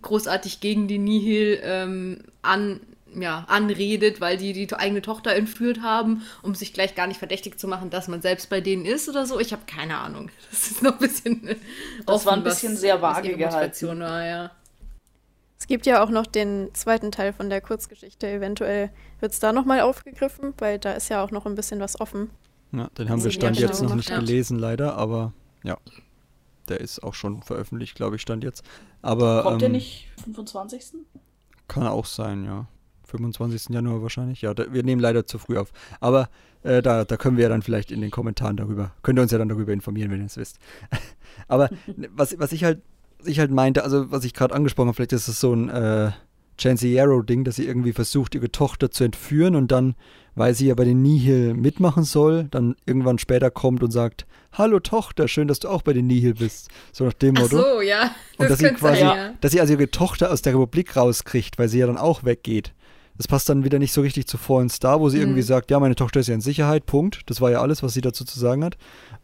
großartig 0.00 0.60
gegen 0.60 0.88
die 0.88 0.98
Nihil 0.98 1.60
ähm, 1.62 2.24
an, 2.40 2.80
ja, 3.14 3.44
anredet, 3.48 4.20
weil 4.20 4.36
die 4.36 4.52
die 4.52 4.72
eigene 4.72 5.02
Tochter 5.02 5.34
entführt 5.34 5.82
haben, 5.82 6.22
um 6.42 6.54
sich 6.54 6.72
gleich 6.72 6.94
gar 6.94 7.06
nicht 7.06 7.18
verdächtig 7.18 7.58
zu 7.58 7.68
machen, 7.68 7.90
dass 7.90 8.08
man 8.08 8.22
selbst 8.22 8.48
bei 8.48 8.60
denen 8.60 8.84
ist 8.84 9.08
oder 9.08 9.26
so. 9.26 9.40
Ich 9.40 9.52
habe 9.52 9.62
keine 9.66 9.98
Ahnung. 9.98 10.30
Das 10.50 10.70
ist 10.70 10.82
noch 10.82 10.92
ein 10.92 10.98
bisschen. 10.98 11.48
Das 12.06 12.16
offen, 12.16 12.26
war 12.26 12.32
ein 12.34 12.44
bisschen 12.44 12.74
was, 12.74 12.80
sehr 12.80 13.02
vage 13.02 13.36
gehalten. 13.36 14.00
War, 14.00 14.24
ja. 14.24 14.50
Es 15.62 15.68
gibt 15.68 15.86
ja 15.86 16.02
auch 16.02 16.10
noch 16.10 16.26
den 16.26 16.70
zweiten 16.74 17.12
Teil 17.12 17.32
von 17.32 17.48
der 17.48 17.60
Kurzgeschichte. 17.60 18.28
Eventuell 18.28 18.90
wird 19.20 19.30
es 19.30 19.38
da 19.38 19.52
nochmal 19.52 19.82
aufgegriffen, 19.82 20.54
weil 20.58 20.80
da 20.80 20.94
ist 20.94 21.08
ja 21.08 21.22
auch 21.22 21.30
noch 21.30 21.46
ein 21.46 21.54
bisschen 21.54 21.78
was 21.78 22.00
offen. 22.00 22.30
Ja, 22.72 22.88
den 22.98 23.08
haben 23.08 23.22
wir 23.22 23.30
Stand 23.30 23.60
jetzt 23.60 23.80
noch 23.80 23.94
nicht 23.94 24.12
gelesen, 24.12 24.58
leider, 24.58 24.96
aber 24.96 25.32
ja. 25.62 25.78
Der 26.68 26.80
ist 26.80 27.04
auch 27.04 27.14
schon 27.14 27.44
veröffentlicht, 27.44 27.94
glaube 27.94 28.16
ich, 28.16 28.22
Stand 28.22 28.42
jetzt. 28.42 28.64
Aber, 29.02 29.44
Kommt 29.44 29.52
ähm, 29.54 29.58
der 29.60 29.68
nicht 29.68 30.08
25.? 30.24 30.94
Kann 31.68 31.86
auch 31.86 32.06
sein, 32.06 32.44
ja. 32.44 32.66
25. 33.04 33.68
Januar 33.68 34.02
wahrscheinlich. 34.02 34.42
Ja, 34.42 34.54
da, 34.54 34.72
wir 34.72 34.82
nehmen 34.82 35.00
leider 35.00 35.26
zu 35.26 35.38
früh 35.38 35.58
auf. 35.58 35.70
Aber 36.00 36.28
äh, 36.64 36.82
da, 36.82 37.04
da 37.04 37.16
können 37.16 37.36
wir 37.36 37.44
ja 37.44 37.48
dann 37.48 37.62
vielleicht 37.62 37.92
in 37.92 38.00
den 38.00 38.10
Kommentaren 38.10 38.56
darüber, 38.56 38.90
könnt 39.02 39.16
ihr 39.16 39.22
uns 39.22 39.30
ja 39.30 39.38
dann 39.38 39.48
darüber 39.48 39.72
informieren, 39.72 40.10
wenn 40.10 40.20
ihr 40.20 40.26
es 40.26 40.36
wisst. 40.36 40.58
Aber 41.46 41.70
was, 42.16 42.36
was 42.40 42.50
ich 42.50 42.64
halt 42.64 42.82
ich 43.26 43.38
halt 43.38 43.50
meinte, 43.50 43.84
also 43.84 44.10
was 44.10 44.24
ich 44.24 44.34
gerade 44.34 44.54
angesprochen 44.54 44.88
habe, 44.88 44.96
vielleicht 44.96 45.12
ist 45.12 45.28
es 45.28 45.40
so 45.40 45.52
ein 45.52 45.68
äh, 45.68 46.12
Yarrow-Ding, 46.58 47.44
dass 47.44 47.56
sie 47.56 47.66
irgendwie 47.66 47.92
versucht, 47.92 48.34
ihre 48.34 48.50
Tochter 48.50 48.90
zu 48.90 49.04
entführen 49.04 49.56
und 49.56 49.72
dann, 49.72 49.94
weil 50.34 50.54
sie 50.54 50.66
ja 50.66 50.74
bei 50.74 50.84
den 50.84 51.02
Nihil 51.02 51.54
mitmachen 51.54 52.04
soll, 52.04 52.44
dann 52.44 52.76
irgendwann 52.86 53.18
später 53.18 53.50
kommt 53.50 53.82
und 53.82 53.90
sagt, 53.90 54.26
Hallo 54.52 54.80
Tochter, 54.80 55.28
schön, 55.28 55.48
dass 55.48 55.60
du 55.60 55.68
auch 55.68 55.80
bei 55.80 55.94
den 55.94 56.06
Nihil 56.06 56.34
bist. 56.34 56.68
So 56.92 57.04
nach 57.04 57.14
dem 57.14 57.34
Motto. 57.34 57.58
Ach 57.58 57.74
so, 57.74 57.80
ja. 57.80 58.14
Das 58.36 58.38
und 58.38 58.50
dass 58.50 58.58
sie 58.58 58.68
quasi, 58.74 59.00
sein, 59.00 59.16
ja. 59.16 59.34
dass 59.40 59.52
sie 59.52 59.60
also 59.60 59.72
ihre 59.72 59.90
Tochter 59.90 60.30
aus 60.30 60.42
der 60.42 60.52
Republik 60.52 60.94
rauskriegt, 60.94 61.58
weil 61.58 61.68
sie 61.68 61.78
ja 61.78 61.86
dann 61.86 61.96
auch 61.96 62.24
weggeht. 62.24 62.74
Das 63.16 63.28
passt 63.28 63.48
dann 63.48 63.64
wieder 63.64 63.78
nicht 63.78 63.92
so 63.92 64.02
richtig 64.02 64.26
zu 64.26 64.36
Fallen 64.36 64.68
Star, 64.68 65.00
wo 65.00 65.08
sie 65.08 65.16
mhm. 65.16 65.22
irgendwie 65.22 65.42
sagt, 65.42 65.70
ja, 65.70 65.80
meine 65.80 65.94
Tochter 65.94 66.20
ist 66.20 66.28
ja 66.28 66.34
in 66.34 66.40
Sicherheit, 66.42 66.84
Punkt. 66.84 67.22
Das 67.26 67.40
war 67.40 67.50
ja 67.50 67.62
alles, 67.62 67.82
was 67.82 67.94
sie 67.94 68.02
dazu 68.02 68.24
zu 68.24 68.38
sagen 68.38 68.62
hat. 68.62 68.76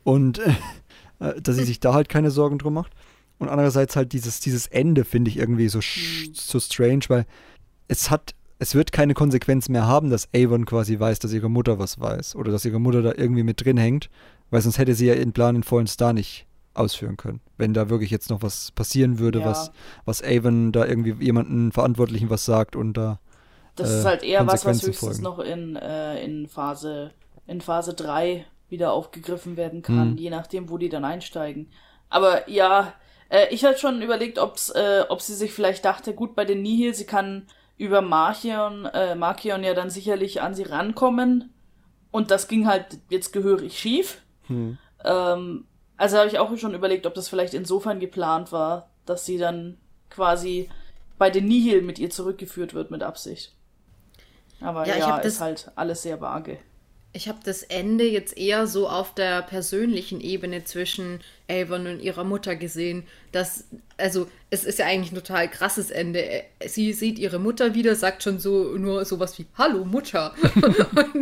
Und 0.03 0.39
äh, 1.21 1.41
dass 1.43 1.57
sie 1.57 1.65
sich 1.65 1.79
da 1.79 1.93
halt 1.93 2.09
keine 2.09 2.31
Sorgen 2.31 2.59
drum 2.59 2.75
macht. 2.75 2.93
Und 3.39 3.49
andererseits 3.49 3.97
halt 3.97 4.13
dieses, 4.13 4.41
dieses 4.41 4.67
Ende 4.67 5.05
finde 5.05 5.31
ich 5.31 5.37
irgendwie 5.37 5.69
so, 5.69 5.79
mhm. 5.79 6.33
so 6.35 6.59
strange, 6.59 7.05
weil 7.09 7.27
es 7.87 8.11
hat, 8.11 8.35
es 8.59 8.75
wird 8.75 8.93
keine 8.93 9.15
Konsequenz 9.15 9.69
mehr 9.69 9.87
haben, 9.87 10.11
dass 10.11 10.29
Avon 10.35 10.67
quasi 10.67 10.99
weiß, 10.99 11.21
dass 11.21 11.33
ihre 11.33 11.49
Mutter 11.49 11.79
was 11.79 12.01
weiß 12.01 12.37
oder 12.37 12.51
dass 12.51 12.65
ihre 12.65 12.81
Mutter 12.81 13.03
da 13.03 13.13
irgendwie 13.17 13.45
mit 13.45 13.65
drin 13.65 13.77
hängt, 13.77 14.11
weil 14.51 14.61
sonst 14.61 14.79
hätte 14.79 14.95
sie 14.95 15.07
ja 15.07 15.15
ihren 15.15 15.33
Plan 15.33 15.57
in 15.57 15.63
Fallen 15.63 15.87
Star 15.87 16.13
nicht 16.13 16.47
ausführen 16.75 17.17
können. 17.17 17.41
Wenn 17.57 17.75
da 17.75 17.89
wirklich 17.89 18.11
jetzt 18.11 18.31
noch 18.31 18.43
was 18.43 18.73
passieren 18.73 19.19
würde, 19.19 19.41
ja. 19.41 19.47
was, 19.47 19.71
was 20.05 20.23
Avon 20.23 20.73
da 20.73 20.85
irgendwie 20.85 21.25
jemanden 21.25 21.73
Verantwortlichen 21.73 22.31
was 22.31 22.45
sagt 22.45 22.77
und 22.77 22.95
da. 22.95 23.21
Das 23.77 23.91
äh, 23.91 23.99
ist 23.99 24.05
halt 24.05 24.23
eher 24.25 24.47
was, 24.47 24.65
was 24.65 24.83
höchstens 24.83 24.99
folgen. 24.99 25.23
noch 25.23 25.39
in, 25.39 25.77
äh, 25.77 26.23
in 26.25 26.49
Phase 26.49 27.13
in 27.49 27.61
Phase 27.61 27.95
3 27.95 28.45
wieder 28.69 28.93
aufgegriffen 28.93 29.57
werden 29.57 29.83
kann, 29.83 30.13
mhm. 30.13 30.17
je 30.19 30.31
nachdem, 30.31 30.69
wo 30.69 30.79
die 30.79 30.91
dann 30.91 31.05
einsteigen. 31.05 31.69
Aber 32.11 32.49
ja, 32.49 32.93
äh, 33.29 33.49
ich 33.51 33.65
hatte 33.65 33.79
schon 33.79 34.03
überlegt, 34.03 34.39
ob's, 34.39 34.71
äh, 34.71 35.05
ob 35.09 35.21
sie 35.21 35.35
sich 35.35 35.53
vielleicht 35.53 35.85
dachte, 35.85 36.15
gut, 36.15 36.35
bei 36.35 36.45
den 36.45 36.63
Nihil, 36.63 36.95
sie 36.95 37.07
kann 37.07 37.47
über 37.77 38.01
Marchion, 38.01 38.87
äh, 38.87 39.15
Marchion 39.15 39.63
ja 39.63 39.75
dann 39.75 39.91
sicherlich 39.91 40.43
an 40.43 40.55
sie 40.55 40.65
rankommen. 40.65 41.53
Und 42.11 42.31
das 42.31 42.49
ging 42.49 42.67
halt 42.67 42.99
jetzt 43.11 43.33
gehörig 43.33 43.79
schief. 43.79 44.23
Hm. 44.47 44.79
Ähm, 45.05 45.67
also 45.97 46.17
habe 46.17 46.29
ich 46.29 46.39
auch 46.39 46.57
schon 46.57 46.75
überlegt, 46.75 47.07
ob 47.07 47.15
das 47.15 47.29
vielleicht 47.29 47.55
insofern 47.55 48.01
geplant 48.01 48.51
war, 48.51 48.91
dass 49.05 49.27
sie 49.27 49.37
dann 49.39 49.79
quasi 50.11 50.71
bei 51.19 51.31
den 51.31 51.47
Nihil 51.47 51.83
mit 51.83 51.99
ihr 51.99 52.11
zurückgeführt 52.11 52.73
wird 52.73 52.91
mit 52.91 53.03
Absicht. 53.03 53.55
Aber 54.61 54.87
ja, 54.87 54.97
ja 54.97 55.19
ist 55.19 55.41
halt 55.41 55.71
alles 55.77 56.03
sehr 56.03 56.21
vage. 56.21 56.59
Ich 57.13 57.29
habe 57.29 57.39
das 57.45 57.63
Ende 57.63 58.05
jetzt 58.05 58.37
eher 58.37 58.67
so 58.67 58.89
auf 58.89 59.15
der 59.15 59.43
persönlichen 59.43 60.21
Ebene 60.21 60.65
zwischen 60.65 61.21
Avon 61.49 61.87
und 61.87 62.01
ihrer 62.01 62.25
Mutter 62.25 62.57
gesehen. 62.57 63.05
Dass, 63.33 63.65
also, 63.97 64.29
es 64.51 64.65
ist 64.65 64.79
ja 64.79 64.87
eigentlich 64.87 65.13
ein 65.13 65.17
total 65.17 65.51
krasses 65.51 65.91
Ende. 65.91 66.45
Sie 66.67 66.93
sieht 66.93 67.19
ihre 67.19 67.39
Mutter 67.39 67.75
wieder, 67.75 67.95
sagt 67.95 68.23
schon 68.23 68.39
so 68.39 68.77
nur 68.77 69.05
sowas 69.05 69.39
wie 69.39 69.47
Hallo 69.57 69.85
Mutter. 69.85 70.35
und, 70.55 71.17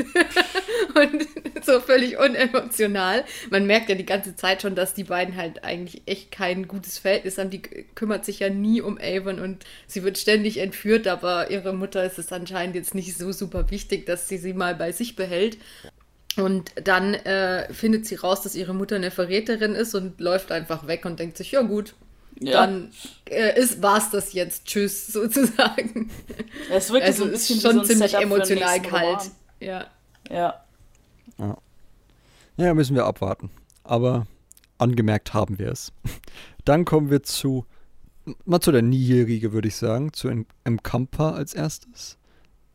und, 0.95 1.27
so 1.65 1.81
völlig 1.81 2.19
unemotional. 2.19 3.25
Man 3.51 3.67
merkt 3.67 3.89
ja 3.89 3.95
die 3.95 4.07
ganze 4.07 4.37
Zeit 4.37 4.63
schon, 4.63 4.75
dass 4.75 4.95
die 4.95 5.05
beiden 5.05 5.37
halt 5.37 5.65
eigentlich 5.65 6.03
echt 6.07 6.31
kein 6.31 6.69
gutes 6.69 6.99
Verhältnis 6.99 7.39
haben. 7.39 7.51
Die 7.51 7.61
kümmert 7.61 8.25
sich 8.25 8.39
ja 8.39 8.49
nie 8.49 8.81
um 8.81 8.99
Avon 8.99 9.41
und 9.41 9.65
sie 9.87 10.05
wird 10.05 10.17
ständig 10.17 10.59
entführt, 10.59 11.09
aber 11.09 11.51
ihre 11.51 11.73
Mutter 11.73 12.05
ist 12.05 12.19
es 12.19 12.33
anscheinend 12.33 12.77
jetzt 12.77 12.95
nicht 12.95 13.17
so 13.17 13.33
super 13.33 13.71
wichtig, 13.71 14.07
dass 14.07 14.29
sie 14.29 14.39
sie 14.39 14.53
mal 14.53 14.75
bei 14.75 14.93
sich 14.93 15.17
behält. 15.17 15.59
Und 16.37 16.73
dann 16.85 17.15
äh, 17.15 17.73
findet 17.73 18.07
sie 18.07 18.17
raus, 18.17 18.43
dass 18.43 18.55
ihre 18.55 18.75
Mutter 18.75 18.97
eine 18.97 19.11
Verräterin 19.11 19.75
ist 19.75 19.95
und 19.95 20.21
läuft 20.21 20.53
einfach 20.53 20.87
weg 20.87 21.05
und 21.05 21.19
denkt 21.19 21.39
sich, 21.39 21.53
ja 21.53 21.63
gut, 21.63 21.95
ja. 22.39 22.53
dann 22.53 22.91
äh, 23.29 23.59
ist, 23.59 23.83
war's 23.83 24.11
das 24.11 24.33
jetzt. 24.33 24.67
Tschüss, 24.67 25.07
sozusagen. 25.13 26.11
Es 26.71 26.93
wirkt 26.93 27.07
also 27.07 27.21
so 27.21 27.25
ein 27.25 27.31
bisschen 27.31 27.61
schon 27.61 27.73
so 27.73 27.81
ein 27.81 27.87
ziemlich 27.87 28.15
emotional 28.15 28.83
kalt. 28.83 29.31
Ja. 29.61 29.87
Ja. 30.31 30.63
ja. 31.39 31.59
Ja, 32.59 32.75
müssen 32.75 32.97
wir 32.97 33.05
abwarten. 33.05 33.51
Aber 33.85 34.27
angemerkt 34.79 35.35
haben 35.35 35.59
wir 35.59 35.71
es. 35.71 35.93
Dann 36.65 36.85
kommen 36.85 37.11
wir 37.11 37.23
zu, 37.23 37.65
mal 38.45 38.61
zu 38.61 38.73
der 38.73 38.83
Nihilriege, 38.83 39.53
würde 39.53 39.69
ich 39.69 39.77
sagen, 39.77 40.13
zu 40.13 40.31
Mkampa 40.65 41.33
als 41.33 41.55
erstes. 41.55 42.19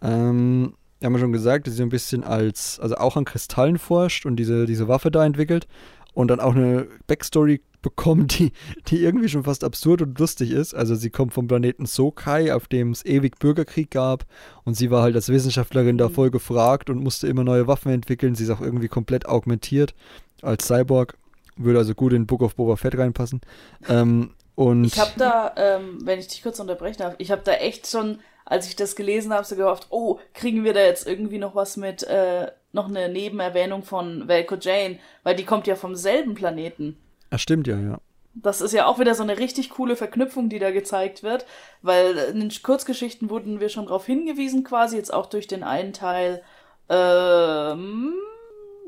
Ähm, 0.02 0.74
wir 1.02 1.08
haben 1.08 1.14
ja 1.14 1.20
schon 1.20 1.34
gesagt, 1.34 1.66
dass 1.66 1.74
sie 1.74 1.80
so 1.80 1.84
ein 1.84 1.90
bisschen 1.90 2.24
als, 2.24 2.80
also 2.80 2.96
auch 2.96 3.18
an 3.18 3.26
Kristallen 3.26 3.80
forscht 3.80 4.28
und 4.28 4.36
diese, 4.36 4.68
diese 4.68 4.88
Waffe 4.88 5.10
da 5.10 5.26
entwickelt 5.26 5.68
und 6.14 6.28
dann 6.28 6.40
auch 6.40 6.56
eine 6.56 6.88
Backstory 7.08 7.62
bekommt, 7.82 8.38
die, 8.38 8.52
die 8.88 8.98
irgendwie 9.02 9.28
schon 9.28 9.44
fast 9.44 9.64
absurd 9.64 10.04
und 10.04 10.20
lustig 10.20 10.52
ist. 10.52 10.76
Also 10.76 10.94
sie 10.94 11.10
kommt 11.10 11.34
vom 11.34 11.48
Planeten 11.48 11.88
Sokai, 11.88 12.54
auf 12.54 12.68
dem 12.68 12.92
es 12.92 13.04
ewig 13.04 13.40
Bürgerkrieg 13.40 13.90
gab 13.90 14.28
und 14.64 14.76
sie 14.76 14.92
war 14.92 15.02
halt 15.02 15.16
als 15.16 15.30
Wissenschaftlerin 15.30 15.98
da 15.98 16.10
mhm. 16.10 16.14
voll 16.14 16.30
gefragt 16.30 16.92
und 16.92 17.02
musste 17.02 17.28
immer 17.28 17.44
neue 17.44 17.66
Waffen 17.66 17.92
entwickeln. 17.92 18.36
Sie 18.36 18.44
ist 18.44 18.52
auch 18.52 18.62
irgendwie 18.62 18.88
komplett 18.88 19.26
augmentiert 19.26 19.96
als 20.44 20.68
Cyborg. 20.68 21.18
Würde 21.58 21.80
also 21.80 21.96
gut 21.96 22.14
in 22.14 22.28
Book 22.28 22.44
of 22.44 22.56
Boba 22.56 22.76
Fett 22.76 22.96
reinpassen. 22.96 23.42
Ähm, 23.90 24.32
und 24.70 24.84
ich 24.86 25.00
habe 25.00 25.12
da, 25.18 25.54
ähm, 25.56 26.00
wenn 26.04 26.20
ich 26.20 26.28
dich 26.28 26.44
kurz 26.44 26.60
unterbrechen 26.60 27.00
darf, 27.00 27.16
ich 27.18 27.32
habe 27.32 27.42
da 27.44 27.54
echt 27.54 27.88
schon 27.88 28.20
als 28.52 28.68
ich 28.68 28.76
das 28.76 28.98
gelesen 28.98 29.34
habe, 29.34 29.46
so 29.46 29.56
gehofft, 29.56 29.88
oh, 29.92 30.20
kriegen 30.34 30.66
wir 30.66 30.74
da 30.74 30.82
jetzt 30.82 31.08
irgendwie 31.08 31.38
noch 31.38 31.56
was 31.56 31.78
mit, 31.78 32.04
äh, 32.04 32.52
noch 32.74 32.90
eine 32.90 33.08
Nebenerwähnung 33.08 33.84
von 33.84 34.28
Velko 34.28 34.56
Jane, 34.60 35.00
weil 35.24 35.38
die 35.38 35.46
kommt 35.46 35.68
ja 35.68 35.76
vom 35.78 35.96
selben 35.96 36.36
Planeten. 36.36 36.98
Ah, 37.30 37.38
stimmt 37.38 37.68
ja, 37.68 37.80
ja. 37.80 38.00
Das 38.34 38.60
ist 38.60 38.74
ja 38.74 38.88
auch 38.88 39.00
wieder 39.00 39.16
so 39.16 39.24
eine 39.24 39.38
richtig 39.38 39.70
coole 39.70 39.96
Verknüpfung, 39.96 40.50
die 40.50 40.60
da 40.60 40.72
gezeigt 40.72 41.24
wird, 41.24 41.46
weil 41.82 42.18
in 42.18 42.42
den 42.42 42.52
Kurzgeschichten 42.62 43.30
wurden 43.30 43.62
wir 43.62 43.70
schon 43.70 43.86
darauf 43.86 44.06
hingewiesen, 44.06 44.66
quasi 44.66 44.98
jetzt 44.98 45.14
auch 45.14 45.28
durch 45.28 45.48
den 45.48 45.64
einen 45.64 45.94
Teil, 45.94 46.44
ähm, 46.90 48.14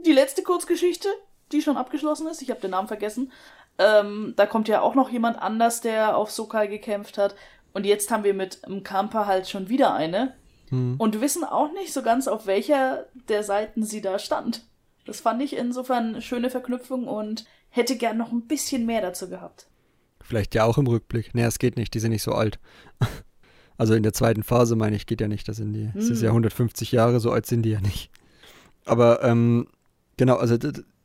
die 0.06 0.12
letzte 0.12 0.44
Kurzgeschichte, 0.44 1.08
die 1.54 1.62
schon 1.62 1.78
abgeschlossen 1.78 2.28
ist, 2.28 2.42
ich 2.42 2.50
habe 2.50 2.60
den 2.60 2.72
Namen 2.72 2.90
vergessen. 2.90 3.32
Ähm, 3.78 4.34
da 4.36 4.46
kommt 4.46 4.68
ja 4.68 4.82
auch 4.82 4.96
noch 4.96 5.10
jemand 5.10 5.42
anders, 5.42 5.82
der 5.82 6.18
auf 6.18 6.32
Sokai 6.32 6.68
gekämpft 6.68 7.18
hat. 7.18 7.36
Und 7.74 7.86
jetzt 7.86 8.12
haben 8.12 8.24
wir 8.24 8.34
mit 8.34 8.62
Camper 8.84 9.26
halt 9.26 9.50
schon 9.50 9.70
wieder 9.70 9.94
eine. 9.94 10.36
Hm. 10.70 10.96
Und 10.98 11.22
wissen 11.22 11.44
auch 11.44 11.72
nicht 11.74 11.92
so 11.92 12.04
ganz, 12.04 12.28
auf 12.28 12.46
welcher 12.46 13.06
der 13.30 13.44
Seiten 13.44 13.84
sie 13.84 14.02
da 14.02 14.20
stand. 14.20 14.66
Das 15.06 15.22
fand 15.22 15.42
ich 15.42 15.56
insofern 15.56 16.10
eine 16.10 16.22
schöne 16.22 16.50
Verknüpfung 16.50 17.08
und 17.08 17.46
hätte 17.70 17.98
gern 17.98 18.18
noch 18.18 18.32
ein 18.32 18.48
bisschen 18.48 18.86
mehr 18.86 19.02
dazu 19.02 19.30
gehabt. 19.30 19.68
Vielleicht 20.24 20.56
ja 20.56 20.64
auch 20.64 20.78
im 20.78 20.88
Rückblick. 20.88 21.34
Nee, 21.34 21.44
es 21.44 21.60
geht 21.60 21.76
nicht, 21.76 21.94
die 21.94 22.00
sind 22.00 22.12
nicht 22.12 22.24
so 22.24 22.34
alt. 22.34 22.60
Also 23.76 23.96
in 23.96 24.04
der 24.04 24.14
zweiten 24.14 24.44
Phase 24.44 24.76
meine 24.76 24.96
ich, 24.96 25.08
geht 25.08 25.20
ja 25.20 25.28
nicht, 25.28 25.48
das 25.48 25.58
sind 25.58 25.74
die. 25.74 25.92
Es 25.98 26.08
ist 26.08 26.22
ja 26.22 26.30
150 26.30 26.92
hm. 26.92 26.96
Jahre, 26.96 27.20
so 27.20 27.32
alt 27.32 27.48
sind 27.48 27.64
die 27.64 27.72
ja 27.72 27.82
nicht. 27.82 28.12
Aber 28.86 29.24
ähm, 29.24 29.68
genau, 30.16 30.36
also 30.36 30.58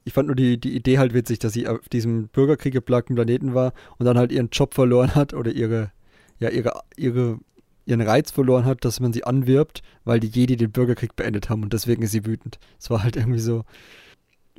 ich 0.05 0.13
fand 0.13 0.29
nur 0.29 0.37
die, 0.37 0.59
die 0.59 0.75
Idee 0.75 0.99
halt 0.99 1.15
witzig, 1.15 1.39
dass 1.39 1.53
sie 1.53 1.69
auf 1.69 1.89
diesem 1.89 2.29
Bürgerkrieg 2.29 2.73
geplagten 2.73 3.15
Planeten 3.15 3.55
war 3.55 3.73
und 3.99 4.07
dann 4.07 4.19
halt 4.19 4.33
ihren 4.33 4.49
Job 4.51 4.75
verloren 4.75 5.15
hat 5.15 5.35
oder 5.35 5.53
ihre, 5.53 5.93
ja, 6.39 6.49
ihre, 6.49 6.81
ihre, 6.97 7.39
ihren 7.85 8.01
Reiz 8.01 8.31
verloren 8.31 8.65
hat, 8.65 8.85
dass 8.85 9.01
man 9.01 9.13
sie 9.13 9.25
anwirbt, 9.25 9.83
weil 10.05 10.21
die 10.21 10.29
Jedi 10.29 10.57
den 10.57 10.73
Bürgerkrieg 10.73 11.17
beendet 11.17 11.51
haben 11.51 11.63
und 11.63 11.73
deswegen 11.73 12.03
ist 12.03 12.13
sie 12.13 12.27
wütend. 12.27 12.59
Es 12.79 12.91
war 12.91 13.03
halt 13.03 13.17
irgendwie 13.17 13.41
so, 13.41 13.65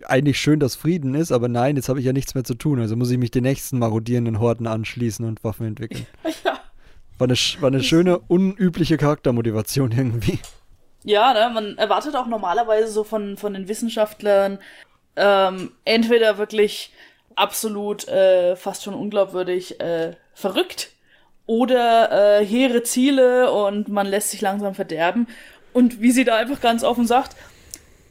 eigentlich 0.06 0.40
schön, 0.40 0.60
dass 0.60 0.76
Frieden 0.76 1.16
ist, 1.16 1.32
aber 1.32 1.48
nein, 1.48 1.76
jetzt 1.76 1.90
habe 1.90 2.00
ich 2.00 2.06
ja 2.06 2.14
nichts 2.14 2.36
mehr 2.36 2.44
zu 2.44 2.56
tun, 2.56 2.80
also 2.80 2.96
muss 2.96 3.12
ich 3.12 3.18
mich 3.18 3.32
den 3.32 3.44
nächsten 3.44 3.80
marodierenden 3.80 4.40
Horden 4.40 4.68
anschließen 4.68 5.26
und 5.26 5.44
Waffen 5.44 5.68
entwickeln. 5.68 6.06
Ja. 6.44 6.60
War 7.18 7.28
eine, 7.28 7.34
war 7.60 7.68
eine 7.68 7.84
schöne, 7.84 8.18
unübliche 8.18 8.96
Charaktermotivation 8.96 9.92
irgendwie. 9.92 10.40
Ja, 11.04 11.34
ne, 11.34 11.54
man 11.54 11.78
erwartet 11.78 12.16
auch 12.16 12.28
normalerweise 12.28 12.88
so 12.90 13.04
von, 13.04 13.36
von 13.36 13.54
den 13.54 13.68
Wissenschaftlern 13.68 14.60
ähm, 15.16 15.72
entweder 15.86 16.38
wirklich 16.38 16.92
absolut 17.36 18.08
äh, 18.08 18.56
fast 18.56 18.84
schon 18.84 18.94
unglaubwürdig 18.94 19.80
äh, 19.80 20.16
verrückt 20.34 20.90
oder 21.46 22.40
äh, 22.42 22.46
hehre 22.46 22.84
Ziele 22.84 23.52
und 23.52 23.88
man 23.88 24.08
lässt 24.08 24.32
sich 24.32 24.42
langsam 24.42 24.76
verderben. 24.76 25.28
Und 25.74 26.02
wie 26.02 26.12
sie 26.12 26.24
da 26.26 26.36
einfach 26.38 26.62
ganz 26.62 26.84
offen 26.84 27.08
sagt, 27.08 27.36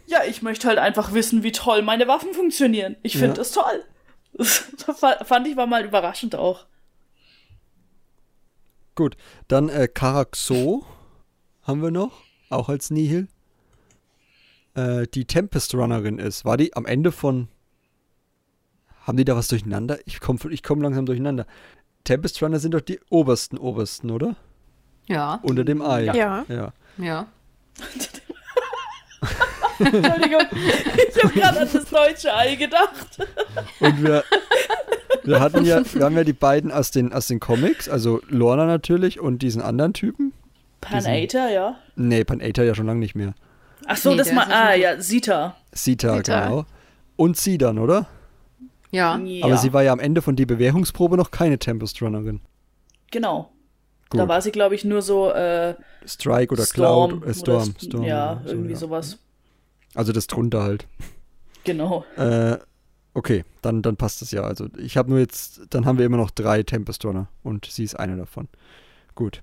ja, 0.07 0.25
ich 0.25 0.43
möchte 0.43 0.69
halt 0.69 0.79
einfach 0.79 1.13
wissen, 1.13 1.43
wie 1.43 1.53
toll 1.53 1.83
meine 1.83 2.09
Waffen 2.09 2.33
funktionieren. 2.33 2.97
Ich 3.03 3.13
finde 3.13 3.29
Ja. 3.29 3.35
das 3.35 3.53
toll. 3.53 3.85
Das 4.33 4.59
fa- 4.99 5.25
fand 5.25 5.47
ich 5.49 5.57
war 5.57 5.67
mal 5.67 5.85
überraschend 5.85 6.35
auch. 6.35 6.65
Gut, 8.95 9.17
dann 9.47 9.69
äh, 9.69 9.87
Karakso 9.89 10.85
haben 11.63 11.83
wir 11.83 11.91
noch, 11.91 12.13
auch 12.51 12.69
als 12.69 12.91
Nihil. 12.91 13.29
Äh, 14.79 15.09
die 15.09 15.25
Tempest 15.25 15.75
Runnerin 15.75 16.19
ist. 16.19 16.45
War 16.45 16.57
die 16.57 16.75
am 16.77 16.87
Ende 16.87 17.11
von. 17.11 17.49
Haben 19.03 19.17
die 19.17 19.25
da 19.25 19.35
was 19.35 19.49
durcheinander? 19.49 19.99
Ich 20.05 20.21
komme 20.21 20.39
ich 20.51 20.63
komm 20.63 20.83
langsam 20.83 21.07
durcheinander. 21.07 21.47
Tempest 22.05 22.41
Runner 22.43 22.59
sind 22.59 22.75
doch 22.75 22.81
die 22.81 23.01
obersten, 23.11 23.59
obersten, 23.59 24.11
oder? 24.11 24.37
Ja, 25.07 25.41
Unter 25.43 25.65
dem 25.65 25.83
Ei. 25.83 26.05
Ja. 26.05 26.45
ja. 26.49 26.73
ja. 26.99 27.27
Entschuldigung, 29.79 30.43
ich 30.53 31.25
habe 31.25 31.35
gerade 31.35 31.61
an 31.61 31.69
das 31.73 31.85
deutsche 31.87 32.35
Ei 32.35 32.57
gedacht. 32.57 33.19
Und 33.81 34.03
wir, 34.03 34.25
wir 35.25 35.41
hatten 35.41 35.65
ja, 35.65 35.83
wir 35.93 36.05
haben 36.05 36.17
ja 36.17 36.25
die 36.25 36.33
beiden 36.33 36.71
aus 36.71 36.91
den, 36.91 37.13
aus 37.13 37.27
den 37.27 37.41
Comics, 37.41 37.89
also 37.89 38.21
Lorna 38.29 38.67
natürlich 38.67 39.19
und 39.21 39.41
diesen 39.41 39.63
anderen 39.63 39.95
Typen. 39.95 40.33
Panater, 40.81 41.51
ja. 41.51 41.79
Nee, 41.97 42.25
Panater 42.25 42.65
ja 42.65 42.75
schon 42.75 42.87
lange 42.87 43.01
nicht 43.01 43.15
mehr. 43.15 43.35
Ach 43.89 43.97
so, 43.97 44.11
Nee, 44.11 44.19
das 44.19 44.27
der 44.29 44.37
mal, 44.37 44.53
ah 44.53 44.75
ja, 44.75 45.01
Sita. 45.01 45.57
Sita, 45.73 46.17
Sita. 46.17 46.45
genau. 46.47 46.67
Und 47.17 47.37
sie 47.39 47.57
dann, 47.57 47.79
oder? 47.79 48.07
Ja, 48.91 49.19
Ja, 49.19 49.47
Aber 49.47 49.57
sie 49.57 49.73
war 49.73 49.83
ja 49.83 49.93
am 49.93 49.99
Ende 49.99 50.23
von 50.23 50.37
die 50.37 50.47
Bewährungsprobe 50.47 51.17
noch 51.17 51.31
keine 51.31 51.59
Tempest 51.59 52.01
Runnerin. 52.03 52.41
genau. 53.11 53.51
Gut. 54.11 54.21
Da 54.21 54.29
war 54.29 54.41
sie, 54.41 54.53
glaube 54.53 54.75
ich, 54.75 54.85
nur 54.85 55.03
so 55.03 55.31
äh, 55.33 55.75
Strike 56.07 56.53
oder 56.53 56.65
Storm. 56.65 57.21
Cloud, 57.21 57.27
äh, 57.27 57.35
Storm, 57.35 57.63
oder, 57.63 57.81
Storm. 57.81 58.05
ja, 58.05 58.41
so, 58.43 58.51
irgendwie 58.53 58.73
ja. 58.73 58.79
sowas. 58.79 59.19
Also 59.95 60.13
das 60.13 60.27
drunter 60.27 60.63
halt. 60.63 60.87
Genau. 61.65 62.07
Äh, 62.17 62.57
okay, 63.13 63.45
dann, 63.61 63.83
dann 63.83 63.97
passt 63.97 64.23
das 64.23 64.31
ja. 64.31 64.43
Also 64.43 64.69
ich 64.79 64.97
habe 64.97 65.11
nur 65.11 65.19
jetzt, 65.19 65.61
dann 65.71 65.85
haben 65.85 65.99
wir 65.99 66.07
immer 66.07 66.17
noch 66.17 66.31
drei 66.31 66.63
Tempest 66.63 67.05
Runner 67.05 67.29
und 67.43 67.67
sie 67.67 67.85
ist 67.85 67.97
eine 67.97 68.17
davon. 68.17 68.49
Gut. 69.15 69.43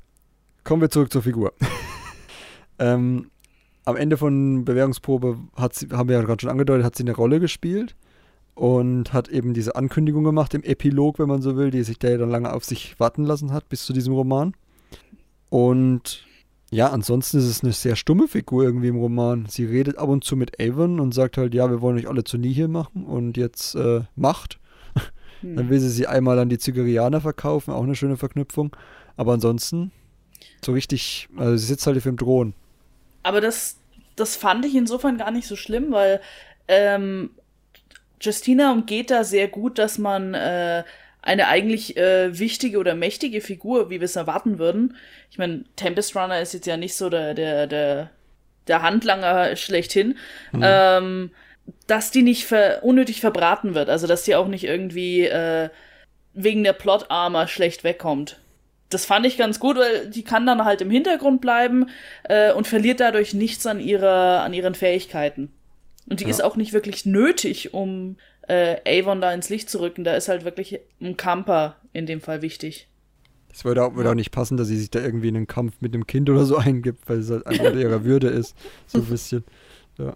Kommen 0.64 0.82
wir 0.82 0.90
zurück 0.90 1.12
zur 1.12 1.22
Figur. 1.22 1.54
ähm, 2.80 3.30
am 3.86 3.96
Ende 3.96 4.18
von 4.18 4.66
Bewährungsprobe 4.66 5.38
hat 5.56 5.76
sie, 5.76 5.88
haben 5.92 6.10
wir 6.10 6.18
ja 6.18 6.24
gerade 6.24 6.42
schon 6.42 6.50
angedeutet, 6.50 6.86
hat 6.86 6.96
sie 6.96 7.04
eine 7.04 7.16
Rolle 7.16 7.40
gespielt 7.40 7.96
und 8.56 9.14
hat 9.14 9.28
eben 9.28 9.54
diese 9.54 9.76
Ankündigung 9.76 10.24
gemacht 10.24 10.54
im 10.54 10.64
Epilog, 10.64 11.20
wenn 11.20 11.28
man 11.28 11.42
so 11.42 11.56
will, 11.56 11.72
die 11.72 11.84
sich 11.84 12.00
der 12.00 12.12
ja 12.12 12.18
dann 12.18 12.30
lange 12.30 12.52
auf 12.52 12.66
sich 12.66 13.00
warten 13.00 13.24
lassen 13.24 13.54
hat 13.54 13.70
bis 13.70 13.86
zu 13.86 13.94
diesem 13.94 14.14
Roman. 14.14 14.54
Und 15.50 16.26
ja, 16.72 16.90
ansonsten 16.90 17.38
ist 17.38 17.46
es 17.46 17.64
eine 17.64 17.74
sehr 17.74 17.96
stumme 17.96 18.28
Figur 18.28 18.64
irgendwie 18.64 18.88
im 18.88 18.98
Roman. 18.98 19.46
Sie 19.48 19.66
redet 19.66 19.98
ab 19.98 20.10
und 20.10 20.24
zu 20.24 20.36
mit 20.36 20.60
Avon 20.60 21.00
und 21.00 21.14
sagt 21.14 21.38
halt, 21.38 21.54
ja, 21.54 21.70
wir 21.70 21.82
wollen 21.82 21.98
euch 21.98 22.10
alle 22.10 22.24
zu 22.24 22.38
Nihil 22.38 22.68
machen 22.68 23.06
und 23.06 23.38
jetzt 23.38 23.76
äh, 23.76 24.02
Macht. 24.16 24.60
Hm. 25.42 25.58
Dann 25.58 25.70
will 25.70 25.80
sie 25.80 25.90
sie 25.90 26.08
einmal 26.08 26.40
an 26.40 26.50
die 26.50 26.58
Zygerianer 26.58 27.22
verkaufen, 27.22 27.72
auch 27.72 27.84
eine 27.84 27.96
schöne 27.96 28.18
Verknüpfung. 28.18 28.76
Aber 29.16 29.34
ansonsten 29.34 29.92
so 30.64 30.72
richtig, 30.72 31.30
also 31.38 31.56
sie 31.58 31.68
sitzt 31.68 31.86
halt 31.86 31.98
auf 31.98 32.04
dem 32.04 32.18
Thron. 32.18 32.54
Aber 33.26 33.42
das, 33.42 33.80
das 34.16 34.36
fand 34.36 34.66
ich 34.66 34.76
insofern 34.76 35.18
gar 35.18 35.32
nicht 35.32 35.48
so 35.48 35.56
schlimm, 35.56 35.92
weil 35.92 36.22
ähm, 36.68 37.32
Justina 38.22 38.72
umgeht 38.72 39.10
da 39.10 39.24
sehr 39.24 39.48
gut, 39.48 39.80
dass 39.80 39.98
man 39.98 40.36
äh, 40.36 40.84
eine 41.24 41.48
eigentlich 41.48 41.98
äh, 41.98 42.38
wichtige 42.38 42.78
oder 42.78 42.94
mächtige 42.94 43.42
Figur, 43.42 43.90
wie 43.90 44.00
wir 44.00 44.06
es 44.06 44.16
erwarten 44.16 44.60
würden. 44.60 44.96
Ich 45.32 45.40
meine, 45.40 45.66
Tempest 45.76 46.16
Runner 46.16 46.40
ist 46.40 46.54
jetzt 46.54 46.68
ja 46.68 46.78
nicht 46.78 46.96
so 46.96 47.10
der, 47.10 47.34
der, 47.34 47.66
der, 47.66 48.12
der 48.68 48.84
Handlanger 48.84 49.56
schlechthin. 49.56 50.20
Ähm, 50.62 51.32
dass 51.88 52.12
die 52.12 52.22
nicht 52.22 52.46
ver 52.46 52.84
unnötig 52.84 53.22
verbraten 53.22 53.74
wird, 53.74 53.90
also 53.90 54.06
dass 54.06 54.22
die 54.22 54.36
auch 54.36 54.48
nicht 54.48 54.66
irgendwie 54.66 55.26
äh, 55.26 55.70
wegen 56.34 56.64
der 56.64 56.74
Plot-Armor 56.74 57.48
schlecht 57.48 57.84
wegkommt. 57.84 58.40
Das 58.96 59.06
fand 59.06 59.26
ich 59.26 59.38
ganz 59.38 59.60
gut, 59.60 59.76
weil 59.76 60.10
die 60.10 60.24
kann 60.24 60.46
dann 60.46 60.64
halt 60.64 60.80
im 60.80 60.90
Hintergrund 60.90 61.42
bleiben 61.42 61.88
äh, 62.24 62.54
und 62.54 62.66
verliert 62.66 63.02
dadurch 63.02 63.34
nichts 63.34 63.66
an 63.66 63.82
ihrer, 63.82 64.40
an 64.42 64.54
ihren 64.54 64.74
Fähigkeiten. 64.74 65.52
Und 66.10 66.22
die 66.22 66.24
Ja. 66.24 66.30
ist 66.30 66.42
auch 66.42 66.56
nicht 66.56 66.72
wirklich 66.72 67.06
nötig, 67.06 67.74
um 67.74 68.16
äh, 68.48 68.78
Avon 69.02 69.20
da 69.20 69.34
ins 69.34 69.50
Licht 69.50 69.70
zu 69.70 69.82
rücken. 69.82 70.06
Da 70.06 70.16
ist 70.16 70.30
halt 70.30 70.46
wirklich 70.46 70.80
ein 71.02 71.18
Camper 71.18 71.76
in 71.92 72.06
dem 72.06 72.22
Fall 72.22 72.42
wichtig. 72.42 72.88
Es 73.52 73.66
würde 73.66 73.84
auch, 73.84 73.96
würde 73.96 74.12
auch 74.12 74.16
nicht 74.16 74.32
passen, 74.32 74.56
dass 74.56 74.70
sie 74.70 74.78
sich 74.78 74.92
da 74.92 75.02
irgendwie 75.02 75.28
in 75.28 75.36
einen 75.36 75.48
Kampf 75.48 75.74
mit 75.82 75.94
einem 75.94 76.08
Kind 76.08 76.30
oder 76.30 76.46
so 76.46 76.56
eingibt, 76.58 77.10
weil 77.10 77.20
es 77.20 77.30
halt 77.30 77.46
einfach 77.46 77.74
ihrer 77.76 78.06
Würde 78.06 78.28
ist. 78.28 78.56
So 78.88 79.00
ein 79.00 79.06
bisschen. 79.08 79.44
Ja. 79.98 80.14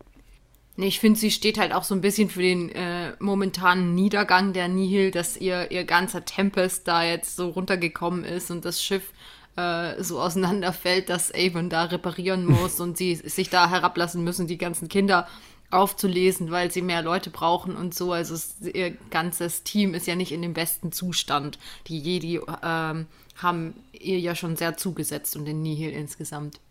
Nee, 0.80 0.88
ich 0.88 1.02
finde, 1.02 1.20
sie 1.20 1.30
steht 1.30 1.58
halt 1.58 1.74
auch 1.74 1.84
so 1.84 1.94
ein 1.94 2.00
bisschen 2.00 2.30
für 2.30 2.42
den 2.42 2.70
äh, 2.70 3.12
momentanen 3.20 3.96
Niedergang 3.96 4.54
der 4.54 4.70
Nihil, 4.70 5.12
dass 5.12 5.36
ihr, 5.36 5.72
ihr 5.72 5.84
ganzer 5.84 6.24
Tempest 6.24 6.88
da 6.88 7.04
jetzt 7.04 7.36
so 7.36 7.50
runtergekommen 7.50 8.24
ist 8.24 8.50
und 8.50 8.64
das 8.64 8.82
Schiff 8.82 9.12
äh, 9.58 10.02
so 10.02 10.22
auseinanderfällt, 10.22 11.10
dass 11.10 11.34
Avon 11.36 11.70
da 11.70 11.84
reparieren 11.84 12.46
muss 12.62 12.80
und 12.80 12.98
sie 12.98 13.16
sich 13.16 13.50
da 13.50 13.70
herablassen 13.70 14.24
müssen, 14.24 14.48
die 14.48 14.58
ganzen 14.58 14.88
Kinder 14.88 15.28
aufzulesen, 15.70 16.50
weil 16.50 16.72
sie 16.72 16.82
mehr 16.82 17.02
Leute 17.02 17.30
brauchen 17.30 17.76
und 17.76 17.94
so. 17.94 18.14
Also 18.14 18.36
es, 18.36 18.56
ihr 18.62 18.92
ganzes 19.10 19.64
Team 19.64 19.94
ist 19.94 20.08
ja 20.08 20.16
nicht 20.16 20.32
in 20.32 20.42
dem 20.42 20.54
besten 20.54 20.94
Zustand. 20.94 21.60
Die 21.88 22.00
Jedi 22.00 22.40
ähm, 22.64 23.08
haben 23.36 23.74
ihr 23.92 24.20
ja 24.22 24.34
schon 24.34 24.56
sehr 24.56 24.78
zugesetzt 24.78 25.36
und 25.36 25.44
den 25.44 25.62
Nihil 25.62 25.90
insgesamt. 25.90 26.62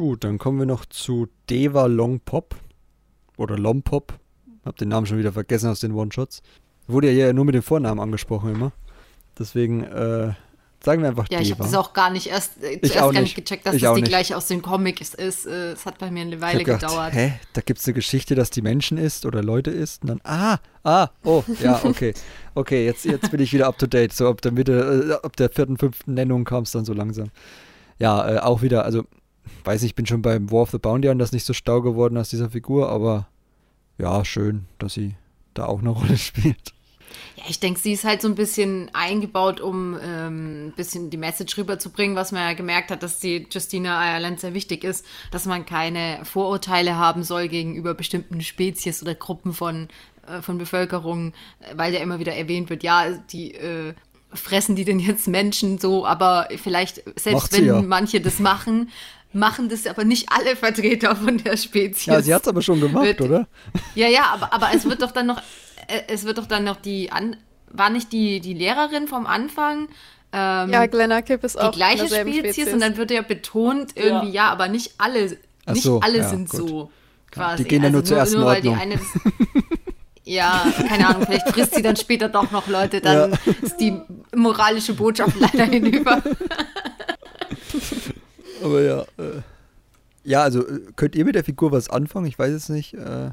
Gut, 0.00 0.24
dann 0.24 0.38
kommen 0.38 0.58
wir 0.58 0.64
noch 0.64 0.86
zu 0.86 1.28
Deva 1.50 1.84
Longpop. 1.84 2.56
Oder 3.36 3.58
Lompop. 3.58 4.14
Hab 4.64 4.76
den 4.78 4.88
Namen 4.88 5.04
schon 5.04 5.18
wieder 5.18 5.30
vergessen 5.34 5.68
aus 5.68 5.80
den 5.80 5.92
One-Shots. 5.92 6.40
Wurde 6.86 7.08
ja 7.08 7.12
hier 7.26 7.32
nur 7.34 7.44
mit 7.44 7.54
dem 7.54 7.62
Vornamen 7.62 8.00
angesprochen 8.00 8.54
immer. 8.54 8.72
Deswegen 9.38 9.84
äh, 9.84 10.32
sagen 10.82 11.02
wir 11.02 11.10
einfach 11.10 11.26
Ja, 11.30 11.40
ich 11.40 11.50
habe 11.50 11.64
Deva. 11.64 11.64
das 11.64 11.74
auch 11.74 11.92
gar 11.92 12.08
nicht 12.08 12.28
erst, 12.28 12.62
äh, 12.62 12.78
Ich 12.80 12.92
zuerst 12.92 12.94
gar 12.96 13.12
nicht. 13.12 13.20
nicht 13.20 13.34
gecheckt, 13.34 13.66
dass 13.66 13.74
Ich 13.74 13.82
das 13.82 13.94
die 13.94 14.00
nicht. 14.00 14.08
gleiche 14.08 14.38
aus 14.38 14.46
den 14.46 14.62
Comics 14.62 15.12
ist. 15.12 15.46
Äh, 15.46 15.72
Es 15.72 15.84
hat 15.84 15.98
bei 15.98 16.10
mir 16.10 16.22
eine 16.22 16.40
Weile 16.40 16.64
gedacht, 16.64 16.80
gedauert. 16.80 17.12
hä, 17.12 17.34
da 17.52 17.60
gibt 17.60 17.80
es 17.80 17.86
eine 17.86 17.92
Geschichte, 17.92 18.34
dass 18.34 18.48
die 18.48 18.62
Menschen 18.62 18.96
isst 18.96 19.26
oder 19.26 19.42
Leute 19.42 19.70
isst. 19.70 20.00
Und 20.00 20.08
dann, 20.08 20.20
ah, 20.24 20.60
ah, 20.82 21.08
oh, 21.24 21.44
ja, 21.62 21.78
okay. 21.84 22.14
Okay, 22.54 22.86
jetzt, 22.86 23.04
jetzt 23.04 23.30
bin 23.30 23.40
ich 23.40 23.52
wieder 23.52 23.66
up 23.66 23.76
to 23.76 23.86
date. 23.86 24.14
So 24.14 24.28
ab 24.30 24.40
der 24.40 24.52
Mitte, 24.52 25.10
äh, 25.22 25.26
ab 25.26 25.36
der 25.36 25.50
vierten, 25.50 25.76
fünften 25.76 26.14
Nennung 26.14 26.44
kam 26.44 26.62
es 26.62 26.70
dann 26.72 26.86
so 26.86 26.94
langsam. 26.94 27.28
Ja, 27.98 28.36
äh, 28.36 28.38
auch 28.38 28.62
wieder, 28.62 28.86
also, 28.86 29.04
weiß 29.64 29.82
nicht, 29.82 29.90
ich 29.90 29.94
bin 29.94 30.06
schon 30.06 30.22
beim 30.22 30.50
War 30.50 30.62
of 30.62 30.70
the 30.70 30.78
Bounty 30.78 31.08
an 31.08 31.18
das 31.18 31.32
nicht 31.32 31.44
so 31.44 31.52
stau 31.52 31.82
geworden 31.82 32.16
aus 32.16 32.30
dieser 32.30 32.50
Figur, 32.50 32.88
aber 32.88 33.28
ja, 33.98 34.24
schön, 34.24 34.66
dass 34.78 34.94
sie 34.94 35.14
da 35.54 35.66
auch 35.66 35.80
eine 35.80 35.90
Rolle 35.90 36.16
spielt. 36.16 36.74
Ja, 37.36 37.44
ich 37.48 37.58
denke, 37.58 37.80
sie 37.80 37.92
ist 37.92 38.04
halt 38.04 38.22
so 38.22 38.28
ein 38.28 38.34
bisschen 38.34 38.90
eingebaut, 38.92 39.60
um 39.60 39.98
ähm, 40.02 40.68
ein 40.68 40.72
bisschen 40.76 41.10
die 41.10 41.16
Message 41.16 41.56
rüberzubringen, 41.58 42.16
was 42.16 42.32
man 42.32 42.42
ja 42.42 42.52
gemerkt 42.54 42.90
hat, 42.90 43.02
dass 43.02 43.18
die 43.18 43.46
Justina 43.50 44.14
Ireland 44.14 44.40
sehr 44.40 44.54
wichtig 44.54 44.84
ist, 44.84 45.04
dass 45.30 45.46
man 45.46 45.66
keine 45.66 46.20
Vorurteile 46.24 46.96
haben 46.96 47.22
soll 47.22 47.48
gegenüber 47.48 47.94
bestimmten 47.94 48.40
Spezies 48.42 49.02
oder 49.02 49.14
Gruppen 49.14 49.52
von, 49.52 49.88
äh, 50.26 50.40
von 50.40 50.58
Bevölkerung, 50.58 51.32
weil 51.74 51.92
ja 51.92 52.00
immer 52.00 52.20
wieder 52.20 52.34
erwähnt 52.34 52.70
wird, 52.70 52.82
ja, 52.82 53.10
die 53.10 53.54
äh, 53.54 53.94
fressen 54.32 54.76
die 54.76 54.84
denn 54.84 55.00
jetzt 55.00 55.26
Menschen 55.26 55.78
so, 55.78 56.06
aber 56.06 56.48
vielleicht, 56.56 57.02
selbst 57.18 57.52
wenn 57.52 57.66
ja. 57.66 57.82
manche 57.82 58.20
das 58.20 58.38
machen, 58.38 58.90
machen 59.32 59.68
das 59.68 59.86
aber 59.86 60.04
nicht 60.04 60.28
alle 60.30 60.56
Vertreter 60.56 61.14
von 61.16 61.38
der 61.38 61.56
Spezies. 61.56 62.06
Ja, 62.06 62.20
sie 62.20 62.34
hat 62.34 62.42
es 62.42 62.48
aber 62.48 62.62
schon 62.62 62.80
gemacht, 62.80 63.04
Wird- 63.04 63.20
oder? 63.20 63.46
Ja, 63.94 64.08
ja, 64.08 64.24
aber, 64.32 64.52
aber 64.52 64.68
es 64.74 64.84
wird 64.84 65.02
doch 65.02 65.12
dann 65.12 65.26
noch, 65.26 65.38
äh, 65.88 66.00
es 66.08 66.24
wird 66.24 66.38
doch 66.38 66.46
dann 66.46 66.64
noch 66.64 66.76
die, 66.76 67.12
an, 67.12 67.36
war 67.70 67.90
nicht 67.90 68.12
die, 68.12 68.40
die 68.40 68.54
Lehrerin 68.54 69.06
vom 69.08 69.26
Anfang 69.26 69.88
ähm, 70.32 70.70
Ja, 70.70 70.86
Glenna 70.86 71.22
Kipp 71.22 71.42
ist 71.44 71.56
die 71.56 71.60
auch 71.60 71.72
gleiche 71.72 72.04
in 72.04 72.08
derselben 72.08 72.34
Spezies, 72.34 72.72
und 72.72 72.80
dann 72.80 72.96
wird 72.96 73.10
ja 73.10 73.22
betont 73.22 73.92
irgendwie, 73.96 74.28
ja, 74.28 74.46
Ja. 74.46 74.50
aber 74.52 74.68
nicht 74.68 74.94
alle, 74.98 75.36
Ach 75.66 75.72
nicht 75.74 75.82
so, 75.82 76.00
alle 76.00 76.18
ja, 76.18 76.28
sind 76.28 76.48
gut. 76.48 76.60
so 76.68 76.90
quasi. 77.30 77.50
Also 77.52 77.62
die 77.64 77.68
gehen 77.68 77.82
ja 77.82 77.90
nur 77.90 78.04
zur 78.04 78.18
ersten 78.18 78.38
nur 78.38 78.46
weil 78.46 78.62
die 78.62 78.68
eine 78.70 78.98
Ja, 80.24 80.64
keine 80.88 81.08
Ahnung, 81.08 81.24
vielleicht 81.26 81.48
frisst 81.48 81.74
sie 81.74 81.82
dann 81.82 81.96
später 81.96 82.28
doch 82.28 82.50
noch 82.52 82.68
Leute, 82.68 83.00
dann 83.00 83.32
ist 83.62 83.78
die 83.78 84.00
moralische 84.34 84.94
Botschaft 84.94 85.34
leider 85.40 85.64
hinüber. 85.64 86.22
Aber 88.62 88.82
ja, 88.82 89.00
äh, 89.18 89.42
ja, 90.24 90.42
also 90.42 90.66
äh, 90.66 90.80
könnt 90.96 91.14
ihr 91.14 91.24
mit 91.24 91.34
der 91.34 91.44
Figur 91.44 91.72
was 91.72 91.88
anfangen? 91.88 92.26
Ich 92.26 92.38
weiß 92.38 92.52
es 92.52 92.68
nicht. 92.68 92.94
Äh, 92.94 93.30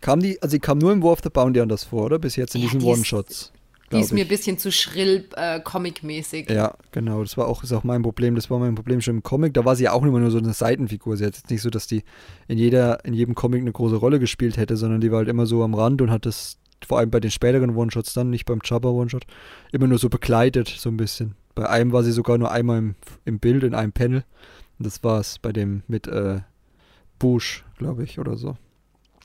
kam 0.00 0.20
die, 0.20 0.40
also 0.42 0.52
sie 0.52 0.60
kam 0.60 0.78
nur 0.78 0.92
im 0.92 1.02
War 1.02 1.12
of 1.12 1.20
the 1.22 1.30
Bounty 1.30 1.60
anders 1.60 1.84
vor, 1.84 2.04
oder? 2.04 2.18
Bis 2.18 2.36
jetzt 2.36 2.54
in 2.54 2.62
Ja, 2.62 2.66
diesen 2.68 2.80
die 2.80 2.86
One-Shots. 2.86 3.52
Die 3.92 3.98
ist 3.98 4.12
mir 4.12 4.24
ein 4.24 4.28
bisschen 4.28 4.56
zu 4.56 4.70
schrill 4.70 5.26
äh, 5.34 5.58
comic-mäßig. 5.58 6.48
Ja, 6.48 6.76
genau. 6.92 7.22
Das 7.22 7.36
war 7.36 7.48
auch, 7.48 7.64
ist 7.64 7.72
auch 7.72 7.82
mein 7.82 8.02
Problem. 8.02 8.36
Das 8.36 8.48
war 8.48 8.60
mein 8.60 8.76
Problem 8.76 9.00
schon 9.00 9.16
im 9.16 9.22
Comic. 9.24 9.52
Da 9.54 9.64
war 9.64 9.74
sie 9.74 9.84
ja 9.84 9.92
auch 9.92 10.04
immer 10.04 10.20
nur 10.20 10.30
so 10.30 10.38
eine 10.38 10.52
Seitenfigur. 10.52 11.16
Sie 11.16 11.26
hat 11.26 11.34
jetzt 11.34 11.50
nicht 11.50 11.60
so, 11.60 11.70
dass 11.70 11.88
die 11.88 12.04
in 12.46 12.56
jeder, 12.56 13.04
in 13.04 13.14
jedem 13.14 13.34
Comic 13.34 13.60
eine 13.62 13.72
große 13.72 13.96
Rolle 13.96 14.20
gespielt 14.20 14.58
hätte, 14.58 14.76
sondern 14.76 15.00
die 15.00 15.10
war 15.10 15.18
halt 15.18 15.28
immer 15.28 15.44
so 15.46 15.64
am 15.64 15.74
Rand 15.74 16.00
und 16.02 16.12
hat 16.12 16.24
das 16.24 16.58
vor 16.86 16.98
allem 16.98 17.10
bei 17.10 17.18
den 17.18 17.32
späteren 17.32 17.74
One-Shots 17.74 18.12
dann, 18.12 18.30
nicht 18.30 18.44
beim 18.44 18.60
Jabba 18.64 18.90
One-Shot, 18.90 19.24
immer 19.72 19.88
nur 19.88 19.98
so 19.98 20.08
begleitet, 20.08 20.68
so 20.68 20.88
ein 20.88 20.96
bisschen. 20.96 21.34
Bei 21.56 21.68
einem 21.68 21.92
war 21.92 22.04
sie 22.04 22.12
sogar 22.12 22.38
nur 22.38 22.52
einmal 22.52 22.78
im, 22.78 22.94
im 23.24 23.40
Bild, 23.40 23.64
in 23.64 23.74
einem 23.74 23.92
Panel. 23.92 24.24
Das 24.80 25.04
war's 25.04 25.38
bei 25.38 25.52
dem 25.52 25.82
mit 25.86 26.06
äh, 26.08 26.40
Bush, 27.18 27.64
glaube 27.78 28.02
ich, 28.02 28.18
oder 28.18 28.36
so. 28.36 28.56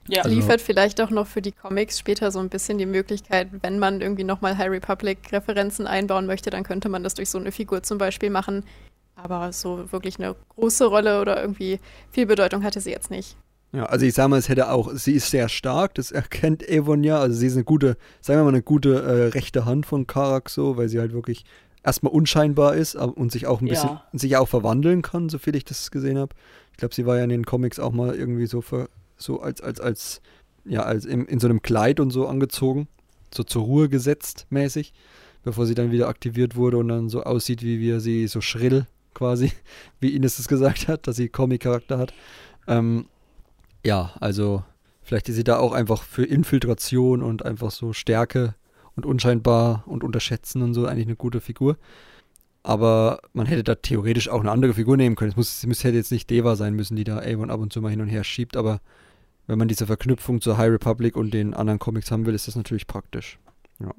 Ja. 0.07 0.21
Also- 0.23 0.35
Liefert 0.35 0.61
vielleicht 0.61 1.01
auch 1.01 1.09
noch 1.09 1.25
für 1.25 1.41
die 1.41 1.51
Comics 1.51 1.97
später 1.97 2.29
so 2.31 2.39
ein 2.39 2.49
bisschen 2.49 2.77
die 2.77 2.85
Möglichkeit, 2.85 3.47
wenn 3.61 3.79
man 3.79 4.01
irgendwie 4.01 4.23
nochmal 4.23 4.57
High 4.57 4.69
Republic-Referenzen 4.69 5.87
einbauen 5.87 6.27
möchte, 6.27 6.49
dann 6.49 6.63
könnte 6.63 6.89
man 6.89 7.03
das 7.03 7.15
durch 7.15 7.29
so 7.29 7.39
eine 7.39 7.51
Figur 7.51 7.81
zum 7.81 7.97
Beispiel 7.97 8.29
machen. 8.29 8.63
Aber 9.15 9.53
so 9.53 9.91
wirklich 9.91 10.19
eine 10.19 10.35
große 10.49 10.85
Rolle 10.85 11.21
oder 11.21 11.41
irgendwie 11.41 11.79
viel 12.11 12.25
Bedeutung 12.25 12.63
hatte 12.63 12.81
sie 12.81 12.91
jetzt 12.91 13.09
nicht. 13.09 13.37
Ja, 13.71 13.85
also 13.87 14.05
ich 14.05 14.13
sag 14.13 14.29
mal, 14.29 14.37
es 14.37 14.47
hätte 14.47 14.69
auch, 14.69 14.91
sie 14.93 15.13
ist 15.13 15.31
sehr 15.31 15.49
stark, 15.49 15.95
das 15.95 16.11
erkennt 16.11 16.63
Avon 16.69 17.03
ja, 17.03 17.19
also 17.19 17.35
sie 17.35 17.47
ist 17.47 17.55
eine 17.55 17.63
gute, 17.65 17.97
sagen 18.21 18.39
wir 18.39 18.43
mal, 18.43 18.49
eine 18.49 18.61
gute 18.61 19.01
äh, 19.01 19.27
rechte 19.29 19.65
Hand 19.65 19.85
von 19.85 20.07
Karak 20.07 20.49
so, 20.49 20.77
weil 20.77 20.87
sie 20.87 20.99
halt 20.99 21.13
wirklich 21.13 21.43
erstmal 21.85 22.11
unscheinbar 22.11 22.75
ist 22.75 22.95
und 22.95 23.31
sich 23.31 23.45
auch 23.47 23.61
ein 23.61 23.67
bisschen, 23.67 23.89
Ja. 23.91 24.03
sich 24.13 24.35
auch 24.37 24.47
verwandeln 24.47 25.01
kann, 25.01 25.29
so 25.29 25.37
viel 25.37 25.55
ich 25.55 25.63
das 25.65 25.91
gesehen 25.91 26.17
habe. 26.17 26.35
Ich 26.71 26.77
glaube, 26.77 26.95
sie 26.95 27.05
war 27.05 27.17
ja 27.17 27.23
in 27.23 27.29
den 27.29 27.45
Comics 27.45 27.79
auch 27.79 27.91
mal 27.93 28.15
irgendwie 28.15 28.47
so, 28.47 28.61
ver, 28.61 28.89
so 29.17 29.39
als, 29.39 29.61
als, 29.61 29.79
als, 29.79 30.21
ja, 30.65 30.81
als 30.83 31.05
in, 31.05 31.25
in 31.25 31.39
so 31.39 31.47
einem 31.47 31.61
Kleid 31.61 31.99
und 31.99 32.09
so 32.09 32.27
angezogen, 32.27 32.87
so 33.33 33.43
zur 33.43 33.63
Ruhe 33.63 33.87
gesetzt 33.87 34.47
mäßig, 34.49 34.93
bevor 35.43 35.65
sie 35.67 35.75
dann 35.75 35.91
wieder 35.91 36.07
aktiviert 36.07 36.55
wurde 36.55 36.77
und 36.77 36.87
dann 36.87 37.07
so 37.07 37.23
aussieht, 37.23 37.61
wie 37.61 37.79
wir 37.79 37.99
sie 37.99 38.27
so 38.27 38.41
schrill 38.41 38.87
quasi, 39.13 39.51
wie 39.99 40.15
Ines 40.15 40.39
es 40.39 40.47
gesagt 40.47 40.87
hat, 40.87 41.07
dass 41.07 41.15
sie 41.17 41.29
Comic-Charakter 41.29 41.97
hat. 41.99 42.13
Ähm, 42.67 43.05
ja, 43.85 44.11
also 44.19 44.63
vielleicht 45.03 45.29
ist 45.29 45.35
sie 45.35 45.43
da 45.43 45.59
auch 45.59 45.71
einfach 45.71 46.01
für 46.01 46.25
Infiltration 46.25 47.21
und 47.21 47.45
einfach 47.45 47.69
so 47.69 47.93
Stärke 47.93 48.55
und 48.95 49.05
unscheinbar 49.05 49.83
und 49.85 50.03
unterschätzen 50.03 50.61
und 50.61 50.73
so 50.73 50.85
eigentlich 50.85 51.07
eine 51.07 51.15
gute 51.15 51.41
Figur. 51.41 51.77
Aber 52.63 53.19
man 53.33 53.45
hätte 53.45 53.63
da 53.63 53.75
theoretisch 53.75 54.29
auch 54.29 54.39
eine 54.39 54.51
andere 54.51 54.73
Figur 54.73 54.97
nehmen 54.97 55.15
können. 55.15 55.31
Es 55.31 55.37
muss, 55.37 55.63
es 55.63 55.83
hätte 55.83 55.97
jetzt 55.97 56.11
nicht 56.11 56.29
Deva 56.29 56.55
sein 56.55 56.73
müssen, 56.73 56.95
die 56.95 57.03
da 57.03 57.19
Avon 57.19 57.51
ab 57.51 57.59
und 57.59 57.71
zu 57.71 57.81
mal 57.81 57.89
hin 57.89 58.01
und 58.01 58.07
her 58.07 58.23
schiebt, 58.23 58.57
aber 58.57 58.81
wenn 59.47 59.59
man 59.59 59.67
diese 59.67 59.85
Verknüpfung 59.85 60.41
zur 60.41 60.57
High 60.57 60.71
Republic 60.71 61.15
und 61.15 61.33
den 61.33 61.53
anderen 61.53 61.77
Comics 61.79 62.09
haben 62.09 62.25
will, 62.25 62.33
ist 62.33 62.47
das 62.47 62.55
natürlich 62.55 62.87
praktisch. 62.87 63.37
Ja. 63.79 63.93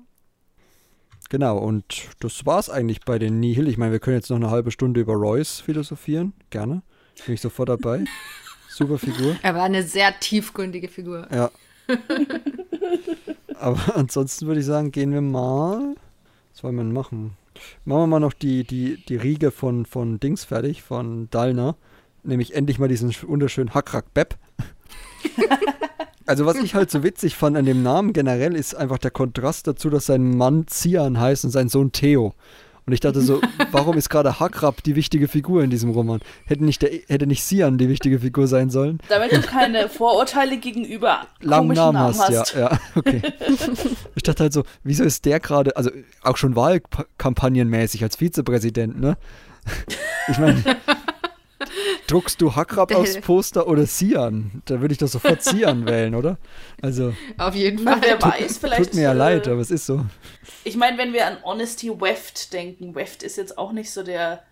Genau, 1.28 1.59
und 1.59 2.09
das 2.20 2.47
war's 2.47 2.70
eigentlich 2.70 3.01
bei 3.01 3.18
den 3.18 3.40
Nihil. 3.40 3.68
Ich 3.68 3.78
meine, 3.78 3.93
wir 3.93 4.01
können 4.01 4.16
jetzt 4.16 4.31
noch 4.31 4.36
eine 4.36 4.51
halbe 4.51 4.70
Stunde 4.70 5.01
über 5.01 5.14
Royce 5.14 5.60
philosophieren. 5.60 6.32
Gerne. 6.51 6.82
Bin 7.24 7.35
ich 7.35 7.40
sofort 7.40 7.68
dabei. 7.68 8.05
Super 8.68 8.98
Figur. 8.98 9.36
Er 9.43 9.55
war 9.55 9.64
eine 9.64 9.82
sehr 9.82 10.18
tiefgründige 10.18 10.89
Figur. 10.89 11.27
Ja. 11.32 11.51
Aber 13.58 13.80
ansonsten 13.96 14.46
würde 14.46 14.60
ich 14.60 14.66
sagen, 14.66 14.92
gehen 14.92 15.12
wir 15.12 15.20
mal. 15.20 15.94
Was 16.52 16.64
wollen 16.64 16.76
wir 16.76 16.84
denn 16.84 16.92
machen? 16.92 17.32
Machen 17.84 18.02
wir 18.02 18.06
mal 18.06 18.20
noch 18.20 18.32
die, 18.32 18.64
die, 18.64 19.02
die 19.06 19.16
Riege 19.16 19.50
von, 19.50 19.86
von 19.86 20.20
Dings 20.20 20.44
fertig, 20.44 20.82
von 20.82 21.28
Dalner. 21.30 21.76
Nämlich 22.22 22.54
endlich 22.54 22.78
mal 22.78 22.88
diesen 22.88 23.14
wunderschönen 23.26 23.74
Hakrak 23.74 24.12
Beb. 24.12 24.36
also, 26.26 26.44
was 26.44 26.56
ich 26.56 26.74
halt 26.74 26.90
so 26.90 27.02
witzig 27.02 27.36
fand 27.36 27.56
an 27.56 27.64
dem 27.64 27.82
Namen 27.82 28.12
generell, 28.12 28.54
ist 28.54 28.74
einfach 28.74 28.98
der 28.98 29.10
Kontrast 29.10 29.66
dazu, 29.66 29.90
dass 29.90 30.06
sein 30.06 30.36
Mann 30.36 30.66
Zian 30.66 31.18
heißt 31.18 31.44
und 31.44 31.50
sein 31.50 31.68
Sohn 31.68 31.92
Theo. 31.92 32.34
Und 32.86 32.92
ich 32.92 33.00
dachte 33.00 33.20
so, 33.20 33.40
warum 33.72 33.96
ist 33.98 34.08
gerade 34.08 34.38
Hakrab 34.38 34.82
die 34.84 34.94
wichtige 34.94 35.26
Figur 35.26 35.64
in 35.64 35.70
diesem 35.70 35.90
Roman? 35.90 36.20
Hätte 36.44 36.64
nicht, 36.64 36.82
der, 36.82 36.90
hätte 37.08 37.26
nicht 37.26 37.42
Sian 37.42 37.78
die 37.78 37.88
wichtige 37.88 38.20
Figur 38.20 38.46
sein 38.46 38.70
sollen? 38.70 39.00
Damit 39.08 39.32
du 39.32 39.40
keine 39.40 39.88
Vorurteile 39.88 40.56
gegenüber 40.58 41.26
langen 41.40 41.74
Namen 41.74 41.98
hast, 41.98 42.30
ja, 42.30 42.44
ja, 42.58 42.78
okay. 42.94 43.22
ich 44.14 44.22
dachte 44.22 44.44
halt 44.44 44.52
so, 44.52 44.62
wieso 44.84 45.02
ist 45.02 45.24
der 45.24 45.40
gerade, 45.40 45.76
also 45.76 45.90
auch 46.22 46.36
schon 46.36 46.54
wahlkampagnenmäßig 46.54 48.04
als 48.04 48.16
Vizepräsident, 48.16 49.00
ne? 49.00 49.16
Ich 50.28 50.38
meine, 50.38 50.62
druckst 52.06 52.40
du 52.40 52.54
Hakrab 52.54 52.88
Der- 52.88 52.98
aufs 52.98 53.20
Poster 53.20 53.66
oder 53.68 53.86
Sian? 53.86 54.62
Da 54.66 54.80
würde 54.80 54.92
ich 54.92 54.98
doch 54.98 55.08
sofort 55.08 55.42
Sian 55.42 55.86
wählen, 55.86 56.14
oder? 56.14 56.38
Also, 56.82 57.14
Auf 57.38 57.54
jeden 57.54 57.80
Fall. 57.84 57.98
wer 58.00 58.20
weiß, 58.22 58.58
vielleicht. 58.58 58.84
tut 58.84 58.94
mir 58.94 59.02
ja 59.02 59.12
äh, 59.12 59.16
leid, 59.16 59.48
aber 59.48 59.60
es 59.60 59.70
ist 59.70 59.86
so. 59.86 60.04
Ich 60.64 60.76
meine, 60.76 60.98
wenn 60.98 61.12
wir 61.12 61.26
an 61.26 61.38
Honesty 61.44 61.90
Weft 62.00 62.52
denken, 62.52 62.94
Weft 62.94 63.22
ist 63.22 63.36
jetzt 63.36 63.56
auch 63.58 63.72
nicht 63.72 63.90
so 63.90 64.02
der, 64.02 64.42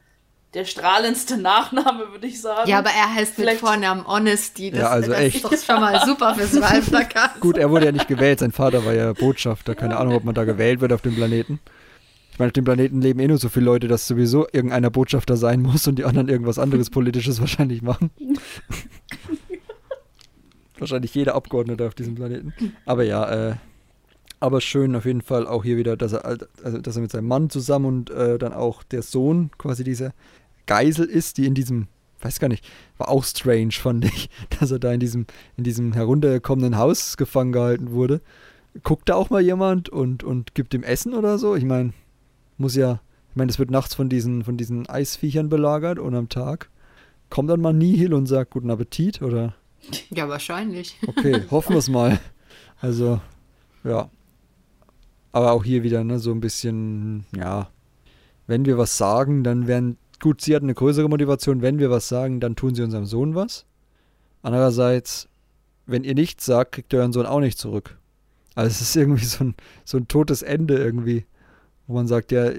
der 0.54 0.64
strahlendste 0.64 1.36
Nachname, 1.36 2.10
würde 2.12 2.26
ich 2.26 2.40
sagen. 2.40 2.70
Ja, 2.70 2.78
aber 2.78 2.90
er 2.90 3.12
heißt 3.14 3.36
mit 3.38 3.46
Vielleicht- 3.46 3.60
Vornamen 3.60 4.06
Honesty. 4.06 4.70
Das, 4.70 4.80
Ja, 4.80 4.88
also 4.90 5.10
das 5.10 5.20
echt. 5.20 5.36
ist 5.36 5.44
doch 5.44 5.74
schon 5.74 5.80
mal 5.80 6.04
super 6.06 6.34
fürs 6.34 6.60
Wahlplakat. 6.60 7.40
Gut, 7.40 7.56
er 7.58 7.70
wurde 7.70 7.86
ja 7.86 7.92
nicht 7.92 8.08
gewählt, 8.08 8.38
sein 8.38 8.52
Vater 8.52 8.84
war 8.84 8.94
ja 8.94 9.12
Botschafter, 9.12 9.74
keine 9.74 9.96
Ahnung, 9.96 10.14
ob 10.14 10.24
man 10.24 10.34
da 10.34 10.44
gewählt 10.44 10.80
wird 10.80 10.92
auf 10.92 11.02
dem 11.02 11.14
Planeten. 11.16 11.58
Ich 12.34 12.40
meine, 12.40 12.48
auf 12.48 12.54
dem 12.54 12.64
Planeten 12.64 13.00
leben 13.00 13.20
eh 13.20 13.28
nur 13.28 13.38
so 13.38 13.48
viele 13.48 13.66
Leute, 13.66 13.86
dass 13.86 14.08
sowieso 14.08 14.44
irgendeiner 14.50 14.90
Botschafter 14.90 15.36
sein 15.36 15.62
muss 15.62 15.86
und 15.86 16.00
die 16.00 16.04
anderen 16.04 16.28
irgendwas 16.28 16.58
anderes 16.58 16.90
Politisches 16.90 17.38
wahrscheinlich 17.40 17.80
machen. 17.80 18.10
wahrscheinlich 20.80 21.14
jeder 21.14 21.36
Abgeordnete 21.36 21.86
auf 21.86 21.94
diesem 21.94 22.16
Planeten. 22.16 22.52
Aber 22.86 23.04
ja, 23.04 23.50
äh, 23.50 23.54
aber 24.40 24.60
schön 24.60 24.96
auf 24.96 25.04
jeden 25.04 25.22
Fall 25.22 25.46
auch 25.46 25.62
hier 25.62 25.76
wieder, 25.76 25.96
dass 25.96 26.12
er, 26.12 26.24
also, 26.24 26.78
dass 26.78 26.96
er 26.96 27.02
mit 27.02 27.12
seinem 27.12 27.28
Mann 27.28 27.50
zusammen 27.50 27.86
und 27.86 28.10
äh, 28.10 28.36
dann 28.36 28.52
auch 28.52 28.82
der 28.82 29.02
Sohn 29.02 29.52
quasi 29.56 29.84
diese 29.84 30.12
Geisel 30.66 31.06
ist, 31.06 31.38
die 31.38 31.46
in 31.46 31.54
diesem, 31.54 31.86
weiß 32.20 32.40
gar 32.40 32.48
nicht, 32.48 32.68
war 32.98 33.10
auch 33.10 33.22
strange, 33.22 33.70
fand 33.70 34.06
ich, 34.06 34.28
dass 34.58 34.72
er 34.72 34.80
da 34.80 34.92
in 34.92 34.98
diesem, 34.98 35.26
in 35.56 35.62
diesem 35.62 35.92
heruntergekommenen 35.92 36.78
Haus 36.78 37.16
gefangen 37.16 37.52
gehalten 37.52 37.92
wurde. 37.92 38.20
Guckt 38.82 39.08
da 39.08 39.14
auch 39.14 39.30
mal 39.30 39.40
jemand 39.40 39.88
und, 39.88 40.24
und 40.24 40.56
gibt 40.56 40.74
ihm 40.74 40.82
Essen 40.82 41.14
oder 41.14 41.38
so? 41.38 41.54
Ich 41.54 41.64
meine, 41.64 41.92
muss 42.58 42.76
ja, 42.76 43.00
ich 43.30 43.36
meine, 43.36 43.50
es 43.50 43.58
wird 43.58 43.70
nachts 43.70 43.94
von 43.94 44.08
diesen, 44.08 44.44
von 44.44 44.56
diesen 44.56 44.88
Eisviechern 44.88 45.48
belagert 45.48 45.98
und 45.98 46.14
am 46.14 46.28
Tag 46.28 46.70
kommt 47.30 47.50
dann 47.50 47.60
mal 47.60 47.72
Nihil 47.72 48.14
und 48.14 48.26
sagt 48.26 48.52
guten 48.52 48.70
Appetit 48.70 49.22
oder? 49.22 49.54
Ja, 50.10 50.28
wahrscheinlich. 50.28 50.96
Okay, 51.06 51.42
hoffen 51.50 51.74
wir 51.74 51.78
es 51.78 51.88
mal. 51.88 52.18
Also, 52.80 53.20
ja. 53.82 54.08
Aber 55.32 55.52
auch 55.52 55.64
hier 55.64 55.82
wieder, 55.82 56.04
ne, 56.04 56.18
so 56.18 56.30
ein 56.30 56.40
bisschen, 56.40 57.24
ja, 57.36 57.68
wenn 58.46 58.64
wir 58.66 58.78
was 58.78 58.96
sagen, 58.96 59.42
dann 59.42 59.66
werden, 59.66 59.98
gut, 60.20 60.40
sie 60.40 60.54
hat 60.54 60.62
eine 60.62 60.74
größere 60.74 61.08
Motivation, 61.08 61.60
wenn 61.60 61.78
wir 61.78 61.90
was 61.90 62.08
sagen, 62.08 62.40
dann 62.40 62.56
tun 62.56 62.74
sie 62.74 62.82
unserem 62.82 63.06
Sohn 63.06 63.34
was. 63.34 63.66
Andererseits, 64.42 65.28
wenn 65.86 66.04
ihr 66.04 66.14
nichts 66.14 66.44
sagt, 66.44 66.72
kriegt 66.72 66.92
ihr 66.92 67.00
euren 67.00 67.12
Sohn 67.12 67.26
auch 67.26 67.40
nicht 67.40 67.58
zurück. 67.58 67.98
Also 68.54 68.68
es 68.68 68.80
ist 68.80 68.94
irgendwie 68.94 69.24
so 69.24 69.44
ein, 69.44 69.54
so 69.84 69.96
ein 69.96 70.06
totes 70.06 70.42
Ende 70.42 70.76
irgendwie, 70.76 71.24
wo 71.86 71.94
man 71.94 72.06
sagt, 72.06 72.32
ja, 72.32 72.50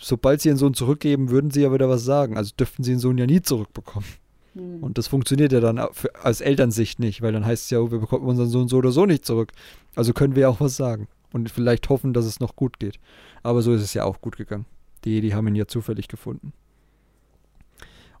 sobald 0.00 0.40
sie 0.40 0.48
ihren 0.48 0.58
Sohn 0.58 0.74
zurückgeben, 0.74 1.30
würden 1.30 1.50
sie 1.50 1.62
ja 1.62 1.72
wieder 1.72 1.88
was 1.88 2.04
sagen. 2.04 2.36
Also 2.36 2.54
dürften 2.56 2.84
sie 2.84 2.92
den 2.92 3.00
Sohn 3.00 3.18
ja 3.18 3.26
nie 3.26 3.42
zurückbekommen. 3.42 4.08
Hm. 4.54 4.82
Und 4.82 4.98
das 4.98 5.08
funktioniert 5.08 5.52
ja 5.52 5.60
dann 5.60 5.78
aus 5.78 6.40
Elternsicht 6.40 6.98
nicht, 6.98 7.22
weil 7.22 7.32
dann 7.32 7.46
heißt 7.46 7.64
es 7.64 7.70
ja, 7.70 7.80
oh, 7.80 7.90
wir 7.90 7.98
bekommen 7.98 8.26
unseren 8.26 8.48
Sohn 8.48 8.68
so 8.68 8.78
oder 8.78 8.92
so 8.92 9.06
nicht 9.06 9.24
zurück. 9.24 9.52
Also 9.94 10.12
können 10.12 10.34
wir 10.34 10.42
ja 10.42 10.48
auch 10.48 10.60
was 10.60 10.76
sagen. 10.76 11.08
Und 11.32 11.50
vielleicht 11.50 11.88
hoffen, 11.88 12.12
dass 12.12 12.24
es 12.24 12.40
noch 12.40 12.56
gut 12.56 12.78
geht. 12.78 12.98
Aber 13.42 13.62
so 13.62 13.72
ist 13.74 13.82
es 13.82 13.94
ja 13.94 14.04
auch 14.04 14.20
gut 14.20 14.36
gegangen. 14.36 14.66
Die, 15.04 15.20
die 15.20 15.34
haben 15.34 15.46
ihn 15.48 15.54
ja 15.54 15.66
zufällig 15.66 16.08
gefunden. 16.08 16.52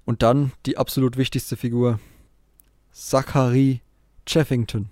Und 0.04 0.22
dann 0.22 0.52
die 0.66 0.78
absolut 0.78 1.16
wichtigste 1.16 1.56
Figur, 1.56 1.98
Zachary 2.92 3.80
Cheffington. 4.24 4.88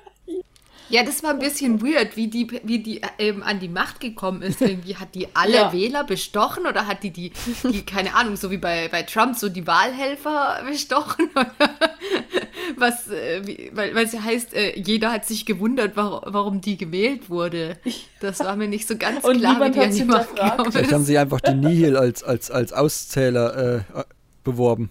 Ja, 0.89 1.03
das 1.03 1.21
war 1.23 1.31
ein 1.31 1.39
bisschen 1.39 1.81
weird, 1.81 2.15
wie 2.15 2.27
die, 2.27 2.47
wie 2.63 2.79
die 2.79 3.01
äh, 3.01 3.07
eben 3.29 3.43
an 3.43 3.59
die 3.59 3.67
Macht 3.67 3.99
gekommen 3.99 4.41
ist. 4.41 4.61
Irgendwie 4.61 4.95
hat 4.95 5.15
die 5.15 5.27
alle 5.33 5.53
Ja. 5.55 5.73
Wähler 5.73 6.03
bestochen 6.03 6.65
oder 6.65 6.87
hat 6.87 7.03
die, 7.03 7.11
die, 7.11 7.31
die, 7.63 7.85
keine 7.85 8.15
Ahnung, 8.15 8.35
so 8.37 8.51
wie 8.51 8.57
bei, 8.57 8.87
bei 8.89 9.03
Trump, 9.03 9.35
so 9.35 9.49
die 9.49 9.67
Wahlhelfer 9.67 10.61
bestochen? 10.67 11.29
Oder 11.35 11.51
was, 12.77 13.09
äh, 13.09 13.41
wie, 13.45 13.71
weil, 13.73 13.93
weil 13.95 14.05
es 14.05 14.13
ja 14.13 14.23
heißt, 14.23 14.53
äh, 14.53 14.79
jeder 14.79 15.11
hat 15.11 15.25
sich 15.25 15.45
gewundert, 15.45 15.95
warum, 15.95 16.21
warum 16.33 16.61
die 16.61 16.77
gewählt 16.77 17.29
wurde. 17.29 17.77
Das 18.21 18.39
war 18.39 18.55
mir 18.55 18.67
nicht 18.67 18.87
so 18.87 18.95
ganz 18.97 19.23
Und 19.25 19.39
klar, 19.39 19.59
wie 19.65 19.71
die 19.71 19.79
an 19.79 19.91
die 19.93 20.03
Macht 20.05 20.35
gekommen 20.35 20.71
Vielleicht 20.71 20.91
haben 20.93 21.01
ist. 21.01 21.07
sie 21.07 21.17
einfach 21.17 21.41
die 21.41 21.53
Nihil 21.53 21.97
als, 21.97 22.23
als, 22.23 22.49
als 22.51 22.73
Auszähler 22.73 23.85
äh, 23.95 24.03
beworben. 24.43 24.89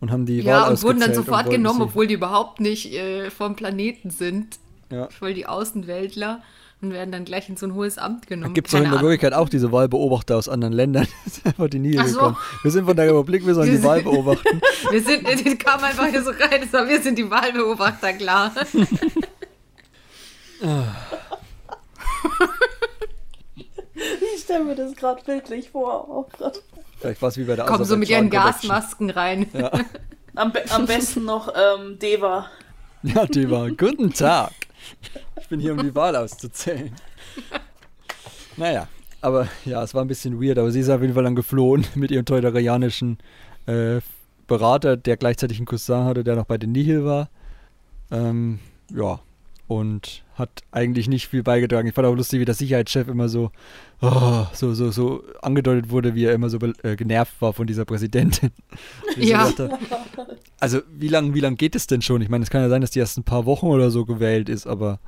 Und 0.00 0.10
haben 0.10 0.26
die 0.26 0.40
Ja, 0.40 0.62
Wahl 0.62 0.72
und 0.72 0.82
wurden 0.82 0.98
dann 0.98 1.14
sofort 1.14 1.48
genommen, 1.48 1.78
sie- 1.78 1.84
obwohl 1.84 2.08
die 2.08 2.14
überhaupt 2.14 2.58
nicht 2.58 2.92
äh, 2.92 3.30
vom 3.30 3.54
Planeten 3.54 4.10
sind. 4.10 4.58
Ja. 4.92 5.08
Voll 5.10 5.34
die 5.34 5.46
Außenweltler 5.46 6.40
und 6.80 6.92
werden 6.92 7.12
dann 7.12 7.24
gleich 7.24 7.48
in 7.48 7.56
so 7.56 7.66
ein 7.66 7.74
hohes 7.74 7.96
Amt 7.98 8.26
genommen. 8.26 8.54
Gibt 8.54 8.66
es 8.68 8.72
doch 8.72 8.78
in 8.80 8.90
der. 8.90 9.00
Wirklichkeit 9.00 9.32
auch 9.34 9.48
diese 9.48 9.70
Wahlbeobachter 9.72 10.36
aus 10.36 10.48
anderen 10.48 10.72
Ländern. 10.74 11.06
Das 11.24 11.38
ist 11.38 11.46
einfach 11.46 11.68
die 11.68 11.98
Ach 11.98 12.06
so. 12.06 12.14
gekommen. 12.14 12.36
Wir 12.62 12.70
sind 12.70 12.84
von 12.84 12.96
der 12.96 13.06
Republik, 13.08 13.46
wir 13.46 13.54
sollen 13.54 13.66
Wir 13.66 13.72
die 13.74 13.78
sind- 13.78 13.88
Wahl 13.88 14.02
beobachten. 14.02 14.60
Wir 14.90 15.02
sind, 15.02 15.26
die 15.46 15.56
kamen 15.56 15.84
einfach 15.84 16.06
hier 16.06 16.22
so 16.22 16.30
rein, 16.30 16.60
das 16.60 16.72
war, 16.72 16.86
wir 16.88 17.00
sind 17.00 17.16
die 17.18 17.30
Wahlbeobachter, 17.30 18.12
klar. 18.14 18.52
Ich 23.94 24.42
stelle 24.42 24.64
mir 24.64 24.74
das 24.74 24.94
gerade 24.96 25.22
bildlich 25.24 25.70
vor. 25.70 26.08
Auch 26.08 26.28
grad. 26.30 26.60
Vielleicht 26.98 27.20
war 27.22 27.28
es 27.28 27.36
wie 27.36 27.44
bei 27.44 27.56
der 27.56 27.66
Kommen 27.66 27.84
so 27.84 27.96
mit 27.96 28.08
ihren. 28.08 28.30
Gasmasken 28.30 29.10
rein. 29.10 29.46
Ja. 29.52 29.70
Am, 30.34 30.52
be 30.52 30.62
am 30.70 30.86
besten 30.86 31.24
noch 31.24 31.48
ähm, 31.54 31.98
Deva. 31.98 32.46
ja, 33.02 33.26
die 33.26 33.50
war. 33.50 33.68
Guten 33.70 34.12
Tag. 34.12 34.50
Ich 35.40 35.48
bin 35.48 35.60
hier, 35.60 35.72
um 35.72 35.82
die 35.82 35.94
Wahl 35.94 36.16
auszuzählen. 36.16 36.92
Naja, 38.56 38.88
aber 39.20 39.48
ja, 39.64 39.82
es 39.82 39.94
war 39.94 40.02
ein 40.02 40.08
bisschen 40.08 40.42
weird, 40.42 40.58
aber 40.58 40.70
sie 40.70 40.80
ist 40.80 40.90
auf 40.90 41.00
jeden 41.00 41.14
Fall 41.14 41.24
dann 41.24 41.36
geflohen 41.36 41.86
mit 41.94 42.10
ihrem 42.10 42.24
teuterianischen 42.24 43.18
äh, 43.66 44.00
Berater, 44.46 44.96
der 44.96 45.16
gleichzeitig 45.16 45.58
einen 45.58 45.66
Cousin 45.66 46.04
hatte, 46.04 46.24
der 46.24 46.36
noch 46.36 46.44
bei 46.44 46.58
den 46.58 46.72
Nihil 46.72 47.04
war. 47.04 47.30
Ähm, 48.10 48.58
ja, 48.94 49.20
und 49.66 50.24
hat 50.34 50.62
eigentlich 50.70 51.08
nicht 51.08 51.28
viel 51.28 51.42
beigetragen. 51.42 51.88
Ich 51.88 51.94
fand 51.94 52.06
auch 52.06 52.14
lustig, 52.14 52.40
wie 52.40 52.44
der 52.44 52.54
Sicherheitschef 52.54 53.08
immer 53.08 53.28
so, 53.28 53.50
oh, 54.00 54.46
so, 54.52 54.74
so, 54.74 54.90
so 54.90 55.24
angedeutet 55.40 55.90
wurde, 55.90 56.14
wie 56.14 56.24
er 56.24 56.34
immer 56.34 56.48
so 56.48 56.58
äh, 56.82 56.96
genervt 56.96 57.40
war 57.40 57.52
von 57.52 57.66
dieser 57.66 57.84
Präsidentin. 57.84 58.50
Ja. 59.16 59.46
So 59.46 59.68
dachte, 59.68 59.78
also 60.58 60.80
wie 60.96 61.08
lange 61.08 61.34
wie 61.34 61.40
lang 61.40 61.56
geht 61.56 61.76
es 61.76 61.86
denn 61.86 62.00
schon? 62.00 62.22
Ich 62.22 62.30
meine, 62.30 62.44
es 62.44 62.50
kann 62.50 62.62
ja 62.62 62.70
sein, 62.70 62.80
dass 62.80 62.92
die 62.92 62.98
erst 62.98 63.18
ein 63.18 63.24
paar 63.24 63.44
Wochen 63.44 63.66
oder 63.66 63.90
so 63.90 64.06
gewählt 64.06 64.48
ist, 64.48 64.66
aber 64.66 65.00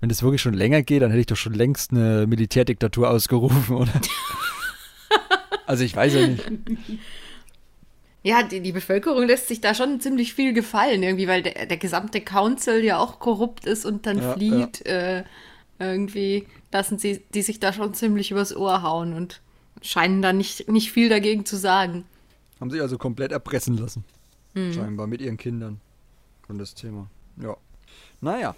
wenn 0.00 0.10
das 0.10 0.22
wirklich 0.22 0.42
schon 0.42 0.52
länger 0.52 0.82
geht, 0.82 1.00
dann 1.00 1.10
hätte 1.10 1.20
ich 1.20 1.26
doch 1.26 1.36
schon 1.36 1.54
längst 1.54 1.90
eine 1.90 2.26
Militärdiktatur 2.26 3.08
ausgerufen, 3.08 3.76
oder? 3.76 3.92
also 5.66 5.84
ich 5.84 5.96
weiß 5.96 6.14
ja 6.14 6.26
nicht. 6.26 6.44
Ja, 8.26 8.42
die, 8.42 8.60
die 8.60 8.72
Bevölkerung 8.72 9.24
lässt 9.26 9.46
sich 9.46 9.60
da 9.60 9.72
schon 9.72 10.00
ziemlich 10.00 10.34
viel 10.34 10.52
gefallen, 10.52 11.02
irgendwie, 11.04 11.28
weil 11.28 11.42
der, 11.44 11.66
der 11.66 11.76
gesamte 11.76 12.20
Council 12.20 12.82
ja 12.82 12.98
auch 12.98 13.20
korrupt 13.20 13.66
ist 13.66 13.86
und 13.86 14.04
dann 14.06 14.18
Ja, 14.20 14.32
flieht. 14.32 14.84
Äh, 14.84 15.22
irgendwie 15.78 16.46
lassen 16.72 16.98
sie 16.98 17.22
die 17.34 17.42
sich 17.42 17.60
da 17.60 17.72
schon 17.72 17.94
ziemlich 17.94 18.30
übers 18.32 18.56
Ohr 18.56 18.82
hauen 18.82 19.12
und 19.12 19.40
scheinen 19.80 20.22
da 20.22 20.32
nicht, 20.32 20.68
nicht 20.68 20.90
viel 20.90 21.08
dagegen 21.08 21.44
zu 21.46 21.56
sagen. 21.56 22.04
Haben 22.58 22.70
sich 22.70 22.80
also 22.80 22.98
komplett 22.98 23.30
erpressen 23.30 23.76
lassen. 23.76 24.02
Scheinbar 24.54 25.06
mit 25.06 25.20
ihren 25.20 25.36
Kindern. 25.36 25.80
Und 26.48 26.58
das 26.58 26.74
Thema. 26.74 27.08
Ja. 27.40 27.56
Naja. 28.22 28.54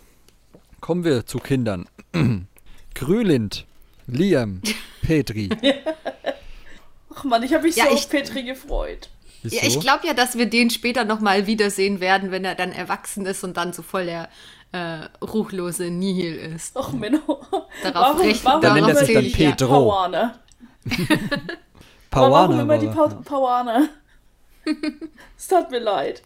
Kommen 0.81 1.03
wir 1.05 1.27
zu 1.27 1.39
Kindern. 1.40 1.86
Grülind, 2.95 3.66
Liam, 4.07 4.62
Petri. 5.03 5.49
Ach 7.15 7.24
man, 7.24 7.43
ich 7.43 7.53
habe 7.53 7.65
mich 7.65 7.77
Ja, 7.77 7.85
so 7.86 7.90
ich- 7.90 8.05
auf 8.05 8.11
Petri 8.11 8.45
gefreut. 8.45 9.11
Wieso? 9.43 9.56
Ja, 9.56 9.62
ich 9.65 9.81
glaube 9.81 10.06
ja, 10.06 10.15
dass 10.15 10.36
wir 10.36 10.47
den 10.47 10.70
später 10.70 11.05
nochmal 11.05 11.47
wiedersehen 11.47 12.01
werden, 12.01 12.31
wenn 12.31 12.44
er 12.44 12.55
dann 12.55 12.73
erwachsen 12.73 13.24
ist 13.27 13.44
und 13.44 13.56
dann 13.56 13.73
so 13.73 13.82
voll 13.82 14.06
der 14.06 14.28
äh, 14.73 15.06
ruchlose 15.24 15.90
Nihil 15.90 16.35
ist. 16.36 16.77
Ach 16.77 16.93
Menno. 16.93 17.20
Darauf 17.82 17.94
warum, 18.16 18.20
recht- 18.20 18.44
warum 18.44 18.60
Dann 18.60 18.74
nennt 18.74 18.89
er 18.89 18.90
immer 18.93 19.05
sich 19.05 19.15
dann 19.15 19.24
die 19.24 19.31
Pedro. 19.31 19.69
Pauaner? 19.69 20.39
Pauana 22.10 22.32
warum 22.35 22.60
immer 22.60 22.78
die 22.78 22.86
pa 22.89 23.06
Pauaner? 23.09 23.89
es 25.36 25.48
tat 25.48 25.70
mir 25.70 25.78
leid. 25.78 26.23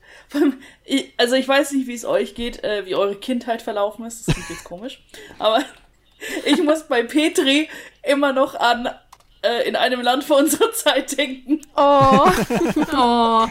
Also 1.16 1.36
ich 1.36 1.46
weiß 1.46 1.72
nicht, 1.72 1.86
wie 1.86 1.94
es 1.94 2.04
euch 2.04 2.34
geht, 2.34 2.64
äh, 2.64 2.84
wie 2.86 2.94
eure 2.94 3.14
Kindheit 3.16 3.62
verlaufen 3.62 4.04
ist. 4.04 4.26
Das 4.26 4.34
klingt 4.34 4.50
jetzt 4.50 4.64
komisch. 4.64 5.02
Aber 5.38 5.62
ich 6.44 6.62
muss 6.62 6.84
bei 6.88 7.02
Petri 7.04 7.68
immer 8.02 8.32
noch 8.32 8.54
an 8.54 8.88
äh, 9.42 9.68
in 9.68 9.76
einem 9.76 10.00
Land 10.02 10.24
vor 10.24 10.38
unserer 10.38 10.72
Zeit 10.74 11.16
denken. 11.16 11.60
Oh, 11.76 12.30
Oh, 12.94 13.46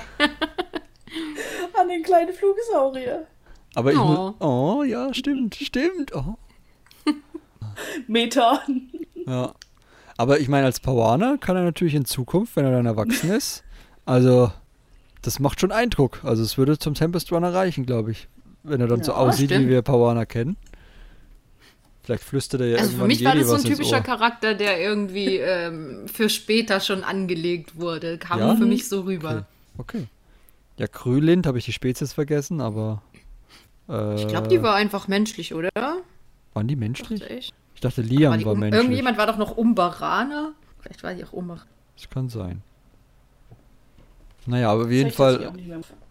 An 1.79 1.89
den 1.89 2.03
kleinen 2.03 2.33
Flugsaurier. 2.33 3.27
Aber 3.75 3.91
ich 3.91 3.97
Oh. 3.99 4.03
muss. 4.05 4.33
Oh, 4.39 4.83
ja, 4.83 5.13
stimmt, 5.13 5.55
stimmt. 5.55 6.13
Oh. 6.15 6.35
Meta. 8.07 8.61
Ja. 9.27 9.53
Aber 10.17 10.39
ich 10.39 10.47
meine, 10.49 10.65
als 10.65 10.79
Pauaner 10.79 11.37
kann 11.37 11.55
er 11.55 11.63
natürlich 11.63 11.95
in 11.95 12.05
Zukunft, 12.05 12.55
wenn 12.55 12.65
er 12.65 12.71
dann 12.71 12.85
erwachsen 12.85 13.31
ist, 13.31 13.63
also 14.05 14.51
das 15.21 15.39
macht 15.39 15.59
schon 15.61 15.71
Eindruck. 15.71 16.19
Also 16.23 16.43
es 16.43 16.57
würde 16.57 16.77
zum 16.77 16.93
Tempest 16.93 17.31
Runner 17.31 17.53
reichen, 17.53 17.85
glaube 17.85 18.11
ich. 18.11 18.27
Wenn 18.63 18.81
er 18.81 18.87
dann 18.87 19.03
so 19.03 19.11
Ja, 19.13 19.17
aussieht, 19.17 19.49
stimmt. 19.49 19.65
wie 19.65 19.69
wir 19.69 19.81
Pauaner 19.81 20.25
kennen. 20.25 20.57
Vielleicht 22.03 22.23
flüstert 22.23 22.61
er 22.61 22.67
ja 22.67 22.77
also 22.79 22.97
für 22.97 23.05
mich 23.05 23.23
war 23.23 23.33
Jedi 23.35 23.41
das 23.47 23.49
so 23.49 23.55
ein 23.55 23.63
typischer. 23.63 24.01
Charakter, 24.01 24.55
der 24.55 24.79
irgendwie 24.81 25.37
ähm, 25.37 26.07
für 26.07 26.29
später 26.29 26.79
schon 26.79 27.03
angelegt 27.03 27.79
wurde. 27.79 28.17
Kam 28.17 28.39
Ja? 28.39 28.55
für 28.55 28.65
mich 28.65 28.87
so 28.89 29.01
rüber. 29.01 29.45
Okay. 29.77 30.07
Ja, 30.77 30.87
Krülind 30.87 31.45
habe 31.45 31.59
ich 31.59 31.65
die 31.65 31.73
Spezies 31.73 32.13
vergessen, 32.13 32.59
aber. 32.59 33.03
Äh, 33.87 34.15
Ich 34.15 34.27
glaube, 34.27 34.47
die 34.47 34.63
war 34.63 34.73
einfach 34.75 35.07
menschlich, 35.07 35.53
oder? 35.53 35.69
Waren 36.53 36.67
die 36.67 36.75
menschlich? 36.75 37.19
Dachte 37.19 37.33
ich. 37.33 37.53
Ich 37.75 37.81
dachte, 37.81 38.01
Liam 38.01 38.31
War 38.31 38.37
die 38.37 38.45
war 38.45 38.55
menschlich. 38.55 38.81
irgendjemand 38.81 39.17
war 39.17 39.27
doch 39.27 39.37
noch 39.37 39.55
Umbaraner. 39.57 40.53
Vielleicht 40.79 41.03
war 41.03 41.13
die 41.13 41.23
auch 41.23 41.33
Umbar. 41.33 41.65
Das 41.95 42.09
kann 42.09 42.29
sein. 42.29 42.61
Naja, 44.47 44.71
aber 44.71 44.85
auf 44.85 44.91
jeden 44.91 45.11
Fall. 45.11 45.53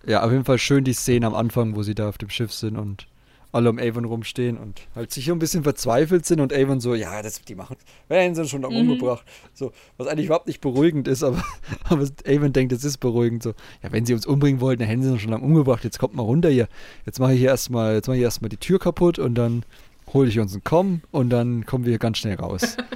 Ja, 0.06 0.22
auf 0.22 0.30
jeden 0.30 0.44
Fall 0.44 0.58
schön 0.58 0.84
die 0.84 0.92
Szene 0.92 1.26
am 1.26 1.34
Anfang, 1.34 1.74
wo 1.74 1.82
sie 1.82 1.94
da 1.96 2.08
auf 2.08 2.16
dem 2.18 2.30
Schiff 2.30 2.52
sind 2.52 2.76
und 2.76 3.06
alle 3.52 3.68
um 3.70 3.78
Avon 3.78 4.04
rumstehen 4.04 4.56
und 4.56 4.82
halt 4.94 5.12
sicher 5.12 5.32
ein 5.32 5.38
bisschen 5.38 5.62
verzweifelt 5.64 6.24
sind 6.24 6.40
und 6.40 6.52
Avon 6.52 6.80
so, 6.80 6.94
ja, 6.94 7.20
das, 7.22 7.42
die 7.42 7.54
machen, 7.54 7.76
werden 8.08 8.34
sie 8.34 8.46
schon 8.46 8.60
noch 8.60 8.70
Mhm. 8.70 8.76
umgebracht. 8.90 9.24
So, 9.54 9.72
was 9.96 10.06
eigentlich 10.06 10.26
überhaupt 10.26 10.46
nicht 10.46 10.60
beruhigend 10.60 11.08
ist, 11.08 11.22
aber, 11.22 11.42
aber 11.88 12.06
Avon 12.26 12.52
denkt, 12.52 12.72
es 12.72 12.84
ist 12.84 12.98
beruhigend. 12.98 13.42
So, 13.42 13.50
ja, 13.82 13.90
wenn 13.92 14.06
sie 14.06 14.14
uns 14.14 14.26
umbringen 14.26 14.60
wollten, 14.60 14.80
dann 14.80 14.88
hätten 14.88 15.02
sie 15.02 15.10
uns 15.10 15.20
schon 15.22 15.30
lange 15.32 15.44
umgebracht. 15.44 15.82
Jetzt 15.84 15.98
kommt 15.98 16.14
mal 16.14 16.22
runter 16.22 16.48
hier. 16.48 16.68
Jetzt 17.06 17.18
mache 17.18 17.32
ich 17.34 17.40
hier 17.40 17.48
erstmal, 17.50 17.94
jetzt 17.94 18.06
mache 18.06 18.16
ich 18.18 18.22
erstmal 18.22 18.48
die 18.50 18.56
Tür 18.56 18.78
kaputt 18.78 19.18
und 19.18 19.34
dann 19.34 19.64
hole 20.12 20.28
ich 20.28 20.38
uns 20.38 20.52
einen 20.52 20.64
Komm 20.64 21.02
und 21.10 21.30
dann 21.30 21.66
kommen 21.66 21.84
wir 21.84 21.98
ganz 21.98 22.18
schnell 22.18 22.36
raus. 22.36 22.76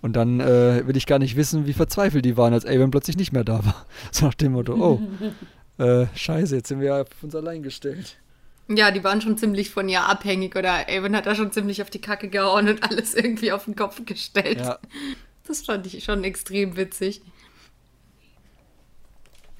Und 0.00 0.14
dann 0.14 0.38
äh, 0.38 0.86
will 0.86 0.96
ich 0.96 1.06
gar 1.06 1.18
nicht 1.18 1.34
wissen, 1.34 1.66
wie 1.66 1.72
verzweifelt 1.72 2.24
die 2.24 2.36
waren, 2.36 2.52
als 2.52 2.64
Avon 2.64 2.92
plötzlich 2.92 3.16
nicht 3.16 3.32
mehr 3.32 3.42
da 3.42 3.64
war. 3.64 3.84
So 4.12 4.26
nach 4.26 4.34
dem 4.34 4.52
Motto, 4.52 4.74
oh, 4.74 5.82
äh, 5.82 6.06
scheiße, 6.14 6.54
jetzt 6.54 6.68
sind 6.68 6.80
wir 6.80 6.94
auf 7.00 7.08
uns 7.20 7.34
allein 7.34 7.64
gestellt. 7.64 8.16
Ja, 8.68 8.90
die 8.90 9.02
waren 9.02 9.20
schon 9.22 9.38
ziemlich 9.38 9.70
von 9.70 9.88
ihr 9.88 10.02
abhängig 10.04 10.54
oder 10.56 10.86
Avon 10.88 11.16
hat 11.16 11.26
da 11.26 11.34
schon 11.34 11.52
ziemlich 11.52 11.80
auf 11.82 11.88
die 11.90 12.00
Kacke 12.00 12.28
gehauen 12.28 12.68
und 12.68 12.82
alles 12.82 13.14
irgendwie 13.14 13.50
auf 13.52 13.64
den 13.64 13.74
Kopf 13.76 14.04
gestellt. 14.04 14.60
Ja, 14.60 14.78
Das 15.46 15.62
fand 15.62 15.86
ich 15.86 16.04
schon 16.04 16.22
extrem 16.24 16.76
witzig. 16.76 17.22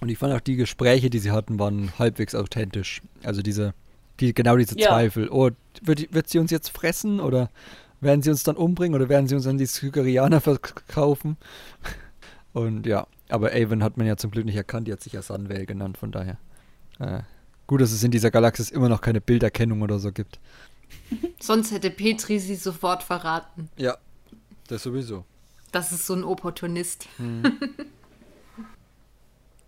und 0.01 0.11
ich 0.11 0.19
fand 0.19 0.33
auch 0.35 0.41
die 0.41 0.57
Gespräche, 0.57 1.11
die 1.11 1.19
sie 1.19 1.31
hatten, 1.31 1.59
waren 1.59 1.93
halbwegs 1.99 2.35
authentisch. 2.35 3.01
Also 3.25 3.41
diese, 3.43 3.73
die, 4.21 4.35
genau 4.35 4.57
diese 4.57 4.79
Ja. 4.79 4.89
Zweifel. 4.89 5.29
Oh, 5.31 5.51
wird, 5.83 6.13
wird 6.13 6.29
sie 6.29 6.39
uns 6.39 6.51
jetzt 6.51 6.69
fressen 6.69 7.19
oder 7.19 7.51
werden 8.01 8.23
sie 8.23 8.31
uns 8.31 8.43
dann 8.45 8.57
umbringen 8.57 8.95
oder 8.95 9.09
werden 9.09 9.27
sie 9.27 9.35
uns 9.35 9.47
an 9.47 9.59
die 9.59 9.67
Sykarianer 9.67 10.41
verkaufen? 10.43 11.37
Und 12.53 12.87
ja, 12.87 13.07
aber 13.29 13.53
Avon 13.53 13.83
hat 13.83 13.97
man 13.97 14.07
ja 14.07 14.17
zum 14.17 14.31
Glück 14.31 14.45
nicht 14.45 14.57
erkannt, 14.57 14.87
die 14.87 14.93
hat 14.93 15.03
sich 15.03 15.15
ja 15.15 15.23
Sunvale 15.23 15.67
genannt, 15.67 15.97
von 15.99 16.13
daher. 16.13 16.37
Äh, 16.99 17.21
gut, 17.69 17.81
dass 17.81 17.93
es 17.93 18.03
in 18.03 18.11
dieser 18.11 18.33
Galaxis 18.33 18.71
immer 18.71 18.89
noch 18.89 19.01
keine 19.01 19.21
Bilderkennung 19.21 19.83
oder 19.83 20.01
so 20.01 20.11
gibt. 20.11 20.41
Sonst 21.41 21.71
hätte 21.71 21.91
Petri 21.91 22.41
sie 22.41 22.57
sofort 22.57 23.05
verraten. 23.05 23.69
Ja, 23.77 23.97
das 24.67 24.83
sowieso. 24.83 25.25
Das 25.71 25.93
ist 25.93 26.07
so 26.07 26.15
ein 26.15 26.25
Opportunist. 26.25 27.07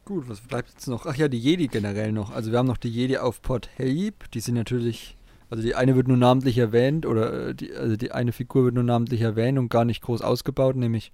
Gut, 0.07 0.29
was 0.29 0.41
bleibt 0.41 0.71
jetzt 0.71 0.89
noch? 0.89 1.07
Ach 1.07 1.15
ja, 1.15 1.29
die 1.29 1.39
Jedi 1.39 1.69
generell 1.69 2.11
noch. 2.11 2.31
Also 2.31 2.51
wir 2.51 2.59
haben 2.59 2.67
noch 2.67 2.79
die 2.79 2.89
Jedi 2.89 3.19
auf 3.19 3.43
Port 3.43 3.69
Helib. 3.77 4.29
Die 4.33 4.41
sind 4.41 4.55
natürlich, 4.55 5.17
also 5.51 5.63
die 5.63 5.77
eine 5.77 5.95
wird 5.95 6.09
nur 6.09 6.17
namentlich 6.17 6.59
erwähnt 6.59 7.07
oder 7.07 7.49
äh, 7.49 7.55
die, 7.55 7.73
also 7.75 7.97
die 7.97 8.11
eine 8.11 8.33
Figur 8.33 8.65
wird 8.65 8.75
nur 8.75 8.83
namentlich 8.83 9.21
erwähnt 9.21 9.59
und 9.59 9.69
gar 9.69 9.85
nicht 9.85 10.03
groß 10.03 10.23
ausgebaut, 10.23 10.75
nämlich 10.75 11.13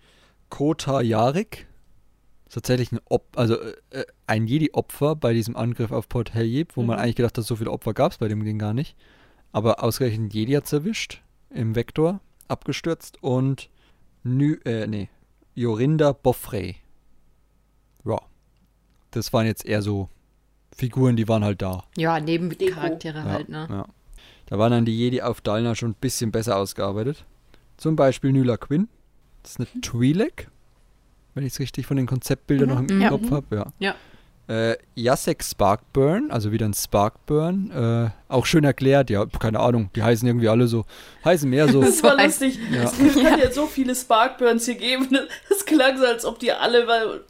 Kota 0.49 1.03
Yarik. 1.03 1.67
Tatsächlich 2.49 2.93
ein, 2.93 3.01
Op 3.09 3.27
also, 3.37 3.61
äh, 3.61 3.75
äh, 3.91 4.07
ein 4.27 4.47
Jedi-Opfer 4.47 5.17
bei 5.17 5.33
diesem 5.33 5.57
Angriff 5.57 5.91
auf 5.91 6.09
Port 6.09 6.33
Helib, 6.33 6.77
wo 6.77 6.83
man 6.83 6.99
eigentlich 6.99 7.17
gedacht 7.17 7.37
hat, 7.37 7.45
so 7.45 7.57
viele 7.57 7.71
Opfer 7.71 7.93
gab 7.93 8.13
es 8.13 8.19
bei 8.19 8.29
dem 8.29 8.45
Ding 8.45 8.59
gar 8.59 8.73
nicht. 8.73 8.97
Aber 9.53 9.83
ausgerechnet 9.83 10.33
Jedi 10.33 10.53
hat 10.53 10.73
erwischt 10.73 11.23
im 11.51 11.75
Vektor, 11.75 12.21
abgestürzt 12.49 13.23
und 13.23 13.69
Nü, 14.23 14.59
äh, 14.65 14.87
nee, 14.87 15.09
Jorinda 15.55 16.13
Boffrey. 16.13 16.77
Ja, 18.05 18.21
das 19.11 19.33
waren 19.33 19.47
jetzt 19.47 19.67
eher 19.67 19.83
so 19.83 20.09
Figuren, 20.75 21.17
die 21.17 21.27
waren 21.27 21.45
halt 21.45 21.63
da. 21.63 21.85
Ja, 21.97 22.21
Nebencharaktere 22.21 23.25
halt, 23.25 23.49
ne? 23.49 23.67
Ja. 23.71 23.87
Da 24.47 24.59
waren 24.59 24.71
dann 24.71 24.85
die 24.85 24.97
Jedi 24.97 25.23
auf 25.23 25.41
Dalna 25.41 25.75
schon 25.75 25.91
ein 25.91 26.01
bisschen 26.01 26.31
besser 26.31 26.57
ausgearbeitet. 26.57 27.25
Zum 27.77 27.97
Beispiel 27.97 28.33
Nyla 28.33 28.57
Quinn. 28.57 28.89
Das 29.43 29.53
ist 29.53 29.61
eine 29.61 29.83
Twi'lek, 29.83 30.49
wenn 31.37 31.47
ich 31.47 31.53
es 31.53 31.61
richtig 31.61 31.87
von 31.87 31.97
den 31.97 32.07
Konzeptbildern 32.07 32.69
noch 32.71 32.81
im 32.81 33.01
Ja. 33.01 33.11
Kopf 33.11 33.31
habe. 33.31 33.57
Ja. 33.57 33.67
Ja. 33.79 33.95
Äh, 34.49 34.77
Jacek 34.95 35.43
Sparkburn, 35.45 36.31
also 36.31 36.51
wieder 36.53 36.67
ein 36.67 36.73
Sparkburn. 36.75 37.71
Äh, 37.73 38.33
auch 38.33 38.47
schön 38.47 38.65
erklärt, 38.65 39.11
ja, 39.11 39.27
keine 39.27 39.59
Ahnung, 39.61 39.91
die 39.95 40.03
heißen 40.03 40.27
irgendwie 40.27 40.49
alle 40.49 40.67
so, 40.69 40.85
heißen 41.25 41.49
mehr 41.51 41.69
so. 41.69 41.81
Das 41.85 42.03
war 42.03 42.17
lustig. 42.23 42.59
Ja. 42.73 42.85
Es 42.85 42.97
kann 42.97 43.39
ja 43.39 43.51
so 43.51 43.67
viele 43.67 43.95
Sparkburns 43.95 44.65
hier 44.65 44.77
geben. 44.77 45.09
Es 45.51 45.65
klang 45.67 45.99
so, 45.99 46.07
als 46.07 46.25
ob 46.25 46.39
die 46.39 46.53
alle 46.53 46.87
mal 46.87 47.25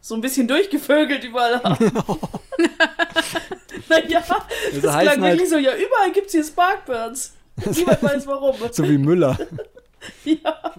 so 0.00 0.14
ein 0.14 0.20
bisschen 0.20 0.46
durchgevögelt 0.46 1.24
überall 1.24 1.60
haben. 1.62 1.86
naja, 3.88 4.20
das 4.20 4.30
Also 4.30 4.80
klang 4.82 4.94
heißen 4.94 5.22
halt- 5.22 5.32
wirklich 5.34 5.50
so, 5.50 5.56
ja, 5.58 5.72
überall 5.74 6.12
gibt 6.12 6.26
es 6.26 6.32
hier 6.32 6.44
Sparkburns. 6.44 7.32
Niemand 7.76 8.02
weiß 8.02 8.26
warum. 8.28 8.54
so 8.70 8.84
wie 8.88 8.98
Müller. 8.98 9.36
ja. 10.24 10.74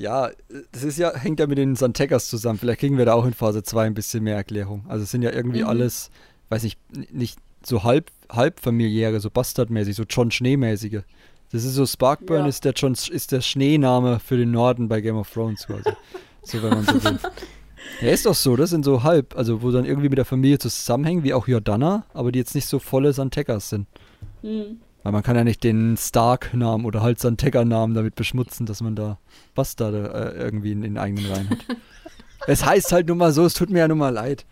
Ja, 0.00 0.30
das 0.70 0.84
ist 0.84 0.96
ja, 0.98 1.12
hängt 1.16 1.40
ja 1.40 1.46
mit 1.48 1.58
den 1.58 1.74
Santekas 1.74 2.28
zusammen. 2.28 2.58
Vielleicht 2.58 2.78
kriegen 2.80 2.96
wir 2.98 3.04
da 3.04 3.14
auch 3.14 3.24
in 3.26 3.34
Phase 3.34 3.62
2 3.64 3.86
ein 3.86 3.94
bisschen 3.94 4.22
mehr 4.22 4.36
Erklärung. 4.36 4.84
Also 4.88 5.02
es 5.02 5.10
sind 5.10 5.22
ja 5.22 5.32
irgendwie 5.32 5.62
Mhm. 5.62 5.68
alles, 5.68 6.10
weiß 6.50 6.62
nicht, 6.62 6.78
nicht 7.12 7.38
so 7.66 7.82
halb, 7.82 8.10
halb 8.30 8.60
familiäre, 8.60 9.18
so 9.18 9.28
bastardmäßig, 9.28 9.96
so 9.96 10.04
John 10.08 10.30
Schneemäßige. 10.30 11.00
Das 11.50 11.64
ist 11.64 11.74
so, 11.74 11.84
Sparkburn 11.84 12.42
Ja. 12.42 12.46
ist, 12.46 12.64
der 12.64 12.72
John, 12.74 12.92
ist 12.92 13.32
der 13.32 13.40
Schneename 13.40 14.20
für 14.20 14.36
den 14.36 14.52
Norden 14.52 14.86
bei 14.88 15.00
Game 15.00 15.16
of 15.16 15.30
Thrones 15.32 15.66
quasi. 15.66 15.90
so, 16.44 16.62
wenn 16.62 16.70
man 16.70 16.84
so 16.84 17.02
will. 17.04 17.18
Ja, 18.02 18.10
ist 18.10 18.26
doch 18.26 18.34
so, 18.34 18.54
das 18.54 18.70
sind 18.70 18.84
so 18.84 19.02
halb, 19.02 19.36
also 19.36 19.62
wo 19.62 19.70
dann 19.70 19.84
irgendwie 19.86 20.08
mit 20.10 20.18
der 20.18 20.24
Familie 20.26 20.58
zusammenhängen, 20.58 21.24
wie 21.24 21.32
auch 21.32 21.48
Jordana, 21.48 22.04
aber 22.12 22.30
die 22.32 22.38
jetzt 22.38 22.54
nicht 22.54 22.66
so 22.66 22.78
volle 22.78 23.12
Santekas 23.12 23.70
sind. 23.70 23.86
Hm. 24.42 24.78
Weil 25.02 25.12
man 25.12 25.22
kann 25.22 25.36
ja 25.36 25.44
nicht 25.44 25.62
den 25.64 25.96
Stark-Namen 25.96 26.84
oder 26.84 27.02
halt 27.02 27.20
Santeca-Namen 27.20 27.94
damit 27.94 28.14
beschmutzen, 28.14 28.66
dass 28.66 28.80
man 28.80 28.96
da 28.96 29.18
Bastarde 29.54 30.34
äh, 30.36 30.42
irgendwie 30.42 30.72
in 30.72 30.82
den 30.82 30.98
eigenen 30.98 31.26
Reihen 31.26 31.50
hat. 31.50 31.64
es 32.46 32.64
heißt 32.64 32.92
halt 32.92 33.08
nun 33.08 33.18
mal 33.18 33.32
so, 33.32 33.44
es 33.44 33.54
tut 33.54 33.70
mir 33.70 33.80
ja 33.80 33.88
nun 33.88 33.98
mal 33.98 34.12
leid. 34.12 34.44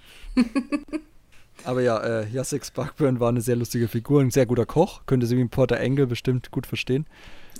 Aber 1.65 1.83
ja, 1.83 1.99
äh, 1.99 2.29
Jacek 2.29 2.65
Sparkburn 2.65 3.19
war 3.19 3.31
eine 3.31 3.41
sehr 3.41 3.57
lustige 3.57 3.89
Figur, 3.89 4.21
ein 4.21 4.31
sehr 4.31 4.47
guter 4.47 4.67
Koch, 4.67 5.03
könnte 5.07 5.27
sie 5.27 5.37
wie 5.37 5.41
ein 5.41 5.49
Porter 5.49 5.81
Engel 5.81 6.07
bestimmt 6.07 6.53
gut 6.53 6.67
verstehen. 6.67 7.07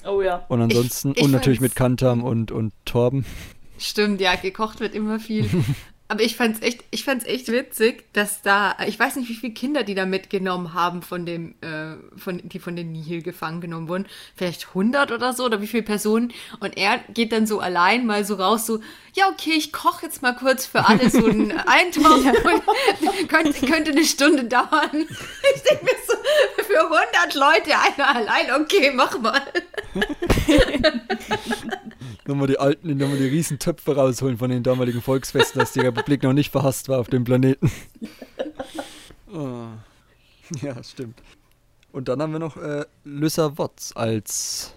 Oh 0.07 0.23
ja. 0.23 0.45
Und 0.49 0.61
ansonsten, 0.61 1.13
ich 1.17 1.25
und 1.25 1.33
natürlich 1.33 1.61
mit 1.61 1.75
Kantam 1.75 2.23
und, 2.23 2.53
und 2.53 2.73
Torben. 2.85 3.25
Stimmt, 3.79 4.21
ja, 4.21 4.37
gekocht 4.37 4.79
wird 4.81 4.95
immer 4.95 5.19
viel. 5.19 5.51
Aber 6.09 6.23
ich 6.23 6.37
fand's 6.37 6.63
echt, 6.63 6.85
ich 6.93 7.03
fand's 7.05 7.25
echt 7.25 7.51
witzig, 7.51 8.05
dass 8.13 8.41
da, 8.43 8.77
ich 8.87 8.97
weiß 8.99 9.17
nicht, 9.17 9.29
wie 9.29 9.35
viele 9.35 9.55
Kinder 9.55 9.83
die 9.83 9.97
da 9.97 10.07
mitgenommen 10.07 10.73
haben 10.73 11.03
von 11.03 11.27
dem, 11.27 11.57
äh, 11.63 11.97
von, 12.17 12.41
die 12.45 12.61
von 12.61 12.77
den 12.77 12.93
Nihil 12.93 13.23
gefangen 13.23 13.61
genommen 13.61 13.89
wurden. 13.89 14.07
Vielleicht 14.37 14.69
100 14.69 15.11
oder 15.11 15.33
so, 15.33 15.45
oder 15.45 15.61
wie 15.61 15.67
viele 15.67 15.83
Personen. 15.83 16.33
Und 16.61 16.77
er 16.77 16.99
geht 17.13 17.33
dann 17.33 17.45
so 17.47 17.59
allein 17.59 18.07
mal 18.07 18.25
so 18.25 18.37
raus, 18.37 18.67
so, 18.67 18.79
ja, 19.15 19.29
okay, 19.29 19.55
ich 19.57 19.73
koche 19.73 20.07
jetzt 20.07 20.23
mal 20.23 20.37
kurz 20.37 20.65
für 20.67 20.87
alle 20.87 21.11
so 21.11 21.27
einen 21.27 21.51
Eintopf 21.67 22.25
und 22.25 22.63
könnte, 23.29 23.67
könnte 23.67 23.91
eine 23.91 24.05
Stunde 24.05 24.45
dauern. 24.45 24.91
Ich 24.93 25.63
denke 25.63 25.85
mir 25.85 25.97
so, 26.07 26.15
für 26.63 26.83
100 26.83 27.35
Leute 27.35 27.77
einer 27.79 28.15
allein, 28.15 28.53
okay, 28.63 28.93
mach 28.95 29.19
mal. 29.19 29.43
Nochmal 32.27 32.49
die 32.49 32.59
alten, 32.59 32.97
nochmal 32.97 33.19
die 33.19 33.27
riesen 33.27 33.59
Töpfe 33.59 33.95
rausholen 33.95 34.39
von 34.39 34.51
den 34.51 34.63
damaligen 34.63 35.01
Volksfesten, 35.01 35.61
dass 35.61 35.73
die 35.73 35.81
Republik 35.81 36.23
noch 36.23 36.33
nicht 36.33 36.51
verhasst 36.51 36.89
war 36.89 36.99
auf 36.99 37.09
dem 37.09 37.25
Planeten. 37.25 37.71
oh. 39.33 39.67
Ja, 40.61 40.83
stimmt. 40.83 41.23
Und 41.93 42.09
dann 42.09 42.21
haben 42.21 42.33
wir 42.33 42.39
noch 42.39 42.57
äh, 42.57 42.85
Lyssa 43.05 43.57
Watts 43.59 43.95
als, 43.95 44.75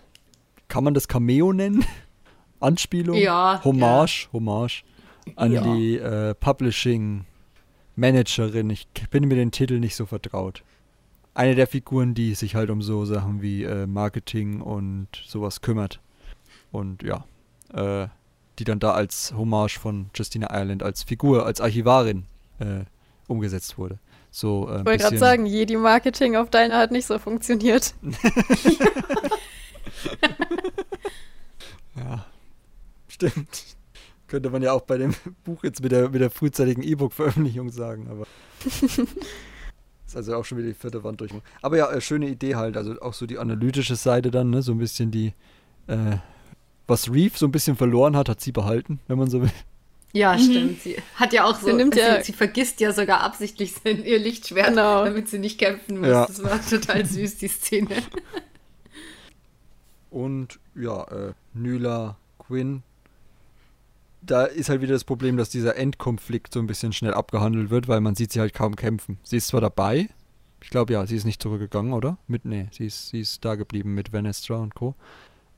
kann 0.67 0.84
man 0.84 0.93
das 0.93 1.07
Cameo 1.07 1.51
nennen? 1.53 1.84
Anspielung? 2.59 3.17
Ja, 3.17 3.61
Hommage, 3.63 4.30
Hommage 4.34 4.84
an 5.35 5.51
Ja. 5.51 5.61
die 5.61 5.97
äh, 5.97 6.34
Publishing 6.35 7.26
Managerin. 7.95 8.69
Ich 8.69 8.88
bin 9.11 9.27
mit 9.27 9.38
den 9.38 9.51
Titeln 9.51 9.81
nicht 9.81 9.95
so 9.95 10.05
vertraut. 10.05 10.63
Eine 11.34 11.55
der 11.55 11.67
Figuren, 11.67 12.13
die 12.13 12.34
sich 12.35 12.55
halt 12.55 12.69
um 12.69 12.81
so 12.81 13.05
Sachen 13.05 13.41
wie 13.41 13.63
äh, 13.63 13.85
Marketing 13.88 14.61
und 14.61 15.07
sowas 15.26 15.61
kümmert. 15.61 15.99
Und 16.71 17.03
ja, 17.03 17.26
äh, 17.73 18.07
die 18.57 18.63
dann 18.63 18.79
da 18.79 18.91
als 18.91 19.33
Hommage 19.35 19.79
von 19.79 20.09
Justina 20.15 20.53
Ireland 20.53 20.83
als 20.83 21.03
Figur, 21.03 21.45
als 21.45 21.61
Archivarin 21.61 22.25
äh, 22.59 22.83
umgesetzt 23.27 23.77
wurde. 23.77 23.99
So, 24.31 24.69
äh, 24.69 24.79
Ich 24.79 24.85
wollte 24.85 25.03
gerade 25.03 25.17
sagen, 25.17 25.45
Jedi-Marketing 25.45 26.35
auf 26.35 26.49
deine 26.49 26.77
hat 26.77 26.91
nicht 26.91 27.05
so 27.05 27.19
funktioniert. 27.19 27.93
Ja, 31.95 32.25
stimmt. 33.07 33.75
Könnte 34.27 34.49
man 34.49 34.61
ja 34.61 34.73
auch 34.73 34.81
bei 34.81 34.97
dem 34.97 35.13
Buch 35.43 35.63
jetzt 35.63 35.81
mit 35.81 35.91
der, 35.91 36.09
mit 36.09 36.21
der 36.21 36.29
frühzeitigen 36.29 36.83
E-Book-Veröffentlichung 36.83 37.71
sagen, 37.71 38.07
aber. 38.09 38.25
ist 40.05 40.15
also 40.15 40.35
auch 40.35 40.45
schon 40.45 40.59
wieder 40.59 40.67
die 40.67 40.75
vierte 40.75 41.03
Wand 41.03 41.21
durch. 41.21 41.31
Aber 41.61 41.77
ja, 41.77 41.91
äh, 41.91 41.99
schöne 41.99 42.27
Idee 42.27 42.55
halt. 42.55 42.77
Also 42.77 42.99
auch 43.01 43.13
so 43.13 43.25
die 43.25 43.39
analytische 43.39 43.95
Seite 43.95 44.31
dann, 44.31 44.49
ne? 44.49 44.61
So 44.61 44.73
ein 44.73 44.77
bisschen 44.77 45.11
die. 45.11 45.33
Äh, 45.87 46.17
was 46.90 47.11
Reeve 47.11 47.38
so 47.38 47.45
ein 47.45 47.52
bisschen 47.52 47.76
verloren 47.76 48.16
hat, 48.18 48.28
hat 48.30 48.41
sie 48.41 48.52
behalten, 48.52 48.99
wenn 49.07 49.18
man 49.18 49.30
so 49.30 49.41
will. 49.41 49.52
Ja, 50.11 50.38
stimmt. 50.40 50.82
Sie 50.82 50.98
hat 51.16 51.34
ja 51.34 51.45
auch 51.45 51.56
so, 51.60 51.68
Sie 51.68 51.74
nimmt 51.74 51.95
ja- 51.95 52.18
sie, 52.18 52.24
sie 52.32 52.34
vergisst 52.34 52.80
ja 52.82 52.91
sogar 52.94 53.22
absichtlich 53.22 53.74
sein, 53.74 54.03
ihr 54.06 54.18
Lichtschwert, 54.20 54.70
Genau. 54.70 55.06
damit 55.06 55.28
sie 55.30 55.38
nicht 55.40 55.60
kämpfen 55.60 55.99
muss. 55.99 56.07
Ja. 56.10 56.26
Das 56.26 56.44
war 56.44 56.60
total 56.68 57.06
süß, 57.06 57.38
die 57.38 57.48
Szene. 57.48 57.90
Und 60.10 60.60
ja, 60.76 61.03
äh, 61.03 61.34
Nyla, 61.53 62.18
Quinn. 62.40 62.84
Da 64.22 64.45
ist 64.45 64.70
halt 64.70 64.82
wieder 64.82 64.94
das 64.94 65.03
Problem, 65.06 65.38
dass 65.38 65.49
dieser 65.49 65.76
Endkonflikt 65.78 66.53
so 66.53 66.60
ein 66.60 66.68
bisschen 66.68 66.91
schnell 66.91 67.14
abgehandelt 67.14 67.70
wird, 67.70 67.88
weil 67.88 68.02
man 68.02 68.16
sieht 68.16 68.32
sie 68.34 68.40
halt 68.40 68.53
kaum 68.53 68.76
kämpfen. 68.76 69.18
Sie 69.24 69.38
ist 69.38 69.48
zwar 69.48 69.61
dabei, 69.61 70.10
ich 70.61 70.70
glaube 70.72 70.94
ja, 70.94 71.06
sie 71.06 71.16
ist 71.16 71.24
nicht 71.26 71.41
zurückgegangen, 71.41 71.94
oder? 71.94 72.18
Mit, 72.28 72.44
nee, 72.45 72.68
sie 72.72 72.88
ist, 72.88 73.10
sie 73.10 73.22
ist 73.22 73.45
da 73.45 73.56
geblieben 73.56 73.94
mit 73.94 74.11
Vanestra 74.11 74.56
und 74.56 74.76
Co. 74.76 74.95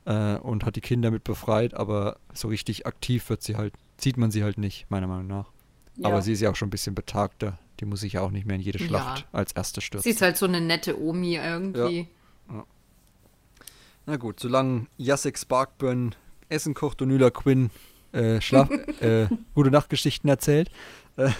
Äh, 0.04 0.36
und 0.36 0.64
hat 0.64 0.76
die 0.76 0.80
Kinder 0.80 1.10
mit 1.10 1.24
befreit, 1.24 1.74
aber 1.74 2.16
so 2.34 2.48
richtig 2.48 2.86
aktiv 2.86 3.28
wird 3.30 3.42
sie 3.42 3.56
halt, 3.56 3.74
sieht 3.98 4.16
man 4.16 4.30
sie 4.30 4.42
halt 4.42 4.58
nicht, 4.58 4.90
meiner 4.90 5.06
Meinung 5.06 5.28
nach. 5.28 5.50
Ja. 5.96 6.08
Aber 6.08 6.22
sie 6.22 6.32
ist 6.32 6.40
ja 6.40 6.50
auch 6.50 6.56
schon 6.56 6.68
ein 6.68 6.70
bisschen 6.70 6.94
betagter. 6.94 7.58
Die 7.78 7.84
muss 7.84 8.00
sich 8.00 8.14
ja 8.14 8.20
auch 8.22 8.30
nicht 8.30 8.46
mehr 8.46 8.56
in 8.56 8.62
jede 8.62 8.78
Ja. 8.78 8.86
Schlacht 8.86 9.26
als 9.32 9.52
erste 9.52 9.80
stürzen. 9.80 10.04
Sie 10.04 10.10
ist 10.10 10.22
halt 10.22 10.36
so 10.36 10.46
eine 10.46 10.60
nette 10.60 11.00
Omi 11.00 11.36
irgendwie. 11.36 12.08
Na 14.04 14.16
gut, 14.16 14.40
solange 14.40 14.86
Jacek 14.96 15.38
Sparkburn 15.38 16.16
Essen 16.48 16.74
kocht 16.74 17.00
und 17.02 17.08
Nyla 17.08 17.30
Quinn 17.30 17.70
äh, 18.12 18.40
Schlaf 18.40 18.68
äh, 19.00 19.28
gute 19.54 19.70
Nachtgeschichten 19.70 20.28
erzählt, 20.28 20.70
äh, 21.16 21.30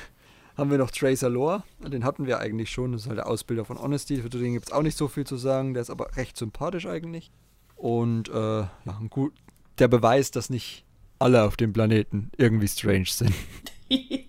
haben 0.56 0.70
wir 0.70 0.78
noch 0.78 0.90
Tracer 0.90 1.28
Lore. 1.28 1.64
Den 1.80 2.04
hatten 2.04 2.26
wir 2.26 2.38
eigentlich 2.38 2.70
schon. 2.70 2.92
Das 2.92 3.02
ist 3.02 3.08
halt 3.08 3.18
der 3.18 3.26
Ausbilder 3.26 3.64
von 3.64 3.80
Honesty. 3.80 4.18
Für 4.18 4.28
den 4.28 4.52
gibt 4.52 4.66
es 4.66 4.72
auch 4.72 4.82
nicht 4.82 4.96
so 4.96 5.08
viel 5.08 5.26
zu 5.26 5.36
sagen. 5.36 5.74
Der 5.74 5.80
ist 5.80 5.90
aber 5.90 6.16
recht 6.16 6.36
sympathisch 6.36 6.86
eigentlich. 6.86 7.30
Und 7.82 8.28
äh, 8.28 8.32
ja, 8.32 8.70
gut, 9.10 9.32
der 9.80 9.88
Beweis, 9.88 10.30
dass 10.30 10.50
nicht 10.50 10.84
alle 11.18 11.42
auf 11.42 11.56
dem 11.56 11.72
Planeten 11.72 12.30
irgendwie 12.36 12.68
strange 12.68 13.06
sind. 13.08 13.34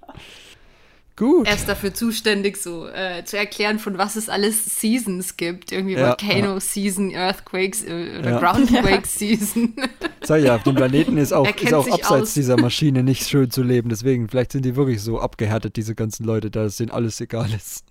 Gut. 1.16 1.48
Er 1.48 1.54
ist 1.54 1.70
dafür 1.70 1.94
zuständig, 1.94 2.58
so 2.58 2.88
äh, 2.88 3.24
zu 3.24 3.38
erklären, 3.38 3.78
von 3.78 4.00
was 4.00 4.16
es 4.16 4.30
alles 4.30 4.82
Seasons 4.82 5.38
gibt. 5.38 5.72
Irgendwie 5.72 5.94
Ja, 5.94 6.08
Volcano 6.08 6.54
ja. 6.56 6.60
Season, 6.60 7.12
Earthquakes 7.12 7.84
äh, 7.84 8.18
oder 8.18 8.32
Ja. 8.32 8.40
Groundquake 8.40 9.06
Season. 9.08 9.76
Sag 10.24 10.42
ja, 10.42 10.56
auf 10.56 10.64
dem 10.64 10.74
Planeten 10.74 11.18
ist 11.18 11.32
auch, 11.32 11.46
ist 11.48 11.72
auch 11.76 11.86
abseits 11.88 12.10
aus. 12.10 12.34
dieser 12.34 12.58
Maschine 12.60 13.04
nicht 13.04 13.28
schön 13.28 13.52
zu 13.52 13.62
leben. 13.62 13.90
Deswegen, 13.90 14.28
vielleicht 14.28 14.54
sind 14.54 14.66
die 14.66 14.76
wirklich 14.76 15.04
so 15.04 15.20
abgehärtet, 15.20 15.76
diese 15.76 15.94
ganzen 15.94 16.24
Leute, 16.24 16.50
dass 16.50 16.72
es 16.72 16.78
denen 16.78 16.90
alles 16.90 17.22
egal 17.22 17.54
ist. 17.54 17.86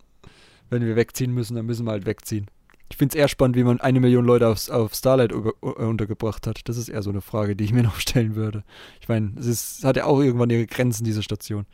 Wenn 0.69 0.85
wir 0.85 0.97
wegziehen 0.97 1.33
müssen, 1.33 1.55
dann 1.55 1.67
müssen 1.67 1.87
wir 1.87 1.93
halt 1.93 2.07
wegziehen. 2.07 2.49
Ich 2.93 2.99
finde 2.99 3.17
es 3.17 3.19
eher 3.19 3.29
spannend, 3.29 3.57
wie 3.57 3.65
man 3.65 3.81
eine 3.81 4.01
Million 4.01 4.27
Leute 4.27 4.47
auf, 4.49 4.69
auf 4.69 4.93
Starlight 4.93 5.33
äh, 5.33 5.35
untergebracht 5.67 6.47
hat. 6.47 6.61
Das 6.69 6.77
ist 6.77 6.91
eher 6.91 7.01
so 7.03 7.09
eine 7.09 7.23
Frage, 7.23 7.57
die 7.57 7.65
ich 7.65 7.73
mir 7.73 7.83
noch 7.85 7.99
stellen 7.99 8.37
würde. 8.37 8.65
Ich 9.01 9.09
meine, 9.09 9.33
es 9.41 9.47
ist, 9.47 9.83
hat 9.85 9.97
ja 9.97 10.05
auch 10.05 10.21
irgendwann 10.21 10.51
ihre 10.51 10.67
Grenzen, 10.67 11.03
diese 11.03 11.23
Station. 11.23 11.65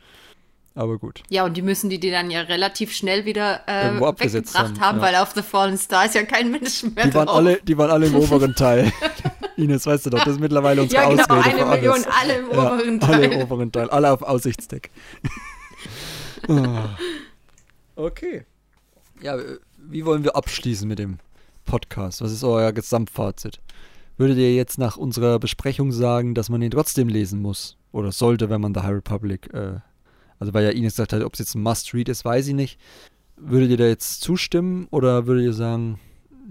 Aber 0.75 0.97
gut. 0.97 1.23
ja, 1.29 1.43
und 1.43 1.57
die 1.57 1.61
müssen 1.61 1.89
die, 1.89 1.99
die 1.99 2.09
dann 2.09 2.31
ja 2.31 2.39
relativ 2.39 2.93
schnell 2.93 3.25
wieder 3.25 3.67
äh, 3.67 3.99
weggebracht 3.99 4.55
haben, 4.55 4.79
haben, 4.79 4.97
ja. 4.99 5.03
weil 5.03 5.15
auf 5.15 5.33
The 5.35 5.41
Fallen 5.41 5.77
Star 5.77 6.05
ist 6.05 6.15
ja 6.15 6.23
kein 6.23 6.51
Mensch 6.51 6.83
mehr 6.83 7.07
Die 7.07 7.13
waren, 7.13 7.25
drauf. 7.25 7.35
alle, 7.35 7.59
die 7.63 7.77
waren 7.77 7.91
alle 7.91 8.05
im 8.05 8.15
oberen 8.15 8.55
Teil. 8.55 8.89
Ines, 9.57 9.85
weißt 9.85 10.05
du 10.05 10.11
doch, 10.11 10.23
das 10.23 10.35
ist 10.35 10.39
mittlerweile 10.39 10.83
unsere 10.83 11.03
ja, 11.03 11.09
genau, 11.09 11.23
Ausrede 11.23 11.43
eine 11.43 11.57
für 11.57 11.65
alles. 11.65 11.81
Million, 11.81 12.05
alle 12.21 12.33
im 12.37 12.45
Ja, 12.45 12.71
oberen 12.71 13.01
Alle 13.01 13.11
Teil. 13.11 13.23
im 13.33 13.41
oberen 13.41 13.71
Teil, 13.73 13.89
alle 13.89 14.11
auf 14.13 14.21
Aussichtsdeck. 14.21 14.89
Ah. 16.47 16.95
okay. 17.97 18.45
Ja, 19.21 19.35
äh, 19.37 19.57
wie 19.89 20.05
wollen 20.05 20.23
wir 20.23 20.35
abschließen 20.35 20.87
mit 20.87 20.99
dem 20.99 21.17
Podcast? 21.65 22.21
Was 22.21 22.31
ist 22.31 22.43
euer 22.43 22.71
Gesamtfazit? 22.71 23.59
Würdet 24.17 24.37
ihr 24.37 24.53
jetzt 24.53 24.77
nach 24.77 24.97
unserer 24.97 25.39
Besprechung 25.39 25.91
sagen, 25.91 26.35
dass 26.35 26.49
man 26.49 26.61
ihn 26.61 26.71
trotzdem 26.71 27.07
lesen 27.07 27.41
muss? 27.41 27.77
Oder 27.91 28.11
sollte, 28.11 28.49
wenn 28.49 28.61
man 28.61 28.73
The 28.75 28.81
High 28.81 28.95
Republic, 28.95 29.51
äh, 29.53 29.79
also 30.37 30.53
weil 30.53 30.63
ja 30.63 30.69
Ines 30.71 30.93
gesagt 30.93 31.13
hat, 31.13 31.23
ob 31.23 31.33
es 31.33 31.39
jetzt 31.39 31.55
ein 31.55 31.63
Must-Read 31.63 32.07
ist, 32.09 32.23
weiß 32.23 32.47
ich 32.47 32.53
nicht. 32.53 32.79
Würdet 33.35 33.71
ihr 33.71 33.77
da 33.77 33.85
jetzt 33.85 34.21
zustimmen 34.21 34.87
oder 34.91 35.25
würdet 35.25 35.45
ihr 35.45 35.53
sagen, 35.53 35.99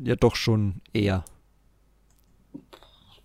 ja 0.02 0.16
doch 0.16 0.34
schon 0.34 0.80
eher? 0.92 1.24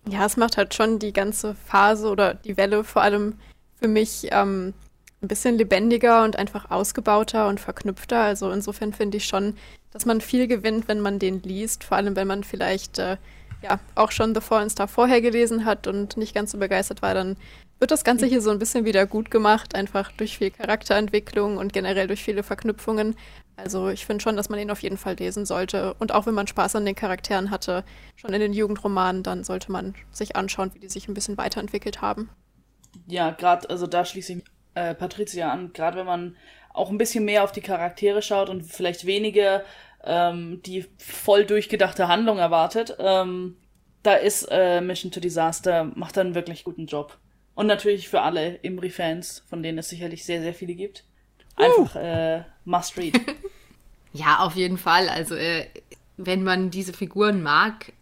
Ja, 0.08 0.26
es 0.26 0.36
macht 0.36 0.56
halt 0.56 0.74
schon 0.74 0.98
die 0.98 1.12
ganze 1.12 1.54
Phase 1.54 2.08
oder 2.08 2.34
die 2.34 2.56
Welle 2.56 2.84
vor 2.84 3.02
allem 3.02 3.34
für 3.80 3.88
mich 3.88 4.28
ähm, 4.30 4.74
ein 5.22 5.28
bisschen 5.28 5.56
lebendiger 5.56 6.22
und 6.24 6.36
einfach 6.36 6.70
ausgebauter 6.70 7.48
und 7.48 7.58
verknüpfter. 7.58 8.20
Also 8.20 8.50
insofern 8.50 8.92
finde 8.92 9.16
ich 9.16 9.24
schon, 9.24 9.54
dass 9.94 10.04
man 10.04 10.20
viel 10.20 10.46
gewinnt, 10.48 10.88
wenn 10.88 11.00
man 11.00 11.18
den 11.18 11.40
liest. 11.42 11.84
Vor 11.84 11.96
allem, 11.96 12.16
wenn 12.16 12.26
man 12.26 12.44
vielleicht 12.44 12.98
äh, 12.98 13.16
ja 13.62 13.78
auch 13.94 14.10
schon 14.10 14.34
The 14.34 14.40
Fallen 14.42 14.68
Star 14.68 14.88
vorher 14.88 15.22
gelesen 15.22 15.64
hat 15.64 15.86
und 15.86 16.18
nicht 16.18 16.34
ganz 16.34 16.50
so 16.50 16.58
begeistert 16.58 17.00
war, 17.00 17.14
dann 17.14 17.36
wird 17.78 17.90
das 17.90 18.04
Ganze 18.04 18.26
hier 18.26 18.40
so 18.40 18.50
ein 18.50 18.58
bisschen 18.58 18.84
wieder 18.84 19.06
gut 19.06 19.30
gemacht, 19.30 19.74
einfach 19.74 20.12
durch 20.12 20.38
viel 20.38 20.50
Charakterentwicklung 20.50 21.56
und 21.56 21.72
generell 21.72 22.08
durch 22.08 22.22
viele 22.22 22.42
Verknüpfungen. 22.42 23.16
Also 23.56 23.88
ich 23.88 24.04
finde 24.04 24.22
schon, 24.22 24.36
dass 24.36 24.48
man 24.48 24.58
ihn 24.58 24.70
auf 24.70 24.82
jeden 24.82 24.96
Fall 24.96 25.14
lesen 25.14 25.46
sollte. 25.46 25.94
Und 25.94 26.12
auch 26.12 26.26
wenn 26.26 26.34
man 26.34 26.48
Spaß 26.48 26.74
an 26.76 26.84
den 26.84 26.96
Charakteren 26.96 27.50
hatte, 27.50 27.84
schon 28.16 28.32
in 28.32 28.40
den 28.40 28.52
Jugendromanen, 28.52 29.22
dann 29.22 29.44
sollte 29.44 29.70
man 29.70 29.94
sich 30.10 30.34
anschauen, 30.34 30.72
wie 30.74 30.80
die 30.80 30.88
sich 30.88 31.08
ein 31.08 31.14
bisschen 31.14 31.38
weiterentwickelt 31.38 32.02
haben. 32.02 32.30
Ja, 33.06 33.30
gerade, 33.30 33.70
also 33.70 33.86
da 33.86 34.04
schließe 34.04 34.34
ich 34.34 34.44
äh, 34.74 34.94
Patricia 34.94 35.52
an, 35.52 35.72
gerade 35.72 35.98
wenn 35.98 36.06
man 36.06 36.36
auch 36.74 36.90
ein 36.90 36.98
bisschen 36.98 37.24
mehr 37.24 37.44
auf 37.44 37.52
die 37.52 37.62
Charaktere 37.62 38.20
schaut 38.20 38.50
und 38.50 38.64
vielleicht 38.64 39.06
wenige 39.06 39.64
ähm, 40.04 40.60
die 40.66 40.84
voll 40.98 41.46
durchgedachte 41.46 42.08
Handlung 42.08 42.38
erwartet, 42.38 42.96
ähm, 42.98 43.56
da 44.02 44.14
ist 44.14 44.46
äh, 44.50 44.82
Mission 44.82 45.10
to 45.10 45.20
Disaster, 45.20 45.84
macht 45.94 46.18
einen 46.18 46.34
wirklich 46.34 46.64
guten 46.64 46.86
Job. 46.86 47.16
Und 47.54 47.66
natürlich 47.68 48.08
für 48.08 48.20
alle 48.20 48.56
Imri-Fans, 48.56 49.44
von 49.48 49.62
denen 49.62 49.78
es 49.78 49.88
sicherlich 49.88 50.24
sehr, 50.24 50.42
sehr 50.42 50.52
viele 50.52 50.74
gibt. 50.74 51.04
Einfach 51.56 51.96
äh, 51.96 52.42
must 52.64 52.98
read. 52.98 53.18
Ja, 54.16 54.38
auf 54.38 54.54
jeden 54.54 54.78
Fall. 54.78 55.08
Also, 55.08 55.34
äh, 55.34 55.66
wenn 56.16 56.44
man 56.44 56.70
diese 56.70 56.92
Figuren 56.92 57.42
mag, 57.42 57.92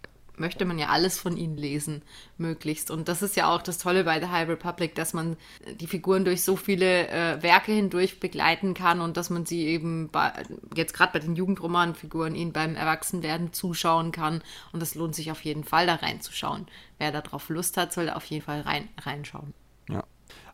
möchte 0.42 0.64
man 0.64 0.78
ja 0.78 0.88
alles 0.88 1.18
von 1.18 1.36
ihnen 1.36 1.56
lesen, 1.56 2.02
möglichst. 2.36 2.90
Und 2.90 3.08
das 3.08 3.22
ist 3.22 3.36
ja 3.36 3.48
auch 3.48 3.62
das 3.62 3.78
Tolle 3.78 4.02
bei 4.02 4.20
The 4.20 4.26
High 4.26 4.48
Republic, 4.48 4.94
dass 4.96 5.14
man 5.14 5.36
die 5.80 5.86
Figuren 5.86 6.24
durch 6.24 6.42
so 6.42 6.56
viele 6.56 7.08
äh, 7.08 7.42
Werke 7.42 7.72
hindurch 7.72 8.18
begleiten 8.20 8.74
kann 8.74 9.00
und 9.00 9.16
dass 9.16 9.30
man 9.30 9.46
sie 9.46 9.64
eben 9.64 10.10
bei, 10.10 10.32
jetzt 10.76 10.94
gerade 10.94 11.12
bei 11.12 11.20
den 11.20 11.36
Jugendromanfiguren 11.36 12.34
ihnen 12.34 12.52
beim 12.52 12.74
Erwachsenwerden 12.74 13.52
zuschauen 13.52 14.10
kann. 14.10 14.42
Und 14.72 14.80
das 14.80 14.96
lohnt 14.96 15.14
sich 15.14 15.30
auf 15.30 15.40
jeden 15.42 15.62
Fall, 15.62 15.86
da 15.86 15.94
reinzuschauen. 15.94 16.66
Wer 16.98 17.12
darauf 17.12 17.48
Lust 17.48 17.76
hat, 17.76 17.92
soll 17.92 18.06
da 18.06 18.14
auf 18.14 18.24
jeden 18.24 18.44
Fall 18.44 18.62
rein, 18.62 18.88
reinschauen. 19.00 19.54
Ja. 19.88 20.02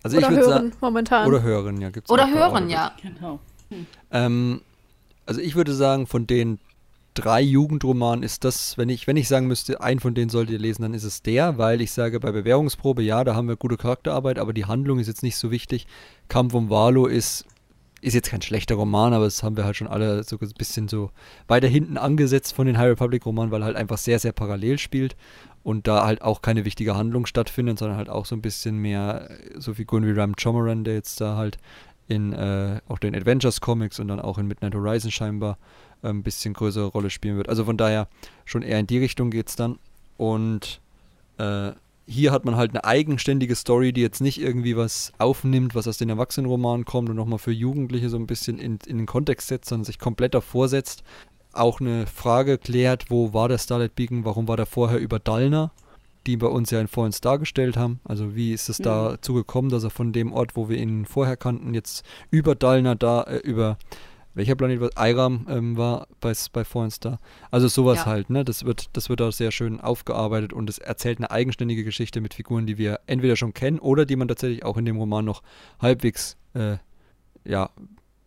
Also 0.02 0.18
Oder 0.18 0.26
ich 0.26 0.32
würde 0.32 0.46
hören 0.46 0.70
sagen. 0.70 0.76
momentan. 0.82 1.26
Oder 1.26 1.42
hören, 1.42 1.80
ja. 1.80 1.88
Gibt's 1.88 2.10
Oder 2.10 2.30
hören, 2.30 2.68
ja. 2.68 2.94
genau. 3.02 3.40
Ähm, 4.10 4.60
also 5.26 5.40
ich 5.40 5.56
würde 5.56 5.72
sagen, 5.74 6.06
von 6.06 6.26
den 6.26 6.58
drei 7.18 7.40
Jugendromanen 7.40 8.22
ist 8.22 8.44
das, 8.44 8.78
wenn 8.78 8.88
ich, 8.88 9.06
wenn 9.06 9.16
ich 9.16 9.28
sagen 9.28 9.48
müsste, 9.48 9.80
einen 9.80 10.00
von 10.00 10.14
denen 10.14 10.30
solltet 10.30 10.52
ihr 10.54 10.58
lesen, 10.58 10.82
dann 10.82 10.94
ist 10.94 11.04
es 11.04 11.22
der, 11.22 11.58
weil 11.58 11.80
ich 11.80 11.90
sage, 11.92 12.20
bei 12.20 12.30
Bewährungsprobe, 12.30 13.02
ja, 13.02 13.24
da 13.24 13.34
haben 13.34 13.48
wir 13.48 13.56
gute 13.56 13.76
Charakterarbeit, 13.76 14.38
aber 14.38 14.52
die 14.52 14.66
Handlung 14.66 14.98
ist 14.98 15.08
jetzt 15.08 15.22
nicht 15.22 15.36
so 15.36 15.50
wichtig. 15.50 15.86
Kampf 16.28 16.54
um 16.54 16.70
Valo 16.70 17.06
ist, 17.06 17.44
ist 18.00 18.14
jetzt 18.14 18.30
kein 18.30 18.42
schlechter 18.42 18.76
Roman, 18.76 19.12
aber 19.12 19.24
das 19.24 19.42
haben 19.42 19.56
wir 19.56 19.64
halt 19.64 19.76
schon 19.76 19.88
alle 19.88 20.22
so 20.22 20.36
ein 20.40 20.50
bisschen 20.56 20.86
so 20.86 21.10
weiter 21.48 21.66
hinten 21.66 21.96
angesetzt 21.96 22.54
von 22.54 22.66
den 22.66 22.78
High 22.78 22.90
Republic 22.90 23.26
Romanen, 23.26 23.50
weil 23.50 23.64
halt 23.64 23.76
einfach 23.76 23.98
sehr, 23.98 24.20
sehr 24.20 24.32
parallel 24.32 24.78
spielt 24.78 25.16
und 25.64 25.88
da 25.88 26.06
halt 26.06 26.22
auch 26.22 26.40
keine 26.40 26.64
wichtige 26.64 26.96
Handlung 26.96 27.26
stattfindet, 27.26 27.78
sondern 27.78 27.98
halt 27.98 28.08
auch 28.08 28.26
so 28.26 28.36
ein 28.36 28.42
bisschen 28.42 28.78
mehr 28.78 29.28
so 29.56 29.74
Figuren 29.74 30.06
wie 30.06 30.12
Ram 30.12 30.34
Chomoran, 30.36 30.84
der 30.84 30.94
jetzt 30.94 31.20
da 31.20 31.36
halt 31.36 31.58
in 32.06 32.32
äh, 32.32 32.80
auch 32.88 32.98
den 32.98 33.14
Adventures 33.14 33.60
Comics 33.60 34.00
und 34.00 34.08
dann 34.08 34.20
auch 34.20 34.38
in 34.38 34.46
Midnight 34.46 34.74
Horizon 34.74 35.10
scheinbar 35.10 35.58
ein 36.02 36.22
bisschen 36.22 36.54
größere 36.54 36.86
Rolle 36.86 37.10
spielen 37.10 37.36
wird. 37.36 37.48
Also 37.48 37.64
von 37.64 37.76
daher 37.76 38.08
schon 38.44 38.62
eher 38.62 38.78
in 38.78 38.86
die 38.86 38.98
Richtung 38.98 39.30
geht's 39.30 39.56
dann. 39.56 39.78
Und 40.16 40.80
äh, 41.38 41.72
hier 42.06 42.32
hat 42.32 42.44
man 42.44 42.56
halt 42.56 42.70
eine 42.70 42.84
eigenständige 42.84 43.54
Story, 43.54 43.92
die 43.92 44.00
jetzt 44.00 44.20
nicht 44.20 44.40
irgendwie 44.40 44.76
was 44.76 45.12
aufnimmt, 45.18 45.74
was 45.74 45.86
aus 45.86 45.98
den 45.98 46.08
Erwachsenenromanen 46.08 46.86
kommt 46.86 47.10
und 47.10 47.16
nochmal 47.16 47.38
für 47.38 47.52
Jugendliche 47.52 48.08
so 48.08 48.16
ein 48.16 48.26
bisschen 48.26 48.58
in, 48.58 48.78
in 48.86 48.96
den 48.96 49.06
Kontext 49.06 49.48
setzt, 49.48 49.68
sondern 49.68 49.84
sich 49.84 49.98
komplett 49.98 50.34
davor 50.34 50.68
setzt. 50.68 51.02
Auch 51.52 51.80
eine 51.80 52.06
Frage 52.06 52.56
klärt, 52.56 53.10
wo 53.10 53.34
war 53.34 53.48
der 53.48 53.58
Starlight 53.58 53.94
Beacon, 53.94 54.24
warum 54.24 54.48
war 54.48 54.56
der 54.56 54.66
vorher 54.66 54.98
über 54.98 55.18
Dalna, 55.18 55.70
die 56.26 56.38
bei 56.38 56.46
uns 56.46 56.70
ja 56.70 56.80
in 56.80 56.88
Vorens 56.88 57.20
dargestellt 57.20 57.76
haben. 57.76 58.00
Also 58.04 58.34
wie 58.34 58.52
ist 58.52 58.70
es 58.70 58.78
dazu 58.78 59.34
gekommen, 59.34 59.68
dass 59.68 59.84
er 59.84 59.90
von 59.90 60.12
dem 60.12 60.32
Ort, 60.32 60.56
wo 60.56 60.70
wir 60.70 60.78
ihn 60.78 61.04
vorher 61.04 61.36
kannten, 61.36 61.74
jetzt 61.74 62.04
über 62.30 62.54
Dalna 62.54 62.94
da, 62.94 63.22
äh, 63.22 63.38
über 63.38 63.76
welcher 64.34 64.54
Planet 64.54 64.80
war 64.80 64.90
Iram 64.96 65.46
ähm, 65.48 65.76
war 65.76 66.06
bei, 66.20 66.32
bei 66.52 66.64
Vorens 66.64 67.00
da. 67.00 67.18
Also 67.50 67.68
sowas 67.68 67.98
Ja. 67.98 68.06
halt, 68.06 68.30
ne? 68.30 68.44
Das 68.44 68.64
wird, 68.64 68.90
das 68.92 69.08
wird 69.08 69.20
auch 69.22 69.32
sehr 69.32 69.50
schön 69.50 69.80
aufgearbeitet 69.80 70.52
und 70.52 70.70
es 70.70 70.78
erzählt 70.78 71.18
eine 71.18 71.30
eigenständige 71.30 71.84
Geschichte 71.84 72.20
mit 72.20 72.34
Figuren, 72.34 72.66
die 72.66 72.78
wir 72.78 73.00
entweder 73.06 73.36
schon 73.36 73.54
kennen 73.54 73.78
oder 73.78 74.06
die 74.06 74.16
man 74.16 74.28
tatsächlich 74.28 74.64
auch 74.64 74.76
in 74.76 74.84
dem 74.84 74.96
Roman 74.96 75.24
noch 75.24 75.42
halbwegs 75.80 76.36
äh, 76.54 76.76
ja, 77.44 77.70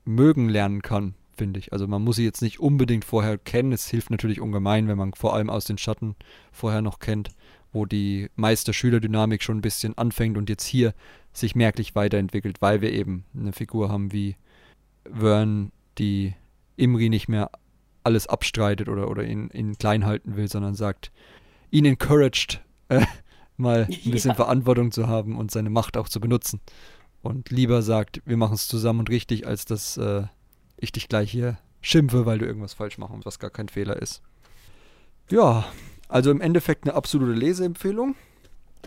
mögen 0.06 0.50
lernen 0.50 0.82
kann, 0.82 1.14
finde 1.36 1.60
ich. 1.60 1.72
Also 1.74 1.88
man 1.88 2.04
muss 2.04 2.18
sie 2.18 2.26
jetzt 2.26 2.42
nicht 2.42 2.60
unbedingt 2.60 3.06
vorher 3.06 3.38
kennen. 3.38 3.72
Es 3.72 3.88
hilft 3.88 4.10
natürlich 4.10 4.42
ungemein, 4.42 4.88
wenn 4.88 4.98
man 4.98 5.14
vor 5.14 5.34
allem 5.34 5.50
aus 5.50 5.66
den 5.66 5.78
Schatten 5.78 6.16
vorher 6.52 6.82
noch 6.82 7.00
kennt, 7.00 7.30
wo 7.72 7.86
die 7.86 8.30
Meister-Schüler-Dynamik 8.36 9.44
schon 9.44 9.60
ein 9.60 9.62
bisschen 9.62 9.98
anfängt 9.98 10.38
und 10.38 10.50
jetzt 10.50 10.66
hier 10.66 10.94
sich 11.34 11.56
merklich 11.56 11.96
weiterentwickelt, 11.96 12.62
weil 12.62 12.82
wir 12.82 12.92
eben 12.92 13.24
eine 13.34 13.54
Figur 13.54 13.90
haben 13.90 14.12
wie 14.12 14.36
Vern, 15.10 15.72
die 15.98 16.34
Imri 16.76 17.10
nicht 17.10 17.28
mehr 17.28 17.52
alles 18.04 18.28
abstreitet 18.28 18.90
oder, 18.90 19.10
oder 19.10 19.24
ihn, 19.24 19.50
ihn 19.52 19.78
klein 19.78 20.06
halten 20.06 20.36
will, 20.36 20.48
sondern 20.48 20.76
sagt, 20.76 21.12
ihn 21.70 21.86
encouraged, 21.86 22.62
äh, 22.90 23.06
mal 23.58 23.88
ein 23.90 24.12
bisschen 24.12 24.30
Ja. 24.32 24.36
Verantwortung 24.36 24.92
zu 24.92 25.08
haben 25.08 25.38
und 25.38 25.52
seine 25.52 25.70
Macht 25.70 25.98
auch 25.98 26.10
zu 26.10 26.20
benutzen. 26.20 26.60
Und 27.22 27.52
lieber 27.52 27.82
sagt, 27.82 28.22
wir 28.26 28.38
machen 28.38 28.56
es 28.56 28.68
zusammen 28.68 29.00
und 29.00 29.10
richtig, 29.10 29.46
als 29.46 29.66
dass 29.66 29.98
äh, 29.98 30.24
ich 30.78 30.92
dich 30.92 31.08
gleich 31.08 31.32
hier 31.32 31.60
schimpfe, 31.82 32.26
weil 32.26 32.40
du 32.40 32.46
irgendwas 32.46 32.74
falsch 32.74 32.98
machst, 32.98 33.14
was 33.24 33.40
gar 33.40 33.52
kein 33.52 33.70
Fehler 33.70 34.02
ist. 34.02 34.22
Ja, 35.30 35.66
also 36.08 36.32
im 36.32 36.42
Endeffekt 36.42 36.86
eine 36.86 36.96
absolute 36.96 37.34
Leseempfehlung. 37.34 38.16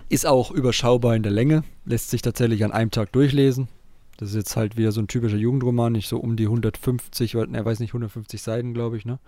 Ist 0.08 0.26
auch 0.26 0.50
überschaubar 0.50 1.14
in 1.14 1.22
der 1.22 1.32
Länge, 1.32 1.62
lässt 1.84 2.10
sich 2.10 2.22
tatsächlich 2.22 2.64
an 2.64 2.72
einem 2.72 2.90
Tag 2.90 3.12
durchlesen. 3.12 3.68
Das 4.16 4.30
ist 4.30 4.36
jetzt 4.36 4.56
halt 4.56 4.76
wieder 4.76 4.92
so 4.92 5.00
ein 5.00 5.08
typischer 5.08 5.36
Jugendroman, 5.36 5.92
nicht 5.92 6.08
so 6.08 6.18
um 6.18 6.36
die 6.36 6.44
150, 6.44 7.36
oder, 7.36 7.46
ne, 7.46 7.64
weiß 7.64 7.80
nicht, 7.80 7.90
150 7.90 8.40
Seiten, 8.40 8.74
glaube 8.74 8.96
ich, 8.96 9.04
ne? 9.04 9.18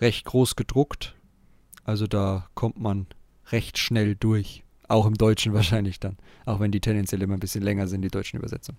Recht 0.00 0.24
groß 0.24 0.56
gedruckt. 0.56 1.14
Also 1.84 2.06
da 2.06 2.48
kommt 2.54 2.80
man 2.80 3.06
recht 3.52 3.78
schnell 3.78 4.16
durch. 4.16 4.64
Auch 4.88 5.06
im 5.06 5.14
Deutschen 5.14 5.52
wahrscheinlich 5.54 6.00
dann. 6.00 6.16
Auch 6.46 6.60
wenn 6.60 6.72
die 6.72 6.80
tendenziell 6.80 7.22
immer 7.22 7.34
ein 7.34 7.40
bisschen 7.40 7.62
länger 7.62 7.86
sind, 7.86 8.02
die 8.02 8.08
deutschen 8.08 8.38
Übersetzungen. 8.38 8.78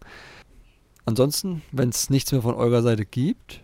Ansonsten, 1.06 1.61
wenn 1.72 1.90
es 1.90 2.10
nichts 2.10 2.32
mehr 2.32 2.41
von 2.41 2.56
eurer 2.56 2.82
Seite 2.82 3.06
gibt, 3.06 3.61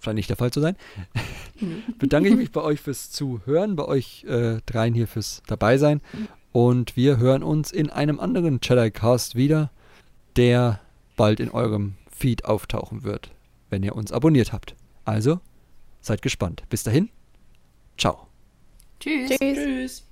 scheint 0.00 0.16
nicht 0.16 0.30
der 0.30 0.36
Fall 0.36 0.52
zu 0.52 0.60
sein, 0.60 0.76
bedanke 1.98 2.28
ich 2.28 2.36
mich 2.36 2.52
bei 2.52 2.60
euch 2.60 2.80
fürs 2.80 3.10
Zuhören, 3.10 3.74
bei 3.74 3.84
euch 3.84 4.24
äh, 4.24 4.60
dreien 4.66 4.94
hier 4.94 5.08
fürs 5.08 5.42
Dabeisein. 5.46 6.00
Und 6.52 6.96
wir 6.96 7.16
hören 7.16 7.42
uns 7.42 7.72
in 7.72 7.90
einem 7.90 8.20
anderen 8.20 8.60
Jedi-Cast 8.62 9.34
wieder, 9.34 9.72
der 10.36 10.80
bald 11.16 11.40
in 11.40 11.50
eurem 11.50 11.96
Feed 12.10 12.44
auftauchen 12.44 13.02
wird, 13.02 13.30
wenn 13.70 13.82
ihr 13.82 13.94
uns 13.94 14.12
abonniert 14.12 14.52
habt. 14.52 14.74
Also, 15.04 15.40
seid 16.00 16.22
gespannt. 16.22 16.62
Bis 16.68 16.82
dahin, 16.82 17.10
ciao. 17.98 18.26
Tschüss. 19.00 19.30
Tschüss. 19.30 19.38
Tschüss. 19.38 20.04